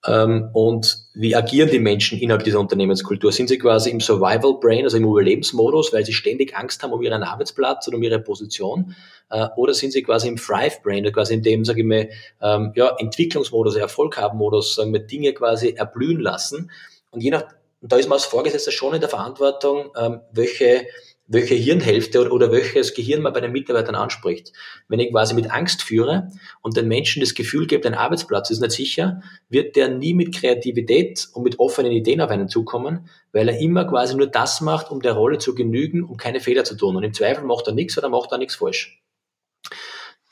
Ähm, 0.07 0.51
und 0.53 0.99
wie 1.15 1.35
agieren 1.35 1.71
die 1.71 1.79
Menschen 1.79 2.19
innerhalb 2.19 2.45
dieser 2.45 2.61
Unternehmenskultur? 2.61 3.33
Sind 3.33 3.49
sie 3.49 3.57
quasi 3.57 3.89
im 3.89 4.01
Survival 4.01 4.59
Brain, 4.61 4.85
also 4.85 4.99
im 4.99 5.05
Überlebensmodus, 5.05 5.95
weil 5.95 6.05
sie 6.05 6.13
ständig 6.13 6.55
Angst 6.55 6.83
haben 6.83 6.93
um 6.93 7.01
ihren 7.01 7.23
Arbeitsplatz 7.23 7.89
oder 7.89 7.97
um 7.97 8.03
ihre 8.03 8.19
Position? 8.19 8.95
Äh, 9.31 9.47
oder 9.57 9.73
sind 9.73 9.93
sie 9.93 10.03
quasi 10.03 10.29
im 10.29 10.37
Thrive 10.37 10.83
Brain, 10.83 11.11
quasi 11.11 11.33
in 11.33 11.43
dem, 11.43 11.65
sage 11.65 11.81
ich 11.81 11.87
mal, 11.87 12.11
ähm, 12.43 12.73
ja, 12.75 12.95
Entwicklungsmodus, 12.99 13.77
Erfolg 13.77 14.19
haben 14.19 14.37
Modus, 14.37 14.75
sagen 14.75 14.93
wir, 14.93 15.01
Dinge 15.01 15.33
quasi 15.33 15.71
erblühen 15.71 16.21
lassen? 16.21 16.71
Und 17.11 17.23
je 17.23 17.31
nach 17.31 17.45
und 17.85 17.93
da 17.93 17.99
ist 17.99 18.09
man 18.09 18.17
als 18.17 18.25
Vorgesetzter 18.25 18.73
schon 18.73 18.95
in 18.95 19.01
der 19.03 19.11
Verantwortung, 19.11 19.91
ähm, 19.95 20.23
welche, 20.33 20.87
welche 21.27 21.55
Hirnhälfte 21.55 22.23
oder, 22.23 22.33
oder 22.33 22.51
welches 22.51 22.95
Gehirn 22.95 23.21
man 23.21 23.35
bei 23.35 23.43
den 23.43 23.53
Mitarbeitern 23.53 23.95
anspricht. 23.95 24.55
Wenn 24.89 25.01
ich 25.01 25.11
quasi 25.11 25.35
mit 25.35 25.51
Angst 25.51 25.83
führe 25.83 26.31
und 26.63 26.79
den 26.79 26.89
Menschen 26.89 27.21
das 27.21 27.35
Gefühl 27.35 27.67
gebe, 27.67 27.83
dein 27.83 27.93
Arbeitsplatz 27.93 28.49
ist 28.49 28.63
nicht 28.63 28.73
sicher, 28.73 29.21
wird 29.51 29.77
der 29.77 29.89
nie 29.89 30.15
mit 30.15 30.35
Kreativität 30.35 31.29
und 31.35 31.43
mit 31.43 31.59
offenen 31.59 31.93
Ideen 31.93 32.23
auf 32.23 32.31
einen 32.31 32.49
zukommen, 32.49 33.11
weil 33.33 33.51
er 33.51 33.61
immer 33.61 33.85
quasi 33.85 34.17
nur 34.17 34.29
das 34.29 34.63
macht, 34.63 34.91
um 34.91 35.03
der 35.03 35.13
Rolle 35.13 35.37
zu 35.37 35.55
genügen, 35.55 36.05
um 36.05 36.17
keine 36.17 36.41
Fehler 36.41 36.65
zu 36.65 36.77
tun. 36.77 36.97
Und 36.97 37.03
im 37.03 37.13
Zweifel 37.13 37.45
macht 37.45 37.67
er 37.67 37.75
nichts 37.75 37.99
oder 37.99 38.09
macht 38.09 38.33
er 38.33 38.39
nichts 38.39 38.55
falsch. 38.55 39.03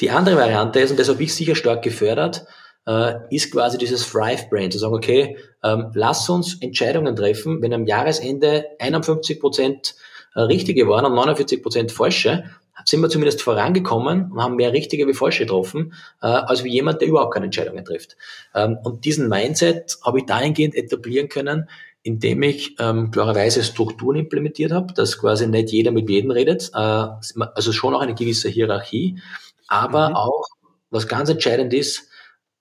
Die 0.01 0.09
andere 0.09 0.37
Variante 0.37 0.81
ist, 0.81 0.91
und 0.91 0.99
das 0.99 1.11
habe 1.11 1.23
ich 1.23 1.35
sicher 1.35 1.55
stark 1.55 1.83
gefördert, 1.83 2.47
äh, 2.87 3.15
ist 3.31 3.53
quasi 3.53 3.79
dieses 3.79 4.09
Thrive 4.11 4.49
Brain, 4.51 4.71
zu 4.71 4.79
sagen, 4.79 4.95
okay, 4.95 5.37
ähm, 5.63 5.91
lass 5.95 6.29
uns 6.29 6.61
Entscheidungen 6.61 7.15
treffen, 7.15 7.63
wenn 7.63 7.73
am 7.73 7.87
Jahresende 7.87 8.67
51 8.79 9.41
Prozent 9.41 9.95
äh, 10.35 10.41
richtige 10.41 10.89
waren 10.89 11.05
und 11.05 11.15
49 11.15 11.63
Prozent 11.63 11.93
falsche, 11.93 12.45
sind 12.85 13.01
wir 13.01 13.09
zumindest 13.09 13.43
vorangekommen 13.43 14.33
und 14.33 14.43
haben 14.43 14.57
mehr 14.57 14.73
richtige 14.73 15.07
wie 15.07 15.15
falsche 15.15 15.45
getroffen, 15.45 15.95
äh, 16.21 16.27
als 16.27 16.65
wie 16.65 16.71
jemand, 16.71 17.01
der 17.01 17.09
überhaupt 17.09 17.35
keine 17.35 17.47
Entscheidungen 17.47 17.85
trifft. 17.85 18.17
Ähm, 18.55 18.79
und 18.83 19.05
diesen 19.05 19.29
Mindset 19.29 19.99
habe 20.05 20.21
ich 20.21 20.27
dahingehend 20.27 20.75
etablieren 20.75 21.29
können, 21.29 21.69
indem 22.03 22.43
ich 22.43 22.75
ähm, 22.81 23.13
klarerweise 23.13 23.63
Strukturen 23.63 24.17
implementiert 24.17 24.73
habe, 24.73 24.93
dass 24.93 25.19
quasi 25.19 25.47
nicht 25.47 25.71
jeder 25.71 25.93
mit 25.93 26.11
jedem 26.11 26.33
redet, 26.33 26.71
äh, 26.75 26.79
also 26.79 27.73
schon 27.73 27.95
auch 27.95 28.01
eine 28.01 28.15
gewisse 28.15 28.49
Hierarchie, 28.49 29.21
aber 29.69 30.11
mhm. 30.11 30.17
auch, 30.17 30.45
was 30.91 31.07
ganz 31.07 31.31
entscheidend 31.31 31.73
ist, 31.73 32.09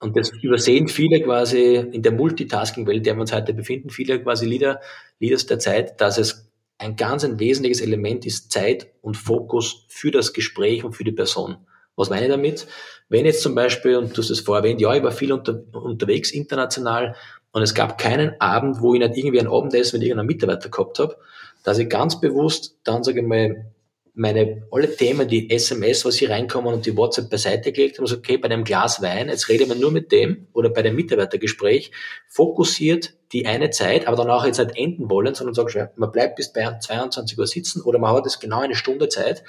und 0.02 0.16
das 0.16 0.30
übersehen 0.42 0.88
viele 0.88 1.22
quasi 1.22 1.76
in 1.76 2.02
der 2.02 2.12
Multitasking-Welt, 2.12 2.98
in 2.98 3.02
der 3.04 3.14
wir 3.14 3.20
uns 3.20 3.32
heute 3.32 3.54
befinden, 3.54 3.88
viele 3.88 4.20
quasi 4.20 4.46
Leader, 4.46 4.80
Leaders 5.20 5.46
der 5.46 5.60
Zeit, 5.60 6.00
dass 6.00 6.18
es 6.18 6.50
ein 6.78 6.96
ganz 6.96 7.24
ein 7.24 7.38
wesentliches 7.38 7.80
Element 7.80 8.26
ist, 8.26 8.50
Zeit 8.50 8.88
und 9.00 9.16
Fokus 9.16 9.86
für 9.88 10.10
das 10.10 10.32
Gespräch 10.32 10.82
und 10.82 10.94
für 10.94 11.04
die 11.04 11.12
Person. 11.12 11.56
Was 11.94 12.10
meine 12.10 12.26
ich 12.26 12.32
damit? 12.32 12.66
Wenn 13.08 13.26
jetzt 13.26 13.42
zum 13.42 13.54
Beispiel, 13.54 13.96
und 13.96 14.16
du 14.16 14.22
hast 14.22 14.30
es 14.30 14.40
vorher 14.40 14.64
erwähnt, 14.64 14.80
ja, 14.80 14.92
ich 14.92 15.04
war 15.04 15.12
viel 15.12 15.32
unter, 15.32 15.62
unterwegs 15.72 16.32
international 16.32 17.14
und 17.52 17.62
es 17.62 17.74
gab 17.74 17.96
keinen 17.96 18.40
Abend, 18.40 18.80
wo 18.80 18.94
ich 18.94 19.00
nicht 19.00 19.16
irgendwie 19.16 19.38
ein 19.38 19.46
Abendessen 19.46 19.98
mit 19.98 20.06
irgendeinem 20.08 20.26
Mitarbeiter 20.26 20.68
gehabt 20.68 20.98
habe, 20.98 21.16
dass 21.62 21.78
ich 21.78 21.88
ganz 21.88 22.20
bewusst 22.20 22.76
dann, 22.82 23.04
sage 23.04 23.20
ich 23.20 23.26
mal, 23.26 23.71
meine, 24.14 24.66
alle 24.70 24.94
Themen, 24.94 25.26
die 25.26 25.50
SMS, 25.50 26.04
was 26.04 26.16
hier 26.16 26.30
reinkommen 26.30 26.74
und 26.74 26.84
die 26.84 26.96
WhatsApp 26.96 27.30
beiseite 27.30 27.72
gelegt 27.72 27.96
haben, 27.96 28.04
also 28.04 28.16
okay, 28.16 28.36
bei 28.36 28.46
einem 28.46 28.64
Glas 28.64 29.00
Wein, 29.00 29.28
jetzt 29.28 29.48
rede 29.48 29.66
man 29.66 29.80
nur 29.80 29.90
mit 29.90 30.12
dem 30.12 30.48
oder 30.52 30.68
bei 30.68 30.82
dem 30.82 30.96
Mitarbeitergespräch, 30.96 31.92
fokussiert 32.28 33.14
die 33.32 33.46
eine 33.46 33.70
Zeit, 33.70 34.06
aber 34.06 34.16
dann 34.16 34.30
auch 34.30 34.44
jetzt 34.44 34.58
nicht 34.58 34.76
enden 34.76 35.08
wollen, 35.08 35.34
sondern 35.34 35.54
sagt, 35.54 35.96
man 35.96 36.12
bleibt 36.12 36.36
bis 36.36 36.52
bei 36.52 36.78
22 36.78 37.38
Uhr 37.38 37.46
sitzen 37.46 37.80
oder 37.80 37.98
man 37.98 38.14
hat 38.14 38.24
jetzt 38.26 38.40
genau 38.40 38.60
eine 38.60 38.74
Stunde 38.74 39.08
Zeit 39.08 39.44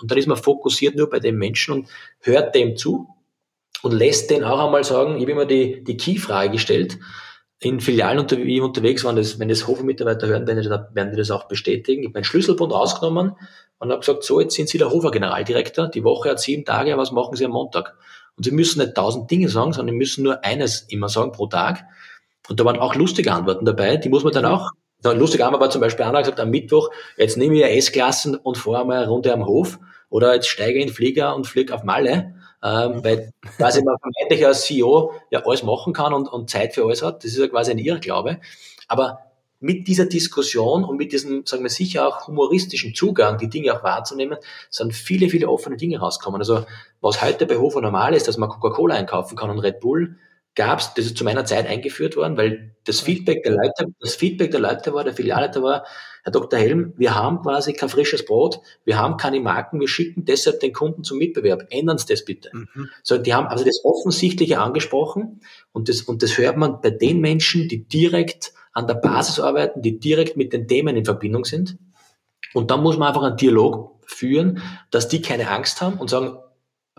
und 0.00 0.10
dann 0.10 0.18
ist 0.18 0.28
man 0.28 0.36
fokussiert 0.36 0.94
nur 0.94 1.10
bei 1.10 1.18
dem 1.18 1.36
Menschen 1.36 1.74
und 1.74 1.88
hört 2.20 2.54
dem 2.54 2.76
zu 2.76 3.08
und 3.82 3.92
lässt 3.92 4.30
den 4.30 4.44
auch 4.44 4.64
einmal 4.64 4.84
sagen, 4.84 5.16
ich 5.16 5.22
habe 5.22 5.32
immer 5.32 5.46
die, 5.46 5.82
die 5.82 5.96
Key-Frage 5.96 6.52
gestellt, 6.52 6.98
in 7.60 7.80
Filialen 7.80 8.18
unter, 8.18 8.36
wie 8.36 8.60
unterwegs 8.60 9.04
waren, 9.04 9.16
das, 9.16 9.38
wenn 9.38 9.48
das 9.48 9.66
Hofer-Mitarbeiter 9.66 10.26
hören, 10.26 10.46
werden 10.46 10.62
die, 10.62 10.68
werden 10.68 11.10
die 11.10 11.16
das 11.16 11.30
auch 11.30 11.44
bestätigen. 11.44 12.02
Ich 12.02 12.08
habe 12.08 12.14
meinen 12.14 12.24
Schlüsselbund 12.24 12.72
rausgenommen 12.72 13.36
und 13.78 13.90
habe 13.90 14.00
gesagt, 14.00 14.24
so, 14.24 14.40
jetzt 14.40 14.54
sind 14.54 14.68
Sie 14.68 14.78
der 14.78 14.90
Hofer-Generaldirektor, 14.90 15.88
die 15.88 16.04
Woche 16.04 16.30
hat 16.30 16.40
sieben 16.40 16.64
Tage, 16.64 16.96
was 16.96 17.12
machen 17.12 17.36
Sie 17.36 17.44
am 17.44 17.52
Montag? 17.52 17.96
Und 18.36 18.44
Sie 18.44 18.50
müssen 18.50 18.80
nicht 18.80 18.94
tausend 18.94 19.30
Dinge 19.30 19.48
sagen, 19.48 19.72
sondern 19.72 19.94
Sie 19.94 19.98
müssen 19.98 20.24
nur 20.24 20.44
eines 20.44 20.82
immer 20.82 21.08
sagen 21.08 21.32
pro 21.32 21.46
Tag. 21.46 21.84
Und 22.48 22.60
da 22.60 22.64
waren 22.64 22.78
auch 22.78 22.94
lustige 22.94 23.32
Antworten 23.32 23.64
dabei, 23.64 23.96
die 23.96 24.08
muss 24.08 24.24
man 24.24 24.32
dann 24.32 24.44
auch, 24.44 24.70
lustige 25.02 25.18
lustig 25.18 25.40
war 25.40 25.70
zum 25.70 25.80
Beispiel 25.80 26.04
einer 26.04 26.20
gesagt, 26.20 26.40
am 26.40 26.50
Mittwoch, 26.50 26.90
jetzt 27.16 27.36
nehme 27.36 27.56
ich 27.56 27.64
S-Klassen 27.64 28.36
und 28.36 28.58
fahre 28.58 28.86
mal 28.86 28.98
eine 28.98 29.08
Runde 29.08 29.32
am 29.32 29.46
Hof 29.46 29.78
oder 30.10 30.34
jetzt 30.34 30.48
steige 30.48 30.78
ich 30.78 30.82
in 30.82 30.88
den 30.88 30.94
Flieger 30.94 31.34
und 31.34 31.46
fliege 31.46 31.74
auf 31.74 31.84
Malle 31.84 32.34
ähm, 32.64 33.04
weil 33.04 33.30
quasi 33.58 33.82
man 33.84 33.96
vermeintlich 33.98 34.46
als 34.46 34.64
CEO 34.64 35.12
ja 35.30 35.44
alles 35.44 35.62
machen 35.62 35.92
kann 35.92 36.14
und, 36.14 36.28
und 36.28 36.48
Zeit 36.48 36.74
für 36.74 36.84
alles 36.84 37.02
hat. 37.02 37.22
Das 37.22 37.32
ist 37.32 37.38
ja 37.38 37.46
quasi 37.46 37.70
ein 37.70 37.78
Irrglaube. 37.78 38.40
Aber 38.88 39.18
mit 39.60 39.86
dieser 39.86 40.06
Diskussion 40.06 40.84
und 40.84 40.96
mit 40.96 41.12
diesem, 41.12 41.44
sagen 41.46 41.62
wir 41.62 41.70
sicher 41.70 42.08
auch 42.08 42.26
humoristischen 42.26 42.94
Zugang, 42.94 43.38
die 43.38 43.48
Dinge 43.48 43.74
auch 43.74 43.84
wahrzunehmen, 43.84 44.38
sind 44.70 44.94
viele, 44.94 45.28
viele 45.28 45.48
offene 45.48 45.76
Dinge 45.76 45.98
rausgekommen. 45.98 46.40
Also 46.40 46.64
was 47.00 47.22
heute 47.22 47.46
bei 47.46 47.56
Hofer 47.56 47.82
normal 47.82 48.14
ist, 48.14 48.28
dass 48.28 48.38
man 48.38 48.48
Coca-Cola 48.48 48.94
einkaufen 48.94 49.36
kann 49.36 49.50
und 49.50 49.58
Red 49.58 49.80
Bull, 49.80 50.16
gab 50.54 50.78
es, 50.78 50.94
das 50.94 51.06
ist 51.06 51.18
zu 51.18 51.24
meiner 51.24 51.44
Zeit 51.44 51.66
eingeführt 51.66 52.16
worden, 52.16 52.36
weil 52.36 52.76
das 52.84 53.00
Feedback 53.00 53.42
der 53.42 53.52
Leute, 53.52 53.86
das 54.00 54.14
Feedback 54.14 54.50
der 54.50 54.60
Leute 54.60 54.94
war, 54.94 55.04
der 55.04 55.14
Filialleiter 55.14 55.62
war, 55.62 55.84
Herr 56.22 56.32
Dr. 56.32 56.58
Helm, 56.58 56.94
wir 56.96 57.14
haben 57.14 57.42
quasi 57.42 57.74
kein 57.74 57.88
frisches 57.88 58.24
Brot, 58.24 58.60
wir 58.84 58.98
haben 58.98 59.16
keine 59.16 59.40
Marken, 59.40 59.80
wir 59.80 59.88
schicken 59.88 60.24
deshalb 60.24 60.60
den 60.60 60.72
Kunden 60.72 61.04
zum 61.04 61.18
Mitbewerb. 61.18 61.66
Ändern 61.70 61.98
Sie 61.98 62.06
das 62.06 62.24
bitte. 62.24 62.50
Mhm. 62.52 62.88
So, 63.02 63.18
die 63.18 63.34
haben 63.34 63.46
also 63.46 63.64
das 63.64 63.84
Offensichtliche 63.84 64.58
angesprochen 64.58 65.40
und 65.72 65.88
das, 65.88 66.02
und 66.02 66.22
das 66.22 66.38
hört 66.38 66.56
man 66.56 66.80
bei 66.80 66.90
den 66.90 67.20
Menschen, 67.20 67.68
die 67.68 67.84
direkt 67.84 68.52
an 68.72 68.86
der 68.86 68.94
Basis 68.94 69.38
arbeiten, 69.40 69.82
die 69.82 69.98
direkt 69.98 70.36
mit 70.36 70.52
den 70.52 70.66
Themen 70.66 70.96
in 70.96 71.04
Verbindung 71.04 71.44
sind. 71.44 71.76
Und 72.54 72.70
dann 72.70 72.82
muss 72.82 72.96
man 72.96 73.08
einfach 73.08 73.22
einen 73.22 73.36
Dialog 73.36 74.00
führen, 74.06 74.62
dass 74.90 75.08
die 75.08 75.20
keine 75.20 75.50
Angst 75.50 75.80
haben 75.80 75.98
und 75.98 76.08
sagen, 76.08 76.38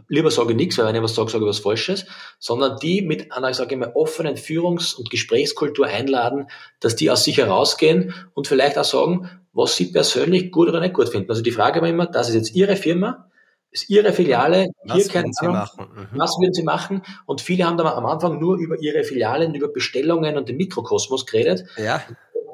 lieber 0.08 0.32
sage 0.32 0.52
ich 0.52 0.58
nichts, 0.58 0.78
weil 0.78 0.86
wenn 0.86 0.96
ich 0.96 1.02
was 1.02 1.16
sage, 1.16 1.30
sage 1.30 1.46
ich 1.46 1.50
was 1.50 1.60
Falsches, 1.60 2.06
sondern 2.40 2.78
die 2.80 3.02
mit 3.02 3.32
einer, 3.32 3.50
ich 3.50 3.58
sage 3.58 3.76
immer, 3.76 3.96
offenen 3.96 4.38
Führungs- 4.38 4.94
und 4.94 5.10
Gesprächskultur 5.10 5.88
einladen, 5.88 6.48
dass 6.80 6.96
die 6.96 7.10
aus 7.10 7.24
sich 7.24 7.38
herausgehen 7.38 8.14
und 8.34 8.48
vielleicht 8.48 8.78
auch 8.78 8.84
sagen, 8.84 9.30
was 9.54 9.76
sie 9.76 9.92
persönlich 9.92 10.52
gut 10.52 10.68
oder 10.68 10.80
nicht 10.80 10.94
gut 10.94 11.10
finden. 11.10 11.30
Also 11.30 11.42
die 11.42 11.52
Frage 11.52 11.82
war 11.82 11.88
immer, 11.88 12.08
das 12.08 12.30
ist 12.30 12.36
jetzt 12.36 12.56
Ihre 12.56 12.76
Firma, 12.76 13.30
ist 13.72 13.90
Ihre 13.90 14.14
Filiale, 14.14 14.68
was 14.84 14.98
hier 14.98 15.08
können 15.08 15.34
Sie 15.34 15.48
machen? 15.48 15.88
Mhm. 15.94 16.20
Was 16.20 16.38
würden 16.40 16.54
Sie 16.54 16.64
machen? 16.64 17.02
Und 17.26 17.42
viele 17.42 17.66
haben 17.66 17.78
dann 17.78 17.88
am 17.88 18.06
Anfang 18.06 18.40
nur 18.40 18.58
über 18.58 18.82
ihre 18.82 19.04
Filialen, 19.04 19.56
über 19.56 19.70
Bestellungen 19.70 20.38
und 20.38 20.50
den 20.50 20.58
Mikrokosmos 20.58 21.26
geredet. 21.26 21.66
Ja. 21.78 22.02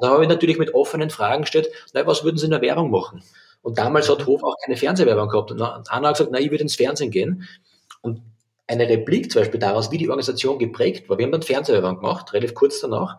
Da 0.00 0.10
habe 0.10 0.24
ich 0.24 0.28
natürlich 0.28 0.58
mit 0.58 0.74
offenen 0.74 1.10
Fragen 1.10 1.42
gestellt, 1.42 1.68
na, 1.92 2.04
was 2.06 2.24
würden 2.24 2.36
Sie 2.36 2.46
in 2.46 2.50
der 2.50 2.60
Werbung 2.60 2.90
machen? 2.90 3.22
Und 3.62 3.78
damals 3.78 4.08
hat 4.08 4.26
Hof 4.26 4.42
auch 4.42 4.56
keine 4.64 4.76
Fernsehwerbung 4.76 5.28
gehabt. 5.28 5.52
Und 5.52 5.62
einer 5.62 6.08
hat 6.08 6.16
gesagt, 6.16 6.30
na, 6.32 6.40
ich 6.40 6.50
würde 6.50 6.62
ins 6.62 6.76
Fernsehen 6.76 7.10
gehen. 7.10 7.48
Und 8.00 8.20
eine 8.66 8.88
Replik 8.88 9.30
zum 9.30 9.42
Beispiel 9.42 9.60
daraus, 9.60 9.90
wie 9.90 9.98
die 9.98 10.08
Organisation 10.08 10.58
geprägt 10.58 11.08
war. 11.08 11.18
Wir 11.18 11.24
haben 11.24 11.32
dann 11.32 11.42
Fernsehwerbung 11.42 11.96
gemacht, 11.96 12.32
relativ 12.32 12.54
kurz 12.54 12.80
danach. 12.80 13.18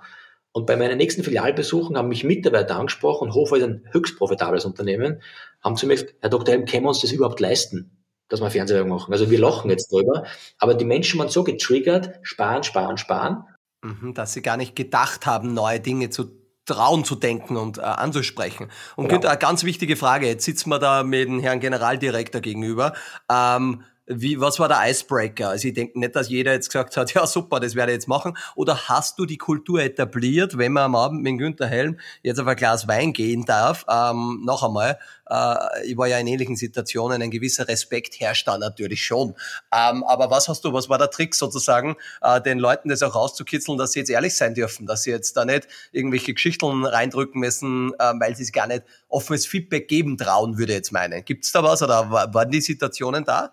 Und 0.52 0.68
bei 0.68 0.76
meinen 0.76 0.98
nächsten 0.98 1.24
Filialbesuchen 1.24 1.98
haben 1.98 2.10
mich 2.10 2.24
Mitarbeiter 2.24 2.76
angesprochen, 2.76 3.28
und 3.28 3.34
Hofer 3.34 3.58
ist 3.58 3.64
ein 3.64 3.88
höchst 3.91 4.18
profitables 4.18 4.66
Unternehmen, 4.66 5.22
haben 5.64 5.76
zu 5.78 5.88
mir 5.88 5.96
gesagt, 5.96 6.16
Herr 6.22 6.30
Dr. 6.30 6.54
Helm, 6.54 6.66
können 6.66 6.84
wir 6.84 6.89
uns 6.89 7.02
das 7.02 7.12
überhaupt 7.12 7.39
leisten, 7.39 8.04
dass 8.30 8.39
wir 8.39 8.52
Fernsehwerbung 8.52 8.91
machen? 8.91 9.12
Also 9.12 9.32
wir 9.32 9.39
lachen 9.39 9.72
jetzt 9.72 9.91
drüber, 9.91 10.26
aber 10.60 10.76
die 10.76 10.86
Menschen 10.86 11.20
waren 11.20 11.30
so 11.30 11.44
getriggert, 11.44 12.20
sparen, 12.22 12.64
sparen, 12.64 12.98
sparen. 12.98 13.46
Mhm, 13.82 14.14
dass 14.14 14.34
sie 14.34 14.44
gar 14.44 14.58
nicht 14.58 14.76
gedacht 14.76 15.26
haben, 15.26 15.56
neue 15.56 15.80
Dinge 15.80 16.12
zu 16.12 16.43
trauen 16.66 17.03
zu 17.03 17.16
denken 17.16 17.57
und 17.57 17.78
äh, 17.78 17.82
anzusprechen. 17.82 18.70
Und 18.95 19.09
genau. 19.09 19.28
eine 19.28 19.38
ganz 19.38 19.64
wichtige 19.64 19.95
Frage, 19.95 20.28
jetzt 20.28 20.45
sitzen 20.45 20.70
wir 20.70 20.80
da 20.80 21.03
mit 21.03 21.28
dem 21.28 21.39
Herrn 21.39 21.59
Generaldirektor 21.59 22.41
gegenüber. 22.41 22.93
Ähm, 23.30 23.84
wie, 24.06 24.39
was 24.39 24.60
war 24.60 24.68
der 24.68 24.82
Icebreaker? 24.89 25.49
Also 25.49 25.70
ich 25.70 25.74
denke 25.74 25.97
nicht, 25.97 26.16
dass 26.16 26.30
jeder 26.30 26.51
jetzt 26.51 26.70
gesagt 26.70 26.97
hat, 26.97 27.14
ja 27.14 27.26
super, 27.26 27.60
das 27.60 27.76
werde 27.76 27.91
ich 27.91 27.97
jetzt 27.97 28.08
machen. 28.08 28.38
Oder 28.56 28.89
hast 28.89 29.18
du 29.18 29.26
die 29.26 29.38
Kultur 29.38 29.82
etabliert, 29.82 30.58
wenn 30.58 30.74
man 30.74 30.84
am 30.84 30.95
Abend 30.95 31.22
mit 31.22 31.38
Günther 31.38 31.68
Helm 31.68 31.99
jetzt 32.22 32.39
auf 32.39 32.47
ein 32.47 32.56
Glas 32.56 32.88
Wein 32.88 33.14
gehen 33.14 33.45
darf, 33.45 33.86
ähm, 33.89 34.41
noch 34.43 34.64
einmal, 34.64 34.99
äh, 35.30 35.86
ich 35.86 35.97
war 35.97 36.08
ja 36.08 36.18
in 36.18 36.28
ähnlichen 36.28 36.56
Situationen, 36.58 37.22
ein 37.22 37.32
gewisser 37.32 37.68
Respekt 37.68 38.20
herrscht 38.20 38.47
da 38.47 38.58
natürlich 38.58 39.06
schon. 39.06 39.36
Ähm, 39.72 40.04
aber 40.04 40.30
was 40.30 40.49
hast 40.49 40.66
du, 40.66 40.74
was 40.74 40.89
war 40.89 40.97
der 40.97 41.10
Trick 41.10 41.34
sozusagen, 41.34 41.95
äh, 42.22 42.41
den 42.41 42.60
Leuten 42.60 42.89
das 42.89 43.04
auch 43.04 43.16
rauszukitzeln, 43.16 43.78
dass 43.78 43.93
sie 43.93 43.99
jetzt 43.99 44.10
ehrlich 44.10 44.36
sein 44.36 44.54
dürfen, 44.54 44.86
dass 44.86 45.04
sie 45.04 45.12
jetzt 45.12 45.38
da 45.38 45.45
nicht 45.45 45.68
irgendwelche 45.93 46.34
Geschichten 46.34 46.86
reindrücken 46.86 47.39
müssen, 47.39 47.93
äh, 47.99 48.14
weil 48.20 48.36
sie 48.36 48.43
es 48.43 48.51
gar 48.51 48.68
nicht 48.68 48.84
offenes 49.08 49.45
Feedback 49.45 49.88
geben 49.88 50.18
trauen, 50.18 50.58
würde 50.58 50.74
ich 50.74 50.78
jetzt 50.78 50.91
meinen. 50.91 51.24
Gibt's 51.24 51.54
da 51.54 51.64
was 51.64 51.82
oder 51.82 52.12
waren 52.12 52.51
die 52.51 52.62
Situationen 52.62 53.24
da? 53.24 53.51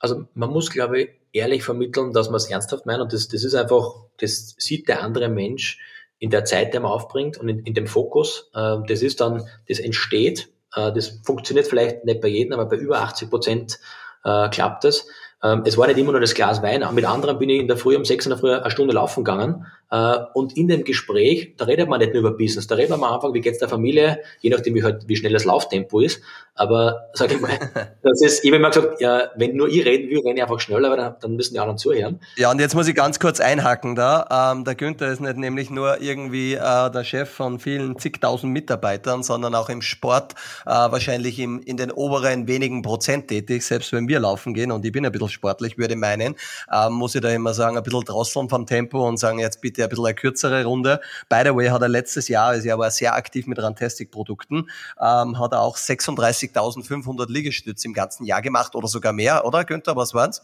Also 0.00 0.24
man 0.34 0.50
muss, 0.50 0.70
glaube 0.70 1.00
ich, 1.00 1.08
ehrlich 1.32 1.62
vermitteln, 1.62 2.12
dass 2.12 2.28
man 2.28 2.36
es 2.36 2.50
ernsthaft 2.50 2.86
meint 2.86 3.00
und 3.00 3.12
das, 3.12 3.28
das 3.28 3.44
ist 3.44 3.54
einfach, 3.54 3.94
das 4.18 4.54
sieht 4.58 4.88
der 4.88 5.02
andere 5.02 5.28
Mensch 5.28 5.78
in 6.18 6.30
der 6.30 6.44
Zeit, 6.44 6.74
die 6.74 6.78
man 6.78 6.90
aufbringt 6.90 7.38
und 7.38 7.48
in, 7.48 7.60
in 7.60 7.74
dem 7.74 7.86
Fokus. 7.86 8.50
Äh, 8.54 8.76
das 8.86 9.02
ist 9.02 9.20
dann, 9.20 9.46
das 9.68 9.78
entsteht, 9.78 10.48
äh, 10.74 10.92
das 10.92 11.20
funktioniert 11.24 11.66
vielleicht 11.66 12.04
nicht 12.04 12.20
bei 12.20 12.28
jedem, 12.28 12.52
aber 12.54 12.66
bei 12.66 12.76
über 12.76 13.00
80 13.00 13.30
Prozent 13.30 13.78
äh, 14.24 14.48
klappt 14.48 14.84
das. 14.84 15.06
Ähm, 15.42 15.62
es 15.64 15.76
war 15.78 15.86
nicht 15.86 15.98
immer 15.98 16.12
nur 16.12 16.20
das 16.20 16.34
Glas 16.34 16.62
Wein. 16.62 16.84
Mit 16.92 17.04
anderen 17.04 17.38
bin 17.38 17.48
ich 17.48 17.60
in 17.60 17.68
der 17.68 17.76
Früh 17.76 17.96
um 17.96 18.04
sechs 18.04 18.26
in 18.26 18.30
der 18.30 18.38
Früh 18.38 18.52
eine 18.52 18.70
Stunde 18.70 18.94
laufen 18.94 19.24
gegangen. 19.24 19.66
Äh, 19.90 20.18
und 20.34 20.56
in 20.56 20.68
dem 20.68 20.84
Gespräch, 20.84 21.54
da 21.56 21.64
redet 21.64 21.88
man 21.88 22.00
nicht 22.00 22.12
nur 22.12 22.20
über 22.20 22.36
Business, 22.36 22.66
da 22.66 22.74
redet 22.74 22.90
man 22.90 23.02
am 23.02 23.14
Anfang, 23.14 23.34
wie 23.34 23.40
geht's 23.40 23.58
der 23.58 23.68
Familie, 23.68 24.20
je 24.40 24.50
nachdem, 24.50 24.74
wie, 24.74 24.82
halt, 24.82 25.08
wie 25.08 25.16
schnell 25.16 25.32
das 25.32 25.44
Lauftempo 25.44 26.00
ist. 26.00 26.20
Aber 26.54 27.08
sag 27.12 27.32
ich 27.32 27.40
mal, 27.40 27.50
das 28.02 28.20
ist, 28.20 28.44
ich 28.44 28.50
habe 28.50 28.56
immer 28.56 28.70
gesagt, 28.70 29.00
ja, 29.00 29.30
wenn 29.36 29.56
nur 29.56 29.68
ich 29.68 29.84
reden 29.84 30.10
will, 30.10 30.18
renne 30.18 30.36
ich 30.36 30.42
einfach 30.42 30.60
schneller, 30.60 30.90
weil 30.90 30.96
dann, 30.96 31.14
dann 31.20 31.36
müssen 31.36 31.54
die 31.54 31.60
anderen 31.60 31.78
zuhören. 31.78 32.20
Ja, 32.36 32.50
und 32.50 32.60
jetzt 32.60 32.74
muss 32.74 32.88
ich 32.88 32.94
ganz 32.94 33.20
kurz 33.20 33.40
einhaken 33.40 33.94
da. 33.94 34.52
Ähm, 34.52 34.64
der 34.64 34.74
Günther 34.74 35.10
ist 35.10 35.20
nicht 35.20 35.36
nämlich 35.36 35.70
nur 35.70 36.00
irgendwie 36.00 36.54
äh, 36.54 36.90
der 36.90 37.04
Chef 37.04 37.30
von 37.30 37.60
vielen 37.60 37.96
zigtausend 37.98 38.52
Mitarbeitern, 38.52 39.22
sondern 39.22 39.54
auch 39.54 39.68
im 39.68 39.82
Sport 39.82 40.34
äh, 40.66 40.70
wahrscheinlich 40.70 41.38
im, 41.38 41.60
in 41.60 41.76
den 41.76 41.92
oberen 41.92 42.48
wenigen 42.48 42.82
Prozent 42.82 43.28
tätig, 43.28 43.62
selbst 43.62 43.92
wenn 43.92 44.08
wir 44.08 44.18
laufen 44.18 44.52
gehen 44.52 44.72
und 44.72 44.84
ich 44.84 44.92
bin 44.92 45.06
ein 45.06 45.12
bisschen 45.12 45.28
sportlich, 45.28 45.78
würde 45.78 45.94
meinen, 45.94 46.34
äh, 46.72 46.90
muss 46.90 47.14
ich 47.14 47.20
da 47.20 47.30
immer 47.30 47.54
sagen, 47.54 47.76
ein 47.76 47.82
bisschen 47.84 48.04
drosseln 48.04 48.48
vom 48.48 48.66
Tempo 48.66 49.06
und 49.06 49.18
sagen, 49.18 49.38
jetzt 49.38 49.60
bitte 49.60 49.77
bitte 49.78 49.84
ein 49.84 49.90
bisschen 49.90 50.06
eine 50.06 50.14
kürzere 50.14 50.64
Runde. 50.64 51.00
By 51.28 51.42
the 51.44 51.54
way 51.54 51.68
hat 51.68 51.82
er 51.82 51.88
letztes 51.88 52.28
Jahr, 52.28 52.48
also 52.48 52.68
er 52.68 52.78
war 52.78 52.90
sehr 52.90 53.14
aktiv 53.14 53.46
mit 53.46 53.58
Rantastic-Produkten, 53.58 54.68
ähm, 55.00 55.38
hat 55.38 55.52
er 55.52 55.62
auch 55.62 55.76
36.500 55.76 57.30
Liegestütze 57.30 57.86
im 57.86 57.94
ganzen 57.94 58.24
Jahr 58.24 58.42
gemacht 58.42 58.74
oder 58.74 58.88
sogar 58.88 59.12
mehr, 59.12 59.44
oder 59.44 59.64
Günther, 59.64 59.96
was 59.96 60.14
waren's? 60.14 60.42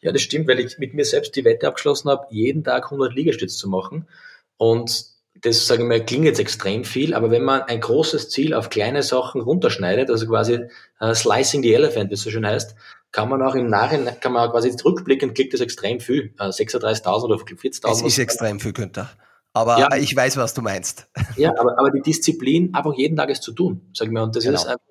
Ja, 0.00 0.12
das 0.12 0.22
stimmt, 0.22 0.48
weil 0.48 0.60
ich 0.60 0.78
mit 0.78 0.94
mir 0.94 1.04
selbst 1.04 1.34
die 1.36 1.44
Wette 1.44 1.66
abgeschlossen 1.66 2.10
habe, 2.10 2.26
jeden 2.30 2.64
Tag 2.64 2.84
100 2.84 3.14
Liegestütze 3.14 3.56
zu 3.56 3.68
machen. 3.68 4.06
Und 4.58 5.16
das, 5.42 5.66
sage 5.66 5.82
ich 5.82 5.88
mal, 5.88 6.04
klingt 6.04 6.24
jetzt 6.24 6.40
extrem 6.40 6.84
viel, 6.84 7.14
aber 7.14 7.30
wenn 7.30 7.44
man 7.44 7.62
ein 7.62 7.80
großes 7.80 8.30
Ziel 8.30 8.54
auf 8.54 8.70
kleine 8.70 9.02
Sachen 9.02 9.40
runterschneidet, 9.40 10.10
also 10.10 10.26
quasi 10.26 10.60
uh, 11.00 11.14
slicing 11.14 11.62
the 11.62 11.74
elephant, 11.74 12.10
wie 12.10 12.14
es 12.14 12.22
so 12.22 12.30
schön 12.30 12.46
heißt, 12.46 12.74
kann 13.12 13.28
man 13.28 13.42
auch 13.42 13.54
im 13.54 13.68
Nachhinein, 13.68 14.18
kann 14.20 14.32
man 14.32 14.50
quasi 14.50 14.74
rückblickend, 14.84 15.34
klingt 15.34 15.52
das 15.54 15.60
extrem 15.60 16.00
viel. 16.00 16.34
36.000 16.38 17.04
äh, 17.04 17.08
oder 17.08 17.36
40.000. 17.36 17.90
Es 17.90 18.02
ist 18.02 18.18
extrem 18.18 18.60
viel, 18.60 18.72
Günther. 18.72 19.10
Aber 19.56 19.78
ja. 19.78 19.96
ich 19.96 20.14
weiß, 20.14 20.36
was 20.36 20.52
du 20.52 20.60
meinst. 20.60 21.08
Ja, 21.36 21.52
aber, 21.58 21.78
aber 21.78 21.90
die 21.90 22.02
Disziplin, 22.02 22.74
einfach 22.74 22.94
jeden 22.94 23.16
Tag 23.16 23.30
es 23.30 23.40
zu 23.40 23.52
tun, 23.52 23.80
sag 23.94 24.08
ich 24.08 24.12
mal. 24.12 24.22
Und 24.22 24.36
das 24.36 24.44
genau. 24.44 24.56
ist 24.56 24.66
einfach, 24.66 24.84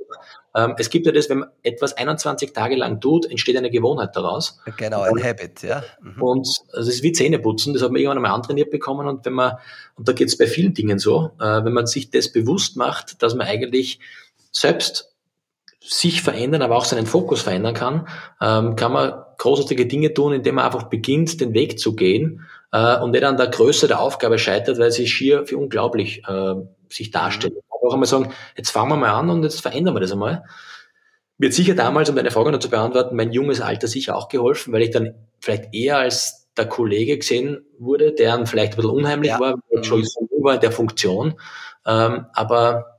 ähm, 0.56 0.74
es 0.78 0.90
gibt 0.90 1.06
ja 1.06 1.12
das, 1.12 1.30
wenn 1.30 1.40
man 1.40 1.50
etwas 1.62 1.94
21 1.94 2.54
Tage 2.54 2.76
lang 2.76 3.00
tut, 3.00 3.30
entsteht 3.30 3.58
eine 3.58 3.70
Gewohnheit 3.70 4.16
daraus. 4.16 4.60
Genau, 4.78 5.02
ein 5.02 5.12
und, 5.12 5.24
Habit, 5.24 5.62
ja. 5.62 5.84
Mhm. 6.02 6.22
Und 6.22 6.48
also 6.74 6.90
es 6.90 6.96
ist 6.96 7.04
wie 7.04 7.12
Zähneputzen, 7.12 7.74
das 7.74 7.84
hat 7.84 7.92
man 7.92 8.02
irgendwann 8.02 8.18
einmal 8.18 8.32
antrainiert 8.32 8.72
bekommen. 8.72 9.08
Und 9.08 9.24
wenn 9.26 9.34
man, 9.34 9.58
und 9.96 10.08
da 10.08 10.14
geht 10.14 10.30
es 10.30 10.38
bei 10.38 10.48
vielen 10.48 10.74
Dingen 10.74 10.98
so, 10.98 11.32
äh, 11.40 11.64
wenn 11.64 11.74
man 11.74 11.86
sich 11.86 12.10
das 12.10 12.32
bewusst 12.32 12.76
macht, 12.76 13.22
dass 13.22 13.36
man 13.36 13.46
eigentlich 13.46 14.00
selbst 14.52 15.15
sich 15.88 16.22
verändern, 16.22 16.62
aber 16.62 16.76
auch 16.76 16.86
seinen 16.86 17.06
Fokus 17.06 17.42
verändern 17.42 17.74
kann, 17.74 18.08
ähm, 18.42 18.76
kann 18.76 18.92
man 18.92 19.14
großartige 19.38 19.86
Dinge 19.86 20.14
tun, 20.14 20.34
indem 20.34 20.56
man 20.56 20.66
einfach 20.66 20.84
beginnt, 20.84 21.40
den 21.42 21.54
Weg 21.54 21.80
zu 21.80 21.96
gehen 21.96 22.46
äh, 22.72 22.98
und 23.00 23.12
nicht 23.12 23.24
an 23.24 23.38
der 23.38 23.48
Größe 23.48 23.88
der 23.88 24.00
Aufgabe 24.00 24.40
scheitert, 24.40 24.80
weil 24.80 24.92
sie 24.92 25.08
schier 25.08 25.46
für 25.46 25.58
unglaublich 25.58 26.24
äh, 26.28 26.56
sich 26.90 27.12
darstellt. 27.12 27.54
Mhm. 27.54 27.60
Auch 27.70 27.94
einmal 27.94 28.08
sagen, 28.08 28.32
jetzt 28.58 28.72
fangen 28.72 28.90
wir 28.90 28.96
mal 28.96 29.12
an 29.12 29.30
und 29.30 29.44
jetzt 29.44 29.62
verändern 29.62 29.96
wir 29.96 30.00
das 30.00 30.12
einmal. 30.12 30.44
Mir 31.38 31.50
hat 31.50 31.54
sicher 31.54 31.76
damals, 31.76 32.10
um 32.10 32.16
deine 32.16 32.32
Frage 32.32 32.52
noch 32.52 32.60
zu 32.60 32.70
beantworten, 32.70 33.16
mein 33.16 33.32
junges 33.32 33.62
Alter 33.62 33.88
sicher 33.88 34.16
auch 34.16 34.30
geholfen, 34.30 34.74
weil 34.74 34.84
ich 34.84 34.92
dann 34.92 35.14
vielleicht 35.40 35.74
eher 35.74 35.98
als 35.98 36.50
der 36.58 36.68
Kollege 36.68 37.18
gesehen 37.18 37.66
wurde, 37.78 38.14
der 38.14 38.46
vielleicht 38.46 38.74
ein 38.74 38.76
bisschen 38.78 38.92
unheimlich 38.92 39.32
ja. 39.32 39.40
war, 39.40 39.56
schon 39.84 40.00
mhm. 40.00 40.44
war 40.44 40.58
der 40.58 40.72
Funktion. 40.72 41.36
Ähm, 41.86 42.26
aber 42.34 42.95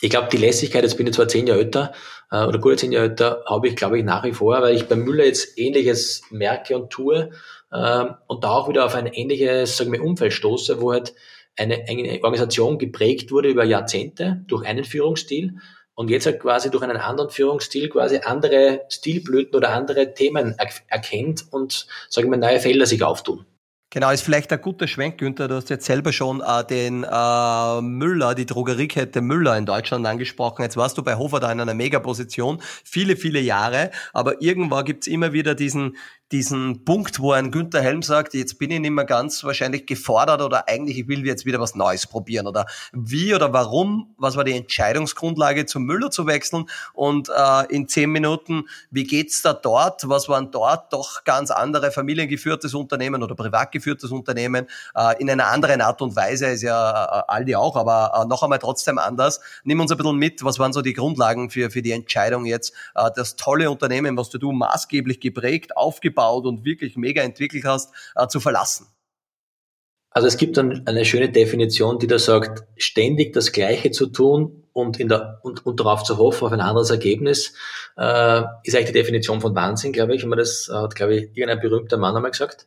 ich 0.00 0.10
glaube, 0.10 0.28
die 0.32 0.38
Lässigkeit, 0.38 0.82
jetzt 0.82 0.96
bin 0.96 1.06
ich 1.06 1.14
zwar 1.14 1.28
zehn 1.28 1.46
Jahre 1.46 1.60
älter 1.60 1.92
äh, 2.30 2.44
oder 2.44 2.58
gut 2.58 2.78
zehn 2.78 2.92
Jahre 2.92 3.08
älter, 3.08 3.44
habe 3.46 3.68
ich, 3.68 3.76
glaube 3.76 3.98
ich, 3.98 4.04
nach 4.04 4.24
wie 4.24 4.32
vor, 4.32 4.60
weil 4.62 4.74
ich 4.74 4.86
bei 4.88 4.96
Müller 4.96 5.24
jetzt 5.24 5.58
Ähnliches 5.58 6.22
merke 6.30 6.76
und 6.76 6.90
tue 6.90 7.30
äh, 7.70 8.04
und 8.26 8.44
da 8.44 8.50
auch 8.50 8.68
wieder 8.68 8.84
auf 8.86 8.94
ein 8.94 9.06
ähnliches, 9.06 9.76
sagen 9.76 9.92
wir, 9.92 10.02
Umfeld 10.02 10.32
stoße, 10.32 10.80
wo 10.80 10.92
halt 10.92 11.14
eine, 11.56 11.84
eine 11.88 12.20
Organisation 12.22 12.78
geprägt 12.78 13.30
wurde 13.30 13.48
über 13.48 13.64
Jahrzehnte 13.64 14.44
durch 14.46 14.66
einen 14.66 14.84
Führungsstil 14.84 15.56
und 15.94 16.08
jetzt 16.08 16.24
halt 16.24 16.40
quasi 16.40 16.70
durch 16.70 16.82
einen 16.82 16.96
anderen 16.96 17.30
Führungsstil 17.30 17.90
quasi 17.90 18.20
andere 18.24 18.82
Stilblüten 18.88 19.54
oder 19.54 19.70
andere 19.70 20.14
Themen 20.14 20.56
erkennt 20.88 21.44
und, 21.50 21.86
sagen 22.08 22.30
wir, 22.30 22.38
neue 22.38 22.60
Felder 22.60 22.86
sich 22.86 23.02
auftun. 23.02 23.44
Genau, 23.92 24.10
ist 24.12 24.22
vielleicht 24.22 24.52
ein 24.52 24.60
guter 24.60 24.86
Schwenk, 24.86 25.18
Günther. 25.18 25.48
Du 25.48 25.56
hast 25.56 25.68
jetzt 25.68 25.84
selber 25.84 26.12
schon 26.12 26.40
äh, 26.40 26.64
den 26.64 27.02
äh, 27.02 27.80
Müller, 27.80 28.36
die 28.36 28.46
Drogeriekette 28.46 29.20
Müller 29.20 29.58
in 29.58 29.66
Deutschland 29.66 30.06
angesprochen. 30.06 30.62
Jetzt 30.62 30.76
warst 30.76 30.96
du 30.96 31.02
bei 31.02 31.16
Hofer 31.16 31.40
da 31.40 31.50
in 31.50 31.60
einer 31.60 31.74
Mega-Position, 31.74 32.62
viele, 32.84 33.16
viele 33.16 33.40
Jahre. 33.40 33.90
Aber 34.12 34.40
irgendwann 34.42 34.84
gibt's 34.84 35.08
immer 35.08 35.32
wieder 35.32 35.56
diesen, 35.56 35.96
diesen 36.32 36.84
Punkt, 36.84 37.18
wo 37.18 37.32
ein 37.32 37.50
Günther 37.50 37.82
Helm 37.82 38.02
sagt, 38.02 38.34
jetzt 38.34 38.58
bin 38.58 38.70
ich 38.70 38.78
nicht 38.78 38.92
mehr 38.92 39.04
ganz 39.04 39.42
wahrscheinlich 39.42 39.86
gefordert 39.86 40.42
oder 40.42 40.68
eigentlich 40.68 40.98
ich 40.98 41.08
will 41.08 41.26
jetzt 41.26 41.44
wieder 41.44 41.58
was 41.58 41.74
Neues 41.74 42.06
probieren 42.06 42.46
oder 42.46 42.66
wie 42.92 43.34
oder 43.34 43.52
warum, 43.52 44.14
was 44.16 44.36
war 44.36 44.44
die 44.44 44.52
Entscheidungsgrundlage 44.52 45.66
zum 45.66 45.84
Müller 45.84 46.10
zu 46.10 46.28
wechseln 46.28 46.66
und 46.94 47.28
äh, 47.30 47.66
in 47.74 47.88
zehn 47.88 48.10
Minuten, 48.10 48.66
wie 48.92 49.04
geht's 49.04 49.42
da 49.42 49.52
dort, 49.52 50.08
was 50.08 50.28
waren 50.28 50.52
dort 50.52 50.92
doch 50.92 51.24
ganz 51.24 51.50
andere 51.50 51.90
familiengeführtes 51.90 52.74
Unternehmen 52.74 53.24
oder 53.24 53.34
privat 53.34 53.72
geführtes 53.72 54.12
Unternehmen? 54.12 54.68
Äh, 54.94 55.20
in 55.20 55.28
einer 55.28 55.48
anderen 55.48 55.80
Art 55.80 56.00
und 56.00 56.14
Weise, 56.14 56.46
ist 56.46 56.62
ja 56.62 57.22
äh, 57.22 57.22
Aldi 57.26 57.56
auch, 57.56 57.74
aber 57.74 58.12
äh, 58.14 58.28
noch 58.28 58.44
einmal 58.44 58.60
trotzdem 58.60 58.98
anders. 58.98 59.40
Nimm 59.64 59.80
uns 59.80 59.90
ein 59.90 59.98
bisschen 59.98 60.16
mit, 60.16 60.44
was 60.44 60.60
waren 60.60 60.72
so 60.72 60.80
die 60.80 60.92
Grundlagen 60.92 61.50
für, 61.50 61.70
für 61.70 61.82
die 61.82 61.92
Entscheidung 61.92 62.44
jetzt, 62.44 62.72
äh, 62.94 63.10
das 63.16 63.34
tolle 63.34 63.68
Unternehmen, 63.68 64.16
was 64.16 64.30
du 64.30 64.52
maßgeblich 64.52 65.18
geprägt, 65.18 65.76
aufgebaut 65.76 66.19
und 66.28 66.64
wirklich 66.64 66.96
mega 66.96 67.22
entwickelt 67.22 67.64
hast, 67.64 67.94
äh, 68.16 68.26
zu 68.28 68.40
verlassen? 68.40 68.86
Also 70.12 70.26
es 70.26 70.36
gibt 70.36 70.56
dann 70.56 70.86
eine 70.86 71.04
schöne 71.04 71.30
Definition, 71.30 71.98
die 72.00 72.08
da 72.08 72.18
sagt, 72.18 72.64
ständig 72.76 73.32
das 73.32 73.52
Gleiche 73.52 73.92
zu 73.92 74.06
tun 74.06 74.64
und, 74.72 74.98
in 74.98 75.08
der, 75.08 75.38
und, 75.42 75.64
und 75.64 75.78
darauf 75.78 76.02
zu 76.02 76.18
hoffen 76.18 76.46
auf 76.46 76.52
ein 76.52 76.60
anderes 76.60 76.90
Ergebnis, 76.90 77.54
äh, 77.96 78.42
ist 78.64 78.74
eigentlich 78.74 78.86
die 78.86 78.92
Definition 78.92 79.40
von 79.40 79.54
Wahnsinn, 79.54 79.92
glaube 79.92 80.14
ich. 80.16 80.26
Man 80.26 80.38
das 80.38 80.68
hat, 80.72 80.96
glaube 80.96 81.14
ich, 81.14 81.22
irgendein 81.36 81.60
berühmter 81.60 81.96
Mann 81.96 82.16
einmal 82.16 82.32
gesagt. 82.32 82.66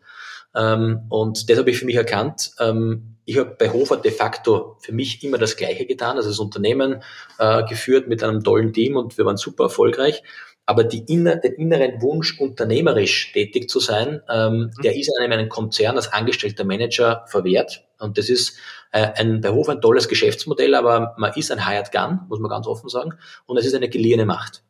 Ähm, 0.55 1.01
und 1.09 1.49
das 1.49 1.57
habe 1.57 1.69
ich 1.69 1.79
für 1.79 1.85
mich 1.85 1.95
erkannt. 1.95 2.51
Ähm, 2.59 3.17
ich 3.25 3.37
habe 3.37 3.55
bei 3.57 3.71
Hofer 3.71 3.97
de 3.97 4.11
facto 4.11 4.77
für 4.79 4.91
mich 4.91 5.23
immer 5.23 5.37
das 5.37 5.55
Gleiche 5.55 5.85
getan, 5.85 6.17
also 6.17 6.29
das 6.29 6.39
Unternehmen 6.39 7.01
äh, 7.39 7.63
geführt 7.65 8.07
mit 8.07 8.23
einem 8.23 8.43
tollen 8.43 8.73
Team 8.73 8.97
und 8.97 9.17
wir 9.17 9.25
waren 9.25 9.37
super 9.37 9.65
erfolgreich. 9.65 10.23
Aber 10.65 10.83
die 10.83 11.03
inner, 11.11 11.35
den 11.35 11.53
inneren 11.53 12.01
Wunsch, 12.01 12.39
unternehmerisch 12.39 13.33
tätig 13.33 13.69
zu 13.69 13.79
sein, 13.79 14.21
ähm, 14.29 14.71
mhm. 14.77 14.81
der 14.81 14.95
ist 14.95 15.11
einem 15.19 15.31
einem 15.31 15.49
Konzern 15.49 15.97
als 15.97 16.11
angestellter 16.13 16.63
Manager 16.63 17.25
verwehrt. 17.27 17.85
Und 17.99 18.17
das 18.17 18.29
ist 18.29 18.57
äh, 18.91 19.09
ein, 19.15 19.41
bei 19.41 19.49
Hofer 19.49 19.73
ein 19.73 19.81
tolles 19.81 20.07
Geschäftsmodell, 20.07 20.75
aber 20.75 21.15
man 21.17 21.33
ist 21.33 21.51
ein 21.51 21.67
Hired 21.67 21.91
Gun, 21.91 22.21
muss 22.29 22.39
man 22.39 22.49
ganz 22.49 22.67
offen 22.67 22.89
sagen. 22.89 23.13
Und 23.45 23.57
es 23.57 23.65
ist 23.65 23.75
eine 23.75 23.89
geliehene 23.89 24.25
Macht. 24.25 24.63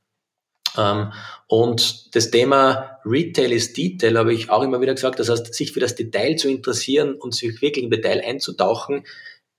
Ähm, 0.77 1.11
und 1.47 2.15
das 2.15 2.31
Thema 2.31 2.99
Retail 3.05 3.51
ist 3.51 3.77
Detail 3.77 4.17
habe 4.17 4.33
ich 4.33 4.49
auch 4.49 4.63
immer 4.63 4.81
wieder 4.81 4.93
gesagt. 4.95 5.19
Das 5.19 5.29
heißt, 5.29 5.53
sich 5.53 5.71
für 5.71 5.79
das 5.79 5.95
Detail 5.95 6.35
zu 6.35 6.49
interessieren 6.49 7.15
und 7.15 7.35
sich 7.35 7.61
wirklich 7.61 7.83
im 7.83 7.91
Detail 7.91 8.23
einzutauchen, 8.25 9.03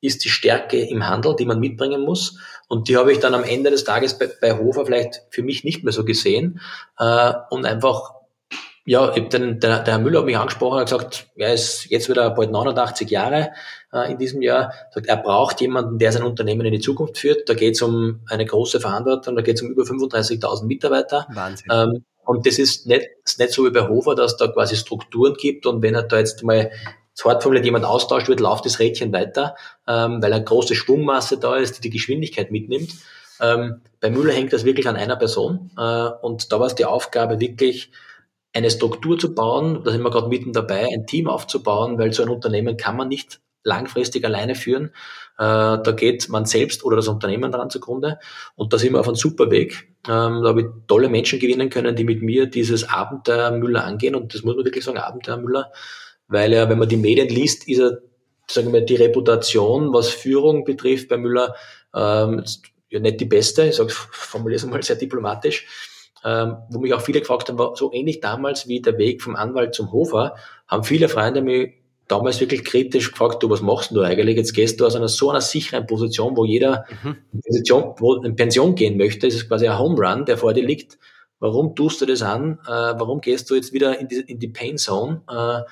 ist 0.05 0.25
die 0.25 0.29
Stärke 0.29 0.79
im 0.79 1.07
Handel, 1.07 1.35
die 1.37 1.47
man 1.47 1.61
mitbringen 1.61 2.03
muss. 2.03 2.39
Und 2.69 2.89
die 2.89 2.97
habe 2.97 3.13
ich 3.13 3.21
dann 3.21 3.35
am 3.35 3.45
Ende 3.45 3.71
des 3.71 3.85
Tages 3.85 4.19
bei, 4.19 4.29
bei 4.41 4.59
Hofer 4.59 4.87
vielleicht 4.87 5.23
für 5.31 5.43
mich 5.43 5.65
nicht 5.65 5.85
mehr 5.85 5.93
so 5.93 6.05
gesehen. 6.05 6.61
Äh, 6.99 7.33
und 7.51 7.67
einfach, 7.67 8.15
ja, 8.85 9.11
den, 9.11 9.61
der, 9.61 9.81
der 9.81 9.95
Herr 9.95 9.99
Müller 9.99 10.21
hat 10.21 10.27
mich 10.27 10.37
angesprochen 10.37 10.79
und 10.79 10.85
gesagt, 10.85 11.29
er 11.37 11.55
ist 11.55 11.87
jetzt 11.91 12.09
wieder 12.09 12.31
bald 12.31 12.51
89 12.51 13.09
Jahre 13.11 13.53
äh, 13.93 14.11
in 14.11 14.19
diesem 14.19 14.43
Jahr. 14.43 14.73
Sagt, 14.93 15.07
er 15.07 15.17
braucht 15.17 15.61
jemanden, 15.61 15.99
der 15.99 16.13
sein 16.13 16.23
Unternehmen 16.23 16.67
in 16.67 16.73
die 16.73 16.81
Zukunft 16.81 17.19
führt. 17.19 17.49
Da 17.49 17.55
geht 17.55 17.75
es 17.75 17.83
um 17.83 18.21
eine 18.29 18.45
große 18.45 18.81
Verantwortung, 18.81 19.37
da 19.37 19.43
geht 19.43 19.57
es 19.57 19.63
um 19.63 19.71
über 19.71 19.85
35.000 19.85 20.67
Mitarbeiter. 20.67 21.27
Wahnsinn. 21.33 21.69
Ähm, 21.71 22.05
und 22.27 22.47
das 22.47 22.59
ist 22.59 22.87
nicht, 22.87 23.07
ist 23.25 23.39
nicht 23.39 23.53
so 23.53 23.65
wie 23.65 23.71
bei 23.71 23.87
Hofer, 23.87 24.15
dass 24.15 24.37
da 24.37 24.49
quasi 24.49 24.77
Strukturen 24.77 25.35
gibt 25.35 25.67
und 25.67 25.83
wenn 25.83 25.95
er 25.95 26.05
da 26.05 26.19
jetzt 26.19 26.43
mal 26.43 26.71
hart 27.25 27.43
formuliert 27.43 27.65
jemand 27.65 27.85
austauscht 27.85 28.29
wird, 28.29 28.41
läuft 28.41 28.65
das 28.67 28.79
Rädchen 28.79 29.12
weiter, 29.12 29.55
ähm, 29.87 30.23
weil 30.23 30.33
eine 30.33 30.45
große 30.45 30.75
Schwungmasse 30.75 31.39
da 31.39 31.57
ist, 31.57 31.77
die 31.77 31.81
die 31.83 31.91
Geschwindigkeit 31.91 32.51
mitnimmt. 32.51 32.91
Ähm, 33.41 33.83
bei 34.01 34.11
Müller 34.11 34.33
hängt 34.33 34.53
das 34.53 34.65
wirklich 34.65 34.89
an 34.89 34.97
einer 34.97 35.17
Person 35.17 35.71
äh, 35.77 36.09
und 36.23 36.53
da 36.53 36.61
war 36.61 36.67
es 36.67 36.75
die 36.75 36.85
Aufgabe 36.85 37.41
wirklich, 37.41 37.91
eine 38.55 38.71
Struktur 38.71 39.19
zu 39.19 39.35
bauen, 39.35 39.83
da 39.85 39.91
sind 39.91 40.03
wir 40.03 40.11
gerade 40.11 40.29
mitten 40.29 40.53
dabei, 40.53 40.89
ein 40.93 41.07
Team 41.07 41.29
aufzubauen, 41.29 41.99
weil 41.99 42.12
so 42.12 42.23
ein 42.23 42.29
Unternehmen 42.29 42.77
kann 42.77 42.97
man 42.97 43.09
nicht 43.09 43.41
langfristig 43.65 44.25
alleine 44.25 44.55
führen. 44.55 44.91
Äh, 45.39 45.79
da 45.83 45.93
geht 45.97 46.29
man 46.29 46.45
selbst 46.45 46.85
oder 46.85 46.97
das 46.97 47.09
Unternehmen 47.09 47.51
dran 47.51 47.71
zugrunde. 47.71 48.19
Und 48.55 48.73
da 48.73 48.79
sind 48.79 48.93
wir 48.93 49.01
auf 49.01 49.09
einem 49.09 49.17
super 49.17 49.51
Weg. 49.51 49.89
Ähm, 50.07 50.43
da 50.43 50.51
habe 50.51 50.61
ich 50.61 50.67
tolle 50.87 51.09
Menschen 51.09 51.41
gewinnen 51.41 51.71
können, 51.71 51.97
die 51.97 52.05
mit 52.05 52.23
mir 52.23 52.47
dieses 52.47 52.89
Abenteuer 52.89 53.51
Müller 53.51 53.85
angehen. 53.85 54.15
Und 54.15 54.35
das 54.35 54.45
muss 54.45 54.55
man 54.55 54.65
wirklich 54.65 54.85
sagen, 54.85 54.99
Abenteuer 54.99 55.39
Müller 55.39 55.73
weil 56.35 56.53
er, 56.53 56.68
wenn 56.68 56.78
man 56.78 56.89
die 56.89 56.99
Medien 56.99 57.28
liest, 57.28 57.66
ist 57.68 57.78
er, 57.78 58.01
sagen 58.47 58.72
wir, 58.72 58.82
die 58.82 58.97
Reputation, 58.97 59.95
was 59.95 60.11
Führung 60.11 60.64
betrifft 60.64 61.09
bei 61.09 61.16
Müller, 61.16 61.55
ähm, 61.95 62.45
ja 62.91 63.01
nicht 63.01 63.20
die 63.20 63.24
beste, 63.24 63.64
ich 63.64 63.76
formuliere 63.93 64.59
es 64.59 64.66
mal 64.66 64.82
sehr 64.82 64.97
diplomatisch, 64.97 65.66
ähm, 66.24 66.57
wo 66.70 66.80
mich 66.80 66.93
auch 66.93 67.01
viele 67.01 67.20
gefragt 67.20 67.49
haben, 67.49 67.59
war 67.59 67.76
so 67.76 67.93
ähnlich 67.93 68.20
damals 68.20 68.66
wie 68.66 68.82
der 68.82 68.99
Weg 68.99 69.22
vom 69.22 69.37
Anwalt 69.37 69.74
zum 69.74 69.93
Hofer, 69.93 70.35
haben 70.66 70.85
viele 70.85 71.09
Freunde 71.09 71.41
mich 71.41 71.74
damals 72.09 72.41
wirklich 72.41 72.64
kritisch 72.64 73.12
gefragt, 73.12 73.43
du, 73.43 73.49
was 73.49 73.62
machst 73.62 73.93
du 73.93 74.03
eigentlich? 74.03 74.37
Jetzt 74.37 74.53
gehst 74.53 74.80
du 74.80 74.87
aus 74.87 74.97
einer 74.97 75.09
so 75.09 75.30
einer 75.30 75.41
sicheren 75.41 75.87
Position, 75.87 76.37
wo 76.37 76.45
jeder 76.45 76.85
mhm. 77.03 77.16
in, 77.32 77.41
Position, 77.41 77.95
wo 77.99 78.14
in 78.16 78.37
Pension 78.37 78.74
gehen 78.74 78.99
möchte, 78.99 79.26
das 79.26 79.37
ist 79.37 79.49
quasi 79.49 79.68
ein 79.68 79.78
Home 79.78 79.97
Run, 79.97 80.24
der 80.26 80.37
vor 80.37 80.53
dir 80.53 80.66
liegt. 80.66 80.99
Warum 81.41 81.74
tust 81.74 82.01
du 82.01 82.07
das 82.07 82.22
an? 82.22 82.59
Äh, 82.66 82.70
warum 82.70 83.20
gehst 83.20 83.51
du 83.51 83.55
jetzt 83.55 83.72
wieder 83.72 83.99
in 83.99 84.09
die, 84.09 84.20
in 84.20 84.39
die 84.39 84.49
Pain 84.49 84.76
Zone? 84.78 85.22
Äh, 85.28 85.62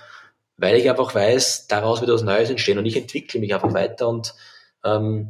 weil 0.62 0.76
ich 0.76 0.88
einfach 0.88 1.12
weiß, 1.12 1.66
daraus 1.66 2.00
wird 2.00 2.12
was 2.12 2.22
Neues 2.22 2.48
entstehen 2.48 2.78
und 2.78 2.86
ich 2.86 2.96
entwickle 2.96 3.40
mich 3.40 3.52
einfach 3.52 3.74
weiter 3.74 4.08
und 4.08 4.32
ähm, 4.84 5.28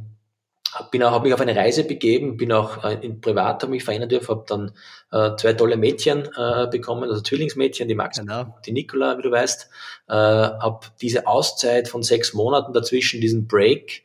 bin 0.91 1.03
auch, 1.03 1.11
habe 1.11 1.25
mich 1.25 1.33
auf 1.33 1.41
eine 1.41 1.57
Reise 1.57 1.85
begeben, 1.85 2.37
bin 2.37 2.53
auch 2.53 2.85
äh, 2.85 2.99
in 3.01 3.23
privat 3.23 3.63
habe 3.63 3.73
mich 3.73 3.83
verändern 3.83 4.11
dürfen, 4.11 4.29
habe 4.29 4.45
dann 4.47 4.73
äh, 5.11 5.35
zwei 5.37 5.55
tolle 5.55 5.79
Mädchen 5.79 6.29
äh, 6.37 6.67
bekommen, 6.71 7.05
also 7.05 7.23
Zwillingsmädchen, 7.23 7.89
die 7.89 7.95
Max, 7.95 8.19
genau. 8.19 8.59
die 8.67 8.73
Nicola, 8.73 9.17
wie 9.17 9.23
du 9.23 9.31
weißt, 9.31 9.71
äh, 10.09 10.13
habe 10.13 10.81
diese 11.01 11.27
Auszeit 11.27 11.89
von 11.89 12.03
sechs 12.03 12.35
Monaten 12.35 12.75
dazwischen, 12.75 13.23
diesen 13.23 13.49
Break, 13.49 14.03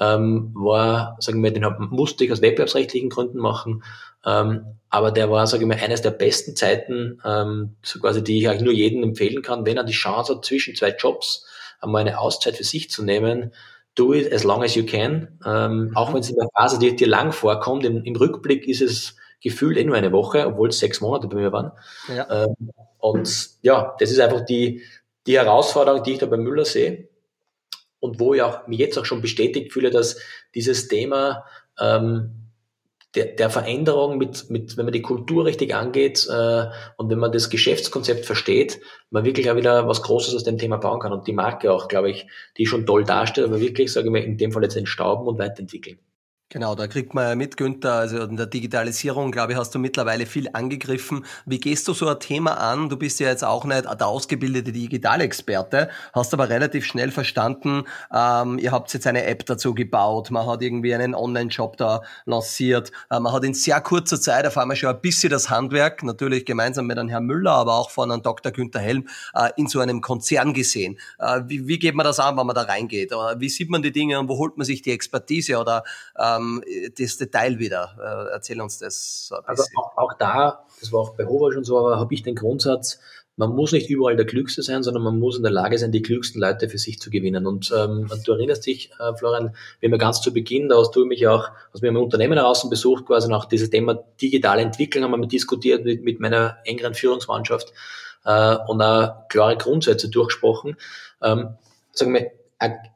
ähm, 0.00 0.52
war, 0.54 1.16
sagen 1.20 1.42
wir, 1.42 1.52
den 1.52 1.66
musste 1.90 2.24
ich 2.24 2.32
aus 2.32 2.42
wettbewerbsrechtlichen 2.42 3.10
Gründen 3.10 3.38
machen, 3.38 3.84
ähm, 4.24 4.64
aber 4.88 5.12
der 5.12 5.30
war, 5.30 5.46
sage 5.46 5.62
ich 5.62 5.68
mal, 5.68 5.78
eines 5.78 6.02
der 6.02 6.10
besten 6.10 6.56
Zeiten, 6.56 7.20
ähm, 7.24 7.76
so 7.82 8.00
quasi, 8.00 8.24
die 8.24 8.38
ich 8.38 8.48
eigentlich 8.48 8.62
nur 8.62 8.72
jedem 8.72 9.02
empfehlen 9.02 9.42
kann, 9.42 9.64
wenn 9.64 9.76
er 9.76 9.84
die 9.84 9.92
Chance 9.92 10.34
hat, 10.34 10.44
zwischen 10.44 10.74
zwei 10.74 10.90
Jobs 10.90 11.46
einmal 11.80 12.02
eine 12.02 12.18
Auszeit 12.18 12.56
für 12.56 12.64
sich 12.64 12.90
zu 12.90 13.04
nehmen. 13.04 13.52
Do 13.94 14.12
it 14.14 14.32
as 14.32 14.44
long 14.44 14.62
as 14.62 14.74
you 14.74 14.84
can. 14.84 15.38
Ähm, 15.44 15.88
mhm. 15.88 15.96
Auch 15.96 16.12
wenn 16.12 16.20
es 16.20 16.30
in 16.30 16.36
der 16.36 16.48
Phase 16.56 16.78
dir, 16.78 16.94
dir 16.94 17.08
lang 17.08 17.32
vorkommt, 17.32 17.84
im, 17.84 18.04
im, 18.04 18.16
Rückblick 18.16 18.66
ist 18.66 18.80
es 18.80 19.16
gefühlt 19.40 19.76
eh 19.76 19.84
nur 19.84 19.96
eine 19.96 20.12
Woche, 20.12 20.46
obwohl 20.46 20.68
es 20.68 20.78
sechs 20.78 21.00
Monate 21.00 21.28
bei 21.28 21.36
mir 21.36 21.52
waren. 21.52 21.72
Ja. 22.14 22.44
Ähm, 22.44 22.70
und 22.98 23.50
ja, 23.62 23.94
das 23.98 24.10
ist 24.10 24.20
einfach 24.20 24.44
die, 24.44 24.82
die 25.26 25.38
Herausforderung, 25.38 26.02
die 26.02 26.12
ich 26.12 26.18
da 26.18 26.26
bei 26.26 26.36
Müller 26.36 26.64
sehe. 26.64 27.08
Und 28.00 28.18
wo 28.18 28.34
ich 28.34 28.42
auch 28.42 28.66
mich 28.66 28.78
jetzt 28.78 28.98
auch 28.98 29.04
schon 29.04 29.20
bestätigt 29.20 29.72
fühle, 29.72 29.90
dass 29.90 30.18
dieses 30.54 30.88
Thema 30.88 31.44
ähm, 31.78 32.40
der, 33.14 33.26
der 33.26 33.50
Veränderung 33.50 34.18
mit, 34.18 34.50
mit, 34.50 34.76
wenn 34.76 34.86
man 34.86 34.92
die 34.92 35.02
Kultur 35.02 35.44
richtig 35.44 35.74
angeht 35.74 36.26
äh, 36.30 36.66
und 36.96 37.10
wenn 37.10 37.18
man 37.18 37.32
das 37.32 37.50
Geschäftskonzept 37.50 38.24
versteht, 38.24 38.80
man 39.10 39.24
wirklich 39.24 39.50
auch 39.50 39.56
wieder 39.56 39.88
was 39.88 40.02
Großes 40.02 40.34
aus 40.34 40.44
dem 40.44 40.58
Thema 40.58 40.76
bauen 40.76 41.00
kann 41.00 41.12
und 41.12 41.26
die 41.26 41.32
Marke 41.32 41.72
auch, 41.72 41.88
glaube 41.88 42.10
ich, 42.10 42.26
die 42.56 42.66
schon 42.66 42.86
toll 42.86 43.04
darstellt, 43.04 43.48
aber 43.48 43.60
wirklich, 43.60 43.92
sage 43.92 44.06
ich 44.06 44.12
mal, 44.12 44.22
in 44.22 44.36
dem 44.36 44.52
Fall 44.52 44.62
jetzt 44.62 44.76
entstauben 44.76 45.26
und 45.26 45.38
weiterentwickeln. 45.38 45.98
Genau, 46.52 46.74
da 46.74 46.88
kriegt 46.88 47.14
man 47.14 47.28
ja 47.28 47.34
mit, 47.36 47.56
Günther, 47.56 47.92
also 47.92 48.24
in 48.24 48.36
der 48.36 48.46
Digitalisierung, 48.46 49.30
glaube 49.30 49.52
ich, 49.52 49.58
hast 49.58 49.72
du 49.72 49.78
mittlerweile 49.78 50.26
viel 50.26 50.50
angegriffen. 50.52 51.24
Wie 51.46 51.60
gehst 51.60 51.86
du 51.86 51.94
so 51.94 52.08
ein 52.08 52.18
Thema 52.18 52.54
an? 52.54 52.88
Du 52.88 52.96
bist 52.96 53.20
ja 53.20 53.28
jetzt 53.28 53.44
auch 53.44 53.64
nicht 53.64 53.84
der 53.84 54.06
ausgebildete 54.08 54.72
Digitalexperte, 54.72 55.90
hast 56.12 56.34
aber 56.34 56.48
relativ 56.48 56.84
schnell 56.86 57.12
verstanden, 57.12 57.84
ähm, 58.12 58.58
ihr 58.58 58.72
habt 58.72 58.92
jetzt 58.92 59.06
eine 59.06 59.26
App 59.26 59.46
dazu 59.46 59.74
gebaut, 59.74 60.32
man 60.32 60.44
hat 60.44 60.60
irgendwie 60.60 60.92
einen 60.92 61.14
Online-Shop 61.14 61.76
da 61.76 62.02
lanciert, 62.24 62.90
äh, 63.10 63.20
man 63.20 63.32
hat 63.32 63.44
in 63.44 63.54
sehr 63.54 63.80
kurzer 63.80 64.20
Zeit 64.20 64.44
auf 64.44 64.58
einmal 64.58 64.74
schon 64.76 64.92
ein 64.92 65.00
bisschen 65.00 65.30
das 65.30 65.50
Handwerk, 65.50 66.02
natürlich 66.02 66.46
gemeinsam 66.46 66.88
mit 66.88 66.98
einem 66.98 67.10
Herrn 67.10 67.26
Müller, 67.26 67.52
aber 67.52 67.76
auch 67.76 67.90
von 67.90 68.10
einem 68.10 68.22
Dr. 68.24 68.50
Günther 68.50 68.80
Helm, 68.80 69.06
äh, 69.34 69.50
in 69.56 69.68
so 69.68 69.78
einem 69.78 70.00
Konzern 70.00 70.52
gesehen. 70.52 70.98
Äh, 71.20 71.42
wie, 71.46 71.68
wie 71.68 71.78
geht 71.78 71.94
man 71.94 72.02
das 72.02 72.18
an, 72.18 72.36
wenn 72.36 72.46
man 72.46 72.56
da 72.56 72.62
reingeht? 72.62 73.14
Oder 73.14 73.38
wie 73.38 73.48
sieht 73.48 73.70
man 73.70 73.82
die 73.82 73.92
Dinge 73.92 74.18
und 74.18 74.28
wo 74.28 74.36
holt 74.36 74.56
man 74.56 74.64
sich 74.64 74.82
die 74.82 74.90
Expertise 74.90 75.56
oder 75.56 75.84
ähm, 76.18 76.39
ähm, 76.40 76.62
das 76.98 77.16
Detail 77.16 77.58
wieder. 77.58 77.96
Äh, 77.98 78.32
erzähl 78.32 78.60
uns 78.60 78.78
das. 78.78 79.28
So 79.28 79.36
also 79.36 79.64
auch, 79.76 79.96
auch, 79.96 80.12
da, 80.14 80.64
das 80.80 80.92
war 80.92 81.00
auch 81.00 81.16
bei 81.16 81.26
Hover 81.26 81.52
schon 81.52 81.64
so, 81.64 81.78
aber 81.78 81.98
habe 81.98 82.14
ich 82.14 82.22
den 82.22 82.34
Grundsatz, 82.34 82.98
man 83.40 83.54
muss 83.54 83.72
nicht 83.72 83.88
überall 83.88 84.16
der 84.16 84.26
Klügste 84.26 84.62
sein, 84.62 84.82
sondern 84.82 85.02
man 85.02 85.18
muss 85.18 85.38
in 85.38 85.42
der 85.42 85.50
Lage 85.50 85.78
sein, 85.78 85.92
die 85.92 86.02
klügsten 86.02 86.42
Leute 86.42 86.68
für 86.68 86.76
sich 86.76 87.00
zu 87.00 87.08
gewinnen. 87.08 87.46
Und 87.46 87.72
ähm, 87.74 88.10
du 88.26 88.32
erinnerst 88.32 88.66
dich, 88.66 88.90
äh, 89.00 89.14
Florian, 89.16 89.56
wir 89.80 89.90
haben 89.90 89.98
ganz 89.98 90.20
zu 90.20 90.34
Beginn, 90.34 90.68
da 90.68 90.76
hast 90.76 90.94
du 90.94 91.06
mich 91.06 91.26
auch, 91.26 91.48
aus 91.72 91.80
meinem 91.80 91.96
Unternehmen 91.96 92.34
heraus 92.36 92.68
besucht, 92.68 93.06
quasi 93.06 93.28
nach 93.28 93.46
dieses 93.46 93.70
Thema 93.70 93.94
digitale 94.20 94.60
Entwicklung 94.60 95.04
haben 95.04 95.20
wir 95.20 95.26
diskutiert 95.26 95.86
mit, 95.86 96.04
mit 96.04 96.20
meiner 96.20 96.58
engeren 96.64 96.92
Führungsmannschaft 96.92 97.72
äh, 98.26 98.56
und 98.66 98.82
auch 98.82 99.28
klare 99.28 99.56
Grundsätze 99.56 100.10
durchgesprochen. 100.10 100.76
Ähm, 101.22 101.54
sagen 101.92 102.12
wir, 102.12 102.30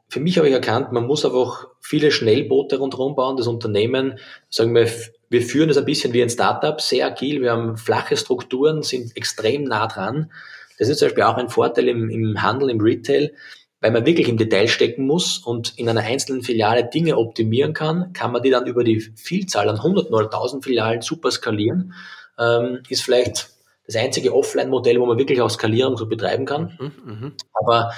für 0.07 0.19
mich 0.19 0.37
habe 0.37 0.47
ich 0.47 0.53
erkannt, 0.53 0.91
man 0.91 1.07
muss 1.07 1.25
einfach 1.25 1.67
viele 1.81 2.11
Schnellboote 2.11 2.77
rundherum 2.77 3.15
bauen. 3.15 3.37
Das 3.37 3.47
Unternehmen, 3.47 4.19
sagen 4.49 4.75
wir, 4.75 4.89
wir 5.29 5.41
führen 5.41 5.69
es 5.69 5.77
ein 5.77 5.85
bisschen 5.85 6.13
wie 6.13 6.21
ein 6.21 6.29
Startup, 6.29 6.79
sehr 6.79 7.07
agil. 7.07 7.41
Wir 7.41 7.51
haben 7.51 7.77
flache 7.77 8.15
Strukturen, 8.15 8.83
sind 8.83 9.17
extrem 9.17 9.63
nah 9.63 9.87
dran. 9.87 10.31
Das 10.77 10.89
ist 10.89 10.99
zum 10.99 11.07
Beispiel 11.07 11.23
auch 11.23 11.37
ein 11.37 11.49
Vorteil 11.49 11.87
im, 11.87 12.09
im 12.09 12.41
Handel, 12.41 12.69
im 12.69 12.79
Retail, 12.79 13.33
weil 13.81 13.91
man 13.91 14.05
wirklich 14.05 14.27
im 14.29 14.37
Detail 14.37 14.67
stecken 14.67 15.05
muss 15.05 15.39
und 15.39 15.77
in 15.77 15.89
einer 15.89 16.01
einzelnen 16.01 16.43
Filiale 16.43 16.87
Dinge 16.87 17.17
optimieren 17.17 17.73
kann, 17.73 18.13
kann 18.13 18.31
man 18.31 18.43
die 18.43 18.51
dann 18.51 18.67
über 18.67 18.83
die 18.83 18.99
Vielzahl 18.99 19.69
an 19.69 19.81
hunderten 19.81 20.13
oder 20.13 20.29
tausend 20.29 20.63
Filialen 20.63 21.01
super 21.01 21.31
skalieren. 21.31 21.93
Ähm, 22.37 22.83
ist 22.89 23.03
vielleicht 23.03 23.49
das 23.87 23.95
einzige 23.95 24.33
Offline-Modell, 24.33 24.99
wo 24.99 25.05
man 25.05 25.17
wirklich 25.17 25.41
auch 25.41 25.49
Skalierung 25.49 25.97
so 25.97 26.07
betreiben 26.07 26.45
kann. 26.45 26.77
Mhm, 26.79 26.91
mh. 27.05 27.31
Aber 27.53 27.91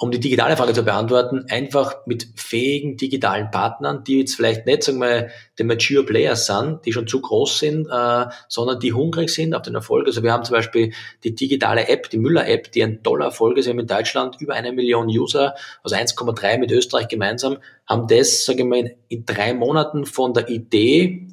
um 0.00 0.12
die 0.12 0.20
digitale 0.20 0.56
Frage 0.56 0.72
zu 0.72 0.84
beantworten, 0.84 1.46
einfach 1.48 2.06
mit 2.06 2.28
fähigen 2.36 2.96
digitalen 2.96 3.50
Partnern, 3.50 4.04
die 4.04 4.20
jetzt 4.20 4.36
vielleicht 4.36 4.64
nicht, 4.64 4.84
sagen 4.84 5.00
wir, 5.00 5.28
die 5.58 5.64
Mature 5.64 6.04
Players 6.04 6.46
sind, 6.46 6.86
die 6.86 6.92
schon 6.92 7.08
zu 7.08 7.20
groß 7.20 7.58
sind, 7.58 7.88
äh, 7.90 8.26
sondern 8.46 8.78
die 8.78 8.92
hungrig 8.92 9.28
sind 9.30 9.54
auf 9.54 9.62
den 9.62 9.74
Erfolg. 9.74 10.06
Also 10.06 10.22
wir 10.22 10.32
haben 10.32 10.44
zum 10.44 10.54
Beispiel 10.54 10.92
die 11.24 11.34
digitale 11.34 11.88
App, 11.88 12.10
die 12.10 12.18
Müller-App, 12.18 12.70
die 12.70 12.84
ein 12.84 13.02
toller 13.02 13.26
Erfolg 13.26 13.58
ist. 13.58 13.66
Wir 13.66 13.72
haben 13.72 13.80
in 13.80 13.88
Deutschland 13.88 14.40
über 14.40 14.54
eine 14.54 14.70
Million 14.70 15.08
User, 15.08 15.56
also 15.82 15.96
1,3 15.96 16.58
mit 16.58 16.70
Österreich 16.70 17.08
gemeinsam, 17.08 17.58
haben 17.84 18.06
das, 18.06 18.44
sage 18.44 18.60
ich 18.60 18.68
mal, 18.68 18.78
in, 18.78 18.94
in 19.08 19.26
drei 19.26 19.52
Monaten 19.52 20.06
von 20.06 20.32
der 20.32 20.48
Idee 20.48 21.26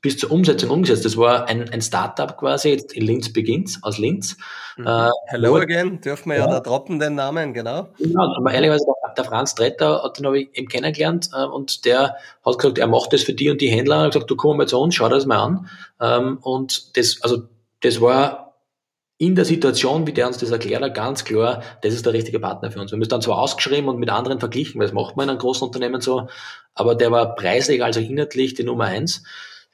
bis 0.00 0.18
zur 0.18 0.30
Umsetzung 0.30 0.70
umgesetzt. 0.70 1.04
Das 1.04 1.16
war 1.16 1.48
ein, 1.48 1.68
ein 1.70 1.82
Startup 1.82 2.36
quasi, 2.36 2.70
jetzt 2.70 2.92
in 2.92 3.04
Linz 3.04 3.32
beginnt, 3.32 3.78
aus 3.82 3.98
Linz. 3.98 4.36
Mhm. 4.76 4.86
Äh, 4.86 5.10
Hello 5.26 5.56
again, 5.56 6.00
dürfen 6.00 6.30
wir 6.30 6.38
ja, 6.38 6.46
ja 6.46 6.50
da 6.50 6.60
droppen 6.60 6.98
den 6.98 7.14
Namen, 7.14 7.54
genau. 7.54 7.88
Genau, 7.98 8.34
aber 8.36 8.52
ehrlicherweise 8.52 8.84
der, 8.86 9.14
der 9.14 9.24
Franz 9.24 9.54
Tretter, 9.54 10.12
den 10.16 10.26
habe 10.26 10.40
ich 10.40 10.48
eben 10.56 10.68
kennengelernt 10.68 11.30
äh, 11.32 11.44
und 11.44 11.84
der 11.84 12.16
hat 12.44 12.58
gesagt, 12.58 12.78
er 12.78 12.86
macht 12.86 13.12
das 13.12 13.22
für 13.22 13.34
die 13.34 13.50
und 13.50 13.60
die 13.60 13.68
Händler. 13.68 13.96
Er 13.96 14.04
hat 14.04 14.12
gesagt, 14.12 14.30
du 14.30 14.36
komm 14.36 14.56
mal 14.56 14.68
zu 14.68 14.78
uns, 14.78 14.94
schau 14.94 15.08
das 15.08 15.26
mal 15.26 15.38
an. 15.38 15.68
Ähm, 16.00 16.38
und 16.42 16.96
das, 16.96 17.18
also 17.22 17.44
das 17.80 18.00
war 18.00 18.44
in 19.16 19.36
der 19.36 19.44
Situation, 19.44 20.06
wie 20.06 20.12
der 20.12 20.26
uns 20.26 20.38
das 20.38 20.50
erklärt 20.50 20.82
hat, 20.82 20.94
ganz 20.94 21.24
klar, 21.24 21.62
das 21.82 21.94
ist 21.94 22.04
der 22.04 22.12
richtige 22.12 22.40
Partner 22.40 22.70
für 22.70 22.80
uns. 22.80 22.90
Wir 22.90 22.96
haben 22.96 23.02
es 23.02 23.08
dann 23.08 23.22
zwar 23.22 23.38
ausgeschrieben 23.38 23.88
und 23.88 23.98
mit 23.98 24.10
anderen 24.10 24.40
verglichen, 24.40 24.80
weil 24.80 24.88
das 24.88 24.94
macht 24.94 25.16
man 25.16 25.24
in 25.24 25.30
einem 25.30 25.38
großen 25.38 25.66
Unternehmen 25.66 26.00
so, 26.00 26.28
aber 26.74 26.94
der 26.96 27.12
war 27.12 27.34
preislich, 27.36 27.82
also 27.82 28.00
inhaltlich 28.00 28.54
die 28.54 28.64
Nummer 28.64 28.84
eins. 28.84 29.22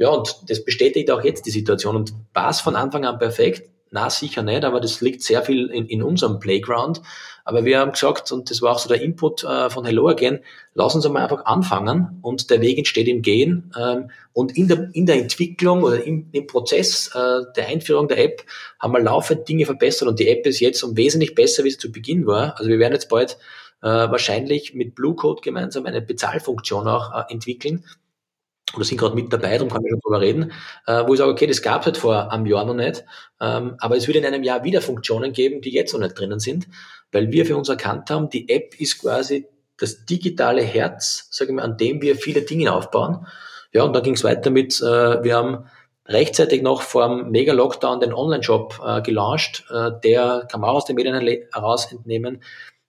Ja, 0.00 0.08
und 0.08 0.34
das 0.48 0.64
bestätigt 0.64 1.10
auch 1.10 1.22
jetzt 1.22 1.44
die 1.44 1.50
Situation. 1.50 1.94
Und 1.94 2.14
war 2.32 2.48
es 2.48 2.60
von 2.62 2.74
Anfang 2.74 3.04
an 3.04 3.18
perfekt? 3.18 3.68
Na, 3.90 4.08
sicher 4.08 4.42
nicht, 4.42 4.64
aber 4.64 4.80
das 4.80 5.02
liegt 5.02 5.22
sehr 5.22 5.42
viel 5.42 5.66
in, 5.66 5.84
in 5.86 6.02
unserem 6.02 6.40
Playground. 6.40 7.02
Aber 7.44 7.66
wir 7.66 7.80
haben 7.80 7.92
gesagt, 7.92 8.32
und 8.32 8.50
das 8.50 8.62
war 8.62 8.72
auch 8.72 8.78
so 8.78 8.88
der 8.88 9.02
Input 9.02 9.44
äh, 9.44 9.68
von 9.68 9.84
Hello 9.84 10.08
Again, 10.08 10.40
lass 10.72 10.94
uns 10.94 11.04
einmal 11.04 11.24
einfach 11.24 11.44
anfangen 11.44 12.18
und 12.22 12.48
der 12.48 12.62
Weg 12.62 12.78
entsteht 12.78 13.08
im 13.08 13.20
Gehen. 13.20 13.74
Ähm, 13.78 14.10
und 14.32 14.56
in 14.56 14.68
der, 14.68 14.88
in 14.94 15.04
der 15.04 15.16
Entwicklung 15.16 15.82
oder 15.82 16.02
im, 16.02 16.30
im 16.32 16.46
Prozess 16.46 17.10
äh, 17.14 17.42
der 17.54 17.66
Einführung 17.66 18.08
der 18.08 18.24
App 18.24 18.42
haben 18.78 18.94
wir 18.94 19.00
laufend 19.00 19.46
Dinge 19.50 19.66
verbessert 19.66 20.08
und 20.08 20.18
die 20.18 20.28
App 20.28 20.46
ist 20.46 20.60
jetzt 20.60 20.82
um 20.82 20.96
wesentlich 20.96 21.34
besser, 21.34 21.62
wie 21.64 21.72
sie 21.72 21.78
zu 21.78 21.92
Beginn 21.92 22.26
war. 22.26 22.54
Also 22.56 22.70
wir 22.70 22.78
werden 22.78 22.94
jetzt 22.94 23.10
bald 23.10 23.36
äh, 23.82 23.86
wahrscheinlich 23.86 24.72
mit 24.72 24.94
Blue 24.94 25.14
Code 25.14 25.40
gemeinsam 25.42 25.84
eine 25.84 26.00
Bezahlfunktion 26.00 26.88
auch 26.88 27.14
äh, 27.14 27.32
entwickeln, 27.32 27.84
oder 28.74 28.84
sind 28.84 28.98
gerade 28.98 29.14
mit 29.14 29.32
dabei, 29.32 29.56
darum 29.56 29.70
kann 29.70 29.84
ich 29.84 29.90
schon 29.90 30.00
drüber 30.00 30.20
reden, 30.20 30.52
äh, 30.86 31.02
wo 31.06 31.14
ich 31.14 31.18
sage, 31.18 31.30
okay, 31.30 31.46
das 31.46 31.62
gab 31.62 31.80
es 31.80 31.86
halt 31.86 31.96
vor 31.96 32.32
einem 32.32 32.46
Jahr 32.46 32.64
noch 32.64 32.74
nicht, 32.74 33.04
ähm, 33.40 33.74
aber 33.78 33.96
es 33.96 34.06
wird 34.06 34.16
in 34.16 34.24
einem 34.24 34.42
Jahr 34.42 34.64
wieder 34.64 34.80
Funktionen 34.80 35.32
geben, 35.32 35.60
die 35.60 35.72
jetzt 35.72 35.92
noch 35.92 36.00
nicht 36.00 36.18
drinnen 36.18 36.38
sind, 36.38 36.68
weil 37.12 37.32
wir 37.32 37.46
für 37.46 37.56
uns 37.56 37.68
erkannt 37.68 38.10
haben, 38.10 38.30
die 38.30 38.48
App 38.48 38.80
ist 38.80 39.00
quasi 39.00 39.46
das 39.76 40.04
digitale 40.04 40.62
Herz, 40.62 41.28
sage 41.30 41.50
ich 41.50 41.56
mal, 41.56 41.62
an 41.62 41.76
dem 41.76 42.02
wir 42.02 42.14
viele 42.16 42.42
Dinge 42.42 42.72
aufbauen. 42.72 43.26
Ja, 43.72 43.82
und 43.82 43.94
dann 43.94 44.02
ging 44.02 44.14
es 44.14 44.24
weiter 44.24 44.50
mit, 44.50 44.80
äh, 44.80 45.24
wir 45.24 45.36
haben 45.36 45.64
rechtzeitig 46.06 46.62
noch 46.62 46.82
vor 46.82 47.08
dem 47.08 47.30
Mega-Lockdown 47.30 48.00
den 48.00 48.12
Online-Shop 48.12 48.80
äh, 48.84 49.02
gelauncht, 49.02 49.64
äh, 49.70 49.90
der 50.04 50.46
kann 50.50 50.60
man 50.60 50.70
auch 50.70 50.76
aus 50.76 50.84
den 50.84 50.96
Medien 50.96 51.14
heraus 51.52 51.90
entnehmen. 51.90 52.42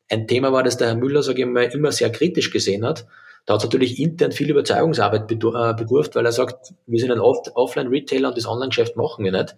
Ein 0.09 0.27
Thema 0.27 0.51
war, 0.51 0.63
das 0.63 0.77
der 0.77 0.89
Herr 0.89 0.95
Müller, 0.95 1.23
sage 1.23 1.41
ich 1.41 1.47
mal, 1.47 1.63
immer 1.63 1.91
sehr 1.91 2.11
kritisch 2.11 2.51
gesehen 2.51 2.85
hat 2.85 3.05
da 3.45 3.53
hat 3.53 3.61
es 3.61 3.65
natürlich 3.65 3.99
intern 3.99 4.31
viel 4.31 4.49
Überzeugungsarbeit 4.49 5.31
äh, 5.31 5.73
bedurft, 5.73 6.15
weil 6.15 6.25
er 6.25 6.31
sagt, 6.31 6.73
wir 6.85 6.99
sind 6.99 7.11
ein 7.11 7.19
Offline-Retailer 7.19 8.29
und 8.29 8.37
das 8.37 8.47
Online-Geschäft 8.47 8.95
machen 8.95 9.25
wir 9.25 9.31
nicht. 9.31 9.55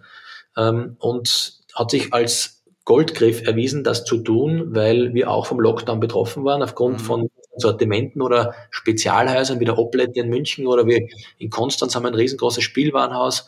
Ähm, 0.58 0.96
und 1.00 1.60
hat 1.76 1.92
sich 1.92 2.14
als 2.14 2.64
Goldgriff 2.86 3.46
erwiesen, 3.48 3.84
das 3.84 4.04
zu 4.04 4.18
tun, 4.18 4.76
weil 4.76 5.14
wir 5.14 5.30
auch 5.30 5.46
vom 5.46 5.60
Lockdown 5.60 6.00
betroffen 6.00 6.44
waren, 6.44 6.62
aufgrund 6.62 7.00
mhm. 7.00 7.04
von 7.04 7.30
Sortimenten 7.56 8.22
oder 8.22 8.54
Spezialhäusern 8.72 9.60
wie 9.60 9.66
der 9.66 9.78
Oplet 9.78 10.16
in 10.18 10.30
München 10.30 10.68
oder 10.68 10.86
wir 10.88 11.08
in 11.38 11.50
Konstanz 11.50 11.96
haben 11.96 12.04
wir 12.04 12.10
ein 12.10 12.16
riesengroßes 12.16 12.64
Spielwarenhaus. 12.64 13.46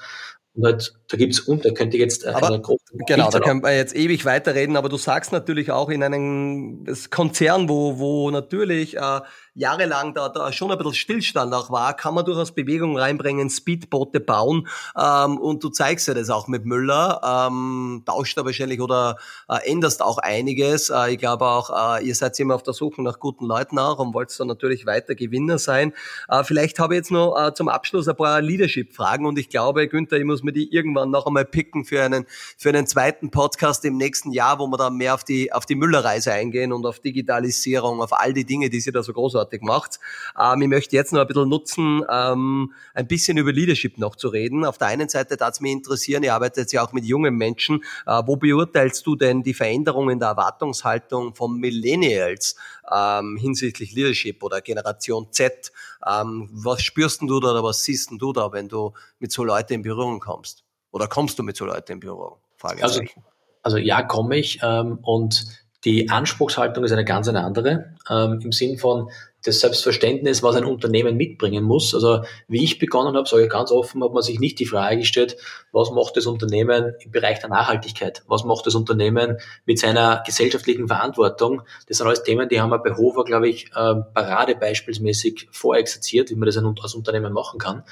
Und 0.54 0.64
halt, 0.64 0.94
da 1.10 1.18
gibt's 1.18 1.42
und 1.42 1.66
da 1.66 1.72
könnte 1.72 1.98
ich 1.98 2.02
jetzt 2.02 2.24
äh, 2.24 2.30
aber, 2.30 2.62
Genau, 3.08 3.30
da 3.30 3.40
können 3.42 3.62
wir 3.62 3.76
jetzt 3.76 3.94
ewig 3.94 4.24
weiterreden, 4.24 4.78
aber 4.78 4.88
du 4.88 4.96
sagst 4.96 5.34
natürlich 5.34 5.72
auch 5.72 5.90
in 5.90 6.02
einem 6.02 6.86
Konzern, 7.10 7.68
wo, 7.68 8.00
wo 8.00 8.32
natürlich 8.32 8.96
äh, 8.96 9.20
jahrelang 9.56 10.14
da, 10.14 10.30
da 10.30 10.52
schon 10.52 10.72
ein 10.72 10.78
bisschen 10.78 10.94
Stillstand 10.94 11.54
auch 11.54 11.72
war, 11.72 11.96
kann 11.96 12.14
man 12.14 12.26
durchaus 12.26 12.52
Bewegung 12.52 12.98
reinbringen, 12.98 13.50
Speedboote 13.50 14.20
bauen 14.20 14.68
ähm, 15.00 15.38
und 15.38 15.64
du 15.64 15.70
zeigst 15.70 16.08
ja 16.10 16.14
das 16.14 16.30
auch 16.30 16.48
mit 16.48 16.66
Müller, 16.66 17.48
ähm, 17.50 18.04
tauscht 18.06 18.38
da 18.38 18.44
wahrscheinlich 18.44 18.82
oder 18.82 19.18
äh, 19.48 19.72
änderst 19.72 20.02
auch 20.02 20.18
einiges. 20.18 20.90
Äh, 20.90 21.14
ich 21.14 21.18
glaube 21.18 21.46
auch, 21.46 21.98
äh, 21.98 22.06
ihr 22.06 22.14
seid 22.14 22.38
immer 22.40 22.56
auf 22.56 22.64
der 22.64 22.74
Suche 22.74 23.02
nach 23.02 23.20
guten 23.20 23.46
Leuten 23.46 23.80
auch 23.80 24.00
und 24.00 24.14
wollt 24.14 24.38
dann 24.38 24.48
natürlich 24.48 24.86
weiter 24.86 25.16
Gewinner 25.16 25.58
sein. 25.58 25.94
Äh, 26.28 26.44
vielleicht 26.44 26.78
habe 26.80 26.96
ich 26.96 27.00
jetzt 27.00 27.12
noch 27.12 27.38
äh, 27.38 27.54
zum 27.54 27.70
Abschluss 27.70 28.10
ein 28.10 28.18
paar 28.18 28.42
Leadership-Fragen 28.42 29.26
und 29.26 29.40
ich 29.40 29.48
glaube, 29.48 29.88
Günther, 29.88 30.18
ich 30.18 30.26
muss 30.26 30.44
mir 30.44 30.52
die 30.52 30.74
irgendwann 30.74 31.12
noch 31.12 31.28
einmal 31.28 31.46
picken 31.46 31.86
für 31.86 32.04
einen, 32.04 32.26
für 32.58 32.70
einen 32.70 32.88
zweiten 32.88 33.32
Podcast 33.32 33.86
im 33.86 33.96
nächsten 33.96 34.34
Jahr, 34.34 34.60
wo 34.60 34.68
wir 34.68 34.78
dann 34.78 34.98
mehr 34.98 35.14
auf 35.14 35.24
die, 35.24 35.54
auf 35.54 35.66
die 35.66 35.76
Müller-Reise 35.76 36.34
eingehen 36.34 36.74
und 36.74 36.86
auf 36.86 37.00
Digitalisierung, 37.00 38.02
auf 38.02 38.12
all 38.12 38.34
die 38.34 38.46
Dinge, 38.46 38.70
die 38.70 38.82
sie 38.82 38.92
da 38.92 39.02
so 39.02 39.14
großartig 39.14 39.45
großartig 39.46 39.62
macht. 39.62 40.00
Ähm, 40.40 40.62
ich 40.62 40.68
möchte 40.68 40.96
jetzt 40.96 41.14
noch 41.14 41.22
ein 41.22 41.28
bisschen 41.28 41.50
nutzen, 41.50 42.04
ähm, 42.10 42.74
ein 42.94 43.08
bisschen 43.08 43.38
über 43.38 43.52
Leadership 43.52 43.98
noch 43.98 44.16
zu 44.16 44.30
reden. 44.30 44.66
Auf 44.66 44.78
der 44.78 44.88
einen 44.88 45.10
Seite 45.10 45.38
darf 45.38 45.52
es 45.52 45.62
mich 45.62 45.72
interessieren, 45.72 46.24
ihr 46.24 46.34
arbeitet 46.34 46.72
ja 46.72 46.86
auch 46.86 46.94
mit 46.94 47.06
jungen 47.06 47.36
Menschen. 47.36 47.84
Äh, 48.06 48.22
wo 48.26 48.36
beurteilst 48.36 49.06
du 49.06 49.16
denn 49.16 49.44
die 49.44 49.54
Veränderungen 49.54 50.12
in 50.12 50.20
der 50.20 50.30
Erwartungshaltung 50.30 51.36
von 51.36 51.60
Millennials 51.60 52.56
ähm, 52.92 53.38
hinsichtlich 53.38 53.94
Leadership 53.94 54.44
oder 54.44 54.62
Generation 54.62 55.28
Z? 55.32 55.72
Ähm, 56.06 56.50
was 56.52 56.82
spürst 56.82 57.22
du 57.22 57.40
da 57.40 57.52
oder 57.52 57.64
was 57.64 57.84
siehst 57.84 58.12
du 58.12 58.34
da, 58.34 58.52
wenn 58.52 58.68
du 58.68 58.94
mit 59.20 59.32
so 59.32 59.44
Leuten 59.44 59.74
in 59.74 59.82
Berührung 59.82 60.20
kommst? 60.20 60.64
Oder 60.92 61.08
kommst 61.08 61.38
du 61.40 61.44
mit 61.44 61.58
so 61.58 61.66
Leuten 61.66 61.94
in 61.94 62.00
Berührung? 62.00 62.38
Also, 62.82 63.02
also 63.62 63.78
ja, 63.78 64.02
komme 64.02 64.38
ich. 64.38 64.60
Ähm, 64.64 65.00
und 65.04 65.46
die 65.86 66.10
Anspruchshaltung 66.10 66.84
ist 66.84 66.92
eine 66.92 67.06
ganz 67.06 67.28
eine 67.28 67.44
andere. 67.44 67.96
Ähm, 68.10 68.42
Im 68.44 68.52
Sinn 68.52 68.78
von, 68.78 69.10
das 69.46 69.60
Selbstverständnis, 69.60 70.44
was 70.44 70.56
ein 70.56 70.66
Unternehmen 70.66 71.16
mitbringen 71.18 71.64
muss. 71.64 71.94
Also 71.94 72.24
wie 72.48 72.64
ich 72.64 72.80
begonnen 72.80 73.16
habe, 73.16 73.28
sage 73.28 73.44
ich 73.44 73.50
ganz 73.50 73.72
offen, 73.72 74.04
hat 74.04 74.14
man 74.14 74.24
sich 74.24 74.40
nicht 74.40 74.60
die 74.60 74.66
Frage 74.66 74.98
gestellt, 74.98 75.38
was 75.72 75.92
macht 75.92 76.18
das 76.18 76.26
Unternehmen 76.26 76.96
im 77.00 77.12
Bereich 77.12 77.40
der 77.40 77.50
Nachhaltigkeit? 77.50 78.24
Was 78.28 78.44
macht 78.44 78.66
das 78.66 78.76
Unternehmen 78.76 79.38
mit 79.66 79.80
seiner 79.80 80.24
gesellschaftlichen 80.26 80.88
Verantwortung? 80.88 81.62
Das 81.88 81.98
sind 81.98 82.08
alles 82.08 82.24
Themen, 82.24 82.50
die 82.50 82.60
haben 82.60 82.72
wir 82.72 82.80
bei 82.80 82.96
Hofer, 82.96 83.24
glaube 83.24 83.48
ich, 83.50 83.68
äh, 83.76 83.96
paradebeispielsmäßig 84.14 85.48
vorexerziert, 85.52 86.30
wie 86.32 86.36
man 86.36 86.48
das 86.48 86.58
als 86.58 86.96
Unternehmen 86.96 87.34
machen 87.34 87.60
kann. 87.60 87.84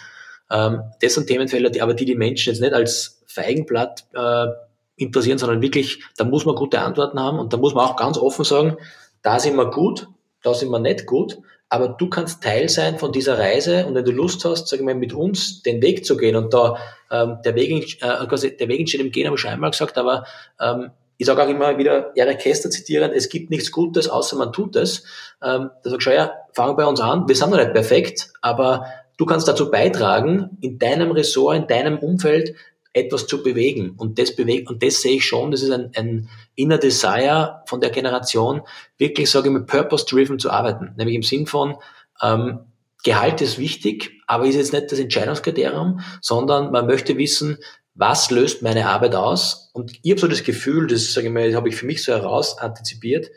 Ähm, 0.49 0.81
das 1.01 1.13
sind 1.13 1.27
Themenfelder, 1.27 1.69
die 1.69 1.81
aber 1.81 1.93
die 1.93 2.05
die 2.05 2.15
Menschen 2.15 2.51
jetzt 2.51 2.61
nicht 2.61 2.73
als 2.73 3.23
Feigenblatt 3.27 4.05
äh, 4.13 4.47
interessieren, 4.95 5.37
sondern 5.37 5.61
wirklich, 5.61 6.03
da 6.17 6.23
muss 6.23 6.45
man 6.45 6.55
gute 6.55 6.81
Antworten 6.81 7.19
haben 7.19 7.39
und 7.39 7.53
da 7.53 7.57
muss 7.57 7.73
man 7.73 7.85
auch 7.85 7.95
ganz 7.95 8.17
offen 8.17 8.45
sagen, 8.45 8.77
da 9.21 9.39
sind 9.39 9.55
wir 9.55 9.69
gut, 9.69 10.07
da 10.43 10.53
sind 10.53 10.69
wir 10.69 10.79
nicht 10.79 11.07
gut, 11.07 11.39
aber 11.69 11.87
du 11.87 12.07
kannst 12.07 12.43
Teil 12.43 12.69
sein 12.69 12.99
von 12.99 13.11
dieser 13.11 13.39
Reise 13.39 13.87
und 13.87 13.95
wenn 13.95 14.05
du 14.05 14.11
Lust 14.11 14.45
hast, 14.45 14.67
sag 14.67 14.79
ich 14.79 14.85
mal, 14.85 14.93
mit 14.93 15.13
uns 15.13 15.63
den 15.63 15.81
Weg 15.81 16.05
zu 16.05 16.17
gehen 16.17 16.35
und 16.35 16.53
da 16.53 16.77
ähm, 17.09 17.37
der, 17.43 17.55
Weg, 17.55 18.01
äh, 18.03 18.27
quasi, 18.27 18.55
der 18.55 18.67
Weg 18.67 18.81
entsteht 18.81 19.01
im 19.01 19.09
Gehen, 19.09 19.25
habe 19.25 19.35
ich 19.35 19.41
schon 19.41 19.51
einmal 19.51 19.71
gesagt, 19.71 19.97
aber 19.97 20.25
ähm, 20.59 20.91
ich 21.17 21.25
sage 21.25 21.43
auch 21.43 21.49
immer 21.49 21.77
wieder, 21.77 22.11
Eric 22.15 22.39
Kester 22.39 22.69
zitieren, 22.69 23.11
es 23.11 23.29
gibt 23.29 23.49
nichts 23.49 23.71
Gutes, 23.71 24.09
außer 24.09 24.35
man 24.35 24.51
tut 24.51 24.75
es. 24.75 25.03
Ähm, 25.41 25.71
da 25.83 25.89
sag 25.89 25.97
ich 25.97 26.03
schon, 26.03 26.13
ja, 26.13 26.31
fang 26.51 26.75
bei 26.75 26.85
uns 26.85 26.99
an, 26.99 27.27
wir 27.27 27.35
sind 27.35 27.49
noch 27.49 27.57
nicht 27.57 27.73
perfekt, 27.73 28.29
aber 28.41 28.85
du 29.17 29.25
kannst 29.25 29.47
dazu 29.47 29.71
beitragen, 29.71 30.57
in 30.61 30.79
deinem 30.79 31.11
Ressort, 31.11 31.55
in 31.55 31.67
deinem 31.67 31.97
Umfeld 31.97 32.55
etwas 32.93 33.27
zu 33.27 33.43
bewegen. 33.43 33.95
Und 33.97 34.19
das 34.19 34.35
bewegt, 34.35 34.69
und 34.69 34.83
das 34.83 35.01
sehe 35.01 35.17
ich 35.17 35.25
schon, 35.25 35.51
das 35.51 35.63
ist 35.63 35.71
ein, 35.71 35.91
ein 35.95 36.29
inner 36.55 36.77
Desire 36.77 37.63
von 37.65 37.81
der 37.81 37.89
Generation, 37.89 38.61
wirklich, 38.97 39.29
sage 39.29 39.49
ich 39.49 39.53
mal, 39.53 39.65
purpose-driven 39.65 40.39
zu 40.39 40.51
arbeiten. 40.51 40.93
Nämlich 40.95 41.15
im 41.15 41.23
Sinn 41.23 41.47
von, 41.47 41.75
ähm, 42.21 42.59
Gehalt 43.03 43.41
ist 43.41 43.59
wichtig, 43.59 44.21
aber 44.27 44.45
ist 44.45 44.55
jetzt 44.55 44.71
nicht 44.71 44.91
das 44.91 44.99
Entscheidungskriterium, 44.99 45.99
sondern 46.21 46.71
man 46.71 46.87
möchte 46.87 47.17
wissen, 47.17 47.57
was 47.95 48.31
löst 48.31 48.61
meine 48.61 48.87
Arbeit 48.87 49.13
aus? 49.13 49.69
Und 49.73 49.99
ich 50.01 50.11
habe 50.11 50.21
so 50.21 50.27
das 50.27 50.43
Gefühl, 50.43 50.87
das 50.87 51.13
sage 51.13 51.27
ich 51.27 51.33
mal, 51.33 51.53
habe 51.53 51.67
ich 51.69 51.75
für 51.75 51.85
mich 51.85 52.01
so 52.01 52.13
heraus 52.13 52.57
antizipiert, 52.57 53.29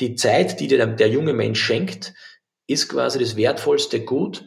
die 0.00 0.16
Zeit, 0.16 0.58
die 0.58 0.66
dir 0.66 0.84
der 0.84 1.08
junge 1.08 1.32
Mensch 1.32 1.62
schenkt, 1.62 2.12
ist 2.66 2.88
quasi 2.88 3.20
das 3.20 3.36
wertvollste 3.36 4.00
Gut 4.04 4.44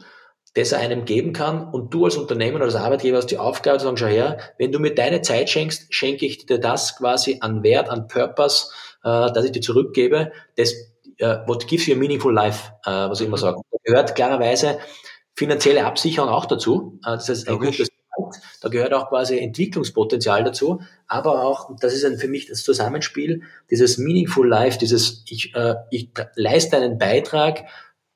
das 0.56 0.72
er 0.72 0.80
einem 0.80 1.06
geben 1.06 1.34
kann. 1.34 1.70
Und 1.70 1.94
du 1.94 2.06
als 2.06 2.18
Unternehmen 2.18 2.56
oder 2.56 2.66
als 2.66 2.76
Arbeitgeber 2.76 3.18
hast 3.18 3.28
die 3.28 3.38
Aufgabe 3.38 3.78
zu 3.78 3.86
sagen, 3.86 3.98
schau 3.98 4.08
her, 4.08 4.38
wenn 4.58 4.72
du 4.72 4.80
mir 4.80 4.96
deine 4.96 5.22
Zeit 5.22 5.50
schenkst, 5.50 5.94
schenke 5.94 6.26
ich 6.26 6.46
dir 6.46 6.60
das 6.60 6.98
quasi 6.98 7.38
an 7.42 7.62
Wert, 7.64 7.90
an 7.90 8.08
Purpose, 8.08 8.68
äh, 9.04 9.32
dass 9.32 9.46
ich 9.46 9.52
dir 9.52 9.62
zurückgebe. 9.62 10.32
Das, 10.56 10.74
uh, 11.22 11.38
what 11.46 11.68
gives 11.68 11.86
you 11.88 11.96
a 11.96 11.98
meaningful 11.98 12.34
life, 12.34 12.72
äh, 12.86 12.90
was 12.90 13.20
ich 13.20 13.28
immer 13.28 13.38
sage. 13.38 13.62
Da 13.72 13.78
gehört 13.84 14.16
klarerweise 14.16 14.80
finanzielle 15.36 15.86
Absicherung 15.86 16.30
auch 16.30 16.46
dazu. 16.46 17.00
Äh, 17.06 17.12
das 17.12 17.30
heißt, 17.30 17.50
ein 17.50 17.60
gutes 17.60 17.90
da 18.62 18.70
gehört 18.70 18.94
auch 18.94 19.10
quasi 19.10 19.40
Entwicklungspotenzial 19.40 20.44
dazu, 20.44 20.82
aber 21.08 21.44
auch, 21.44 21.70
das 21.80 21.94
ist 21.94 22.06
ein, 22.06 22.18
für 22.18 22.28
mich 22.28 22.48
das 22.48 22.64
Zusammenspiel, 22.64 23.44
dieses 23.70 23.98
Meaningful 23.98 24.48
Life, 24.48 24.78
dieses, 24.78 25.24
ich, 25.28 25.54
äh, 25.56 25.76
ich 25.92 26.12
leiste 26.36 26.78
einen 26.78 26.98
Beitrag 26.98 27.66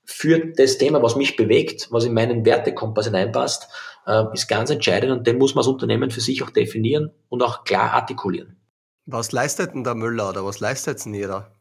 für 0.09 0.39
das 0.39 0.77
Thema, 0.77 1.01
was 1.03 1.15
mich 1.15 1.35
bewegt, 1.35 1.87
was 1.91 2.03
in 2.03 2.13
meinen 2.13 2.43
Wertekompass 2.43 3.05
hineinpasst, 3.05 3.67
äh, 4.07 4.23
ist 4.33 4.47
ganz 4.47 4.69
entscheidend 4.69 5.11
und 5.11 5.27
den 5.27 5.37
muss 5.37 5.53
man 5.53 5.61
als 5.61 5.67
Unternehmen 5.67 6.09
für 6.09 6.21
sich 6.21 6.41
auch 6.43 6.49
definieren 6.49 7.11
und 7.29 7.43
auch 7.43 7.63
klar 7.63 7.93
artikulieren. 7.93 8.57
Was 9.05 9.31
leistet 9.31 9.73
denn 9.73 9.83
der 9.83 9.95
Müller 9.95 10.29
oder 10.29 10.45
was 10.45 10.59
leistet 10.59 11.05
denn 11.05 11.13
jeder? 11.13 11.51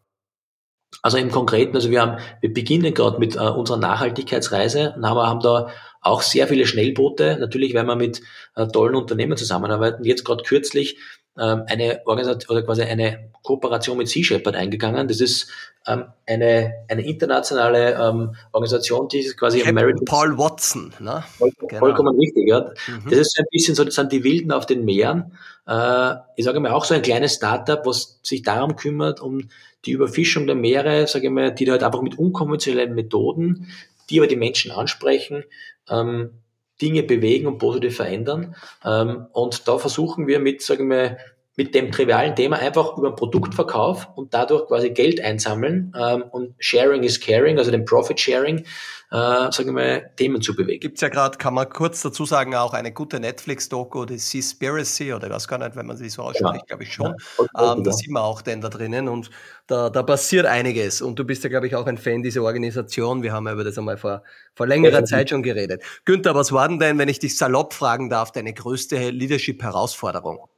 Also 1.02 1.18
im 1.18 1.30
Konkreten, 1.30 1.76
also 1.76 1.90
wir 1.90 2.00
haben, 2.00 2.18
wir 2.40 2.52
beginnen 2.52 2.94
gerade 2.94 3.18
mit 3.18 3.36
äh, 3.36 3.40
unserer 3.40 3.76
Nachhaltigkeitsreise 3.76 4.94
und 4.96 5.06
haben, 5.06 5.20
haben 5.20 5.40
da 5.40 5.68
auch 6.00 6.22
sehr 6.22 6.48
viele 6.48 6.66
Schnellboote, 6.66 7.36
natürlich, 7.38 7.74
weil 7.74 7.84
wir 7.84 7.96
mit 7.96 8.22
äh, 8.56 8.66
tollen 8.68 8.94
Unternehmen 8.94 9.36
zusammenarbeiten. 9.36 10.04
Jetzt 10.04 10.24
gerade 10.24 10.42
kürzlich 10.42 10.98
ähm, 11.38 11.64
eine 11.66 12.02
Organisation 12.06 12.56
oder 12.56 12.66
quasi 12.66 12.82
eine 12.82 13.30
Kooperation 13.42 13.96
mit 13.96 14.08
Sea 14.08 14.22
Shepherd 14.22 14.56
eingegangen. 14.56 15.08
Das 15.08 15.20
ist 15.20 15.50
ähm, 15.86 16.04
eine, 16.26 16.84
eine 16.88 17.06
internationale 17.06 17.94
ähm, 17.94 18.34
Organisation, 18.52 19.08
die 19.08 19.20
ist 19.20 19.36
quasi 19.36 19.58
Captain 19.58 19.78
American 19.78 20.04
Paul 20.04 20.36
Watson, 20.36 20.92
ne? 21.00 21.24
Voll, 21.38 21.52
genau. 21.58 21.78
Vollkommen 21.78 22.16
richtig, 22.18 22.48
ja. 22.48 22.60
Mhm. 22.86 23.10
Das 23.10 23.20
ist 23.20 23.38
ein 23.38 23.46
bisschen 23.50 23.74
so, 23.74 23.84
das 23.84 23.94
sind 23.94 24.12
die 24.12 24.24
Wilden 24.24 24.52
auf 24.52 24.66
den 24.66 24.84
Meeren. 24.84 25.32
Äh, 25.66 26.14
ich 26.36 26.44
sage 26.44 26.60
mal 26.60 26.72
auch 26.72 26.84
so 26.84 26.94
ein 26.94 27.02
kleines 27.02 27.34
Startup, 27.34 27.84
was 27.86 28.20
sich 28.22 28.42
darum 28.42 28.76
kümmert, 28.76 29.20
um 29.20 29.48
die 29.86 29.92
Überfischung 29.92 30.46
der 30.46 30.56
Meere, 30.56 31.06
sage 31.06 31.28
ich 31.28 31.32
mal, 31.32 31.54
die 31.54 31.70
halt 31.70 31.82
einfach 31.82 32.02
mit 32.02 32.18
unkonventionellen 32.18 32.94
Methoden, 32.94 33.68
die 34.10 34.18
aber 34.18 34.26
die 34.26 34.36
Menschen 34.36 34.70
ansprechen, 34.70 35.44
ähm, 35.88 36.30
Dinge 36.80 37.02
bewegen 37.02 37.46
und 37.46 37.58
positiv 37.58 37.96
verändern. 37.96 38.54
Ähm, 38.84 39.26
und 39.32 39.68
da 39.68 39.78
versuchen 39.78 40.26
wir 40.26 40.38
mit, 40.38 40.62
sagen 40.62 40.88
wir, 40.90 41.18
mit 41.58 41.74
dem 41.74 41.90
trivialen 41.90 42.36
Thema 42.36 42.56
einfach 42.60 42.96
über 42.96 43.10
den 43.10 43.16
Produktverkauf 43.16 44.08
und 44.14 44.32
dadurch 44.32 44.68
quasi 44.68 44.90
Geld 44.90 45.20
einsammeln 45.20 45.92
ähm, 45.98 46.22
und 46.30 46.54
Sharing 46.60 47.02
is 47.02 47.20
Caring, 47.20 47.58
also 47.58 47.72
den 47.72 47.84
Profit 47.84 48.20
Sharing, 48.20 48.58
äh, 48.58 48.64
sagen 49.10 49.66
wir 49.66 49.72
mal, 49.72 50.10
Themen 50.14 50.40
zu 50.40 50.54
bewegen. 50.54 50.78
Gibt's 50.78 51.00
ja 51.00 51.08
gerade, 51.08 51.36
kann 51.36 51.54
man 51.54 51.68
kurz 51.68 52.00
dazu 52.00 52.24
sagen, 52.24 52.54
auch 52.54 52.74
eine 52.74 52.92
gute 52.92 53.18
Netflix-Doku, 53.18 54.04
die 54.04 54.18
Seaspiracy, 54.18 55.12
oder 55.12 55.26
ich 55.26 55.32
weiß 55.32 55.48
gar 55.48 55.58
nicht, 55.58 55.74
wenn 55.74 55.86
man 55.86 55.96
sie 55.96 56.08
so 56.10 56.22
ausspricht, 56.22 56.54
ja. 56.54 56.64
glaube 56.64 56.84
ich 56.84 56.94
schon. 56.94 57.16
Ja, 57.56 57.72
ähm, 57.72 57.82
da 57.82 57.90
sieht 57.90 58.12
man 58.12 58.22
auch 58.22 58.40
den 58.40 58.60
da 58.60 58.68
drinnen 58.68 59.08
und 59.08 59.28
da, 59.66 59.90
da 59.90 60.04
passiert 60.04 60.46
einiges. 60.46 61.02
Und 61.02 61.18
du 61.18 61.24
bist 61.24 61.42
ja, 61.42 61.50
glaube 61.50 61.66
ich, 61.66 61.74
auch 61.74 61.86
ein 61.86 61.98
Fan 61.98 62.22
dieser 62.22 62.42
Organisation. 62.44 63.24
Wir 63.24 63.32
haben 63.32 63.46
ja 63.48 63.54
über 63.54 63.64
das 63.64 63.76
einmal 63.76 63.96
vor, 63.96 64.22
vor 64.54 64.68
längerer 64.68 65.00
ja. 65.00 65.04
Zeit 65.04 65.30
schon 65.30 65.42
geredet. 65.42 65.82
Günther, 66.04 66.36
was 66.36 66.52
war 66.52 66.68
denn 66.68 66.78
denn, 66.78 66.98
wenn 66.98 67.08
ich 67.08 67.18
dich 67.18 67.36
salopp 67.36 67.74
fragen 67.74 68.08
darf, 68.08 68.30
deine 68.30 68.52
größte 68.52 69.10
Leadership-Herausforderung? 69.10 70.48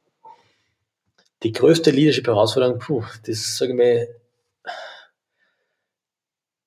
Die 1.42 1.52
größte 1.52 1.90
Leadership-Herausforderung, 1.90 2.78
puh, 2.78 3.04
das 3.26 3.56
sage 3.56 3.72
ich 3.72 3.78
mal, 3.78 4.08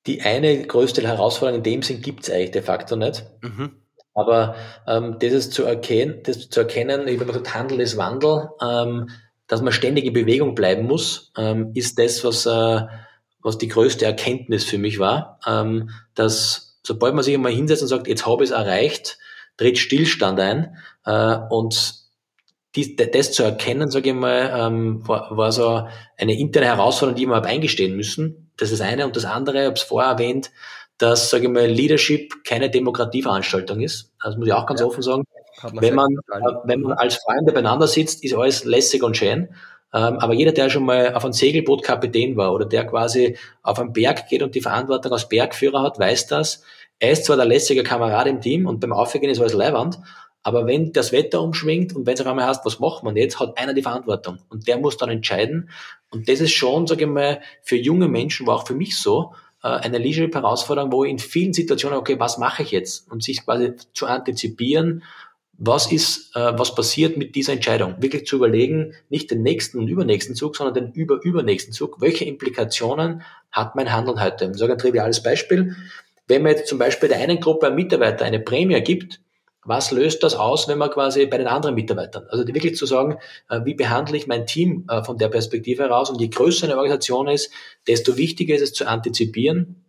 die 0.05 0.21
eine 0.21 0.65
größte 0.65 1.01
Herausforderung 1.01 1.59
in 1.59 1.63
dem 1.63 1.81
Sinn 1.81 2.01
gibt 2.01 2.23
es 2.23 2.31
eigentlich 2.31 2.51
de 2.51 2.61
facto 2.61 2.95
nicht. 2.95 3.25
Mhm. 3.41 3.83
Aber 4.13 4.55
ähm, 4.87 5.17
das 5.19 5.33
ist 5.33 5.53
zu 5.53 5.63
erkennen, 5.63 6.21
das 6.23 6.49
zu 6.49 6.59
erkennen, 6.59 7.07
ich 7.07 7.15
habe 7.15 7.25
gesagt, 7.25 7.53
Handel 7.53 7.79
ist 7.81 7.97
Wandel, 7.97 8.49
ähm, 8.61 9.09
dass 9.47 9.61
man 9.61 9.73
ständig 9.73 10.05
in 10.05 10.13
Bewegung 10.13 10.55
bleiben 10.55 10.85
muss, 10.85 11.31
ähm, 11.37 11.71
ist 11.73 11.97
das, 11.99 12.23
was, 12.23 12.45
äh, 12.45 12.81
was 13.41 13.57
die 13.57 13.67
größte 13.67 14.05
Erkenntnis 14.05 14.63
für 14.65 14.77
mich 14.77 14.99
war, 14.99 15.39
ähm, 15.47 15.89
dass 16.15 16.79
sobald 16.83 17.15
man 17.15 17.23
sich 17.23 17.33
einmal 17.33 17.51
hinsetzt 17.51 17.81
und 17.81 17.87
sagt, 17.87 18.07
jetzt 18.07 18.25
habe 18.25 18.43
ich 18.43 18.49
es 18.49 18.55
erreicht, 18.55 19.17
tritt 19.57 19.77
Stillstand 19.77 20.39
ein 20.39 20.77
äh, 21.05 21.37
und 21.49 22.02
die, 22.75 22.95
das 22.95 23.31
zu 23.31 23.43
erkennen, 23.43 23.91
sage 23.91 24.09
ich 24.09 24.15
mal, 24.15 24.51
ähm, 24.55 25.07
war, 25.07 25.35
war 25.35 25.51
so 25.51 25.87
eine 26.17 26.37
interne 26.37 26.67
Herausforderung, 26.67 27.17
die 27.17 27.25
wir 27.27 27.35
habe 27.35 27.47
eingestehen 27.47 27.95
müssen. 27.95 28.51
Das 28.57 28.71
ist 28.71 28.81
eine. 28.81 29.05
Und 29.05 29.15
das 29.15 29.25
andere, 29.25 29.59
ich 29.59 29.65
habe 29.65 29.75
es 29.75 29.83
vorher 29.83 30.11
erwähnt, 30.11 30.51
dass, 30.97 31.29
sage 31.29 31.45
ich 31.45 31.51
mal, 31.51 31.65
Leadership 31.65 32.43
keine 32.43 32.69
Demokratieveranstaltung 32.69 33.81
ist. 33.81 34.11
Das 34.23 34.37
muss 34.37 34.47
ich 34.47 34.53
auch 34.53 34.65
ganz 34.65 34.79
ja. 34.79 34.87
offen 34.87 35.03
sagen. 35.03 35.23
Wenn 35.73 35.95
man, 35.95 36.11
äh, 36.31 36.39
wenn 36.65 36.81
man 36.81 36.93
als 36.93 37.15
Freunde 37.15 37.51
beieinander 37.51 37.87
sitzt, 37.87 38.23
ist 38.23 38.33
alles 38.33 38.63
lässig 38.65 39.03
und 39.03 39.15
schön. 39.15 39.49
Ähm, 39.93 40.17
aber 40.17 40.33
jeder, 40.33 40.51
der 40.51 40.69
schon 40.69 40.85
mal 40.85 41.13
auf 41.13 41.23
einem 41.23 41.33
Segelboot 41.33 41.83
Kapitän 41.83 42.35
war 42.35 42.53
oder 42.53 42.65
der 42.65 42.85
quasi 42.85 43.37
auf 43.61 43.79
einen 43.79 43.93
Berg 43.93 44.27
geht 44.27 44.41
und 44.41 44.55
die 44.55 44.61
Verantwortung 44.61 45.11
als 45.11 45.29
Bergführer 45.29 45.83
hat, 45.83 45.99
weiß 45.99 46.27
das. 46.27 46.63
Er 46.99 47.11
ist 47.11 47.25
zwar 47.25 47.35
der 47.35 47.45
lässige 47.45 47.83
Kamerad 47.83 48.27
im 48.27 48.41
Team 48.41 48.65
und 48.65 48.79
beim 48.79 48.93
Aufgehen 48.93 49.29
ist 49.29 49.39
alles 49.39 49.53
Leihwand, 49.53 49.99
aber 50.43 50.67
wenn 50.67 50.91
das 50.91 51.11
Wetter 51.11 51.41
umschwingt 51.41 51.95
und 51.95 52.05
wenn 52.05 52.15
es 52.15 52.21
auf 52.21 52.27
einmal 52.27 52.45
heißt, 52.45 52.65
was 52.65 52.79
macht 52.79 53.03
man 53.03 53.15
jetzt, 53.15 53.39
hat 53.39 53.57
einer 53.57 53.73
die 53.73 53.81
Verantwortung. 53.81 54.39
Und 54.49 54.67
der 54.67 54.77
muss 54.77 54.97
dann 54.97 55.09
entscheiden. 55.09 55.69
Und 56.11 56.27
das 56.27 56.41
ist 56.41 56.51
schon, 56.51 56.85
sage 56.85 57.05
ich 57.05 57.09
mal, 57.09 57.41
für 57.61 57.77
junge 57.77 58.09
Menschen, 58.09 58.45
war 58.45 58.57
auch 58.57 58.67
für 58.67 58.75
mich 58.75 58.97
so, 58.97 59.33
äh, 59.63 59.69
eine 59.69 59.97
Leadership-Herausforderung, 59.97 60.91
wo 60.91 61.05
ich 61.05 61.11
in 61.11 61.19
vielen 61.19 61.53
Situationen, 61.53 61.97
okay, 61.97 62.19
was 62.19 62.37
mache 62.37 62.63
ich 62.63 62.71
jetzt? 62.71 63.09
Und 63.09 63.23
sich 63.23 63.43
quasi 63.45 63.73
zu 63.93 64.05
antizipieren, 64.05 65.03
was 65.57 65.91
ist, 65.91 66.35
äh, 66.35 66.51
was 66.57 66.75
passiert 66.75 67.15
mit 67.15 67.35
dieser 67.35 67.53
Entscheidung? 67.53 67.95
Wirklich 67.99 68.25
zu 68.25 68.35
überlegen, 68.35 68.95
nicht 69.09 69.31
den 69.31 69.43
nächsten 69.43 69.79
und 69.79 69.87
übernächsten 69.87 70.35
Zug, 70.35 70.57
sondern 70.57 70.73
den 70.73 70.91
über-übernächsten 70.91 71.73
Zug. 71.73 72.01
Welche 72.01 72.25
Implikationen 72.25 73.21
hat 73.51 73.75
mein 73.75 73.93
Handeln 73.93 74.21
heute? 74.21 74.49
Ich 74.51 74.57
sage 74.57 74.73
ein 74.73 74.79
triviales 74.79 75.23
Beispiel. 75.23 75.75
Wenn 76.27 76.41
man 76.41 76.51
jetzt 76.51 76.67
zum 76.67 76.79
Beispiel 76.79 77.07
der 77.07 77.19
einen 77.19 77.39
Gruppe 77.39 77.67
an 77.67 77.75
Mitarbeiter 77.75 78.25
eine 78.25 78.39
Prämie 78.39 78.81
gibt, 78.81 79.21
was 79.65 79.91
löst 79.91 80.23
das 80.23 80.35
aus, 80.35 80.67
wenn 80.67 80.77
man 80.77 80.89
quasi 80.89 81.25
bei 81.25 81.37
den 81.37 81.47
anderen 81.47 81.75
Mitarbeitern, 81.75 82.25
also 82.29 82.45
wirklich 82.47 82.75
zu 82.75 82.85
sagen, 82.85 83.17
äh, 83.49 83.61
wie 83.63 83.73
behandle 83.73 84.17
ich 84.17 84.27
mein 84.27 84.45
Team 84.45 84.85
äh, 84.89 85.03
von 85.03 85.17
der 85.17 85.29
Perspektive 85.29 85.83
heraus? 85.83 86.09
Und 86.09 86.19
je 86.19 86.27
größer 86.27 86.65
eine 86.65 86.75
Organisation 86.75 87.27
ist, 87.27 87.51
desto 87.87 88.17
wichtiger 88.17 88.55
ist 88.55 88.61
es 88.61 88.73
zu 88.73 88.87
antizipieren, 88.87 89.83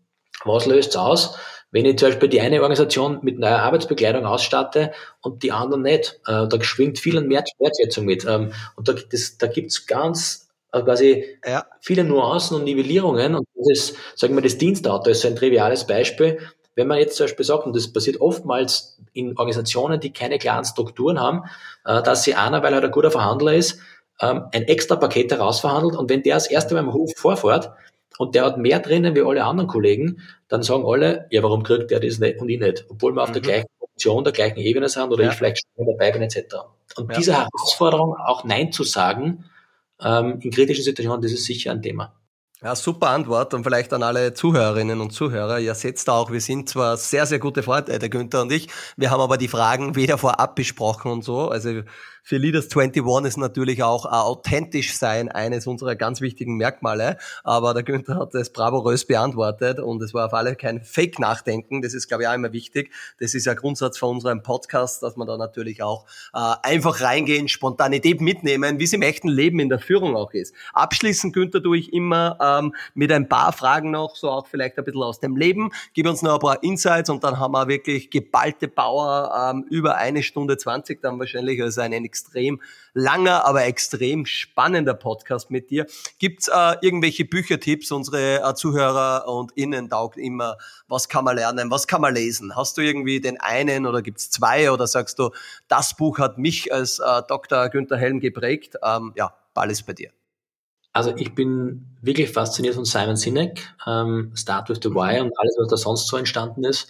was 0.44 0.66
löst 0.66 0.90
es 0.90 0.96
aus, 0.96 1.36
wenn 1.70 1.86
ich 1.86 1.98
zum 1.98 2.08
Beispiel 2.08 2.28
die 2.28 2.40
eine 2.40 2.56
Organisation 2.56 3.18
mit 3.22 3.38
neuer 3.38 3.58
Arbeitsbekleidung 3.58 4.24
ausstatte 4.24 4.92
und 5.20 5.42
die 5.42 5.50
anderen 5.50 5.82
nicht, 5.82 6.20
äh, 6.26 6.46
da 6.46 6.62
schwingt 6.62 7.00
viel 7.00 7.18
an 7.18 7.28
Wertschätzung 7.28 8.04
mit. 8.04 8.24
Ähm, 8.24 8.52
und 8.76 8.88
da, 8.88 8.94
das, 9.10 9.38
da 9.38 9.48
gibt's 9.48 9.86
ganz 9.86 10.44
quasi 10.70 11.24
ja. 11.44 11.66
viele 11.80 12.04
Nuancen 12.04 12.56
und 12.56 12.64
Nivellierungen. 12.64 13.34
Und 13.34 13.46
das 13.54 13.68
ist, 13.70 13.96
sagen 14.16 14.34
wir, 14.34 14.42
das 14.42 14.58
Dienstauto 14.58 15.10
ist 15.10 15.20
so 15.20 15.28
ein 15.28 15.36
triviales 15.36 15.86
Beispiel, 15.86 16.38
wenn 16.74 16.88
man 16.88 16.98
jetzt 16.98 17.16
zum 17.16 17.24
Beispiel 17.24 17.44
sagt, 17.44 17.66
und 17.66 17.76
das 17.76 17.92
passiert 17.92 18.20
oftmals 18.20 18.98
in 19.12 19.36
Organisationen, 19.36 20.00
die 20.00 20.12
keine 20.12 20.38
klaren 20.38 20.64
Strukturen 20.64 21.20
haben, 21.20 21.44
äh, 21.84 22.02
dass 22.02 22.24
sie 22.24 22.34
einer, 22.34 22.62
weil 22.62 22.74
er 22.74 22.82
ein 22.82 22.90
guter 22.90 23.10
Verhandler 23.10 23.54
ist, 23.54 23.78
ähm, 24.20 24.44
ein 24.52 24.64
extra 24.64 24.96
Paket 24.96 25.32
herausverhandelt 25.32 25.96
und 25.96 26.10
wenn 26.10 26.22
der 26.22 26.34
das 26.34 26.48
erste 26.48 26.74
Mal 26.74 26.80
im 26.80 26.92
Hof 26.92 27.12
vorfährt 27.16 27.72
und 28.18 28.34
der 28.34 28.44
hat 28.44 28.58
mehr 28.58 28.78
drinnen 28.78 29.14
wie 29.14 29.22
alle 29.22 29.44
anderen 29.44 29.68
Kollegen, 29.68 30.20
dann 30.48 30.62
sagen 30.62 30.84
alle, 30.86 31.26
ja, 31.30 31.42
warum 31.42 31.62
kriegt 31.62 31.90
der 31.90 32.00
das 32.00 32.18
nicht 32.18 32.40
und 32.40 32.48
ich 32.48 32.60
nicht? 32.60 32.86
Obwohl 32.88 33.12
wir 33.12 33.22
auf 33.22 33.30
mhm. 33.30 33.34
der 33.34 33.42
gleichen 33.42 33.66
Funktion, 33.78 34.24
der 34.24 34.32
gleichen 34.32 34.58
Ebene 34.58 34.88
sind 34.88 35.12
oder 35.12 35.24
ja. 35.24 35.30
ich 35.30 35.36
vielleicht 35.36 35.64
schon 35.76 35.86
dabei 35.86 36.12
bin, 36.12 36.22
etc. 36.22 36.38
Und 36.96 37.10
ja. 37.10 37.16
diese 37.18 37.32
Herausforderung, 37.34 38.16
auch 38.16 38.44
Nein 38.44 38.72
zu 38.72 38.84
sagen, 38.84 39.44
ähm, 40.02 40.38
in 40.40 40.50
kritischen 40.50 40.84
Situationen, 40.84 41.22
das 41.22 41.32
ist 41.32 41.44
sicher 41.44 41.72
ein 41.72 41.82
Thema. 41.82 42.14
Ja, 42.64 42.74
super 42.74 43.08
Antwort 43.10 43.52
und 43.52 43.62
vielleicht 43.62 43.92
an 43.92 44.02
alle 44.02 44.32
Zuhörerinnen 44.32 45.02
und 45.02 45.10
Zuhörer. 45.10 45.58
Ihr 45.58 45.74
seht 45.74 46.08
auch, 46.08 46.32
wir 46.32 46.40
sind 46.40 46.66
zwar 46.66 46.96
sehr, 46.96 47.26
sehr 47.26 47.38
gute 47.38 47.62
Freunde, 47.62 47.98
der 47.98 48.08
Günther 48.08 48.40
und 48.40 48.50
ich. 48.50 48.68
Wir 48.96 49.10
haben 49.10 49.20
aber 49.20 49.36
die 49.36 49.48
Fragen 49.48 49.96
weder 49.96 50.16
vorab 50.16 50.56
besprochen 50.56 51.12
und 51.12 51.22
so. 51.22 51.50
Also 51.50 51.82
für 52.26 52.38
Leaders 52.38 52.74
21 52.74 53.28
ist 53.28 53.36
natürlich 53.36 53.82
auch 53.82 54.06
authentisch 54.06 54.96
sein 54.96 55.30
eines 55.30 55.66
unserer 55.66 55.94
ganz 55.94 56.22
wichtigen 56.22 56.56
Merkmale. 56.56 57.18
Aber 57.42 57.74
der 57.74 57.82
Günther 57.82 58.16
hat 58.16 58.32
das 58.32 58.50
bravourös 58.50 59.06
beantwortet 59.06 59.78
und 59.78 60.02
es 60.02 60.14
war 60.14 60.24
auf 60.26 60.32
alle 60.32 60.56
kein 60.56 60.82
Fake-Nachdenken. 60.82 61.82
Das 61.82 61.92
ist, 61.92 62.08
glaube 62.08 62.22
ich, 62.22 62.28
auch 62.30 62.34
immer 62.34 62.54
wichtig. 62.54 62.90
Das 63.20 63.34
ist 63.34 63.44
ja 63.44 63.52
Grundsatz 63.52 63.98
von 63.98 64.16
unserem 64.16 64.42
Podcast, 64.42 65.02
dass 65.02 65.16
man 65.16 65.26
da 65.26 65.36
natürlich 65.36 65.82
auch 65.82 66.06
äh, 66.32 66.54
einfach 66.62 67.02
reingehen, 67.02 67.46
Spontanität 67.46 68.22
mitnehmen, 68.22 68.78
wie 68.78 68.84
es 68.84 68.94
im 68.94 69.02
echten 69.02 69.28
Leben 69.28 69.60
in 69.60 69.68
der 69.68 69.78
Führung 69.78 70.16
auch 70.16 70.32
ist. 70.32 70.54
Abschließend, 70.72 71.34
Günther, 71.34 71.62
tue 71.62 71.76
ich 71.76 71.92
immer 71.92 72.38
ähm, 72.40 72.74
mit 72.94 73.12
ein 73.12 73.28
paar 73.28 73.52
Fragen 73.52 73.90
noch, 73.90 74.16
so 74.16 74.30
auch 74.30 74.46
vielleicht 74.46 74.78
ein 74.78 74.84
bisschen 74.86 75.02
aus 75.02 75.20
dem 75.20 75.36
Leben. 75.36 75.72
Gib 75.92 76.08
uns 76.08 76.22
noch 76.22 76.34
ein 76.34 76.40
paar 76.40 76.62
Insights 76.62 77.10
und 77.10 77.22
dann 77.22 77.38
haben 77.38 77.52
wir 77.52 77.68
wirklich 77.68 78.08
geballte 78.08 78.68
Power 78.68 79.52
ähm, 79.52 79.66
über 79.68 79.96
eine 79.96 80.22
Stunde 80.22 80.56
zwanzig 80.56 81.02
dann 81.02 81.18
wahrscheinlich. 81.18 81.60
Also 81.60 81.82
ein 81.82 81.92
extrem 82.14 82.62
langer, 82.92 83.44
aber 83.44 83.64
extrem 83.64 84.24
spannender 84.24 84.94
Podcast 84.94 85.50
mit 85.50 85.70
dir. 85.70 85.86
Gibt's 86.20 86.46
äh, 86.46 86.76
irgendwelche 86.80 87.24
Büchertipps? 87.24 87.90
Unsere 87.90 88.40
äh, 88.40 88.54
Zuhörer 88.54 89.26
und 89.26 89.50
Innen 89.56 89.90
taugt 89.90 90.16
immer, 90.16 90.58
was 90.86 91.08
kann 91.08 91.24
man 91.24 91.34
lernen, 91.34 91.72
was 91.72 91.88
kann 91.88 92.00
man 92.00 92.14
lesen? 92.14 92.54
Hast 92.54 92.76
du 92.76 92.82
irgendwie 92.82 93.20
den 93.20 93.40
einen 93.40 93.86
oder 93.86 94.00
gibt's 94.00 94.30
zwei 94.30 94.70
oder 94.70 94.86
sagst 94.86 95.18
du, 95.18 95.30
das 95.66 95.96
Buch 95.96 96.18
hat 96.18 96.38
mich 96.38 96.72
als 96.72 97.00
äh, 97.00 97.22
Dr. 97.26 97.68
Günther 97.68 97.96
Helm 97.96 98.20
geprägt? 98.20 98.76
Ähm, 98.84 99.12
ja, 99.16 99.34
Ball 99.54 99.72
bei 99.84 99.92
dir. 99.92 100.10
Also 100.92 101.12
ich 101.16 101.34
bin 101.34 101.96
wirklich 102.02 102.30
fasziniert 102.30 102.76
von 102.76 102.84
Simon 102.84 103.16
Sinek, 103.16 103.74
ähm, 103.84 104.30
Start 104.36 104.68
with 104.68 104.78
the 104.84 104.90
Why 104.90 105.20
und 105.20 105.32
alles, 105.36 105.56
was 105.58 105.68
da 105.68 105.76
sonst 105.76 106.06
so 106.06 106.16
entstanden 106.16 106.62
ist. 106.62 106.88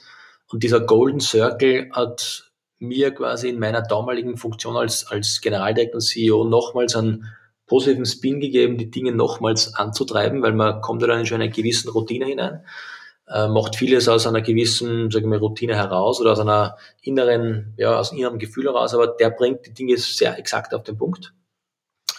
Und 0.52 0.62
dieser 0.62 0.80
Golden 0.80 1.20
Circle 1.20 1.88
hat 1.92 2.52
mir 2.78 3.14
quasi 3.14 3.48
in 3.48 3.58
meiner 3.58 3.82
damaligen 3.82 4.36
Funktion 4.36 4.76
als, 4.76 5.06
als 5.06 5.40
Generaldirektor 5.40 5.96
und 5.96 6.00
CEO 6.00 6.44
nochmals 6.44 6.96
einen 6.96 7.26
positiven 7.66 8.04
Spin 8.04 8.40
gegeben, 8.40 8.78
die 8.78 8.90
Dinge 8.90 9.12
nochmals 9.12 9.74
anzutreiben, 9.74 10.42
weil 10.42 10.52
man 10.52 10.80
kommt 10.80 11.02
ja 11.02 11.08
dann 11.08 11.20
in 11.20 11.26
schon 11.26 11.40
eine 11.40 11.50
gewissen 11.50 11.88
Routine 11.90 12.26
hinein, 12.26 12.64
äh, 13.26 13.48
macht 13.48 13.76
vieles 13.76 14.08
aus 14.08 14.26
einer 14.26 14.42
gewissen, 14.42 15.10
sagen 15.10 15.30
wir, 15.30 15.38
Routine 15.38 15.76
heraus 15.76 16.20
oder 16.20 16.32
aus 16.32 16.40
einer 16.40 16.76
inneren, 17.00 17.74
ja, 17.76 17.98
aus 17.98 18.10
einem 18.10 18.20
inneren 18.20 18.38
Gefühl 18.38 18.66
heraus, 18.66 18.94
aber 18.94 19.08
der 19.08 19.30
bringt 19.30 19.66
die 19.66 19.72
Dinge 19.72 19.96
sehr 19.96 20.38
exakt 20.38 20.74
auf 20.74 20.82
den 20.82 20.98
Punkt. 20.98 21.32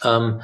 Ähm, 0.03 0.41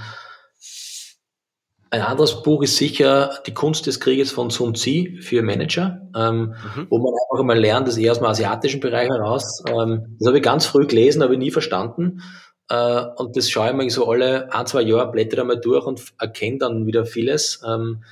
ein 1.91 2.01
anderes 2.01 2.41
Buch 2.41 2.63
ist 2.63 2.77
sicher 2.77 3.41
Die 3.45 3.53
Kunst 3.53 3.85
des 3.85 3.99
Krieges 3.99 4.31
von 4.31 4.49
Sun 4.49 4.75
Tzu 4.75 5.19
für 5.19 5.41
Manager, 5.43 6.01
ähm, 6.15 6.55
mhm. 6.75 6.87
wo 6.89 6.99
man 6.99 7.13
einfach 7.29 7.43
mal 7.43 7.59
lernt, 7.59 7.87
das 7.87 7.97
eher 7.97 8.13
aus 8.13 8.19
dem 8.19 8.27
asiatischen 8.27 8.79
Bereich 8.79 9.09
heraus. 9.09 9.61
Ähm, 9.67 10.15
das 10.17 10.27
habe 10.27 10.37
ich 10.37 10.43
ganz 10.43 10.65
früh 10.65 10.87
gelesen, 10.87 11.21
habe 11.21 11.33
ich 11.33 11.39
nie 11.39 11.51
verstanden. 11.51 12.21
Äh, 12.69 13.03
und 13.17 13.35
das 13.35 13.49
schaue 13.49 13.71
ich 13.71 13.75
mir 13.75 13.89
so 13.89 14.09
alle 14.09 14.53
ein, 14.53 14.65
zwei 14.67 14.83
Jahre, 14.83 15.11
blätter 15.11 15.35
da 15.35 15.43
mal 15.43 15.59
durch 15.59 15.85
und 15.85 16.01
erkenne 16.17 16.59
dann 16.59 16.87
wieder 16.87 17.05
vieles, 17.05 17.61
ähm, 17.67 18.05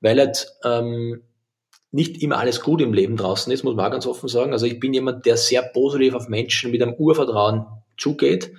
weil 0.00 0.18
halt 0.18 0.48
ähm, 0.64 1.22
nicht 1.90 2.22
immer 2.22 2.38
alles 2.38 2.62
gut 2.62 2.80
im 2.80 2.94
Leben 2.94 3.18
draußen 3.18 3.52
ist, 3.52 3.62
muss 3.62 3.74
man 3.74 3.84
auch 3.84 3.90
ganz 3.90 4.06
offen 4.06 4.30
sagen. 4.30 4.52
Also 4.52 4.64
ich 4.64 4.80
bin 4.80 4.94
jemand, 4.94 5.26
der 5.26 5.36
sehr 5.36 5.62
positiv 5.62 6.14
auf 6.14 6.28
Menschen 6.28 6.70
mit 6.70 6.80
einem 6.80 6.94
Urvertrauen 6.94 7.66
zugeht. 7.98 8.52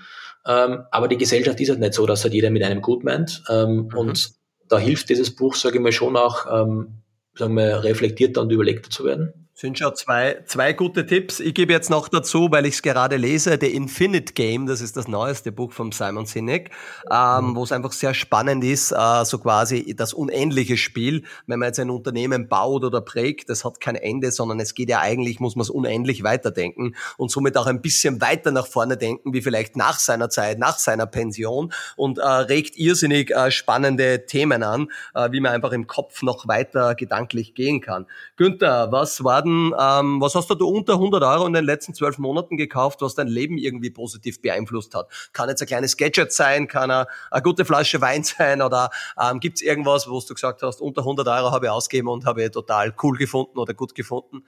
Ähm, 0.45 0.83
aber 0.91 1.07
die 1.07 1.17
Gesellschaft 1.17 1.59
ist 1.59 1.69
halt 1.69 1.79
nicht 1.79 1.95
so, 1.95 2.05
dass 2.05 2.23
halt 2.23 2.35
jeder 2.35 2.51
mit 2.51 2.61
einem 2.61 2.81
gut 2.83 3.03
meint. 3.03 3.43
Ähm, 3.49 3.87
mhm. 3.91 3.97
Und 3.97 4.38
da 4.69 4.79
hilft 4.79 5.09
dieses 5.09 5.35
Buch, 5.35 5.55
sage 5.55 5.77
ich 5.77 5.83
mal, 5.83 5.91
schon 5.91 6.15
auch, 6.15 6.45
ähm, 6.45 6.99
sagen 7.35 7.55
wir, 7.55 7.83
reflektierter 7.83 8.41
und 8.41 8.51
überlegter 8.51 8.89
zu 8.89 9.03
werden. 9.03 9.48
Sind 9.59 9.77
schon 9.77 9.93
zwei, 9.93 10.41
zwei 10.45 10.71
gute 10.71 11.05
Tipps. 11.05 11.41
Ich 11.41 11.53
gebe 11.53 11.73
jetzt 11.73 11.89
noch 11.89 12.07
dazu, 12.07 12.47
weil 12.49 12.65
ich 12.65 12.75
es 12.75 12.81
gerade 12.81 13.17
lese, 13.17 13.57
The 13.59 13.67
Infinite 13.67 14.31
Game, 14.31 14.67
das 14.67 14.79
ist 14.79 14.95
das 14.95 15.09
neueste 15.09 15.51
Buch 15.51 15.73
von 15.73 15.91
Simon 15.91 16.25
Sinek, 16.25 16.71
ähm, 17.11 17.47
mhm. 17.47 17.55
wo 17.57 17.63
es 17.65 17.73
einfach 17.73 17.91
sehr 17.91 18.13
spannend 18.13 18.63
ist, 18.63 18.93
äh, 18.93 19.25
so 19.25 19.37
quasi 19.37 19.93
das 19.97 20.13
unendliche 20.13 20.77
Spiel. 20.77 21.25
Wenn 21.45 21.59
man 21.59 21.67
jetzt 21.67 21.79
ein 21.81 21.89
Unternehmen 21.89 22.47
baut 22.47 22.85
oder 22.85 23.01
prägt, 23.01 23.49
das 23.49 23.65
hat 23.65 23.81
kein 23.81 23.95
Ende, 23.95 24.31
sondern 24.31 24.61
es 24.61 24.75
geht 24.75 24.89
ja 24.89 25.01
eigentlich, 25.01 25.41
muss 25.41 25.57
man 25.57 25.63
es 25.63 25.69
unendlich 25.69 26.23
weiterdenken 26.23 26.95
und 27.17 27.29
somit 27.29 27.57
auch 27.57 27.67
ein 27.67 27.81
bisschen 27.81 28.21
weiter 28.21 28.51
nach 28.51 28.65
vorne 28.65 28.95
denken, 28.95 29.33
wie 29.33 29.41
vielleicht 29.41 29.75
nach 29.75 29.99
seiner 29.99 30.29
Zeit, 30.29 30.57
nach 30.57 30.79
seiner 30.79 31.05
Pension 31.05 31.73
und 31.97 32.17
äh, 32.17 32.25
regt 32.25 32.77
irrsinnig 32.77 33.31
äh, 33.31 33.51
spannende 33.51 34.25
Themen 34.25 34.63
an, 34.63 34.87
äh, 35.15 35.33
wie 35.33 35.41
man 35.41 35.51
einfach 35.51 35.73
im 35.73 35.85
Kopf 35.85 36.21
noch 36.21 36.47
weiter 36.47 36.95
gedanklich 36.95 37.55
gehen 37.55 37.81
kann. 37.81 38.05
Günther, 38.37 38.93
was 38.93 39.21
war 39.21 39.48
werden. 39.49 40.15
Ähm, 40.15 40.21
was 40.21 40.35
hast 40.35 40.49
du 40.49 40.67
unter 40.67 40.93
100 40.93 41.23
Euro 41.23 41.45
in 41.45 41.53
den 41.53 41.65
letzten 41.65 41.93
zwölf 41.93 42.17
Monaten 42.17 42.57
gekauft, 42.57 43.01
was 43.01 43.15
dein 43.15 43.27
Leben 43.27 43.57
irgendwie 43.57 43.89
positiv 43.89 44.41
beeinflusst 44.41 44.95
hat? 44.95 45.07
Kann 45.33 45.49
jetzt 45.49 45.61
ein 45.61 45.67
kleines 45.67 45.97
Gadget 45.97 46.31
sein, 46.31 46.67
kann 46.67 46.91
eine, 46.91 47.07
eine 47.31 47.41
gute 47.41 47.65
Flasche 47.65 48.01
Wein 48.01 48.23
sein 48.23 48.61
oder 48.61 48.89
ähm, 49.19 49.39
gibt 49.39 49.57
es 49.57 49.61
irgendwas, 49.61 50.09
wo 50.09 50.19
du 50.19 50.33
gesagt 50.33 50.61
hast, 50.61 50.81
unter 50.81 51.01
100 51.01 51.27
Euro 51.27 51.51
habe 51.51 51.67
ich 51.67 51.71
ausgegeben 51.71 52.09
und 52.09 52.25
habe 52.25 52.43
ich 52.43 52.51
total 52.51 52.93
cool 53.03 53.17
gefunden 53.17 53.57
oder 53.57 53.73
gut 53.73 53.95
gefunden? 53.95 54.43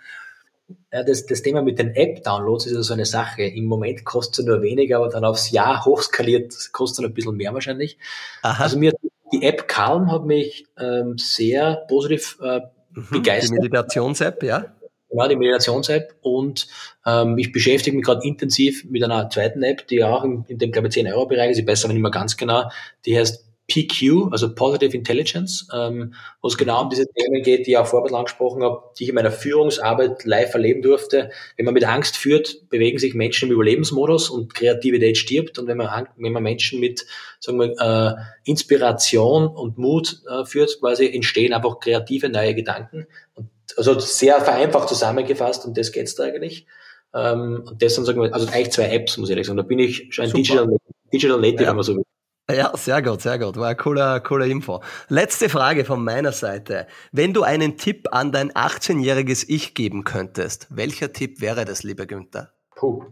Ja, 0.93 1.03
das, 1.03 1.25
das 1.25 1.41
Thema 1.41 1.61
mit 1.61 1.79
den 1.79 1.95
App-Downloads 1.95 2.65
ist 2.65 2.73
ja 2.73 2.81
so 2.81 2.93
eine 2.93 3.05
Sache. 3.05 3.43
Im 3.43 3.65
Moment 3.65 4.05
kostet 4.05 4.39
es 4.39 4.45
nur 4.45 4.61
weniger, 4.61 4.97
aber 4.97 5.09
dann 5.09 5.25
aufs 5.25 5.51
Jahr 5.51 5.83
hochskaliert 5.85 6.71
kostet 6.71 7.05
es 7.05 7.09
ein 7.09 7.13
bisschen 7.13 7.35
mehr 7.35 7.53
wahrscheinlich. 7.53 7.97
Aha. 8.41 8.63
Also 8.63 8.77
mir 8.77 8.93
die 9.33 9.43
App 9.43 9.67
Calm 9.67 10.11
hat 10.11 10.25
mich 10.25 10.65
ähm, 10.77 11.17
sehr 11.17 11.85
positiv 11.87 12.37
äh, 12.41 12.61
mhm, 12.93 13.07
begeistert. 13.11 13.57
Die 13.57 13.69
Meditations-App, 13.69 14.43
ja? 14.43 14.73
Genau, 15.11 15.27
die 15.27 15.35
Meditations-App. 15.35 16.15
Und 16.21 16.67
ähm, 17.05 17.37
ich 17.37 17.51
beschäftige 17.51 17.95
mich 17.95 18.05
gerade 18.05 18.25
intensiv 18.25 18.85
mit 18.85 19.03
einer 19.03 19.29
zweiten 19.29 19.61
App, 19.61 19.87
die 19.87 20.03
auch 20.03 20.23
in, 20.23 20.45
in 20.47 20.57
dem, 20.57 20.71
glaube 20.71 20.87
ich, 20.87 20.93
10-Euro-Bereich 20.95 21.51
ist, 21.51 21.59
ich 21.59 21.67
weiß 21.67 21.83
aber 21.83 21.93
nicht 21.93 22.01
mehr 22.01 22.11
ganz 22.11 22.37
genau, 22.37 22.69
die 23.05 23.17
heißt 23.17 23.45
PQ, 23.71 24.31
also 24.31 24.53
Positive 24.53 24.95
Intelligence, 24.95 25.67
ähm, 25.73 26.13
wo 26.41 26.47
es 26.47 26.57
genau 26.57 26.81
um 26.83 26.89
diese 26.89 27.05
Themen 27.07 27.41
geht, 27.41 27.67
die 27.67 27.71
ich 27.71 27.77
auch 27.77 27.87
vorher 27.87 28.13
angesprochen 28.17 28.63
habe, 28.63 28.83
die 28.97 29.03
ich 29.03 29.09
in 29.09 29.15
meiner 29.15 29.31
Führungsarbeit 29.31 30.25
live 30.25 30.53
erleben 30.53 30.81
durfte. 30.81 31.29
Wenn 31.55 31.65
man 31.65 31.73
mit 31.73 31.85
Angst 31.85 32.17
führt, 32.17 32.69
bewegen 32.69 32.99
sich 32.99 33.13
Menschen 33.13 33.47
im 33.47 33.53
Überlebensmodus 33.53 34.29
und 34.29 34.53
Kreativität 34.53 35.17
stirbt. 35.17 35.57
Und 35.57 35.67
wenn 35.67 35.77
man, 35.77 36.07
wenn 36.17 36.33
man 36.33 36.43
Menschen 36.43 36.79
mit 36.79 37.05
sagen 37.39 37.59
wir, 37.59 37.71
äh, 37.79 38.49
Inspiration 38.49 39.47
und 39.47 39.77
Mut 39.77 40.21
äh, 40.29 40.43
führt, 40.45 40.79
quasi 40.79 41.07
entstehen 41.07 41.53
einfach 41.53 41.79
kreative 41.79 42.29
neue 42.29 42.55
Gedanken. 42.55 43.07
Und 43.35 43.49
also 43.77 43.99
sehr 43.99 44.41
vereinfacht 44.41 44.89
zusammengefasst, 44.89 45.65
und 45.65 45.77
das 45.77 45.91
geht's 45.91 46.15
da 46.15 46.23
eigentlich. 46.23 46.67
Ähm, 47.13 47.63
und 47.67 47.81
das 47.81 47.95
sind, 47.95 48.05
sagen 48.05 48.21
wir, 48.21 48.33
also 48.33 48.47
eigentlich 48.47 48.71
zwei 48.71 48.89
Apps, 48.89 49.17
muss 49.17 49.29
ich 49.29 49.33
ehrlich 49.33 49.47
sagen. 49.47 49.57
Da 49.57 49.63
bin 49.63 49.79
ich 49.79 50.07
schon 50.11 50.25
ein 50.25 50.31
Digital, 50.31 50.67
Digital 51.11 51.39
Native, 51.39 51.63
ja. 51.63 51.69
wenn 51.69 51.75
man 51.75 51.83
so 51.83 51.95
will. 51.95 52.03
Ja, 52.49 52.75
sehr 52.75 53.01
gut, 53.01 53.21
sehr 53.21 53.39
gut. 53.39 53.55
War 53.55 53.67
eine 53.67 53.75
coole, 53.77 54.21
coole 54.21 54.47
Info. 54.47 54.81
Letzte 55.07 55.47
Frage 55.47 55.85
von 55.85 56.03
meiner 56.03 56.31
Seite. 56.31 56.87
Wenn 57.11 57.33
du 57.33 57.43
einen 57.43 57.77
Tipp 57.77 58.09
an 58.11 58.31
dein 58.31 58.51
18-jähriges 58.51 59.45
Ich 59.47 59.73
geben 59.73 60.03
könntest, 60.03 60.67
welcher 60.69 61.13
Tipp 61.13 61.39
wäre 61.39 61.65
das, 61.65 61.83
lieber 61.83 62.05
Günther? 62.05 62.51
Puh, 62.75 63.05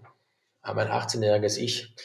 an 0.61 0.76
mein 0.76 0.88
18-jähriges 0.88 1.57
Ich. 1.57 1.95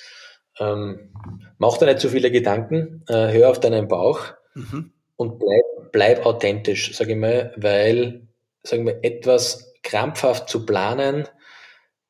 Ähm, 0.60 1.12
mach 1.58 1.78
dir 1.78 1.86
nicht 1.86 2.00
zu 2.00 2.08
viele 2.08 2.30
Gedanken, 2.30 3.04
äh, 3.08 3.32
hör 3.32 3.50
auf 3.50 3.58
deinen 3.58 3.88
Bauch 3.88 4.20
mhm. 4.54 4.92
und 5.16 5.38
bleib, 5.40 5.92
bleib 5.92 6.26
authentisch, 6.26 6.94
sage 6.94 7.12
ich 7.12 7.18
mal, 7.18 7.52
weil 7.56 8.23
sagen 8.64 8.86
wir, 8.86 9.04
etwas 9.04 9.74
krampfhaft 9.82 10.48
zu 10.48 10.66
planen, 10.66 11.28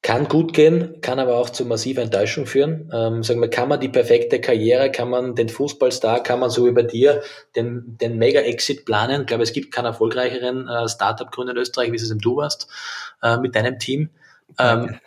kann 0.04 0.28
gut 0.28 0.52
gehen, 0.52 1.00
kann 1.00 1.18
aber 1.18 1.36
auch 1.38 1.48
zu 1.48 1.64
massiver 1.64 2.02
Enttäuschung 2.02 2.44
führen. 2.44 2.90
Ähm, 2.92 3.22
sagen 3.22 3.40
wir, 3.40 3.48
kann 3.48 3.70
man 3.70 3.80
die 3.80 3.88
perfekte 3.88 4.38
Karriere, 4.38 4.92
kann 4.92 5.08
man 5.08 5.34
den 5.34 5.48
Fußballstar, 5.48 6.22
kann 6.22 6.40
man 6.40 6.50
so 6.50 6.66
wie 6.66 6.72
bei 6.72 6.82
dir 6.82 7.22
den, 7.56 7.96
den 7.98 8.18
Mega-Exit 8.18 8.84
planen. 8.84 9.22
Ich 9.22 9.26
glaube, 9.26 9.44
es 9.44 9.54
gibt 9.54 9.72
keinen 9.72 9.86
erfolgreicheren 9.86 10.68
äh, 10.68 10.88
Startup-Gründer 10.88 11.52
in 11.54 11.58
Österreich, 11.58 11.90
wie 11.90 11.96
es 11.96 12.10
eben 12.10 12.20
du 12.20 12.36
warst, 12.36 12.68
äh, 13.22 13.38
mit 13.38 13.54
deinem 13.54 13.78
Team. 13.78 14.10
Ähm, 14.58 14.98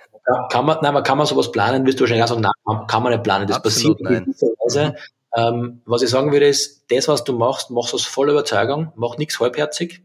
kann 0.49 0.65
man, 0.65 0.77
nein, 0.81 0.89
aber 0.89 1.03
kann 1.03 1.19
man 1.19 1.27
sowas 1.27 1.51
planen, 1.51 1.85
wirst 1.85 1.99
du 1.99 2.01
wahrscheinlich 2.01 2.23
auch 2.23 2.29
sagen, 2.29 2.41
nein, 2.41 2.87
kann 2.87 3.03
man 3.03 3.13
nicht 3.13 3.23
planen. 3.23 3.47
Das 3.47 3.57
Absolut 3.57 4.01
passiert 4.01 4.25
in 4.25 4.33
Weise. 4.33 4.85
Mhm. 4.87 4.95
Ähm, 5.35 5.81
was 5.85 6.01
ich 6.01 6.09
sagen 6.09 6.31
würde, 6.31 6.47
ist, 6.47 6.85
das, 6.89 7.07
was 7.07 7.23
du 7.23 7.33
machst, 7.33 7.69
machst 7.69 7.93
du 7.93 7.97
aus 7.97 8.05
voller 8.05 8.31
Überzeugung, 8.31 8.91
mach 8.95 9.17
nichts 9.17 9.39
halbherzig. 9.39 10.01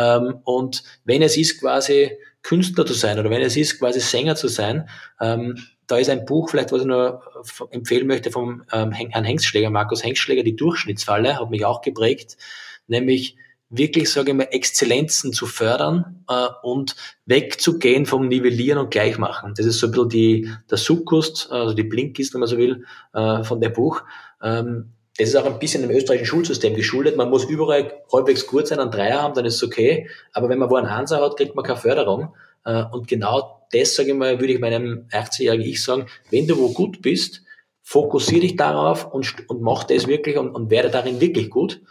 Ähm, 0.00 0.40
und 0.44 0.82
wenn 1.04 1.22
es 1.22 1.36
ist, 1.36 1.60
quasi 1.60 2.12
Künstler 2.42 2.86
zu 2.86 2.94
sein 2.94 3.18
oder 3.18 3.28
wenn 3.28 3.42
es 3.42 3.56
ist, 3.56 3.78
quasi 3.78 4.00
Sänger 4.00 4.34
zu 4.34 4.48
sein, 4.48 4.88
ähm, 5.20 5.58
da 5.86 5.98
ist 5.98 6.08
ein 6.08 6.24
Buch, 6.24 6.50
vielleicht 6.50 6.72
was 6.72 6.82
ich 6.82 6.86
nur 6.86 7.22
empfehlen 7.70 8.06
möchte, 8.06 8.30
vom 8.30 8.62
ähm, 8.72 8.92
Herrn 8.92 9.24
Hengstschläger, 9.24 9.70
Markus 9.70 10.02
Hengstschläger, 10.02 10.42
die 10.42 10.56
Durchschnittsfalle, 10.56 11.38
hat 11.38 11.50
mich 11.50 11.64
auch 11.66 11.82
geprägt, 11.82 12.38
nämlich 12.86 13.36
wirklich, 13.68 14.10
sage 14.10 14.30
ich 14.30 14.36
mal, 14.36 14.48
Exzellenzen 14.50 15.32
zu 15.32 15.46
fördern 15.46 16.24
äh, 16.28 16.48
und 16.62 16.96
wegzugehen 17.26 18.06
vom 18.06 18.28
Nivellieren 18.28 18.78
und 18.78 18.90
Gleichmachen. 18.90 19.54
Das 19.54 19.66
ist 19.66 19.80
so 19.80 19.88
ein 19.88 19.92
bisschen 19.92 20.08
die, 20.08 20.50
der 20.70 20.78
Sukkus, 20.78 21.50
also 21.50 21.74
die 21.74 21.84
Blinkist, 21.84 22.32
wenn 22.32 22.40
man 22.40 22.48
so 22.48 22.56
will, 22.56 22.84
äh, 23.12 23.44
von 23.44 23.60
dem 23.60 23.72
Buch. 23.72 24.02
Ähm, 24.42 24.92
das 25.20 25.28
ist 25.28 25.36
auch 25.36 25.44
ein 25.44 25.58
bisschen 25.58 25.84
im 25.84 25.90
österreichischen 25.90 26.30
Schulsystem 26.30 26.74
geschuldet. 26.74 27.18
Man 27.18 27.28
muss 27.28 27.44
überall 27.44 27.92
halbwegs 28.10 28.46
gut 28.46 28.66
sein, 28.66 28.80
einen 28.80 28.90
Dreier 28.90 29.20
haben, 29.20 29.34
dann 29.34 29.44
ist 29.44 29.56
es 29.56 29.62
okay. 29.62 30.08
Aber 30.32 30.48
wenn 30.48 30.58
man 30.58 30.70
wo 30.70 30.76
einen 30.76 30.90
Hansa 30.90 31.20
hat, 31.20 31.36
kriegt 31.36 31.54
man 31.54 31.62
keine 31.62 31.78
Förderung. 31.78 32.34
Äh, 32.64 32.84
und 32.90 33.06
genau 33.06 33.66
das, 33.70 33.94
sage 33.94 34.12
ich 34.12 34.14
mal, 34.14 34.40
würde 34.40 34.54
ich 34.54 34.60
meinem 34.60 35.06
18-jährigen 35.12 35.66
Ich 35.66 35.84
sagen, 35.84 36.06
wenn 36.30 36.46
du 36.46 36.56
wo 36.56 36.72
gut 36.72 37.02
bist, 37.02 37.42
fokussiere 37.82 38.40
dich 38.40 38.56
darauf 38.56 39.12
und, 39.12 39.46
und 39.50 39.60
mach 39.60 39.84
das 39.84 40.06
wirklich 40.06 40.38
und, 40.38 40.54
und 40.54 40.70
werde 40.70 40.88
darin 40.88 41.20
wirklich 41.20 41.50
gut, 41.50 41.82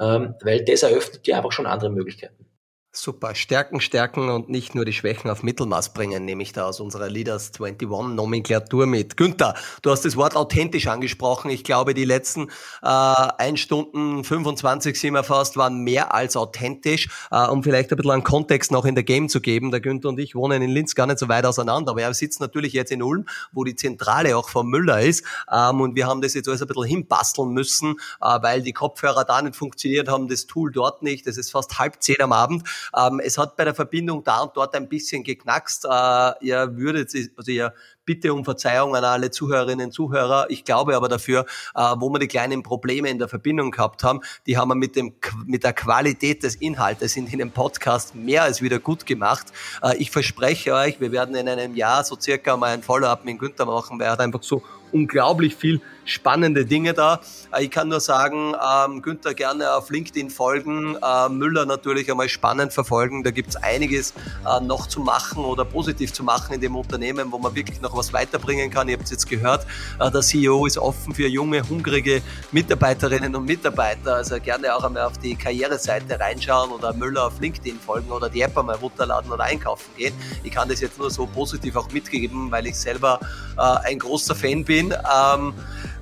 ähm, 0.00 0.36
weil 0.42 0.64
das 0.64 0.82
eröffnet 0.82 1.26
dir 1.26 1.36
einfach 1.36 1.52
schon 1.52 1.66
andere 1.66 1.90
Möglichkeiten. 1.90 2.46
Super, 2.90 3.34
Stärken, 3.34 3.82
Stärken 3.82 4.30
und 4.30 4.48
nicht 4.48 4.74
nur 4.74 4.86
die 4.86 4.94
Schwächen 4.94 5.30
auf 5.30 5.42
Mittelmaß 5.42 5.92
bringen, 5.92 6.24
nehme 6.24 6.42
ich 6.42 6.52
da 6.52 6.64
aus 6.64 6.80
unserer 6.80 7.10
Leaders 7.10 7.52
21 7.60 7.86
Nomenklatur 7.88 8.86
mit. 8.86 9.18
Günther, 9.18 9.54
du 9.82 9.90
hast 9.90 10.06
das 10.06 10.16
Wort 10.16 10.34
authentisch 10.34 10.86
angesprochen. 10.86 11.50
Ich 11.50 11.64
glaube, 11.64 11.92
die 11.92 12.06
letzten 12.06 12.48
äh, 12.82 12.86
1 12.86 13.60
Stunden 13.60 14.24
25 14.24 14.98
sind 14.98 15.12
wir 15.12 15.22
fast, 15.22 15.58
waren 15.58 15.84
mehr 15.84 16.14
als 16.14 16.34
authentisch. 16.34 17.08
Äh, 17.30 17.46
um 17.48 17.62
vielleicht 17.62 17.92
ein 17.92 17.96
bisschen 17.96 18.10
einen 18.10 18.24
Kontext 18.24 18.72
noch 18.72 18.86
in 18.86 18.94
der 18.94 19.04
Game 19.04 19.28
zu 19.28 19.42
geben. 19.42 19.70
Der 19.70 19.80
Günther 19.80 20.08
und 20.08 20.18
ich 20.18 20.34
wohnen 20.34 20.62
in 20.62 20.70
Linz 20.70 20.94
gar 20.94 21.06
nicht 21.06 21.18
so 21.18 21.28
weit 21.28 21.44
auseinander, 21.44 21.92
aber 21.92 22.00
er 22.00 22.14
sitzt 22.14 22.40
natürlich 22.40 22.72
jetzt 22.72 22.90
in 22.90 23.02
Ulm, 23.02 23.26
wo 23.52 23.64
die 23.64 23.76
Zentrale 23.76 24.34
auch 24.34 24.48
von 24.48 24.66
Müller 24.66 25.02
ist. 25.02 25.24
Ähm, 25.52 25.82
und 25.82 25.94
wir 25.94 26.06
haben 26.06 26.22
das 26.22 26.32
jetzt 26.32 26.48
alles 26.48 26.62
ein 26.62 26.68
bisschen 26.68 26.84
hinbasteln 26.84 27.50
müssen, 27.50 27.96
äh, 28.22 28.38
weil 28.40 28.62
die 28.62 28.72
Kopfhörer 28.72 29.26
da 29.26 29.42
nicht 29.42 29.56
funktioniert 29.56 30.08
haben, 30.08 30.26
das 30.26 30.46
Tool 30.46 30.72
dort 30.72 31.02
nicht. 31.02 31.26
Es 31.26 31.36
ist 31.36 31.52
fast 31.52 31.78
halb 31.78 32.02
zehn 32.02 32.20
am 32.22 32.32
Abend. 32.32 32.64
Ähm, 32.96 33.20
es 33.24 33.38
hat 33.38 33.56
bei 33.56 33.64
der 33.64 33.74
Verbindung 33.74 34.24
da 34.24 34.40
und 34.40 34.56
dort 34.56 34.74
ein 34.74 34.88
bisschen 34.88 35.24
geknackst. 35.24 35.84
Äh, 35.84 36.46
ihr 36.46 36.76
würdet, 36.76 37.12
also 37.36 37.50
ihr 37.50 37.72
bitte 38.08 38.32
um 38.32 38.42
Verzeihung 38.42 38.96
an 38.96 39.04
alle 39.04 39.30
Zuhörerinnen 39.30 39.86
und 39.86 39.92
Zuhörer. 39.92 40.46
Ich 40.48 40.64
glaube 40.64 40.96
aber 40.96 41.08
dafür, 41.10 41.44
äh, 41.74 41.94
wo 41.98 42.08
wir 42.08 42.18
die 42.18 42.26
kleinen 42.26 42.62
Probleme 42.62 43.10
in 43.10 43.18
der 43.18 43.28
Verbindung 43.28 43.70
gehabt 43.70 44.02
haben, 44.02 44.22
die 44.46 44.56
haben 44.56 44.68
wir 44.68 44.76
mit, 44.76 44.96
dem, 44.96 45.12
mit 45.44 45.62
der 45.62 45.74
Qualität 45.74 46.42
des 46.42 46.54
Inhaltes 46.54 47.18
in 47.18 47.26
dem 47.26 47.50
Podcast 47.50 48.14
mehr 48.14 48.44
als 48.44 48.62
wieder 48.62 48.78
gut 48.78 49.04
gemacht. 49.04 49.48
Äh, 49.82 49.98
ich 49.98 50.10
verspreche 50.10 50.72
euch, 50.72 51.00
wir 51.00 51.12
werden 51.12 51.34
in 51.34 51.50
einem 51.50 51.76
Jahr 51.76 52.02
so 52.02 52.18
circa 52.18 52.56
mal 52.56 52.72
ein 52.72 52.82
Follow-up 52.82 53.26
mit 53.26 53.38
Günther 53.38 53.66
machen, 53.66 53.98
weil 53.98 54.06
er 54.06 54.12
hat 54.12 54.20
einfach 54.20 54.42
so 54.42 54.62
unglaublich 54.92 55.56
viel 55.56 55.80
spannende 56.08 56.64
Dinge 56.64 56.94
da. 56.94 57.20
Äh, 57.54 57.64
ich 57.64 57.70
kann 57.70 57.88
nur 57.88 58.00
sagen, 58.00 58.54
ähm, 58.54 59.02
Günther 59.02 59.34
gerne 59.34 59.74
auf 59.74 59.90
LinkedIn 59.90 60.30
folgen, 60.30 60.96
äh, 60.96 61.28
Müller 61.28 61.66
natürlich 61.66 62.10
einmal 62.10 62.28
spannend 62.28 62.72
verfolgen. 62.72 63.22
Da 63.22 63.30
gibt's 63.30 63.56
einiges 63.56 64.14
äh, 64.46 64.60
noch 64.64 64.86
zu 64.86 65.00
machen 65.00 65.44
oder 65.44 65.64
positiv 65.64 66.12
zu 66.12 66.24
machen 66.24 66.54
in 66.54 66.60
dem 66.60 66.76
Unternehmen, 66.76 67.30
wo 67.30 67.38
man 67.38 67.54
wirklich 67.54 67.80
noch 67.80 67.96
was 67.96 68.12
weiterbringen 68.12 68.70
kann. 68.70 68.88
Ihr 68.88 68.94
habt 68.94 69.04
es 69.04 69.10
jetzt 69.10 69.28
gehört, 69.28 69.66
äh, 70.00 70.10
der 70.10 70.22
CEO 70.22 70.66
ist 70.66 70.78
offen 70.78 71.14
für 71.14 71.28
junge, 71.28 71.68
hungrige 71.68 72.22
Mitarbeiterinnen 72.52 73.34
und 73.36 73.44
Mitarbeiter. 73.44 74.16
Also 74.16 74.40
gerne 74.40 74.74
auch 74.74 74.84
einmal 74.84 75.02
auf 75.02 75.18
die 75.18 75.34
Karriereseite 75.34 76.18
reinschauen 76.18 76.70
oder 76.70 76.92
Müller 76.94 77.26
auf 77.26 77.40
LinkedIn 77.40 77.78
folgen 77.78 78.10
oder 78.10 78.28
die 78.30 78.40
App 78.40 78.56
einmal 78.56 78.76
runterladen 78.76 79.30
oder 79.30 79.44
einkaufen 79.44 79.90
gehen. 79.96 80.14
Ich 80.42 80.52
kann 80.52 80.68
das 80.68 80.80
jetzt 80.80 80.98
nur 80.98 81.10
so 81.10 81.26
positiv 81.26 81.76
auch 81.76 81.90
mitgeben, 81.92 82.50
weil 82.50 82.66
ich 82.66 82.76
selber 82.76 83.20
äh, 83.58 83.88
ein 83.88 83.98
großer 83.98 84.34
Fan 84.34 84.64
bin. 84.64 84.77
Ähm, 84.86 85.54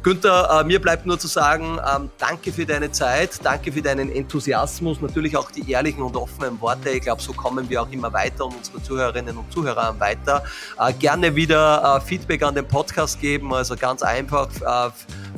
Günther, 0.07 0.61
äh, 0.61 0.65
mir 0.65 0.81
bleibt 0.81 1.05
nur 1.05 1.19
zu 1.19 1.27
sagen, 1.27 1.81
ähm, 1.85 2.11
danke 2.19 2.53
für 2.53 2.65
deine 2.65 2.93
Zeit, 2.93 3.40
danke 3.43 3.73
für 3.73 3.82
deinen 3.82 4.09
Enthusiasmus, 4.09 5.01
natürlich 5.01 5.36
auch 5.36 5.51
die 5.51 5.69
ehrlichen 5.69 6.01
und 6.01 6.15
offenen 6.15 6.61
Worte. 6.61 6.90
Ich 6.90 7.01
glaube, 7.01 7.20
so 7.20 7.32
kommen 7.32 7.69
wir 7.69 7.82
auch 7.82 7.90
immer 7.90 8.12
weiter 8.12 8.47
und 8.47 8.55
unsere 8.55 8.81
Zuhörerinnen 8.81 9.36
und 9.36 9.53
Zuhörer 9.53 9.98
weiter. 9.98 10.44
Äh, 10.78 10.93
gerne 10.93 11.35
wieder 11.35 11.97
äh, 11.97 12.01
Feedback 12.07 12.44
an 12.44 12.55
den 12.55 12.69
Podcast 12.69 13.20
geben, 13.20 13.53
also 13.53 13.74
ganz 13.74 14.03
einfach. 14.03 14.48
Äh, 14.61 14.90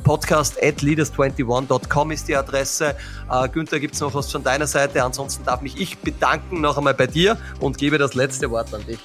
podcast 0.03 0.61
at 0.61 0.81
leaders21.com 0.81 2.11
ist 2.11 2.27
die 2.27 2.35
Adresse. 2.35 2.95
Äh, 3.31 3.49
Günther, 3.49 3.79
gibt 3.79 3.95
es 3.95 4.01
noch 4.01 4.13
was 4.13 4.31
von 4.31 4.43
deiner 4.43 4.67
Seite? 4.67 5.03
Ansonsten 5.03 5.43
darf 5.45 5.61
mich 5.61 5.81
ich 5.81 5.97
bedanken 5.97 6.61
noch 6.61 6.77
einmal 6.77 6.93
bei 6.93 7.07
dir 7.07 7.37
und 7.59 7.79
gebe 7.79 7.97
das 7.97 8.13
letzte 8.13 8.51
Wort 8.51 8.71
an 8.71 8.85
dich. 8.85 8.99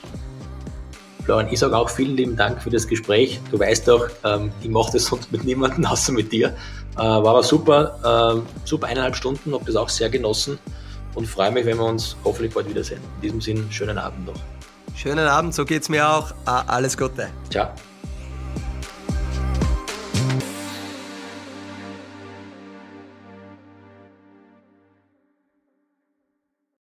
Florian, 1.25 1.51
ich 1.51 1.59
sage 1.59 1.77
auch 1.77 1.89
vielen 1.89 2.17
lieben 2.17 2.37
Dank 2.37 2.63
für 2.63 2.71
das 2.71 2.87
Gespräch. 2.87 3.41
Du 3.51 3.59
weißt 3.59 3.89
doch, 3.89 4.09
ähm, 4.25 4.53
ich 4.63 4.69
mache 4.69 4.93
das 4.93 5.07
sonst 5.07 5.33
mit 5.33 5.45
niemandem 5.45 5.85
außer 5.91 6.13
mit 6.13 6.31
dir. 6.33 6.49
Äh, 6.97 6.99
war 6.99 7.29
aber 7.29 7.43
super, 7.43 8.43
äh, 8.45 8.67
super 8.67 8.87
eineinhalb 8.87 9.17
Stunden, 9.17 9.55
habe 9.55 9.65
das 9.65 9.77
auch 9.77 9.89
sehr 9.89 10.11
genossen 10.11 10.59
und 11.15 11.27
freue 11.27 11.51
mich, 11.51 11.65
wenn 11.65 11.79
wir 11.79 11.87
uns 11.87 12.17
hoffentlich 12.25 12.53
bald 12.53 12.69
wiedersehen. 12.69 13.01
In 13.17 13.23
diesem 13.23 13.41
Sinn, 13.41 13.67
schönen 13.71 13.99
Abend 13.99 14.27
noch. 14.27 14.35
Schönen 14.95 15.27
Abend, 15.27 15.55
so 15.55 15.65
geht's 15.65 15.89
mir 15.89 16.09
auch. 16.09 16.33
Alles 16.45 16.97
Gute. 16.97 17.29
Ciao. 17.51 17.71